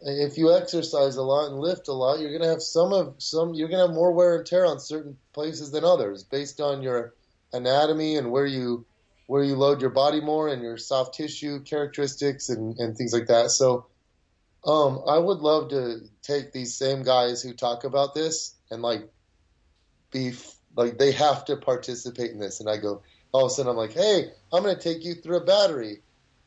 if 0.00 0.36
you 0.36 0.54
exercise 0.54 1.16
a 1.16 1.22
lot 1.22 1.50
and 1.50 1.60
lift 1.60 1.88
a 1.88 1.92
lot 1.92 2.18
you're 2.18 2.30
going 2.30 2.42
to 2.42 2.48
have 2.48 2.62
some 2.62 2.92
of 2.92 3.14
some 3.18 3.54
you're 3.54 3.68
going 3.68 3.80
to 3.80 3.86
have 3.86 3.94
more 3.94 4.12
wear 4.12 4.36
and 4.36 4.46
tear 4.46 4.66
on 4.66 4.80
certain 4.80 5.16
places 5.32 5.70
than 5.70 5.84
others 5.84 6.24
based 6.24 6.60
on 6.60 6.82
your 6.82 7.14
anatomy 7.52 8.16
and 8.16 8.30
where 8.30 8.46
you 8.46 8.84
where 9.26 9.42
you 9.42 9.56
load 9.56 9.80
your 9.80 9.90
body 9.90 10.20
more 10.20 10.48
and 10.48 10.62
your 10.62 10.76
soft 10.76 11.14
tissue 11.14 11.60
characteristics 11.60 12.48
and, 12.48 12.78
and 12.78 12.96
things 12.96 13.12
like 13.12 13.26
that. 13.26 13.50
So 13.50 13.86
um, 14.66 15.02
I 15.06 15.18
would 15.18 15.38
love 15.38 15.70
to 15.70 16.00
take 16.22 16.52
these 16.52 16.74
same 16.74 17.02
guys 17.02 17.42
who 17.42 17.54
talk 17.54 17.84
about 17.84 18.14
this 18.14 18.54
and 18.70 18.82
like 18.82 19.08
be 20.14 20.32
like 20.76 20.96
they 20.96 21.12
have 21.12 21.44
to 21.44 21.56
participate 21.56 22.30
in 22.30 22.38
this. 22.38 22.60
And 22.60 22.70
I 22.70 22.78
go, 22.78 23.02
all 23.32 23.44
of 23.44 23.50
a 23.50 23.54
sudden 23.54 23.70
I'm 23.70 23.76
like, 23.76 23.92
hey, 23.92 24.30
I'm 24.52 24.62
going 24.62 24.74
to 24.74 24.80
take 24.80 25.04
you 25.04 25.14
through 25.14 25.36
a 25.36 25.44
battery, 25.44 26.00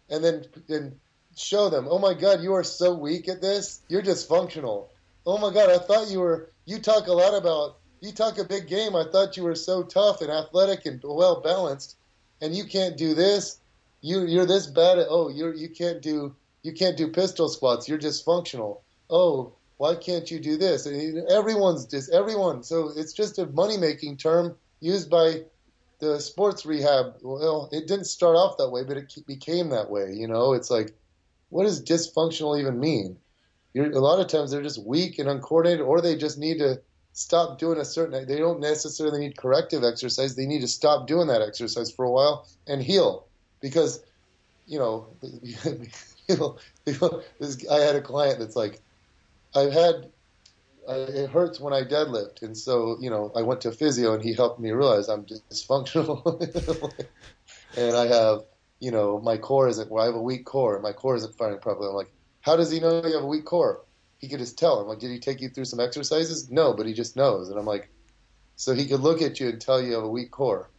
and 0.09 0.24
then 0.24 0.45
then 0.68 0.99
show 1.36 1.70
them, 1.70 1.88
oh 1.88 1.99
my 1.99 2.15
God, 2.15 2.41
you 2.41 2.53
are 2.53 2.63
so 2.63 2.95
weak 2.95 3.30
at 3.30 3.41
this, 3.41 3.82
you're 3.89 4.01
dysfunctional. 4.01 4.88
Oh 5.28 5.38
my 5.38 5.53
God, 5.53 5.70
I 5.70 5.78
thought 5.78 6.09
you 6.09 6.22
were. 6.22 6.49
You 6.65 6.80
talk 6.80 7.07
a 7.07 7.13
lot 7.13 7.38
about. 7.38 7.78
You 7.99 8.11
talk 8.11 8.38
a 8.38 8.45
big 8.45 8.68
game. 8.68 8.95
I 8.95 9.03
thought 9.11 9.38
you 9.38 9.43
were 9.43 9.55
so 9.55 9.84
tough 9.84 10.22
and 10.22 10.32
athletic 10.32 10.86
and 10.86 11.01
well 11.03 11.41
balanced, 11.41 11.97
and 12.41 12.55
you 12.55 12.63
can't 12.63 12.95
do 12.97 13.13
this. 13.13 13.59
You 14.01 14.26
you're 14.26 14.45
this 14.45 14.68
bad 14.68 14.99
at. 14.99 15.07
Oh, 15.09 15.30
you're 15.30 15.53
you 15.53 15.70
can't 15.70 16.01
do 16.01 16.34
you 16.63 16.72
can't 16.72 16.95
do 16.95 17.09
pistol 17.09 17.49
squats. 17.49 17.89
You're 17.89 17.99
dysfunctional. 17.99 18.80
Oh, 19.09 19.53
why 19.78 19.95
can't 19.95 20.30
you 20.30 20.39
do 20.39 20.57
this? 20.57 20.86
And 20.86 21.28
everyone's 21.30 21.86
just 21.86 22.11
everyone. 22.11 22.63
So 22.63 22.91
it's 22.95 23.13
just 23.13 23.39
a 23.39 23.45
money 23.47 23.78
making 23.78 24.17
term 24.17 24.55
used 24.80 25.09
by 25.09 25.43
the 25.99 26.19
sports 26.19 26.65
rehab. 26.65 27.15
Well, 27.21 27.69
it 27.71 27.88
didn't 27.88 28.05
start 28.05 28.36
off 28.36 28.57
that 28.57 28.69
way, 28.69 28.84
but 28.84 28.97
it 28.97 29.13
became 29.28 29.69
that 29.69 29.89
way. 29.89 30.11
You 30.13 30.28
know, 30.28 30.53
it's 30.53 30.71
like, 30.71 30.95
what 31.49 31.63
does 31.63 31.84
dysfunctional 31.84 32.59
even 32.59 32.80
mean? 32.80 33.17
You're, 33.73 33.91
a 33.91 33.99
lot 33.99 34.19
of 34.19 34.28
times 34.28 34.51
they're 34.51 34.61
just 34.61 34.84
weak 34.84 35.19
and 35.19 35.30
uncoordinated, 35.30 35.86
or 35.86 36.01
they 36.01 36.15
just 36.15 36.38
need 36.38 36.57
to 36.59 36.82
stop 37.13 37.59
doing 37.59 37.80
a 37.80 37.86
certain. 37.86 38.28
They 38.28 38.38
don't 38.38 38.59
necessarily 38.59 39.19
need 39.19 39.38
corrective 39.38 39.84
exercise. 39.84 40.36
They 40.36 40.47
need 40.47 40.61
to 40.61 40.67
stop 40.67 41.07
doing 41.07 41.28
that 41.28 41.41
exercise 41.41 41.91
for 41.91 42.05
a 42.05 42.11
while 42.11 42.47
and 42.65 42.82
heal, 42.82 43.28
because, 43.61 44.03
you 44.65 44.80
know, 44.80 45.07
you 45.21 46.38
know, 46.38 46.57
I 47.71 47.80
had 47.80 47.95
a 47.95 48.01
client 48.01 48.39
that's 48.39 48.55
like, 48.55 48.82
I've 49.55 49.73
had, 49.73 50.11
it 50.87 51.29
hurts 51.29 51.59
when 51.59 51.73
I 51.73 51.81
deadlift, 51.83 52.41
and 52.41 52.57
so 52.57 52.97
you 52.99 53.09
know, 53.09 53.31
I 53.35 53.41
went 53.41 53.61
to 53.61 53.71
physio, 53.71 54.13
and 54.13 54.23
he 54.23 54.33
helped 54.33 54.59
me 54.59 54.71
realize 54.71 55.07
I'm 55.07 55.25
dysfunctional, 55.25 56.23
and 57.77 57.95
I 57.95 58.07
have, 58.07 58.41
you 58.79 58.91
know, 58.91 59.19
my 59.19 59.37
core 59.37 59.67
isn't. 59.67 59.89
Well, 59.91 60.03
I 60.03 60.07
have 60.07 60.15
a 60.15 60.21
weak 60.21 60.45
core, 60.45 60.75
and 60.75 60.83
my 60.83 60.93
core 60.93 61.15
isn't 61.15 61.37
firing 61.37 61.59
properly. 61.59 61.89
I'm 61.89 61.95
like, 61.95 62.11
how 62.41 62.55
does 62.55 62.71
he 62.71 62.79
know 62.79 63.05
you 63.05 63.15
have 63.15 63.23
a 63.23 63.27
weak 63.27 63.45
core? 63.45 63.83
He 64.19 64.29
could 64.29 64.39
just 64.39 64.57
tell. 64.57 64.79
I'm 64.79 64.87
like, 64.87 64.99
did 64.99 65.11
he 65.11 65.19
take 65.19 65.41
you 65.41 65.49
through 65.49 65.65
some 65.65 65.79
exercises? 65.79 66.49
No, 66.49 66.73
but 66.73 66.85
he 66.85 66.93
just 66.93 67.15
knows, 67.15 67.49
and 67.49 67.59
I'm 67.59 67.65
like, 67.65 67.89
so 68.55 68.73
he 68.73 68.87
could 68.87 69.01
look 69.01 69.21
at 69.21 69.39
you 69.39 69.49
and 69.49 69.61
tell 69.61 69.81
you 69.81 69.93
have 69.93 70.03
a 70.03 70.09
weak 70.09 70.31
core, 70.31 70.69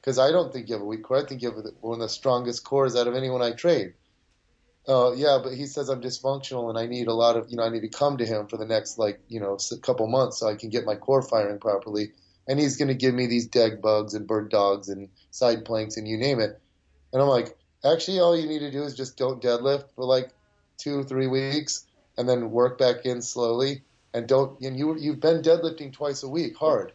because 0.00 0.18
I 0.18 0.30
don't 0.30 0.52
think 0.52 0.68
you 0.68 0.74
have 0.74 0.82
a 0.82 0.86
weak 0.86 1.02
core. 1.04 1.18
I 1.18 1.24
think 1.24 1.42
you 1.42 1.50
have 1.50 1.64
one 1.80 2.00
of 2.00 2.00
the 2.00 2.08
strongest 2.08 2.64
cores 2.64 2.96
out 2.96 3.06
of 3.06 3.14
anyone 3.14 3.42
I 3.42 3.52
train 3.52 3.94
oh 4.88 5.12
yeah, 5.14 5.38
but 5.42 5.54
he 5.54 5.66
says 5.66 5.88
I'm 5.88 6.00
dysfunctional 6.00 6.68
and 6.68 6.78
I 6.78 6.86
need 6.86 7.08
a 7.08 7.14
lot 7.14 7.36
of, 7.36 7.50
you 7.50 7.56
know, 7.56 7.64
I 7.64 7.68
need 7.68 7.80
to 7.80 7.88
come 7.88 8.16
to 8.18 8.26
him 8.26 8.46
for 8.46 8.56
the 8.56 8.66
next 8.66 8.98
like, 8.98 9.20
you 9.28 9.40
know, 9.40 9.58
couple 9.82 10.06
months 10.06 10.38
so 10.38 10.48
I 10.48 10.54
can 10.54 10.70
get 10.70 10.84
my 10.84 10.94
core 10.94 11.22
firing 11.22 11.58
properly. 11.58 12.12
And 12.48 12.60
he's 12.60 12.76
going 12.76 12.88
to 12.88 12.94
give 12.94 13.14
me 13.14 13.26
these 13.26 13.46
dead 13.46 13.82
bugs 13.82 14.14
and 14.14 14.26
bird 14.26 14.50
dogs 14.50 14.88
and 14.88 15.08
side 15.32 15.64
planks 15.64 15.96
and 15.96 16.06
you 16.06 16.16
name 16.16 16.38
it. 16.38 16.60
And 17.12 17.20
I'm 17.20 17.28
like, 17.28 17.56
actually, 17.84 18.20
all 18.20 18.38
you 18.38 18.46
need 18.46 18.60
to 18.60 18.70
do 18.70 18.84
is 18.84 18.94
just 18.94 19.16
don't 19.16 19.42
deadlift 19.42 19.86
for 19.96 20.04
like 20.04 20.30
two, 20.78 21.02
three 21.02 21.26
weeks 21.26 21.86
and 22.16 22.28
then 22.28 22.50
work 22.52 22.78
back 22.78 23.04
in 23.04 23.20
slowly. 23.20 23.82
And 24.14 24.28
don't, 24.28 24.58
and 24.60 24.78
you, 24.78 24.96
you've 24.96 25.20
been 25.20 25.42
deadlifting 25.42 25.92
twice 25.92 26.22
a 26.22 26.28
week 26.28 26.56
hard. 26.56 26.92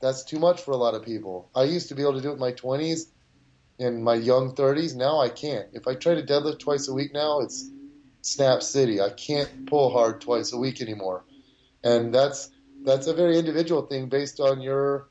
That's 0.00 0.24
too 0.24 0.38
much 0.38 0.62
for 0.62 0.70
a 0.72 0.76
lot 0.76 0.94
of 0.94 1.04
people. 1.04 1.50
I 1.54 1.64
used 1.64 1.88
to 1.88 1.94
be 1.94 2.02
able 2.02 2.14
to 2.14 2.20
do 2.20 2.30
it 2.30 2.34
in 2.34 2.38
my 2.38 2.52
20s 2.52 3.06
in 3.78 4.02
my 4.02 4.14
young 4.14 4.54
30s. 4.54 4.94
Now 4.96 5.20
I 5.20 5.28
can't. 5.28 5.68
If 5.72 5.86
I 5.86 5.94
try 5.94 6.14
to 6.14 6.22
deadlift 6.22 6.58
twice 6.58 6.88
a 6.88 6.92
week 6.92 7.12
now, 7.12 7.40
it's 7.40 7.70
snap 8.22 8.62
city. 8.62 9.00
I 9.00 9.10
can't 9.10 9.66
pull 9.66 9.90
hard 9.90 10.20
twice 10.20 10.52
a 10.52 10.58
week 10.58 10.80
anymore, 10.80 11.24
and 11.84 12.14
that's 12.14 12.50
that's 12.84 13.06
a 13.06 13.14
very 13.14 13.38
individual 13.38 13.82
thing 13.82 14.08
based 14.08 14.40
on 14.40 14.60
your 14.60 15.08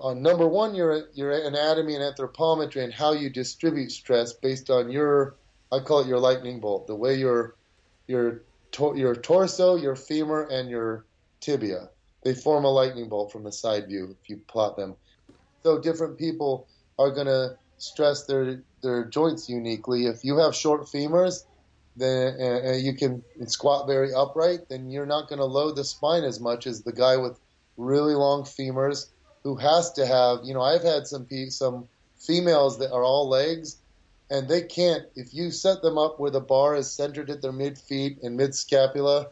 on 0.00 0.22
number 0.22 0.46
one 0.46 0.74
your 0.74 1.08
your 1.14 1.32
anatomy 1.32 1.94
and 1.94 2.04
anthropometry 2.04 2.84
and 2.84 2.92
how 2.92 3.12
you 3.12 3.30
distribute 3.30 3.90
stress 3.90 4.32
based 4.32 4.70
on 4.70 4.90
your 4.90 5.36
I 5.70 5.78
call 5.78 6.00
it 6.00 6.06
your 6.06 6.18
lightning 6.18 6.60
bolt, 6.60 6.86
the 6.86 6.94
way 6.96 7.14
your 7.14 7.56
your 8.06 8.42
your 8.94 9.14
torso, 9.16 9.76
your 9.76 9.96
femur, 9.96 10.42
and 10.50 10.70
your 10.70 11.04
tibia 11.40 11.88
they 12.22 12.34
form 12.34 12.64
a 12.64 12.70
lightning 12.70 13.08
bolt 13.08 13.32
from 13.32 13.42
the 13.42 13.52
side 13.52 13.88
view 13.88 14.16
if 14.22 14.30
you 14.30 14.36
plot 14.46 14.76
them. 14.76 14.94
So 15.62 15.78
different 15.78 16.18
people 16.18 16.66
are 16.98 17.10
going 17.10 17.26
to 17.26 17.56
stress 17.78 18.24
their 18.24 18.62
their 18.82 19.04
joints 19.04 19.48
uniquely. 19.48 20.06
If 20.06 20.24
you 20.24 20.38
have 20.38 20.54
short 20.54 20.82
femurs, 20.82 21.44
then 21.96 22.40
uh, 22.40 22.72
you 22.72 22.94
can 22.94 23.22
squat 23.46 23.86
very 23.86 24.12
upright, 24.14 24.68
then 24.68 24.90
you're 24.90 25.06
not 25.06 25.28
going 25.28 25.38
to 25.38 25.44
load 25.44 25.76
the 25.76 25.84
spine 25.84 26.24
as 26.24 26.40
much 26.40 26.66
as 26.66 26.82
the 26.82 26.92
guy 26.92 27.16
with 27.16 27.38
really 27.76 28.14
long 28.14 28.44
femurs 28.44 29.08
who 29.42 29.56
has 29.56 29.92
to 29.92 30.06
have. 30.06 30.40
You 30.44 30.54
know, 30.54 30.62
I've 30.62 30.82
had 30.82 31.06
some 31.06 31.26
some 31.50 31.88
females 32.18 32.78
that 32.78 32.92
are 32.92 33.04
all 33.04 33.28
legs, 33.28 33.76
and 34.30 34.48
they 34.48 34.62
can't. 34.62 35.04
If 35.16 35.34
you 35.34 35.50
set 35.50 35.82
them 35.82 35.98
up 35.98 36.18
where 36.18 36.30
the 36.30 36.40
bar 36.40 36.76
is 36.76 36.90
centered 36.90 37.30
at 37.30 37.42
their 37.42 37.52
mid 37.52 37.78
feet 37.78 38.18
and 38.22 38.36
mid 38.36 38.54
scapula, 38.54 39.28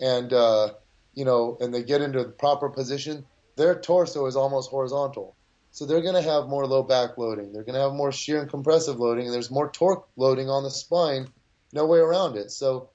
and 0.00 0.32
uh, 0.32 0.74
you 1.14 1.24
know, 1.24 1.56
and 1.60 1.72
they 1.72 1.82
get 1.82 2.00
into 2.00 2.22
the 2.22 2.30
proper 2.30 2.68
position, 2.68 3.24
their 3.56 3.78
torso 3.78 4.26
is 4.26 4.36
almost 4.36 4.70
horizontal. 4.70 5.36
So 5.74 5.86
they're 5.86 6.02
going 6.02 6.14
to 6.14 6.22
have 6.22 6.46
more 6.46 6.68
low 6.68 6.84
back 6.84 7.18
loading. 7.18 7.52
They're 7.52 7.64
going 7.64 7.74
to 7.74 7.80
have 7.80 7.94
more 7.94 8.12
shear 8.12 8.40
and 8.40 8.48
compressive 8.48 9.00
loading, 9.00 9.24
and 9.24 9.34
there's 9.34 9.50
more 9.50 9.68
torque 9.68 10.06
loading 10.14 10.48
on 10.48 10.62
the 10.62 10.70
spine. 10.70 11.26
No 11.72 11.84
way 11.84 11.98
around 11.98 12.36
it. 12.36 12.52
So, 12.52 12.90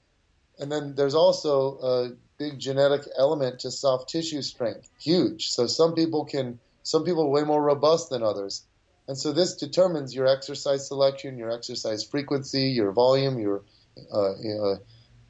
and 0.58 0.72
then 0.72 0.94
there's 0.94 1.14
also 1.14 1.78
a 1.80 2.12
big 2.38 2.58
genetic 2.58 3.02
element 3.18 3.60
to 3.60 3.70
soft 3.70 4.08
tissue 4.08 4.40
strength. 4.40 4.88
Huge. 4.98 5.50
So 5.50 5.66
some 5.66 5.94
people 5.94 6.24
can, 6.24 6.58
some 6.82 7.04
people 7.04 7.24
are 7.24 7.28
way 7.28 7.42
more 7.42 7.62
robust 7.62 8.08
than 8.08 8.22
others. 8.22 8.64
And 9.08 9.18
so 9.18 9.30
this 9.30 9.56
determines 9.56 10.14
your 10.14 10.26
exercise 10.26 10.88
selection, 10.88 11.36
your 11.36 11.50
exercise 11.50 12.02
frequency, 12.02 12.70
your 12.70 12.92
volume, 12.92 13.38
your 13.38 13.62
uh, 14.10 14.30
uh, 14.32 14.76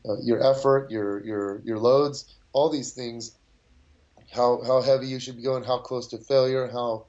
uh, 0.09 0.20
your 0.22 0.40
effort, 0.40 0.88
your 0.92 1.18
your 1.24 1.62
your 1.64 1.80
loads, 1.80 2.32
all 2.53 2.70
these 2.70 2.92
things. 2.92 3.36
How 4.30 4.62
how 4.64 4.82
heavy 4.82 5.09
you 5.09 5.18
should 5.18 5.36
be 5.36 5.42
going, 5.42 5.64
how 5.64 5.78
close 5.78 6.07
to 6.09 6.18
failure, 6.18 6.68
how 6.68 7.07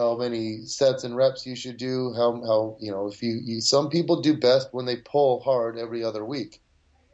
how 0.00 0.16
many 0.16 0.64
sets 0.64 1.04
and 1.04 1.14
reps 1.14 1.46
you 1.46 1.54
should 1.54 1.76
do, 1.76 2.12
how 2.14 2.40
how 2.42 2.76
you 2.80 2.90
know 2.90 3.06
if 3.06 3.22
you, 3.22 3.38
you 3.44 3.60
some 3.60 3.90
people 3.90 4.20
do 4.20 4.36
best 4.36 4.68
when 4.72 4.86
they 4.86 4.96
pull 4.96 5.40
hard 5.40 5.76
every 5.76 6.02
other 6.02 6.24
week, 6.24 6.60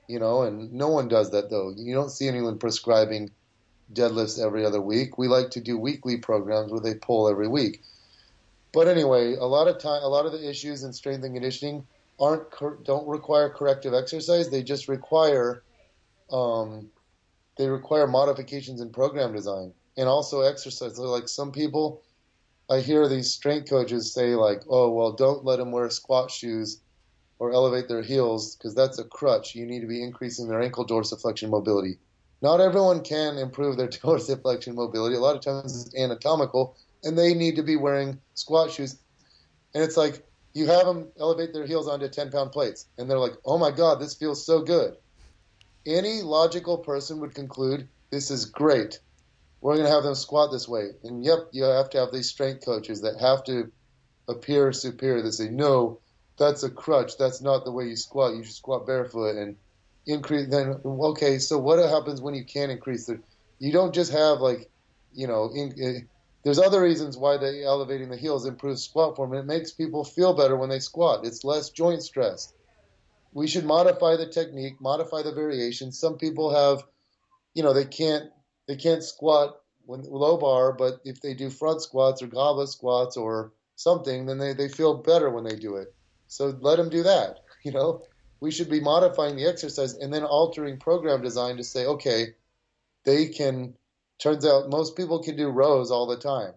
you 0.08 0.18
know, 0.18 0.42
and 0.42 0.72
no 0.72 0.88
one 0.88 1.08
does 1.08 1.30
that 1.32 1.50
though. 1.50 1.74
You 1.76 1.94
don't 1.94 2.10
see 2.10 2.28
anyone 2.28 2.58
prescribing 2.58 3.30
deadlifts 3.92 4.44
every 4.44 4.64
other 4.64 4.80
week. 4.80 5.18
We 5.18 5.28
like 5.28 5.50
to 5.50 5.60
do 5.60 5.76
weekly 5.76 6.16
programs 6.16 6.70
where 6.70 6.80
they 6.80 6.94
pull 6.94 7.28
every 7.28 7.48
week. 7.48 7.82
But 8.72 8.88
anyway, 8.88 9.34
a 9.34 9.44
lot 9.44 9.68
of 9.68 9.78
time, 9.78 10.02
a 10.02 10.08
lot 10.08 10.26
of 10.26 10.32
the 10.32 10.48
issues 10.48 10.84
in 10.84 10.92
strength 10.92 11.24
and 11.24 11.34
conditioning 11.34 11.86
aren't 12.20 12.44
don't 12.84 13.08
require 13.08 13.50
corrective 13.50 13.94
exercise. 13.94 14.48
They 14.48 14.62
just 14.62 14.86
require 14.88 15.62
um, 16.30 16.88
they 17.58 17.68
require 17.68 18.06
modifications 18.06 18.80
in 18.80 18.90
program 18.90 19.32
design 19.32 19.72
and 19.96 20.08
also 20.08 20.42
exercise. 20.42 20.98
Like 20.98 21.28
some 21.28 21.52
people 21.52 22.02
I 22.68 22.80
hear 22.80 23.08
these 23.08 23.32
strength 23.32 23.70
coaches 23.70 24.12
say 24.12 24.34
like, 24.34 24.62
"Oh, 24.68 24.90
well, 24.90 25.12
don't 25.12 25.44
let 25.44 25.58
them 25.58 25.70
wear 25.70 25.88
squat 25.88 26.30
shoes 26.32 26.82
or 27.38 27.52
elevate 27.52 27.86
their 27.86 28.02
heels 28.02 28.56
because 28.56 28.74
that's 28.74 28.98
a 28.98 29.04
crutch. 29.04 29.54
You 29.54 29.66
need 29.66 29.80
to 29.80 29.86
be 29.86 30.02
increasing 30.02 30.48
their 30.48 30.60
ankle 30.60 30.84
dorsiflexion 30.84 31.48
mobility." 31.48 32.00
Not 32.42 32.60
everyone 32.60 33.02
can 33.02 33.38
improve 33.38 33.76
their 33.76 33.88
dorsiflexion 34.02 34.74
mobility. 34.74 35.14
A 35.14 35.20
lot 35.20 35.36
of 35.36 35.42
times 35.42 35.86
it's 35.86 35.96
anatomical, 35.96 36.76
and 37.04 37.16
they 37.16 37.34
need 37.34 37.54
to 37.56 37.62
be 37.62 37.76
wearing 37.76 38.20
squat 38.34 38.72
shoes. 38.72 38.98
And 39.74 39.84
it's 39.84 39.96
like 39.96 40.26
you 40.52 40.66
have 40.66 40.86
them 40.86 41.12
elevate 41.20 41.52
their 41.52 41.66
heels 41.66 41.86
onto 41.86 42.08
10 42.08 42.32
pound 42.32 42.50
plates, 42.50 42.88
and 42.98 43.08
they're 43.08 43.20
like, 43.20 43.36
"Oh 43.44 43.58
my 43.58 43.70
God, 43.70 44.00
this 44.00 44.14
feels 44.14 44.44
so 44.44 44.60
good." 44.60 44.96
Any 45.86 46.22
logical 46.22 46.78
person 46.78 47.20
would 47.20 47.34
conclude 47.34 47.88
this 48.10 48.30
is 48.30 48.44
great 48.44 48.98
we're 49.66 49.74
going 49.74 49.88
to 49.88 49.92
have 49.92 50.04
them 50.04 50.14
squat 50.14 50.52
this 50.52 50.68
way. 50.68 50.90
And 51.02 51.24
yep, 51.24 51.48
you 51.50 51.64
have 51.64 51.90
to 51.90 51.98
have 51.98 52.12
these 52.12 52.30
strength 52.30 52.64
coaches 52.64 53.00
that 53.00 53.18
have 53.20 53.42
to 53.46 53.72
appear 54.28 54.72
superior. 54.72 55.24
They 55.24 55.30
say, 55.32 55.48
no, 55.48 55.98
that's 56.38 56.62
a 56.62 56.70
crutch. 56.70 57.18
That's 57.18 57.42
not 57.42 57.64
the 57.64 57.72
way 57.72 57.86
you 57.86 57.96
squat. 57.96 58.36
You 58.36 58.44
should 58.44 58.54
squat 58.54 58.86
barefoot 58.86 59.34
and 59.34 59.56
increase. 60.06 60.46
Then 60.50 60.80
okay, 60.84 61.40
so 61.40 61.58
what 61.58 61.80
happens 61.80 62.20
when 62.20 62.36
you 62.36 62.44
can't 62.44 62.70
increase 62.70 63.06
the? 63.06 63.20
You 63.58 63.72
don't 63.72 63.92
just 63.92 64.12
have 64.12 64.38
like, 64.38 64.70
you 65.12 65.26
know, 65.26 65.50
in, 65.52 65.74
eh, 65.82 65.98
there's 66.44 66.60
other 66.60 66.80
reasons 66.80 67.18
why 67.18 67.36
the 67.36 67.64
elevating 67.64 68.08
the 68.08 68.16
heels 68.16 68.46
improves 68.46 68.84
squat 68.84 69.16
form. 69.16 69.32
And 69.32 69.40
it 69.40 69.52
makes 69.52 69.72
people 69.72 70.04
feel 70.04 70.32
better 70.32 70.54
when 70.54 70.68
they 70.68 70.78
squat. 70.78 71.26
It's 71.26 71.42
less 71.42 71.70
joint 71.70 72.04
stress. 72.04 72.52
We 73.32 73.48
should 73.48 73.64
modify 73.64 74.14
the 74.14 74.28
technique, 74.28 74.80
modify 74.80 75.22
the 75.22 75.34
variation. 75.34 75.90
Some 75.90 76.18
people 76.18 76.54
have, 76.54 76.84
you 77.54 77.64
know, 77.64 77.72
they 77.72 77.84
can't 77.84 78.30
they 78.66 78.76
can't 78.76 79.02
squat 79.02 79.60
when 79.84 80.02
low 80.02 80.36
bar, 80.36 80.72
but 80.72 81.00
if 81.04 81.20
they 81.20 81.34
do 81.34 81.48
front 81.48 81.80
squats 81.80 82.22
or 82.22 82.26
goblet 82.26 82.68
squats 82.68 83.16
or 83.16 83.52
something, 83.76 84.26
then 84.26 84.38
they, 84.38 84.52
they 84.52 84.68
feel 84.68 84.94
better 84.94 85.30
when 85.30 85.44
they 85.44 85.56
do 85.56 85.76
it. 85.76 85.94
So 86.26 86.56
let 86.60 86.76
them 86.76 86.88
do 86.88 87.02
that. 87.04 87.40
You 87.64 87.72
know, 87.72 88.02
we 88.38 88.52
should 88.52 88.70
be 88.70 88.78
modifying 88.78 89.34
the 89.34 89.46
exercise 89.46 89.94
and 89.94 90.14
then 90.14 90.22
altering 90.22 90.78
program 90.78 91.20
design 91.20 91.56
to 91.56 91.64
say, 91.64 91.84
okay, 91.84 92.28
they 93.04 93.26
can. 93.26 93.74
Turns 94.20 94.46
out 94.46 94.70
most 94.70 94.96
people 94.96 95.20
can 95.20 95.36
do 95.36 95.48
rows 95.48 95.90
all 95.90 96.06
the 96.06 96.16
time. 96.16 96.52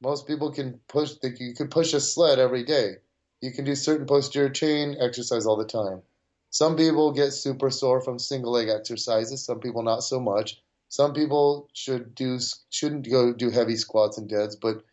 Most 0.00 0.28
people 0.28 0.52
can 0.52 0.78
push. 0.86 1.14
You 1.24 1.54
can 1.54 1.66
push 1.66 1.94
a 1.94 2.00
sled 2.00 2.38
every 2.38 2.62
day. 2.62 2.98
You 3.40 3.50
can 3.50 3.64
do 3.64 3.74
certain 3.74 4.06
posterior 4.06 4.50
chain 4.50 4.96
exercise 5.00 5.46
all 5.46 5.56
the 5.56 5.64
time. 5.64 6.02
Some 6.50 6.76
people 6.76 7.10
get 7.10 7.32
super 7.32 7.70
sore 7.70 8.00
from 8.00 8.20
single 8.20 8.52
leg 8.52 8.68
exercises. 8.68 9.44
Some 9.44 9.58
people 9.58 9.82
not 9.82 10.04
so 10.04 10.20
much. 10.20 10.62
Some 10.92 11.14
people 11.14 11.70
should 11.72 12.14
do 12.14 12.38
shouldn't 12.68 13.08
go 13.08 13.32
do 13.32 13.48
heavy 13.48 13.76
squats 13.76 14.18
and 14.18 14.28
deads, 14.28 14.56
but 14.56 14.84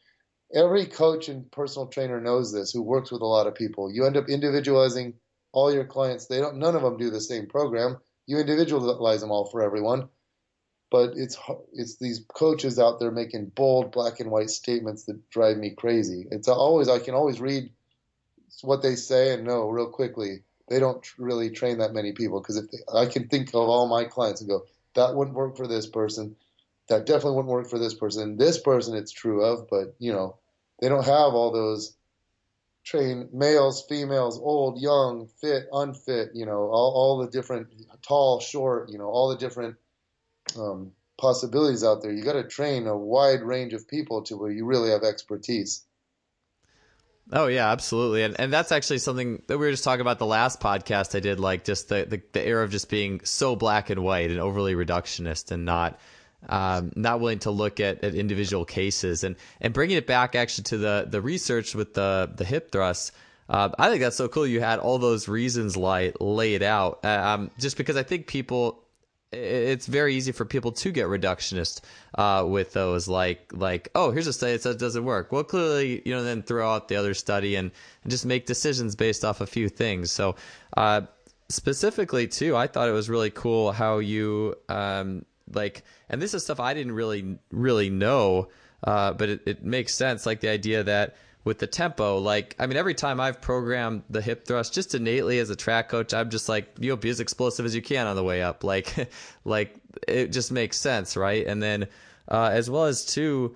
every 0.54 0.86
coach 0.86 1.28
and 1.28 1.52
personal 1.52 1.90
trainer 1.90 2.22
knows 2.22 2.54
this 2.54 2.72
who 2.72 2.82
works 2.82 3.12
with 3.12 3.22
a 3.22 3.26
lot 3.26 3.48
of 3.48 3.56
people. 3.56 3.92
You 3.92 4.06
end 4.06 4.16
up 4.16 4.30
individualizing 4.30 5.16
all 5.52 5.74
your 5.74 5.84
clients. 5.84 6.28
They 6.28 6.40
don't 6.40 6.56
none 6.56 6.78
of 6.78 6.84
them 6.84 6.96
do 6.96 7.10
the 7.10 7.20
same 7.20 7.48
program. 7.48 7.98
You 8.28 8.38
individualize 8.38 9.20
them 9.20 9.32
all 9.32 9.50
for 9.52 9.62
everyone. 9.62 10.08
But 10.90 11.18
it's 11.18 11.38
it's 11.74 11.98
these 11.98 12.24
coaches 12.30 12.80
out 12.80 13.02
there 13.02 13.12
making 13.12 13.52
bold 13.54 13.92
black 13.92 14.22
and 14.22 14.32
white 14.32 14.52
statements 14.52 15.04
that 15.04 15.30
drive 15.30 15.58
me 15.58 15.72
crazy. 15.72 16.28
It's 16.32 16.48
always 16.48 16.88
I 16.88 17.00
can 17.00 17.14
always 17.14 17.42
read 17.42 17.74
what 18.62 18.82
they 18.82 18.96
say 18.96 19.34
and 19.34 19.44
know 19.44 19.68
real 19.68 19.90
quickly. 19.90 20.44
They 20.70 20.80
don't 20.80 21.06
really 21.18 21.50
train 21.50 21.80
that 21.80 21.94
many 21.94 22.14
people 22.14 22.40
because 22.40 22.56
if 22.56 22.72
they, 22.72 22.78
I 22.98 23.08
can 23.08 23.28
think 23.28 23.50
of 23.50 23.56
all 23.68 23.90
my 23.90 24.06
clients 24.06 24.40
and 24.40 24.50
go, 24.50 24.64
that 24.96 25.16
wouldn't 25.16 25.38
work 25.38 25.58
for 25.58 25.68
this 25.68 25.88
person. 25.88 26.36
That 26.88 27.06
definitely 27.06 27.36
wouldn't 27.36 27.54
work 27.54 27.70
for 27.70 27.80
this 27.80 27.94
person. 27.94 28.38
This 28.38 28.60
person, 28.60 28.96
it's 28.96 29.12
true 29.12 29.44
of, 29.44 29.68
but 29.70 29.96
you 30.00 30.12
know, 30.12 30.38
they 30.82 30.90
don't 30.90 31.06
have 31.06 31.34
all 31.34 31.52
those 31.52 31.96
trained 32.84 33.34
males, 33.34 33.86
females, 33.88 34.40
old, 34.40 34.82
young, 34.82 35.28
fit, 35.42 35.68
unfit. 35.72 36.32
You 36.34 36.46
know, 36.46 36.70
all, 36.72 36.94
all 36.96 37.18
the 37.20 37.30
different 37.30 37.68
tall, 38.02 38.40
short. 38.40 38.90
You 38.90 38.98
know, 38.98 39.06
all 39.06 39.30
the 39.30 39.38
different 39.38 39.76
um, 40.58 40.92
possibilities 41.20 41.84
out 41.84 42.02
there. 42.02 42.12
You 42.12 42.24
got 42.24 42.34
to 42.34 42.44
train 42.44 42.88
a 42.88 42.98
wide 42.98 43.42
range 43.42 43.74
of 43.74 43.88
people 43.88 44.24
to 44.24 44.38
where 44.38 44.52
you 44.52 44.66
really 44.66 44.90
have 44.90 45.04
expertise. 45.04 45.86
Oh 47.32 47.46
yeah, 47.46 47.72
absolutely, 47.72 48.24
and 48.24 48.40
and 48.40 48.52
that's 48.52 48.72
actually 48.72 48.98
something 48.98 49.42
that 49.48 49.58
we 49.60 49.66
were 49.66 49.72
just 49.72 49.84
talking 49.84 50.02
about 50.02 50.18
the 50.18 50.26
last 50.26 50.60
podcast 50.60 51.16
I 51.16 51.20
did, 51.20 51.40
like 51.40 51.64
just 51.64 51.90
the 51.90 52.06
the, 52.06 52.22
the 52.32 52.46
era 52.46 52.64
of 52.64 52.72
just 52.72 52.90
being 52.90 53.22
so 53.24 53.56
black 53.56 53.92
and 53.92 54.04
white 54.04 54.32
and 54.32 54.40
overly 54.40 54.74
reductionist 54.74 55.52
and 55.52 55.64
not 55.64 56.00
um, 56.48 56.92
not 56.96 57.20
willing 57.20 57.40
to 57.40 57.52
look 57.52 57.80
at, 57.80 58.04
at 58.04 58.16
individual 58.16 58.66
cases 58.66 59.24
and 59.24 59.36
and 59.62 59.74
bringing 59.74 59.98
it 59.98 60.08
back 60.08 60.34
actually 60.34 60.64
to 60.66 60.78
the 60.78 61.08
the 61.08 61.22
research 61.22 61.76
with 61.76 61.94
the 61.94 62.32
the 62.36 62.46
hip 62.46 62.72
thrusts. 62.72 63.12
Uh, 63.48 63.70
I 63.78 63.90
think 63.90 64.02
that's 64.02 64.16
so 64.16 64.28
cool. 64.28 64.46
You 64.46 64.62
had 64.62 64.80
all 64.80 64.98
those 65.00 65.28
reasons 65.28 65.76
light 65.76 66.22
laid 66.22 66.62
out, 66.64 67.04
um, 67.04 67.50
just 67.60 67.78
because 67.78 67.98
I 67.98 68.04
think 68.04 68.28
people 68.28 68.84
it's 69.32 69.86
very 69.86 70.16
easy 70.16 70.32
for 70.32 70.46
people 70.46 70.72
to 70.72 70.92
get 70.92 71.06
reductionist 71.08 71.82
uh, 72.16 72.44
with 72.48 72.74
those 72.74 73.08
like 73.08 73.52
like 73.54 73.90
oh 73.96 74.12
here's 74.12 74.28
a 74.28 74.34
study 74.34 74.54
that 74.54 74.62
says 74.62 74.76
it 74.76 74.80
doesn't 74.80 75.06
work. 75.06 75.32
Well 75.32 75.44
clearly 75.44 76.02
you 76.06 76.14
know 76.14 76.24
then 76.24 76.42
throw 76.42 76.70
out 76.70 76.88
the 76.88 76.96
other 76.96 77.14
study 77.14 77.56
and, 77.56 77.72
and 78.04 78.12
just 78.12 78.26
make 78.26 78.46
decisions 78.46 78.96
based 78.96 79.24
off 79.24 79.42
a 79.42 79.48
few 79.48 79.70
things. 79.70 80.12
So 80.12 80.36
uh, 80.76 81.02
specifically 81.50 82.28
too 82.28 82.56
i 82.56 82.68
thought 82.68 82.88
it 82.88 82.94
was 82.94 83.10
really 83.10 83.32
cool 83.32 83.72
how 83.72 83.98
you 83.98 84.56
um, 84.70 85.26
like 85.52 85.84
and 86.08 86.22
this 86.22 86.34
is 86.34 86.44
stuff 86.44 86.60
i 86.60 86.74
didn't 86.74 86.94
really 86.94 87.38
really 87.52 87.90
know 87.90 88.48
uh, 88.84 89.12
but 89.14 89.30
it, 89.30 89.42
it 89.46 89.64
makes 89.64 89.94
sense 89.94 90.26
like 90.26 90.40
the 90.40 90.48
idea 90.48 90.84
that 90.84 91.18
with 91.44 91.60
the 91.60 91.68
tempo. 91.68 92.18
Like, 92.18 92.56
I 92.60 92.68
mean, 92.68 92.78
every 92.78 92.94
time 92.94 93.20
I've 93.20 93.42
programmed 93.42 94.04
the 94.10 94.22
hip 94.22 94.46
thrust, 94.46 94.74
just 94.74 94.96
innately 94.96 95.40
as 95.40 95.50
a 95.50 95.56
track 95.56 95.90
coach, 95.90 96.14
I'm 96.14 96.30
just 96.30 96.50
like, 96.50 96.70
you 96.80 96.90
know, 96.90 96.96
be 96.96 97.10
as 97.10 97.20
explosive 97.20 97.66
as 97.66 97.76
you 97.76 97.82
can 97.82 98.08
on 98.08 98.16
the 98.16 98.24
way 98.24 98.42
up. 98.42 98.64
Like, 98.64 99.10
like 99.46 99.76
it 100.08 100.28
just 100.28 100.52
makes 100.52 100.78
sense, 100.78 101.16
right? 101.16 101.46
And 101.46 101.62
then, 101.62 101.88
uh, 102.28 102.50
as 102.54 102.70
well 102.70 102.86
as 102.86 103.06
too, 103.06 103.56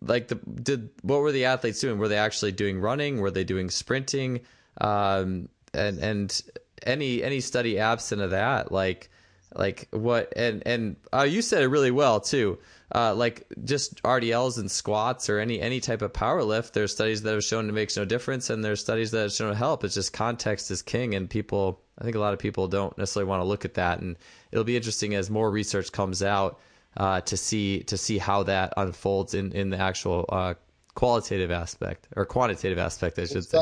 like 0.00 0.28
the 0.28 0.34
did 0.34 0.90
what 1.02 1.20
were 1.20 1.32
the 1.32 1.44
athletes 1.44 1.80
doing? 1.80 1.98
Were 1.98 2.08
they 2.08 2.16
actually 2.16 2.52
doing 2.52 2.80
running? 2.80 3.20
Were 3.20 3.30
they 3.30 3.44
doing 3.44 3.70
sprinting? 3.70 4.40
Um, 4.80 5.48
and 5.74 5.98
and 5.98 6.42
any 6.84 7.22
any 7.22 7.40
study 7.40 7.78
absent 7.78 8.20
of 8.20 8.30
that, 8.30 8.72
like 8.72 9.10
like 9.54 9.88
what 9.90 10.32
and 10.36 10.62
and 10.66 10.96
uh, 11.12 11.22
you 11.22 11.42
said 11.42 11.62
it 11.62 11.68
really 11.68 11.90
well 11.90 12.20
too 12.20 12.58
uh, 12.94 13.14
like 13.14 13.46
just 13.64 14.02
RDLs 14.02 14.58
and 14.58 14.70
squats 14.70 15.30
or 15.30 15.38
any 15.38 15.60
any 15.60 15.80
type 15.80 16.02
of 16.02 16.12
power 16.12 16.42
lift, 16.42 16.74
there's 16.74 16.92
studies 16.92 17.22
that 17.22 17.32
have 17.32 17.44
shown 17.44 17.68
it 17.68 17.72
makes 17.72 17.96
no 17.96 18.04
difference, 18.04 18.50
and 18.50 18.62
there's 18.62 18.80
studies 18.80 19.10
that 19.12 19.22
have 19.22 19.32
shown 19.32 19.50
it 19.52 19.56
help. 19.56 19.82
It's 19.82 19.94
just 19.94 20.12
context 20.12 20.70
is 20.70 20.82
king, 20.82 21.14
and 21.14 21.28
people, 21.28 21.80
I 21.98 22.04
think 22.04 22.16
a 22.16 22.20
lot 22.20 22.34
of 22.34 22.38
people 22.38 22.68
don't 22.68 22.96
necessarily 22.98 23.28
want 23.28 23.40
to 23.40 23.46
look 23.46 23.64
at 23.64 23.74
that, 23.74 24.00
and 24.00 24.16
it'll 24.50 24.64
be 24.64 24.76
interesting 24.76 25.14
as 25.14 25.30
more 25.30 25.50
research 25.50 25.90
comes 25.90 26.22
out 26.22 26.60
uh, 26.98 27.22
to 27.22 27.36
see 27.36 27.82
to 27.84 27.96
see 27.96 28.18
how 28.18 28.42
that 28.42 28.74
unfolds 28.76 29.32
in 29.32 29.52
in 29.52 29.70
the 29.70 29.78
actual 29.78 30.26
uh, 30.28 30.54
qualitative 30.94 31.50
aspect 31.50 32.08
or 32.14 32.26
quantitative 32.26 32.78
aspect, 32.78 33.18
I 33.18 33.24
should 33.24 33.44
say. 33.44 33.60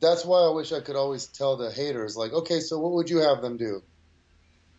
That's 0.00 0.24
why 0.24 0.40
I 0.40 0.50
wish 0.50 0.72
I 0.72 0.80
could 0.80 0.96
always 0.96 1.26
tell 1.26 1.56
the 1.56 1.70
haters, 1.72 2.16
like, 2.16 2.32
okay, 2.32 2.60
so 2.60 2.78
what 2.78 2.92
would 2.92 3.10
you 3.10 3.18
have 3.18 3.42
them 3.42 3.56
do? 3.56 3.82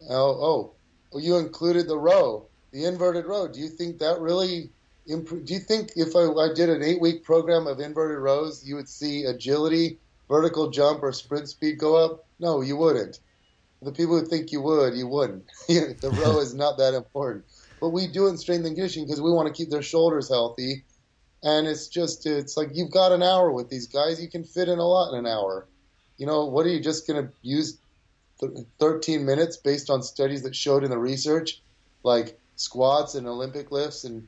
Oh, 0.08 0.76
oh, 1.14 1.20
you 1.20 1.38
included 1.38 1.88
the 1.88 1.98
row 1.98 2.50
the 2.72 2.86
inverted 2.86 3.26
row. 3.26 3.48
Do 3.48 3.60
you 3.60 3.70
think 3.70 4.00
that 4.00 4.20
really 4.20 4.72
improve? 5.08 5.46
Do 5.46 5.54
you 5.54 5.60
think 5.60 5.92
if 5.96 6.16
I, 6.16 6.26
I 6.26 6.54
did 6.54 6.70
an 6.70 6.84
eight 6.84 7.02
week 7.02 7.24
program 7.24 7.68
of 7.68 7.80
inverted 7.80 8.20
rows, 8.20 8.64
you 8.66 8.76
would 8.76 8.90
see 8.90 9.24
agility, 9.24 10.00
vertical 10.30 10.70
jump, 10.70 11.02
or 11.04 11.12
sprint 11.12 11.50
speed 11.50 11.80
go 11.80 11.96
up? 11.96 12.28
No, 12.40 12.62
you 12.62 12.78
wouldn't. 12.78 13.20
The 13.82 13.92
people 13.94 14.20
who 14.20 14.26
think 14.26 14.52
you 14.52 14.62
would, 14.62 14.96
you 14.96 15.08
wouldn't. 15.08 15.46
the 15.68 16.12
row 16.12 16.40
is 16.40 16.54
not 16.54 16.78
that 16.78 16.94
important. 16.94 17.46
But 17.80 17.90
we 17.92 18.08
do 18.08 18.28
in 18.28 18.38
strength 18.38 18.66
and 18.66 18.76
conditioning 18.76 19.08
because 19.08 19.22
we 19.22 19.32
want 19.32 19.48
to 19.48 19.54
keep 19.54 19.70
their 19.70 19.82
shoulders 19.82 20.28
healthy. 20.30 20.86
And 21.44 21.66
it's 21.66 21.88
just, 21.88 22.26
it's 22.26 22.58
like 22.58 22.68
you've 22.74 22.92
got 22.92 23.14
an 23.14 23.24
hour 23.24 23.52
with 23.54 23.70
these 23.70 23.88
guys. 23.88 24.22
You 24.22 24.30
can 24.30 24.44
fit 24.44 24.68
in 24.68 24.80
a 24.80 24.86
lot 24.86 25.14
in 25.14 25.20
an 25.20 25.26
hour. 25.26 25.70
You 26.18 26.28
know, 26.28 26.46
what 26.46 26.66
are 26.66 26.70
you 26.70 26.82
just 26.82 27.08
going 27.08 27.24
to 27.24 27.32
use 27.42 27.80
13 28.80 29.26
minutes 29.26 29.57
based 29.57 29.90
on 29.90 30.02
studies 30.02 30.44
that 30.44 30.56
showed 30.56 30.84
in 30.84 30.90
the 30.90 30.98
research? 30.98 31.61
Like, 32.03 32.40
squats 32.56 33.16
and 33.16 33.28
Olympic 33.28 33.72
lifts 33.72 34.03
and 34.03 34.28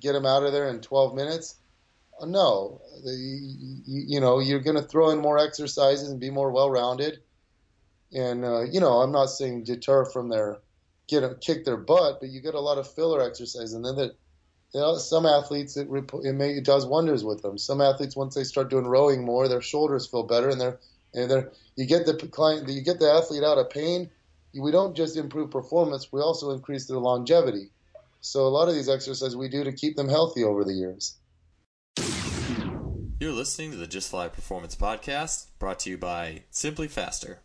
get 0.00 0.12
them 0.12 0.26
out 0.26 0.42
of 0.42 0.52
there 0.52 0.68
in 0.68 0.80
12 0.80 1.14
minutes? 1.14 1.56
Uh, 2.20 2.26
no, 2.26 2.80
you, 3.04 3.82
you 3.86 4.20
know 4.20 4.38
you're 4.38 4.60
going 4.60 4.76
to 4.76 4.82
throw 4.82 5.10
in 5.10 5.18
more 5.18 5.38
exercises 5.38 6.08
and 6.08 6.20
be 6.20 6.30
more 6.30 6.50
well-rounded. 6.50 7.20
And 8.12 8.44
uh, 8.44 8.62
you 8.62 8.80
know, 8.80 9.00
I'm 9.00 9.12
not 9.12 9.26
saying 9.26 9.64
deter 9.64 10.04
from 10.06 10.28
their 10.28 10.58
get 11.08 11.22
a, 11.22 11.34
kick 11.34 11.64
their 11.64 11.76
butt, 11.76 12.20
but 12.20 12.30
you 12.30 12.40
get 12.40 12.54
a 12.54 12.60
lot 12.60 12.78
of 12.78 12.92
filler 12.92 13.22
exercise, 13.22 13.72
and 13.72 13.84
then 13.84 13.96
that 13.96 14.16
you 14.72 14.80
know, 14.80 14.96
some 14.96 15.26
athletes 15.26 15.76
it, 15.76 15.88
it, 15.90 16.32
may, 16.34 16.50
it 16.50 16.64
does 16.64 16.86
wonders 16.86 17.24
with 17.24 17.42
them. 17.42 17.58
Some 17.58 17.80
athletes 17.80 18.16
once 18.16 18.34
they 18.34 18.44
start 18.44 18.70
doing 18.70 18.86
rowing 18.86 19.24
more, 19.24 19.48
their 19.48 19.62
shoulders 19.62 20.06
feel 20.06 20.22
better, 20.22 20.48
and 20.48 20.60
they're 20.60 20.78
and 21.14 21.30
they're 21.30 21.52
you 21.76 21.86
get 21.86 22.06
the 22.06 22.14
client, 22.14 22.68
you 22.68 22.82
get 22.82 22.98
the 22.98 23.10
athlete 23.10 23.44
out 23.44 23.58
of 23.58 23.70
pain, 23.70 24.10
we 24.54 24.70
don't 24.70 24.96
just 24.96 25.16
improve 25.16 25.50
performance, 25.50 26.12
we 26.12 26.20
also 26.20 26.50
increase 26.50 26.86
their 26.86 26.98
longevity. 26.98 27.70
So 28.20 28.46
a 28.46 28.48
lot 28.48 28.68
of 28.68 28.74
these 28.74 28.88
exercises 28.88 29.36
we 29.36 29.48
do 29.48 29.62
to 29.64 29.72
keep 29.72 29.96
them 29.96 30.08
healthy 30.08 30.42
over 30.42 30.64
the 30.64 30.72
years. 30.72 31.16
You're 33.20 33.32
listening 33.32 33.70
to 33.70 33.76
the 33.76 33.86
Just 33.86 34.10
Fly 34.10 34.28
Performance 34.28 34.74
Podcast, 34.74 35.46
brought 35.58 35.78
to 35.80 35.90
you 35.90 35.96
by 35.96 36.42
Simply 36.50 36.88
Faster. 36.88 37.40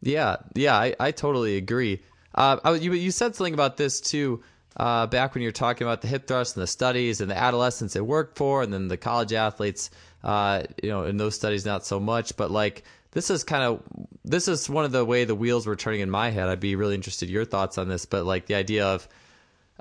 Yeah, 0.00 0.36
yeah, 0.54 0.76
I, 0.76 0.94
I 1.00 1.10
totally 1.10 1.56
agree. 1.56 2.02
Uh, 2.34 2.58
I, 2.62 2.74
you, 2.74 2.92
you 2.92 3.10
said 3.10 3.34
something 3.34 3.54
about 3.54 3.76
this 3.76 4.00
too 4.00 4.42
uh, 4.80 5.06
back 5.06 5.34
when 5.34 5.42
you 5.42 5.48
were 5.48 5.52
talking 5.52 5.86
about 5.86 6.00
the 6.00 6.08
hip 6.08 6.26
thrust 6.26 6.56
and 6.56 6.62
the 6.62 6.66
studies 6.66 7.20
and 7.20 7.30
the 7.30 7.36
adolescents 7.36 7.96
it 7.96 8.06
worked 8.06 8.38
for, 8.38 8.62
and 8.62 8.72
then 8.72 8.88
the 8.88 8.96
college 8.96 9.34
athletes. 9.34 9.90
Uh, 10.24 10.62
you 10.82 10.88
know, 10.88 11.04
in 11.04 11.18
those 11.18 11.34
studies, 11.34 11.66
not 11.66 11.84
so 11.84 12.00
much, 12.00 12.34
but 12.36 12.50
like 12.50 12.84
this 13.12 13.28
is 13.28 13.44
kind 13.44 13.62
of 13.62 13.82
this 14.24 14.48
is 14.48 14.70
one 14.70 14.86
of 14.86 14.92
the 14.92 15.04
way 15.04 15.24
the 15.24 15.34
wheels 15.34 15.66
were 15.66 15.76
turning 15.76 16.00
in 16.00 16.10
my 16.10 16.30
head. 16.30 16.48
I'd 16.48 16.60
be 16.60 16.76
really 16.76 16.94
interested 16.94 17.28
in 17.28 17.34
your 17.34 17.44
thoughts 17.44 17.76
on 17.76 17.88
this, 17.88 18.06
but 18.06 18.24
like 18.24 18.46
the 18.46 18.54
idea 18.54 18.86
of 18.86 19.06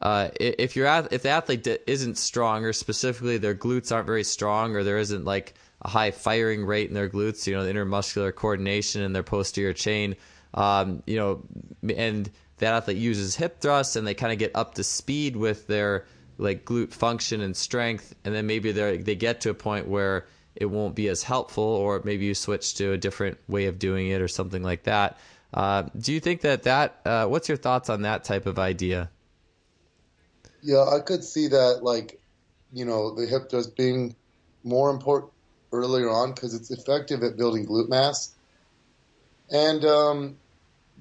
uh, 0.02 0.30
if 0.38 0.76
you're 0.76 0.88
if 1.12 1.24
the 1.24 1.30
athlete 1.30 1.66
isn't 1.88 2.18
strong 2.18 2.66
or 2.66 2.74
specifically 2.74 3.38
their 3.38 3.56
glutes 3.56 3.94
aren't 3.94 4.06
very 4.06 4.26
strong 4.26 4.76
or 4.76 4.84
there 4.84 4.98
isn't 4.98 5.24
like 5.24 5.54
a 5.82 5.88
high 5.88 6.12
firing 6.12 6.66
rate 6.66 6.90
in 6.90 6.94
their 6.94 7.10
glutes, 7.10 7.48
you 7.48 7.56
know, 7.56 7.64
the 7.64 7.72
intermuscular 7.72 8.36
coordination 8.36 9.02
in 9.02 9.14
their 9.14 9.24
posterior 9.24 9.72
chain, 9.72 10.18
um, 10.54 11.04
you 11.08 11.16
know, 11.16 11.42
and 11.96 12.30
that 12.60 12.74
athlete 12.74 12.98
uses 12.98 13.36
hip 13.36 13.60
thrusts 13.60 13.96
and 13.96 14.06
they 14.06 14.14
kind 14.14 14.32
of 14.32 14.40
get 14.40 14.52
up 14.56 14.76
to 14.76 14.84
speed 14.84 15.36
with 15.36 15.68
their 15.68 16.06
like 16.38 16.64
glute 16.66 16.94
function 16.94 17.42
and 17.42 17.56
strength, 17.56 18.16
and 18.24 18.34
then 18.34 18.48
maybe 18.48 18.72
they 18.72 18.98
they 18.98 19.16
get 19.16 19.42
to 19.42 19.50
a 19.50 19.54
point 19.54 19.88
where 19.88 20.26
it 20.56 20.66
won't 20.66 20.96
be 20.96 21.08
as 21.08 21.24
helpful, 21.24 21.64
or 21.64 22.02
maybe 22.04 22.26
you 22.26 22.36
switch 22.36 22.76
to 22.76 22.94
a 22.94 22.98
different 22.98 23.38
way 23.48 23.66
of 23.66 23.80
doing 23.80 24.08
it 24.08 24.22
or 24.22 24.28
something 24.28 24.64
like 24.64 24.84
that. 24.84 25.18
Uh, 25.54 25.84
do 25.98 26.14
you 26.14 26.20
think 26.20 26.42
that 26.42 26.64
that? 26.64 27.00
Uh, 27.06 27.26
what's 27.28 27.48
your 27.48 27.58
thoughts 27.58 27.90
on 27.90 28.04
that 28.04 28.24
type 28.24 28.46
of 28.46 28.60
idea? 28.60 29.10
Yeah, 30.62 30.84
I 30.84 31.00
could 31.00 31.24
see 31.24 31.48
that, 31.48 31.80
like, 31.84 32.20
you 32.74 32.86
know, 32.86 33.16
the 33.16 33.26
hip 33.26 33.50
thrust 33.50 33.76
being 33.76 34.16
more 34.64 34.90
important 34.90 35.32
earlier 35.72 36.10
on 36.10 36.34
because 36.34 36.54
it's 36.54 36.70
effective 36.70 37.24
at 37.24 37.38
building 37.38 37.66
glute 37.66 37.90
mass. 37.90 38.36
And, 39.50 39.86
um, 39.86 40.38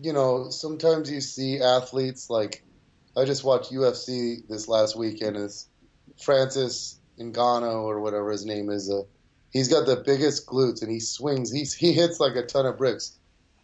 you 0.00 0.12
know, 0.12 0.50
sometimes 0.50 1.10
you 1.10 1.20
see 1.20 1.60
athletes 1.60 2.30
like, 2.30 2.62
I 3.16 3.24
just 3.24 3.44
watched 3.44 3.72
UFC 3.72 4.46
this 4.48 4.68
last 4.68 4.96
weekend. 4.96 5.36
It's 5.36 5.68
Francis 6.22 6.98
Ngannou 7.18 7.82
or 7.82 8.00
whatever 8.00 8.30
his 8.30 8.46
name 8.46 8.70
is. 8.70 8.90
Uh, 8.90 9.02
he's 9.50 9.68
got 9.68 9.86
the 9.86 9.96
biggest 9.96 10.46
glutes 10.46 10.82
and 10.82 10.90
he 10.90 11.00
swings. 11.00 11.50
He's, 11.50 11.74
he 11.74 11.92
hits 11.92 12.20
like 12.20 12.36
a 12.36 12.46
ton 12.46 12.66
of 12.66 12.78
bricks. 12.78 13.18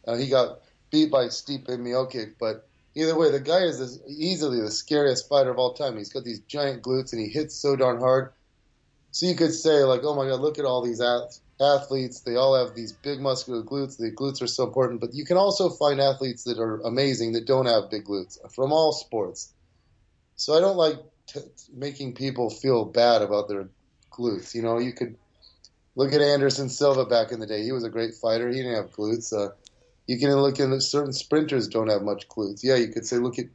Uh, 0.07 0.17
he 0.17 0.29
got 0.29 0.61
beat 0.91 1.11
by 1.11 1.27
Stipe 1.27 1.67
Miocic, 1.67 2.35
but 2.39 2.69
either 2.95 3.17
way, 3.17 3.31
the 3.31 3.41
guy 3.41 3.63
is 3.63 3.79
this, 3.79 4.01
easily 4.09 4.61
the 4.61 4.71
scariest 4.71 5.29
fighter 5.29 5.51
of 5.51 5.59
all 5.59 5.75
time. 5.75 5.97
He's 5.97 6.13
got 6.13 6.25
these 6.25 6.41
giant 6.41 6.83
glutes 6.83 7.13
and 7.13 7.21
he 7.21 7.29
hits 7.29 7.55
so 7.55 7.77
darn 7.77 8.01
hard. 8.01 8.33
So 9.13 9.27
you 9.27 9.37
could 9.37 9.53
say 9.53 9.85
like, 9.85 10.01
oh 10.03 10.17
my 10.17 10.29
god, 10.29 10.41
look 10.41 10.59
at 10.59 10.65
all 10.65 10.83
these 10.83 11.01
athletes. 11.61 12.21
They 12.21 12.37
all 12.37 12.55
have 12.55 12.75
these 12.75 12.93
big 12.93 13.21
muscular 13.21 13.63
glutes. 13.63 13.97
The 13.97 14.11
glutes 14.11 14.43
are 14.43 14.47
so 14.47 14.65
important. 14.65 15.01
But 15.01 15.15
you 15.15 15.25
can 15.25 15.37
also 15.37 15.71
find 15.71 16.01
athletes 16.01 16.45
that 16.45 16.59
are 16.59 16.81
amazing 16.81 17.33
that 17.33 17.47
don't 17.47 17.67
have 17.67 17.91
big 17.91 18.05
glutes 18.05 18.39
from 18.55 18.73
all 18.73 18.93
sports. 18.93 19.55
So 20.37 20.55
I 20.55 20.61
don't 20.61 20.77
like 20.77 20.97
t- 21.29 21.41
making 21.73 22.15
people 22.15 22.51
feel 22.51 22.85
bad 22.85 23.23
about 23.23 23.49
their 23.49 23.69
glutes. 24.13 24.55
You 24.55 24.63
know, 24.63 24.79
you 24.79 24.93
could 24.93 25.17
look 25.97 26.13
at 26.13 26.21
Anderson 26.21 26.69
Silva 26.69 27.07
back 27.07 27.33
in 27.33 27.41
the 27.41 27.47
day. 27.47 27.63
He 27.63 27.73
was 27.73 27.85
a 27.85 27.91
great 27.91 28.15
fighter. 28.15 28.49
He 28.49 28.57
didn't 28.57 28.75
have 28.75 28.93
glutes. 28.93 29.33
Uh, 29.33 29.53
you 30.07 30.19
can 30.19 30.35
look 30.35 30.61
at 30.61 30.83
certain 30.83 31.13
sprinters 31.13 31.69
don't 31.69 31.89
have 31.89 32.03
much 32.03 32.29
glutes. 32.29 32.61
Yeah, 32.63 32.77
you 32.77 32.89
could 32.89 33.07
say 33.07 33.17
look 33.17 33.39
at 33.39 33.47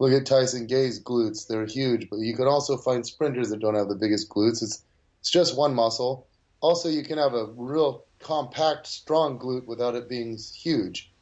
look 0.00 0.12
at 0.12 0.26
Tyson 0.26 0.66
Gay's 0.66 1.02
glutes; 1.02 1.46
they're 1.46 1.66
huge. 1.66 2.08
But 2.10 2.18
you 2.18 2.34
can 2.36 2.46
also 2.46 2.76
find 2.76 3.06
sprinters 3.06 3.50
that 3.50 3.60
don't 3.60 3.74
have 3.74 3.88
the 3.88 3.96
biggest 3.96 4.28
glutes. 4.28 4.62
It's 4.62 4.84
it's 5.20 5.30
just 5.30 5.56
one 5.56 5.74
muscle. 5.74 6.28
Also, 6.60 6.88
you 6.88 7.02
can 7.04 7.18
have 7.18 7.34
a 7.34 7.46
real 7.56 8.04
compact, 8.18 8.86
strong 8.86 9.38
glute 9.38 9.66
without 9.66 9.94
it 9.94 10.08
being 10.08 10.36
huge. 10.36 11.12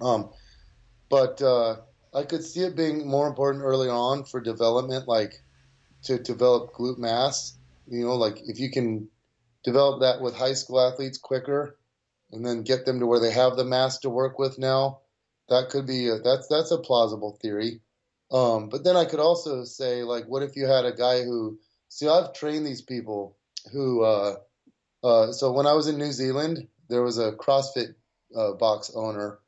Um, 0.00 0.30
but 1.10 1.42
uh, 1.42 1.76
I 2.14 2.22
could 2.22 2.42
see 2.42 2.60
it 2.60 2.76
being 2.76 3.06
more 3.06 3.28
important 3.28 3.64
early 3.64 3.88
on 3.88 4.24
for 4.24 4.40
development, 4.40 5.06
like 5.06 5.42
to 6.04 6.18
develop 6.18 6.72
glute 6.72 6.98
mass. 6.98 7.56
You 7.86 8.06
know, 8.06 8.16
like 8.16 8.38
if 8.46 8.58
you 8.58 8.70
can 8.70 9.08
develop 9.64 10.00
that 10.00 10.20
with 10.20 10.34
high 10.34 10.54
school 10.54 10.80
athletes 10.80 11.18
quicker, 11.18 11.76
and 12.32 12.44
then 12.44 12.62
get 12.62 12.86
them 12.86 12.98
to 12.98 13.06
where 13.06 13.20
they 13.20 13.30
have 13.30 13.56
the 13.56 13.64
mass 13.64 13.98
to 13.98 14.10
work 14.10 14.38
with 14.38 14.58
now. 14.58 15.00
That 15.48 15.68
could 15.68 15.86
be 15.86 16.08
a, 16.08 16.18
that's 16.18 16.48
that's 16.48 16.70
a 16.70 16.78
plausible 16.78 17.38
theory. 17.42 17.80
Um, 18.30 18.70
but 18.70 18.84
then 18.84 18.96
I 18.96 19.04
could 19.04 19.20
also 19.20 19.64
say 19.64 20.02
like, 20.02 20.24
what 20.24 20.42
if 20.42 20.56
you 20.56 20.66
had 20.66 20.86
a 20.86 20.92
guy 20.92 21.22
who 21.22 21.58
see 21.88 22.08
I've 22.08 22.32
trained 22.32 22.64
these 22.64 22.80
people 22.80 23.36
who 23.70 24.02
uh, 24.02 24.36
uh, 25.02 25.32
so 25.32 25.52
when 25.52 25.66
I 25.66 25.72
was 25.72 25.88
in 25.88 25.98
New 25.98 26.12
Zealand, 26.12 26.68
there 26.88 27.02
was 27.02 27.18
a 27.18 27.32
CrossFit 27.32 27.94
uh, 28.36 28.52
box 28.52 28.92
owner, 28.94 29.38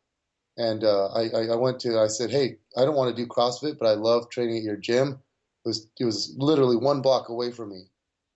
and 0.56 0.85
uh, 0.85 1.09
I, 1.09 1.31
I 1.52 1.56
went 1.56 1.81
to 1.81 1.98
I 1.98 2.09
said, 2.09 2.31
hey, 2.31 2.59
I 2.76 2.85
don't 2.85 2.97
want 2.97 3.14
to 3.14 3.22
do 3.22 3.28
CrossFit, 3.28 3.78
but 3.78 3.86
I 3.86 3.94
love 3.94 4.31
training 4.31 4.59
at 4.59 4.62
your 4.62 4.76
gym. 4.76 5.20
It 5.64 5.68
was 5.68 5.89
it 5.98 6.05
was 6.05 6.35
literally 6.36 6.76
one 6.76 7.02
block 7.02 7.28
away 7.28 7.51
from 7.51 7.70
me. 7.70 7.85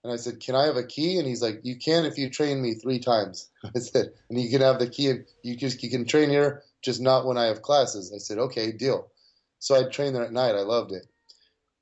And 0.05 0.13
I 0.13 0.17
said, 0.17 0.41
"Can 0.41 0.55
I 0.55 0.67
have 0.67 0.77
a 0.77 0.85
key?" 0.85 1.19
And 1.19 1.27
he's 1.27 1.43
like, 1.43 1.61
"You 1.65 1.77
can 1.77 2.07
if 2.07 2.17
you 2.19 2.31
train 2.31 2.63
me 2.63 2.75
three 2.75 2.99
times." 2.99 3.51
I 3.77 3.79
said, 3.81 4.13
"And 4.31 4.41
you 4.41 4.49
can 4.49 4.63
have 4.63 4.79
the 4.79 4.89
key. 4.89 5.11
And 5.11 5.27
you 5.43 5.57
just 5.57 5.83
you 5.83 5.91
can 5.91 6.07
train 6.07 6.31
here, 6.31 6.63
just 6.83 7.01
not 7.01 7.27
when 7.27 7.37
I 7.37 7.47
have 7.47 7.63
classes." 7.63 8.13
I 8.15 8.19
said, 8.19 8.39
"Okay, 8.39 8.73
deal." 8.73 9.11
So 9.59 9.75
I 9.75 9.89
trained 9.91 10.15
there 10.15 10.25
at 10.25 10.33
night. 10.33 10.55
I 10.55 10.63
loved 10.63 10.93
it. 10.93 11.07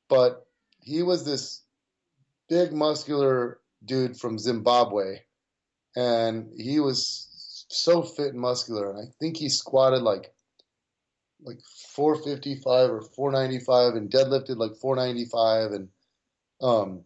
But 0.08 0.46
he 0.80 1.02
was 1.02 1.24
this 1.24 1.62
big, 2.48 2.72
muscular 2.72 3.60
dude 3.84 4.18
from 4.18 4.38
Zimbabwe, 4.38 5.20
and 5.96 6.52
he 6.56 6.78
was 6.78 7.66
so 7.68 8.02
fit 8.02 8.32
and 8.32 8.40
muscular. 8.40 8.90
And 8.90 9.00
I 9.00 9.10
think 9.18 9.36
he 9.36 9.48
squatted 9.48 10.02
like 10.02 10.32
like 11.42 11.60
455 11.94 12.90
or 12.90 13.02
495 13.02 13.94
and 13.94 14.10
deadlifted 14.10 14.56
like 14.56 14.76
495 14.76 15.72
and 15.72 15.88
um 16.62 17.04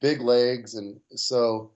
big 0.00 0.20
legs, 0.20 0.74
and 0.74 1.00
so 1.14 1.72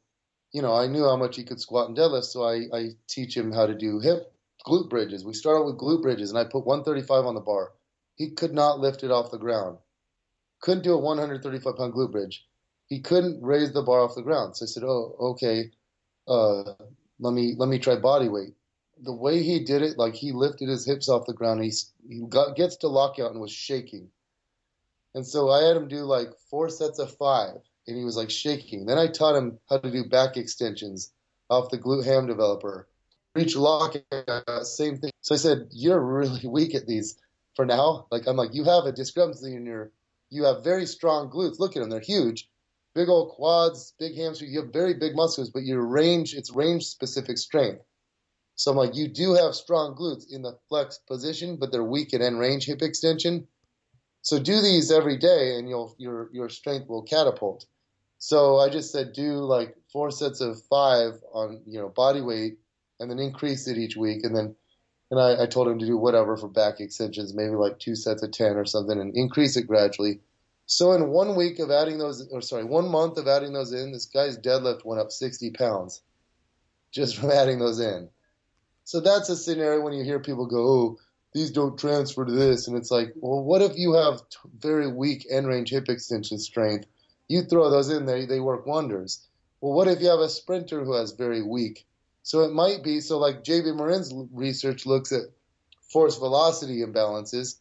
you 0.53 0.62
know 0.62 0.75
I 0.75 0.87
knew 0.87 1.05
how 1.05 1.17
much 1.17 1.37
he 1.37 1.45
could 1.45 1.61
squat 1.61 1.89
and 1.89 1.97
deadlift, 1.97 2.25
so 2.25 2.45
I, 2.45 2.67
I 2.73 2.89
teach 3.09 3.37
him 3.37 3.53
how 3.53 3.67
to 3.67 3.75
do 3.75 4.01
hip 4.01 4.33
glute 4.67 4.91
bridges. 4.91 5.25
We 5.25 5.33
started 5.33 5.65
with 5.65 5.79
glute 5.79 6.03
bridges, 6.03 6.31
and 6.31 6.39
I 6.39 6.45
put 6.45 6.67
135 6.67 7.25
on 7.27 7.35
the 7.35 7.41
bar. 7.41 7.73
He 8.17 8.31
could 8.31 8.53
not 8.53 8.81
lift 8.81 9.03
it 9.03 9.11
off 9.11 9.31
the 9.31 9.39
ground. 9.39 9.79
Couldn't 10.61 10.85
do 10.85 10.93
a 10.93 10.99
135 10.99 11.77
pound 11.77 11.95
glute 11.95 12.12
bridge. 12.12 12.47
He 12.87 13.01
couldn't 13.01 13.43
raise 13.43 13.73
the 13.73 13.83
bar 13.83 14.01
off 14.01 14.17
the 14.17 14.23
ground. 14.23 14.57
So 14.57 14.65
I 14.65 14.67
said, 14.67 14.83
"Oh, 14.85 15.17
okay. 15.21 15.71
Uh, 16.31 16.74
let 17.19 17.35
me 17.35 17.55
let 17.59 17.69
me 17.69 17.78
try 17.78 17.97
body 17.97 18.28
weight." 18.28 18.55
The 19.02 19.12
way 19.12 19.43
he 19.43 19.65
did 19.65 19.82
it, 19.82 19.98
like 19.98 20.15
he 20.15 20.32
lifted 20.32 20.69
his 20.69 20.86
hips 20.86 21.09
off 21.09 21.27
the 21.27 21.35
ground, 21.35 21.62
he 21.65 21.73
he 22.09 22.20
got, 22.28 22.57
gets 22.57 22.77
to 22.78 22.89
lockout 22.89 23.32
and 23.32 23.40
was 23.40 23.52
shaking. 23.52 24.11
And 25.15 25.27
so 25.27 25.51
I 25.51 25.65
had 25.65 25.77
him 25.77 25.89
do 25.89 26.05
like 26.05 26.28
four 26.48 26.69
sets 26.69 26.98
of 26.98 27.16
five 27.16 27.57
and 27.86 27.97
he 27.97 28.05
was 28.05 28.16
like 28.16 28.31
shaking. 28.31 28.86
Then 28.86 28.98
I 28.98 29.09
taught 29.09 29.36
him 29.36 29.59
how 29.69 29.78
to 29.78 29.90
do 29.90 30.09
back 30.09 30.36
extensions 30.36 31.12
off 31.48 31.70
the 31.70 31.78
glute 31.78 32.05
ham 32.05 32.27
developer. 32.27 32.89
Reach 33.35 33.57
lockout, 33.57 34.66
same 34.66 34.98
thing. 34.98 35.11
So 35.20 35.35
I 35.35 35.39
said, 35.39 35.69
You're 35.73 36.01
really 36.01 36.40
weak 36.47 36.74
at 36.74 36.86
these 36.86 37.19
for 37.55 37.66
now. 37.66 38.07
Like, 38.11 38.27
I'm 38.27 38.36
like, 38.36 38.55
You 38.55 38.65
have 38.65 38.85
a 38.85 38.93
discrepancy 38.93 39.55
in 39.55 39.66
your, 39.66 39.90
you 40.31 40.44
have 40.44 40.65
very 40.65 40.86
strong 40.86 41.31
glutes. 41.31 41.59
Look 41.59 41.77
at 41.77 41.81
them, 41.81 41.90
they're 41.90 42.01
huge. 42.01 42.48
Big 42.95 43.09
old 43.09 43.31
quads, 43.31 43.95
big 43.99 44.17
hamstrings. 44.17 44.53
You 44.53 44.62
have 44.62 44.73
very 44.73 44.95
big 44.95 45.15
muscles, 45.15 45.51
but 45.51 45.62
your 45.62 45.87
range, 45.87 46.35
it's 46.35 46.55
range 46.55 46.85
specific 46.85 47.39
strength. 47.39 47.83
So 48.57 48.71
I'm 48.71 48.77
like, 48.77 48.95
You 48.95 49.09
do 49.09 49.35
have 49.35 49.55
strong 49.55 49.95
glutes 49.95 50.31
in 50.31 50.43
the 50.43 50.59
flex 50.69 50.99
position, 50.99 51.57
but 51.57 51.73
they're 51.73 51.85
weak 51.85 52.12
at 52.12 52.21
end 52.21 52.39
range 52.39 52.67
hip 52.67 52.83
extension. 52.83 53.47
So 54.23 54.39
do 54.39 54.61
these 54.61 54.91
every 54.91 55.17
day, 55.17 55.57
and 55.59 55.69
you'll 55.69 55.95
your 55.99 56.31
your 56.33 56.49
strength 56.49 56.89
will 56.89 57.03
catapult. 57.03 57.65
So 58.19 58.59
I 58.59 58.69
just 58.69 58.93
said 58.93 59.15
do 59.15 59.39
like 59.39 59.75
four 59.91 60.11
sets 60.11 60.41
of 60.43 60.62
five 60.65 61.15
on 61.33 61.62
you 61.67 61.81
know 61.81 61.89
body 61.89 62.21
weight, 62.21 62.59
and 62.99 63.11
then 63.11 63.19
increase 63.19 63.67
it 63.67 63.79
each 63.79 63.97
week, 63.97 64.25
and 64.25 64.37
then 64.37 64.55
and 65.11 65.19
I, 65.19 65.45
I 65.45 65.47
told 65.47 65.69
him 65.69 65.79
to 65.79 65.87
do 65.87 65.97
whatever 65.97 66.37
for 66.37 66.49
back 66.49 66.81
extensions, 66.81 67.35
maybe 67.35 67.55
like 67.55 67.79
two 67.79 67.97
sets 67.97 68.23
of 68.23 68.31
ten 68.31 68.57
or 68.57 68.65
something, 68.65 69.01
and 69.01 69.17
increase 69.17 69.57
it 69.57 69.67
gradually. 69.67 70.21
So 70.73 70.93
in 70.93 71.09
one 71.09 71.35
week 71.35 71.59
of 71.59 71.73
adding 71.73 71.99
those, 71.99 72.29
or 72.31 72.41
sorry, 72.41 72.63
one 72.63 72.89
month 72.89 73.19
of 73.19 73.27
adding 73.27 73.53
those 73.53 73.73
in, 73.73 73.91
this 73.91 74.07
guy's 74.07 74.39
deadlift 74.39 74.85
went 74.85 75.01
up 75.01 75.11
60 75.11 75.51
pounds 75.51 76.01
just 76.93 77.17
from 77.17 77.33
adding 77.33 77.59
those 77.59 77.81
in. 77.81 78.09
So 78.85 79.01
that's 79.01 79.29
a 79.31 79.37
scenario 79.37 79.81
when 79.81 79.95
you 79.95 80.05
hear 80.05 80.21
people 80.21 80.47
go, 80.47 80.59
oh, 80.59 80.99
these 81.35 81.51
don't 81.51 81.77
transfer 81.77 82.25
to 82.25 82.31
this. 82.31 82.69
And 82.69 82.77
it's 82.77 82.93
like, 82.93 83.13
well, 83.17 83.43
what 83.43 83.63
if 83.63 83.73
you 83.77 83.95
have 83.95 84.23
very 84.61 84.87
weak 84.87 85.27
end 85.29 85.49
range 85.49 85.71
hip 85.71 85.89
extension 85.89 86.39
strength? 86.39 86.87
You 87.27 87.43
throw 87.43 87.69
those 87.69 87.91
in 87.91 88.07
there, 88.07 88.25
they 88.25 88.39
work 88.39 88.65
wonders. 88.65 89.27
Well, 89.61 89.73
what 89.73 89.89
if 89.89 90.01
you 90.01 90.09
have 90.09 90.21
a 90.21 90.29
sprinter 90.29 90.85
who 90.85 90.95
has 90.95 91.11
very 91.11 91.43
weak? 91.43 91.85
So 92.23 92.43
it 92.43 92.53
might 92.53 92.85
be, 92.85 93.01
so 93.01 93.19
like 93.19 93.43
JB 93.43 93.77
Morin's 93.77 94.15
research 94.33 94.87
looks 94.87 95.11
at 95.11 95.23
force 95.93 96.17
velocity 96.17 96.85
imbalances. 96.85 97.57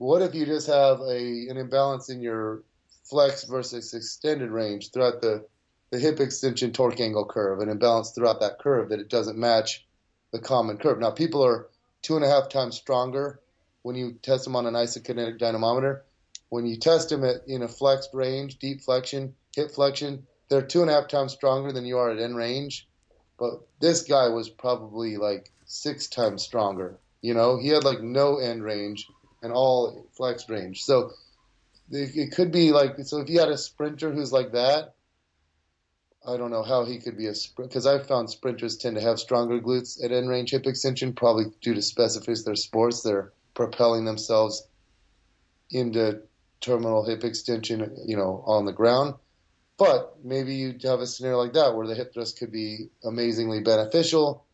What 0.00 0.22
if 0.22 0.34
you 0.34 0.46
just 0.46 0.66
have 0.68 1.02
a 1.02 1.48
an 1.50 1.58
imbalance 1.58 2.08
in 2.08 2.22
your 2.22 2.62
flex 3.04 3.44
versus 3.44 3.92
extended 3.92 4.50
range 4.50 4.92
throughout 4.92 5.20
the, 5.20 5.44
the 5.90 5.98
hip 5.98 6.20
extension 6.20 6.72
torque 6.72 7.00
angle 7.00 7.26
curve, 7.26 7.60
an 7.60 7.68
imbalance 7.68 8.12
throughout 8.12 8.40
that 8.40 8.60
curve 8.60 8.88
that 8.88 8.98
it 8.98 9.10
doesn't 9.10 9.36
match 9.36 9.86
the 10.32 10.38
common 10.38 10.78
curve. 10.78 10.98
Now, 10.98 11.10
people 11.10 11.44
are 11.44 11.68
two 12.00 12.16
and 12.16 12.24
a 12.24 12.28
half 12.28 12.48
times 12.48 12.78
stronger 12.78 13.40
when 13.82 13.94
you 13.94 14.12
test 14.22 14.44
them 14.44 14.56
on 14.56 14.64
an 14.64 14.72
isokinetic 14.72 15.38
dynamometer. 15.38 16.02
When 16.48 16.64
you 16.64 16.78
test 16.78 17.10
them 17.10 17.22
at 17.22 17.46
in 17.46 17.60
a 17.60 17.68
flexed 17.68 18.14
range, 18.14 18.58
deep 18.58 18.80
flexion, 18.80 19.34
hip 19.54 19.70
flexion, 19.70 20.26
they're 20.48 20.62
two 20.62 20.80
and 20.80 20.90
a 20.90 20.94
half 20.94 21.08
times 21.08 21.34
stronger 21.34 21.72
than 21.72 21.84
you 21.84 21.98
are 21.98 22.10
at 22.10 22.18
end 22.18 22.36
range. 22.36 22.88
But 23.38 23.60
this 23.80 24.04
guy 24.04 24.28
was 24.28 24.48
probably 24.48 25.18
like 25.18 25.52
six 25.66 26.06
times 26.06 26.42
stronger. 26.42 26.96
You 27.20 27.34
know, 27.34 27.58
he 27.58 27.68
had 27.68 27.84
like 27.84 28.00
no 28.00 28.38
end 28.38 28.64
range 28.64 29.06
and 29.42 29.52
all 29.52 30.06
flex 30.12 30.48
range. 30.48 30.82
So 30.82 31.12
it 31.90 32.32
could 32.32 32.52
be 32.52 32.72
like 32.72 32.98
so 33.00 33.20
if 33.20 33.28
you 33.28 33.40
had 33.40 33.48
a 33.48 33.58
sprinter 33.58 34.12
who's 34.12 34.32
like 34.32 34.52
that, 34.52 34.94
I 36.26 36.36
don't 36.36 36.50
know 36.50 36.62
how 36.62 36.84
he 36.84 36.98
could 36.98 37.16
be 37.16 37.26
a 37.26 37.34
sprint 37.34 37.70
because 37.70 37.86
I've 37.86 38.06
found 38.06 38.30
sprinters 38.30 38.76
tend 38.76 38.96
to 38.96 39.02
have 39.02 39.18
stronger 39.18 39.58
glutes 39.58 40.02
at 40.04 40.12
end 40.12 40.28
range 40.28 40.50
hip 40.50 40.66
extension, 40.66 41.14
probably 41.14 41.46
due 41.62 41.74
to 41.74 41.80
specificity 41.80 42.38
of 42.40 42.44
their 42.44 42.56
sports. 42.56 43.02
They're 43.02 43.32
propelling 43.54 44.04
themselves 44.04 44.66
into 45.70 46.20
terminal 46.60 47.04
hip 47.04 47.24
extension, 47.24 47.96
you 48.06 48.16
know, 48.16 48.44
on 48.46 48.66
the 48.66 48.72
ground. 48.72 49.14
But 49.78 50.18
maybe 50.22 50.54
you 50.54 50.76
have 50.84 51.00
a 51.00 51.06
scenario 51.06 51.38
like 51.38 51.54
that 51.54 51.74
where 51.74 51.86
the 51.86 51.94
hip 51.94 52.12
thrust 52.12 52.38
could 52.38 52.52
be 52.52 52.90
amazingly 53.02 53.60
beneficial, 53.60 54.44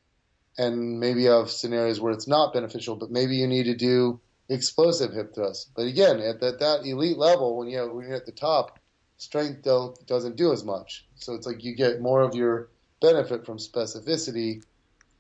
and 0.57 1.01
maybe 1.01 1.23
you 1.25 1.31
have 1.31 1.51
scenarios 1.51 2.01
where 2.01 2.13
it's 2.13 2.29
not 2.29 2.55
beneficial. 2.55 2.95
But 2.95 3.11
maybe 3.11 3.37
you 3.37 3.49
need 3.49 3.65
to 3.65 3.75
do 3.75 4.21
explosive 4.49 5.13
hip 5.13 5.35
thrust. 5.35 5.71
But 5.75 5.87
again, 5.87 6.21
at 6.21 6.41
that, 6.41 6.61
that 6.61 6.85
elite 6.85 7.19
level, 7.19 7.57
when 7.57 7.69
you 7.69 7.81
when 7.93 8.07
you're 8.07 8.17
at 8.17 8.27
the 8.27 8.33
top, 8.33 8.79
strength 9.19 9.63
don't, 9.63 10.07
doesn't 10.07 10.37
do 10.37 10.53
as 10.53 10.65
much. 10.65 11.07
So 11.17 11.35
it's 11.35 11.47
like 11.47 11.65
you 11.65 11.75
get 11.75 12.01
more 12.01 12.23
of 12.23 12.35
your 12.35 12.69
benefit 13.01 13.45
from 13.45 13.59
specificity. 13.59 14.63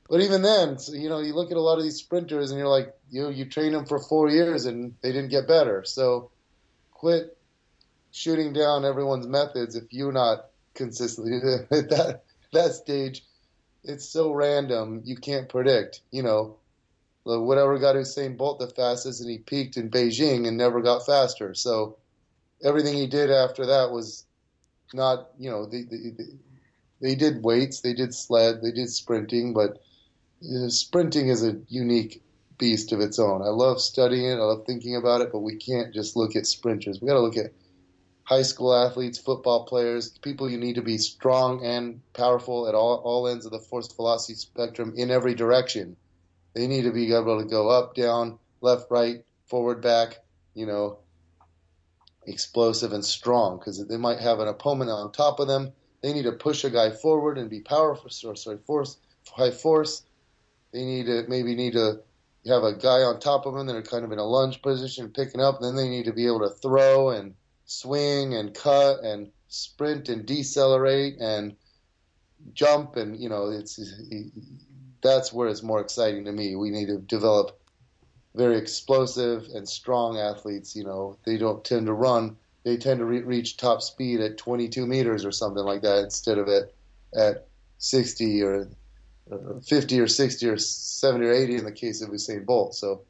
But 0.09 0.20
even 0.20 0.43
then, 0.43 0.77
you 0.93 1.09
know, 1.09 1.19
you 1.19 1.35
look 1.35 1.51
at 1.51 1.57
a 1.57 1.61
lot 1.61 1.78
of 1.78 1.85
these 1.85 1.97
sprinters 1.97 2.51
and 2.51 2.59
you're 2.59 2.69
like, 2.69 2.94
you 3.11 3.23
know, 3.23 3.28
you 3.28 3.44
train 3.44 3.73
them 3.73 3.86
for 3.86 3.98
four 3.98 4.31
years 4.31 4.66
and 4.66 4.94
they 5.03 5.12
didn't 5.12 5.31
get 5.31 5.48
better. 5.48 5.82
So 5.85 6.31
quit 6.93 7.36
shooting 8.12 8.53
down 8.53 8.85
everyone's 8.85 9.27
methods 9.27 9.74
if 9.74 9.93
you're 9.93 10.12
not 10.12 10.47
consistently 10.74 11.36
at 11.70 11.90
that 11.90 12.23
that 12.53 12.73
stage. 12.73 13.24
It's 13.82 14.09
so 14.09 14.32
random 14.32 15.03
you 15.05 15.16
can't 15.16 15.48
predict. 15.48 16.01
You 16.11 16.23
know, 16.23 16.57
whatever 17.27 17.78
got 17.78 17.97
Usain 17.97 18.36
Bolt 18.36 18.61
the 18.61 18.69
fastest, 18.69 19.20
and 19.20 19.28
he 19.28 19.39
peaked 19.39 19.77
in 19.77 19.90
Beijing 19.90 20.47
and 20.47 20.57
never 20.57 20.81
got 20.81 21.05
faster. 21.05 21.55
So 21.55 21.98
everything 22.62 22.94
he 22.94 23.07
did 23.07 23.31
after 23.31 23.66
that 23.66 23.90
was 23.90 24.24
not, 24.94 25.31
you 25.39 25.51
know, 25.51 25.66
they, 25.66 25.82
they, 25.82 26.12
they 27.01 27.15
did 27.15 27.43
weights, 27.43 27.81
they 27.81 27.94
did 27.94 28.15
sled, 28.15 28.62
they 28.62 28.70
did 28.70 28.90
sprinting, 28.90 29.53
but 29.53 29.82
sprinting 30.69 31.28
is 31.28 31.43
a 31.43 31.59
unique 31.69 32.23
beast 32.59 32.93
of 32.93 33.01
its 33.01 33.19
own. 33.19 33.43
I 33.43 33.48
love 33.48 33.81
studying 33.81 34.24
it, 34.24 34.36
I 34.36 34.44
love 34.44 34.65
thinking 34.65 34.97
about 34.97 35.20
it, 35.20 35.32
but 35.32 35.40
we 35.40 35.57
can't 35.57 35.93
just 35.93 36.16
look 36.16 36.36
at 36.36 36.47
sprinters. 36.47 37.01
We 37.01 37.09
got 37.09 37.15
to 37.15 37.20
look 37.20 37.36
at 37.36 37.53
high 38.23 38.43
school 38.43 38.74
athletes, 38.74 39.19
football 39.19 39.66
players, 39.66 40.11
people 40.19 40.48
you 40.48 40.59
need 40.59 40.77
to 40.77 40.82
be 40.82 40.98
strong 40.98 41.65
and 41.65 42.01
powerful 42.12 42.69
at 42.69 42.74
all, 42.74 42.97
all 43.05 43.28
ends 43.28 43.47
of 43.47 43.53
the 43.53 43.59
force 43.59 43.93
velocity 43.93 44.35
spectrum 44.35 44.94
in 44.97 45.11
every 45.11 45.35
direction. 45.35 45.97
They 46.57 46.66
need 46.66 46.85
to 46.85 46.91
be 46.91 47.12
able 47.12 47.39
to 47.39 47.45
go 47.47 47.69
up, 47.69 47.95
down, 47.95 48.39
left, 48.62 48.91
right, 48.91 49.23
forward, 49.45 49.83
back, 49.83 50.20
you 50.55 50.65
know, 50.65 51.01
explosive 52.27 52.95
and 52.95 53.05
strong 53.05 53.59
because 53.59 53.87
they 53.87 53.99
might 53.99 54.20
have 54.20 54.41
an 54.41 54.49
opponent 54.49 54.91
on 54.91 55.12
top 55.12 55.39
of 55.39 55.49
them. 55.49 55.73
They 56.03 56.15
need 56.15 56.23
to 56.23 56.33
push 56.33 56.65
a 56.65 56.70
guy 56.70 56.93
forward 56.93 57.37
and 57.37 57.51
be 57.51 57.61
powerful, 57.61 58.09
sorry, 58.09 58.57
force, 58.66 58.97
high 59.28 59.51
force. 59.51 60.05
They 60.73 60.83
need 60.87 61.05
to 61.07 61.27
maybe 61.28 61.55
need 61.55 61.74
to 61.74 62.01
have 62.47 62.62
a 62.62 62.73
guy 62.73 63.03
on 63.03 63.20
top 63.20 63.45
of 63.45 63.53
them 63.53 63.66
that 63.66 63.77
are 63.77 63.83
kind 63.83 64.07
of 64.07 64.12
in 64.12 64.19
a 64.19 64.24
lunge 64.24 64.62
position, 64.62 65.11
picking 65.11 65.43
up. 65.43 65.61
Then 65.61 65.77
they 65.77 65.91
need 65.91 66.07
to 66.07 66.15
be 66.15 66.27
able 66.27 66.41
to 66.41 66.55
throw 66.62 67.11
and 67.11 67.35
swing 67.66 68.35
and 68.35 68.55
cut 68.55 69.01
and 69.01 69.31
sprint 69.49 70.09
and 70.09 70.24
decelerate 70.24 71.19
and 71.20 71.55
jump 72.53 72.97
and 72.97 73.19
you 73.20 73.28
know 73.28 73.49
it's 73.51 73.78
that's 75.07 75.33
where 75.33 75.49
it's 75.49 75.62
more 75.62 75.81
exciting 75.81 76.24
to 76.24 76.33
me. 76.33 76.57
We 76.57 76.70
need 76.70 76.87
to 76.87 76.99
develop 76.99 77.59
very 78.35 78.59
explosive 78.59 79.49
and 79.55 79.69
strong 79.69 80.19
athletes. 80.19 80.77
You 80.77 80.85
know, 80.85 81.16
they 81.24 81.39
don't 81.39 81.65
tend 81.65 81.87
to 81.87 81.93
run; 81.93 82.37
they 82.65 82.77
tend 82.77 82.99
to 83.01 83.07
re- 83.07 83.23
reach 83.23 83.57
top 83.57 83.83
speed 83.83 84.20
at 84.20 84.39
22 84.39 84.87
meters 84.87 85.24
or 85.24 85.33
something 85.33 85.65
like 85.65 85.83
that 85.83 86.05
instead 86.05 86.39
of 86.39 86.49
at 86.49 86.73
at 87.15 87.47
60 87.78 88.43
or, 88.43 88.69
or 89.31 89.61
50 89.66 90.01
or 90.01 90.09
60 90.09 90.49
or 90.49 90.59
70 90.59 91.27
or 91.27 91.33
80 91.33 91.57
in 91.57 91.65
the 91.65 91.73
case 91.73 92.03
of 92.03 92.11
Usain 92.11 92.45
Bolt. 92.45 92.74
So 92.74 93.03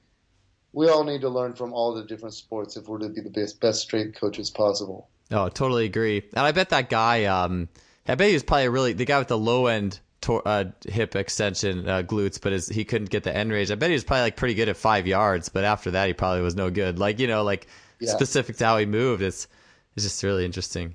we 0.73 0.89
all 0.89 1.05
need 1.05 1.23
to 1.23 1.28
learn 1.28 1.55
from 1.55 1.73
all 1.73 1.94
the 1.94 2.05
different 2.05 2.35
sports 2.35 2.77
if 2.77 2.86
we're 2.86 2.98
to 2.98 3.09
be 3.09 3.20
the 3.20 3.31
best 3.31 3.60
best 3.60 3.81
strength 3.81 4.20
coaches 4.20 4.51
possible. 4.51 5.09
Oh, 5.31 5.48
totally 5.48 5.86
agree. 5.86 6.18
And 6.35 6.47
I 6.47 6.52
bet 6.52 6.68
that 6.70 6.89
guy, 6.89 7.24
um, 7.24 7.68
I 8.06 8.14
bet 8.14 8.28
he 8.28 8.35
was 8.35 8.44
probably 8.44 8.68
really 8.68 8.93
the 8.93 9.05
guy 9.05 9.18
with 9.18 9.28
the 9.28 9.39
low 9.39 9.66
end 9.66 9.98
tor- 10.20 10.43
uh, 10.47 10.64
hip 10.86 11.16
extension 11.16 11.88
uh, 11.88 12.02
glutes, 12.02 12.40
but 12.40 12.52
his, 12.52 12.68
he 12.68 12.84
couldn't 12.84 13.10
get 13.10 13.24
the 13.24 13.36
end 13.36 13.52
range. 13.52 13.70
I 13.70 13.74
bet 13.74 13.90
he 13.90 13.94
was 13.94 14.05
probably 14.05 14.22
like 14.22 14.36
pretty 14.36 14.55
good 14.55 14.68
at 14.68 14.76
five 14.76 15.06
yards, 15.06 15.48
but 15.48 15.64
after 15.64 15.93
that 15.93 16.06
he 16.06 16.12
probably 16.12 16.43
was 16.43 16.56
no 16.56 16.70
good. 16.70 16.98
Like 16.98 17.18
you 17.18 17.26
know, 17.26 17.43
like 17.43 17.66
yeah. 18.01 18.10
specific 18.12 18.56
to 18.56 18.64
how 18.64 18.78
he 18.78 18.86
moved. 18.86 19.22
It's 19.22 19.48
it's 19.94 20.05
just 20.05 20.22
really 20.22 20.44
interesting. 20.44 20.94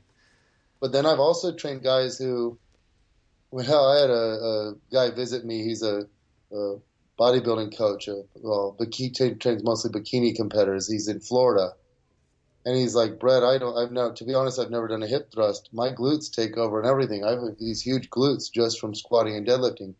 But 0.80 0.92
then 0.92 1.06
I've 1.06 1.20
also 1.20 1.56
trained 1.56 1.84
guys 1.84 2.18
who, 2.18 2.58
well, 3.52 3.88
I 3.88 4.02
had 4.02 4.10
a, 4.10 4.14
a 4.14 4.74
guy 4.92 5.16
visit 5.16 5.46
me. 5.46 5.64
He's 5.64 5.84
a, 5.84 6.08
a 6.52 6.76
bodybuilding 7.20 7.78
coach. 7.78 8.10
Uh, 8.10 8.24
well, 8.36 8.76
bikini 8.80 9.40
trains 9.40 9.64
mostly 9.64 9.92
bikini 9.92 10.36
competitors. 10.36 10.92
He's 10.92 11.08
in 11.08 11.20
Florida, 11.20 11.74
and 12.66 12.76
he's 12.76 12.96
like, 12.96 13.20
Bret, 13.20 13.44
I 13.44 13.58
don't. 13.58 13.78
I've 13.78 13.92
never. 13.92 14.14
To 14.14 14.24
be 14.24 14.34
honest, 14.34 14.60
I've 14.60 14.70
never 14.70 14.88
done 14.88 15.04
a 15.04 15.08
hip 15.08 15.32
thrust. 15.32 15.70
My 15.74 15.90
glutes 15.90 16.32
take 16.32 16.58
over 16.58 16.80
and 16.80 16.88
everything. 16.88 17.24
I 17.24 17.32
have 17.32 17.58
these 17.60 17.82
huge 17.82 18.10
glutes 18.10 18.52
just 18.52 18.80
from 18.80 18.94
squatting 18.94 19.36
and 19.36 19.48
deadlifting. 19.48 19.96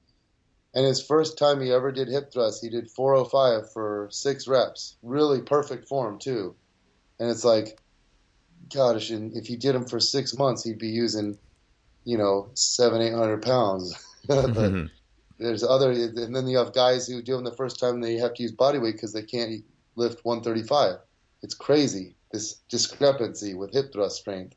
And 0.74 0.86
his 0.86 1.06
first 1.06 1.38
time 1.38 1.60
he 1.60 1.72
ever 1.72 1.92
did 1.92 2.08
hip 2.08 2.32
thrust, 2.32 2.64
he 2.64 2.70
did 2.70 2.90
405 2.90 3.74
for 3.74 4.08
six 4.12 4.48
reps. 4.48 4.96
Really 5.04 5.42
perfect 5.42 5.88
form 5.88 6.18
too. 6.18 6.56
And 7.20 7.30
it's 7.30 7.44
like, 7.44 7.80
gosh, 8.74 9.10
and 9.10 9.36
if 9.36 9.48
he 9.48 9.58
did 9.58 9.76
them 9.76 9.86
for 9.86 10.00
six 10.00 10.38
months, 10.38 10.64
he'd 10.64 10.78
be 10.78 10.88
using, 10.88 11.38
you 12.06 12.18
know, 12.18 12.50
seven, 12.54 13.02
eight 13.02 13.14
hundred 13.14 13.42
pounds. 13.42 13.96
mm-hmm 14.28 14.88
there's 15.42 15.64
other, 15.64 15.90
and 15.90 16.36
then 16.36 16.48
you 16.48 16.58
have 16.60 16.72
guys 16.72 17.08
who 17.08 17.20
do 17.20 17.34
them 17.34 17.44
the 17.44 17.52
first 17.52 17.80
time 17.80 18.00
they 18.00 18.14
have 18.14 18.36
to 18.36 18.44
use 18.44 18.52
body 18.52 18.78
weight 18.78 18.92
because 18.94 19.12
they 19.12 19.24
can't 19.24 19.64
lift 19.96 20.24
135. 20.24 20.98
It's 21.42 21.56
crazy 21.56 22.16
this 22.32 22.56
discrepancy 22.70 23.54
with 23.54 23.74
hip 23.74 23.94
thrust 23.94 24.18
strength. 24.18 24.56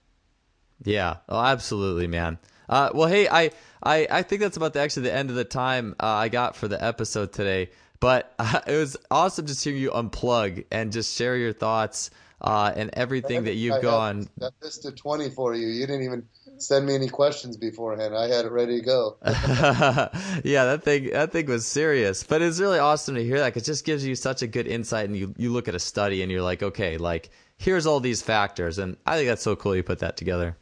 Yeah, 0.83 1.19
oh, 1.29 1.41
absolutely, 1.41 2.07
man. 2.07 2.39
Uh, 2.69 2.91
well, 2.95 3.09
hey, 3.09 3.29
I, 3.29 3.51
I, 3.83 4.07
I 4.11 4.23
think 4.23 4.41
that's 4.41 4.57
about 4.57 4.73
the, 4.73 4.81
actually 4.81 5.05
the 5.05 5.15
end 5.15 5.31
of 5.31 5.37
the 5.37 5.45
time 5.45 5.95
uh, 6.01 6.07
I 6.07 6.29
got 6.29 6.57
for 6.57 6.69
the 6.69 6.83
episode 6.83 7.33
today. 7.33 7.71
But 8.01 8.35
uh, 8.39 8.61
it 8.67 8.77
was 8.77 8.97
awesome 9.11 9.47
just 9.47 9.63
hearing 9.65 9.81
you 9.81 9.91
unplug 9.91 10.65
and 10.71 10.93
just 10.93 11.17
share 11.17 11.37
your 11.37 11.53
thoughts 11.53 12.11
uh, 12.41 12.73
and 12.75 12.91
everything 12.93 13.45
that 13.45 13.55
you've 13.55 13.77
I 13.77 13.81
gone. 13.81 14.29
That 14.39 14.53
list 14.63 14.85
of 14.85 14.97
20 14.97 15.31
for 15.31 15.55
you. 15.55 15.67
You 15.69 15.87
didn't 15.87 16.05
even 16.05 16.25
send 16.59 16.87
me 16.87 16.95
any 16.95 17.09
questions 17.09 17.57
beforehand. 17.57 18.15
I 18.15 18.29
had 18.29 18.45
it 18.45 18.53
ready 18.53 18.81
to 18.81 18.85
go. 18.85 19.17
yeah, 19.25 20.65
that 20.65 20.83
thing 20.83 21.11
that 21.11 21.33
thing 21.33 21.47
was 21.47 21.67
serious, 21.67 22.23
but 22.23 22.43
it's 22.43 22.61
really 22.61 22.79
awesome 22.79 23.15
to 23.15 23.25
hear 23.25 23.39
that. 23.39 23.55
Cause 23.55 23.63
it 23.63 23.67
just 23.67 23.85
gives 23.85 24.05
you 24.07 24.15
such 24.15 24.43
a 24.43 24.47
good 24.47 24.67
insight, 24.67 25.07
and 25.07 25.17
you 25.17 25.35
you 25.39 25.53
look 25.53 25.69
at 25.69 25.75
a 25.75 25.81
study 25.81 26.23
and 26.23 26.31
you're 26.31 26.43
like, 26.43 26.63
okay, 26.63 26.99
like 26.99 27.31
here's 27.65 27.87
all 27.87 27.99
these 27.99 28.21
factors, 28.21 28.79
and 28.79 28.97
I 29.07 29.17
think 29.17 29.29
that's 29.29 29.43
so 29.43 29.57
cool 29.57 29.75
you 29.75 29.83
put 29.83 30.01
that 30.01 30.19
together. 30.19 30.57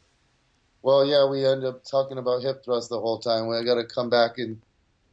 Well, 0.81 1.05
yeah, 1.05 1.29
we 1.29 1.45
end 1.45 1.65
up 1.65 1.83
talking 1.83 2.17
about 2.17 2.41
hip 2.41 2.63
thrust 2.63 2.89
the 2.89 2.99
whole 2.99 3.19
time. 3.19 3.47
We 3.47 3.63
got 3.65 3.75
to 3.75 3.85
come 3.85 4.09
back 4.09 4.37
in 4.37 4.61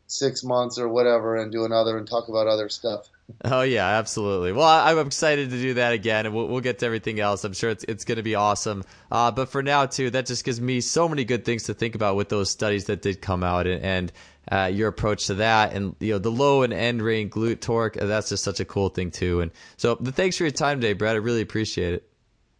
six 0.06 0.42
months 0.42 0.78
or 0.78 0.88
whatever 0.88 1.36
and 1.36 1.52
do 1.52 1.64
another 1.64 1.96
and 1.96 2.08
talk 2.08 2.28
about 2.28 2.46
other 2.46 2.68
stuff. 2.68 3.08
Oh 3.44 3.62
yeah, 3.62 3.86
absolutely. 3.86 4.50
Well, 4.50 4.66
I, 4.66 4.90
am 4.90 5.06
excited 5.06 5.50
to 5.50 5.56
do 5.56 5.74
that 5.74 5.92
again, 5.92 6.26
and 6.26 6.34
we'll, 6.34 6.48
we'll, 6.48 6.60
get 6.60 6.80
to 6.80 6.86
everything 6.86 7.20
else. 7.20 7.44
I'm 7.44 7.52
sure 7.52 7.70
it's 7.70 7.84
it's 7.84 8.04
going 8.04 8.16
to 8.16 8.24
be 8.24 8.34
awesome. 8.34 8.82
Uh, 9.08 9.30
but 9.30 9.48
for 9.50 9.62
now, 9.62 9.86
too, 9.86 10.10
that 10.10 10.26
just 10.26 10.44
gives 10.44 10.60
me 10.60 10.80
so 10.80 11.08
many 11.08 11.24
good 11.24 11.44
things 11.44 11.62
to 11.64 11.74
think 11.74 11.94
about 11.94 12.16
with 12.16 12.28
those 12.28 12.50
studies 12.50 12.86
that 12.86 13.02
did 13.02 13.22
come 13.22 13.44
out, 13.44 13.68
and, 13.68 13.84
and 13.84 14.12
uh, 14.50 14.70
your 14.72 14.88
approach 14.88 15.26
to 15.28 15.34
that, 15.34 15.72
and 15.74 15.94
you 16.00 16.12
know 16.12 16.18
the 16.18 16.30
low 16.30 16.62
and 16.62 16.72
end 16.72 17.02
range 17.02 17.32
glute 17.32 17.60
torque. 17.60 18.00
Uh, 18.00 18.06
that's 18.06 18.28
just 18.28 18.44
such 18.44 18.60
a 18.60 18.64
cool 18.64 18.88
thing 18.88 19.10
too. 19.10 19.40
And 19.40 19.52
so, 19.76 19.94
the 19.96 20.12
thanks 20.12 20.36
for 20.36 20.44
your 20.44 20.50
time 20.50 20.80
today, 20.80 20.92
Brad. 20.92 21.14
I 21.14 21.18
really 21.18 21.42
appreciate 21.42 21.94
it. 21.94 22.10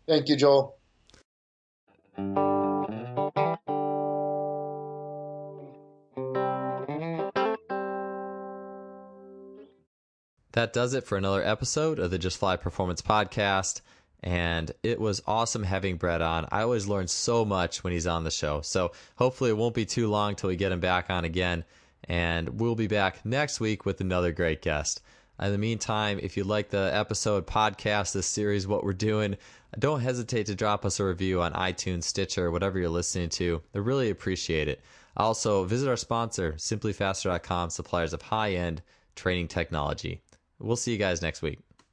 Thank 0.06 0.28
you, 0.28 0.36
Joel. 0.36 0.76
That 10.52 10.72
does 10.72 10.94
it 10.94 11.04
for 11.04 11.16
another 11.16 11.44
episode 11.44 11.98
of 11.98 12.10
the 12.10 12.18
Just 12.18 12.38
Fly 12.38 12.56
Performance 12.56 13.02
Podcast. 13.02 13.82
And 14.22 14.70
it 14.82 15.00
was 15.00 15.22
awesome 15.26 15.62
having 15.62 15.96
Bret 15.96 16.20
on. 16.20 16.46
I 16.52 16.62
always 16.62 16.86
learn 16.86 17.08
so 17.08 17.44
much 17.44 17.82
when 17.82 17.92
he's 17.92 18.06
on 18.06 18.24
the 18.24 18.30
show. 18.30 18.60
So 18.60 18.92
hopefully 19.16 19.50
it 19.50 19.56
won't 19.56 19.74
be 19.74 19.86
too 19.86 20.08
long 20.08 20.34
till 20.34 20.48
we 20.48 20.56
get 20.56 20.72
him 20.72 20.80
back 20.80 21.08
on 21.08 21.24
again. 21.24 21.64
And 22.10 22.60
we'll 22.60 22.74
be 22.74 22.88
back 22.88 23.24
next 23.24 23.60
week 23.60 23.86
with 23.86 24.00
another 24.00 24.32
great 24.32 24.62
guest. 24.62 25.00
In 25.40 25.52
the 25.52 25.58
meantime, 25.58 26.18
if 26.20 26.36
you 26.36 26.42
like 26.42 26.68
the 26.68 26.90
episode, 26.92 27.46
podcast, 27.46 28.14
this 28.14 28.26
series, 28.26 28.66
what 28.66 28.82
we're 28.82 28.94
doing, 28.94 29.36
don't 29.78 30.00
hesitate 30.00 30.46
to 30.46 30.56
drop 30.56 30.84
us 30.84 30.98
a 30.98 31.04
review 31.04 31.40
on 31.40 31.52
iTunes, 31.52 32.02
Stitcher, 32.02 32.50
whatever 32.50 32.80
you're 32.80 32.88
listening 32.88 33.28
to. 33.28 33.62
I 33.76 33.78
really 33.78 34.10
appreciate 34.10 34.66
it. 34.66 34.80
Also, 35.16 35.62
visit 35.62 35.88
our 35.88 35.96
sponsor, 35.96 36.54
simplyfaster.com, 36.54 37.70
suppliers 37.70 38.12
of 38.12 38.22
high 38.22 38.54
end 38.54 38.82
training 39.14 39.46
technology. 39.46 40.20
We'll 40.58 40.74
see 40.74 40.90
you 40.90 40.98
guys 40.98 41.22
next 41.22 41.42
week. 41.42 41.60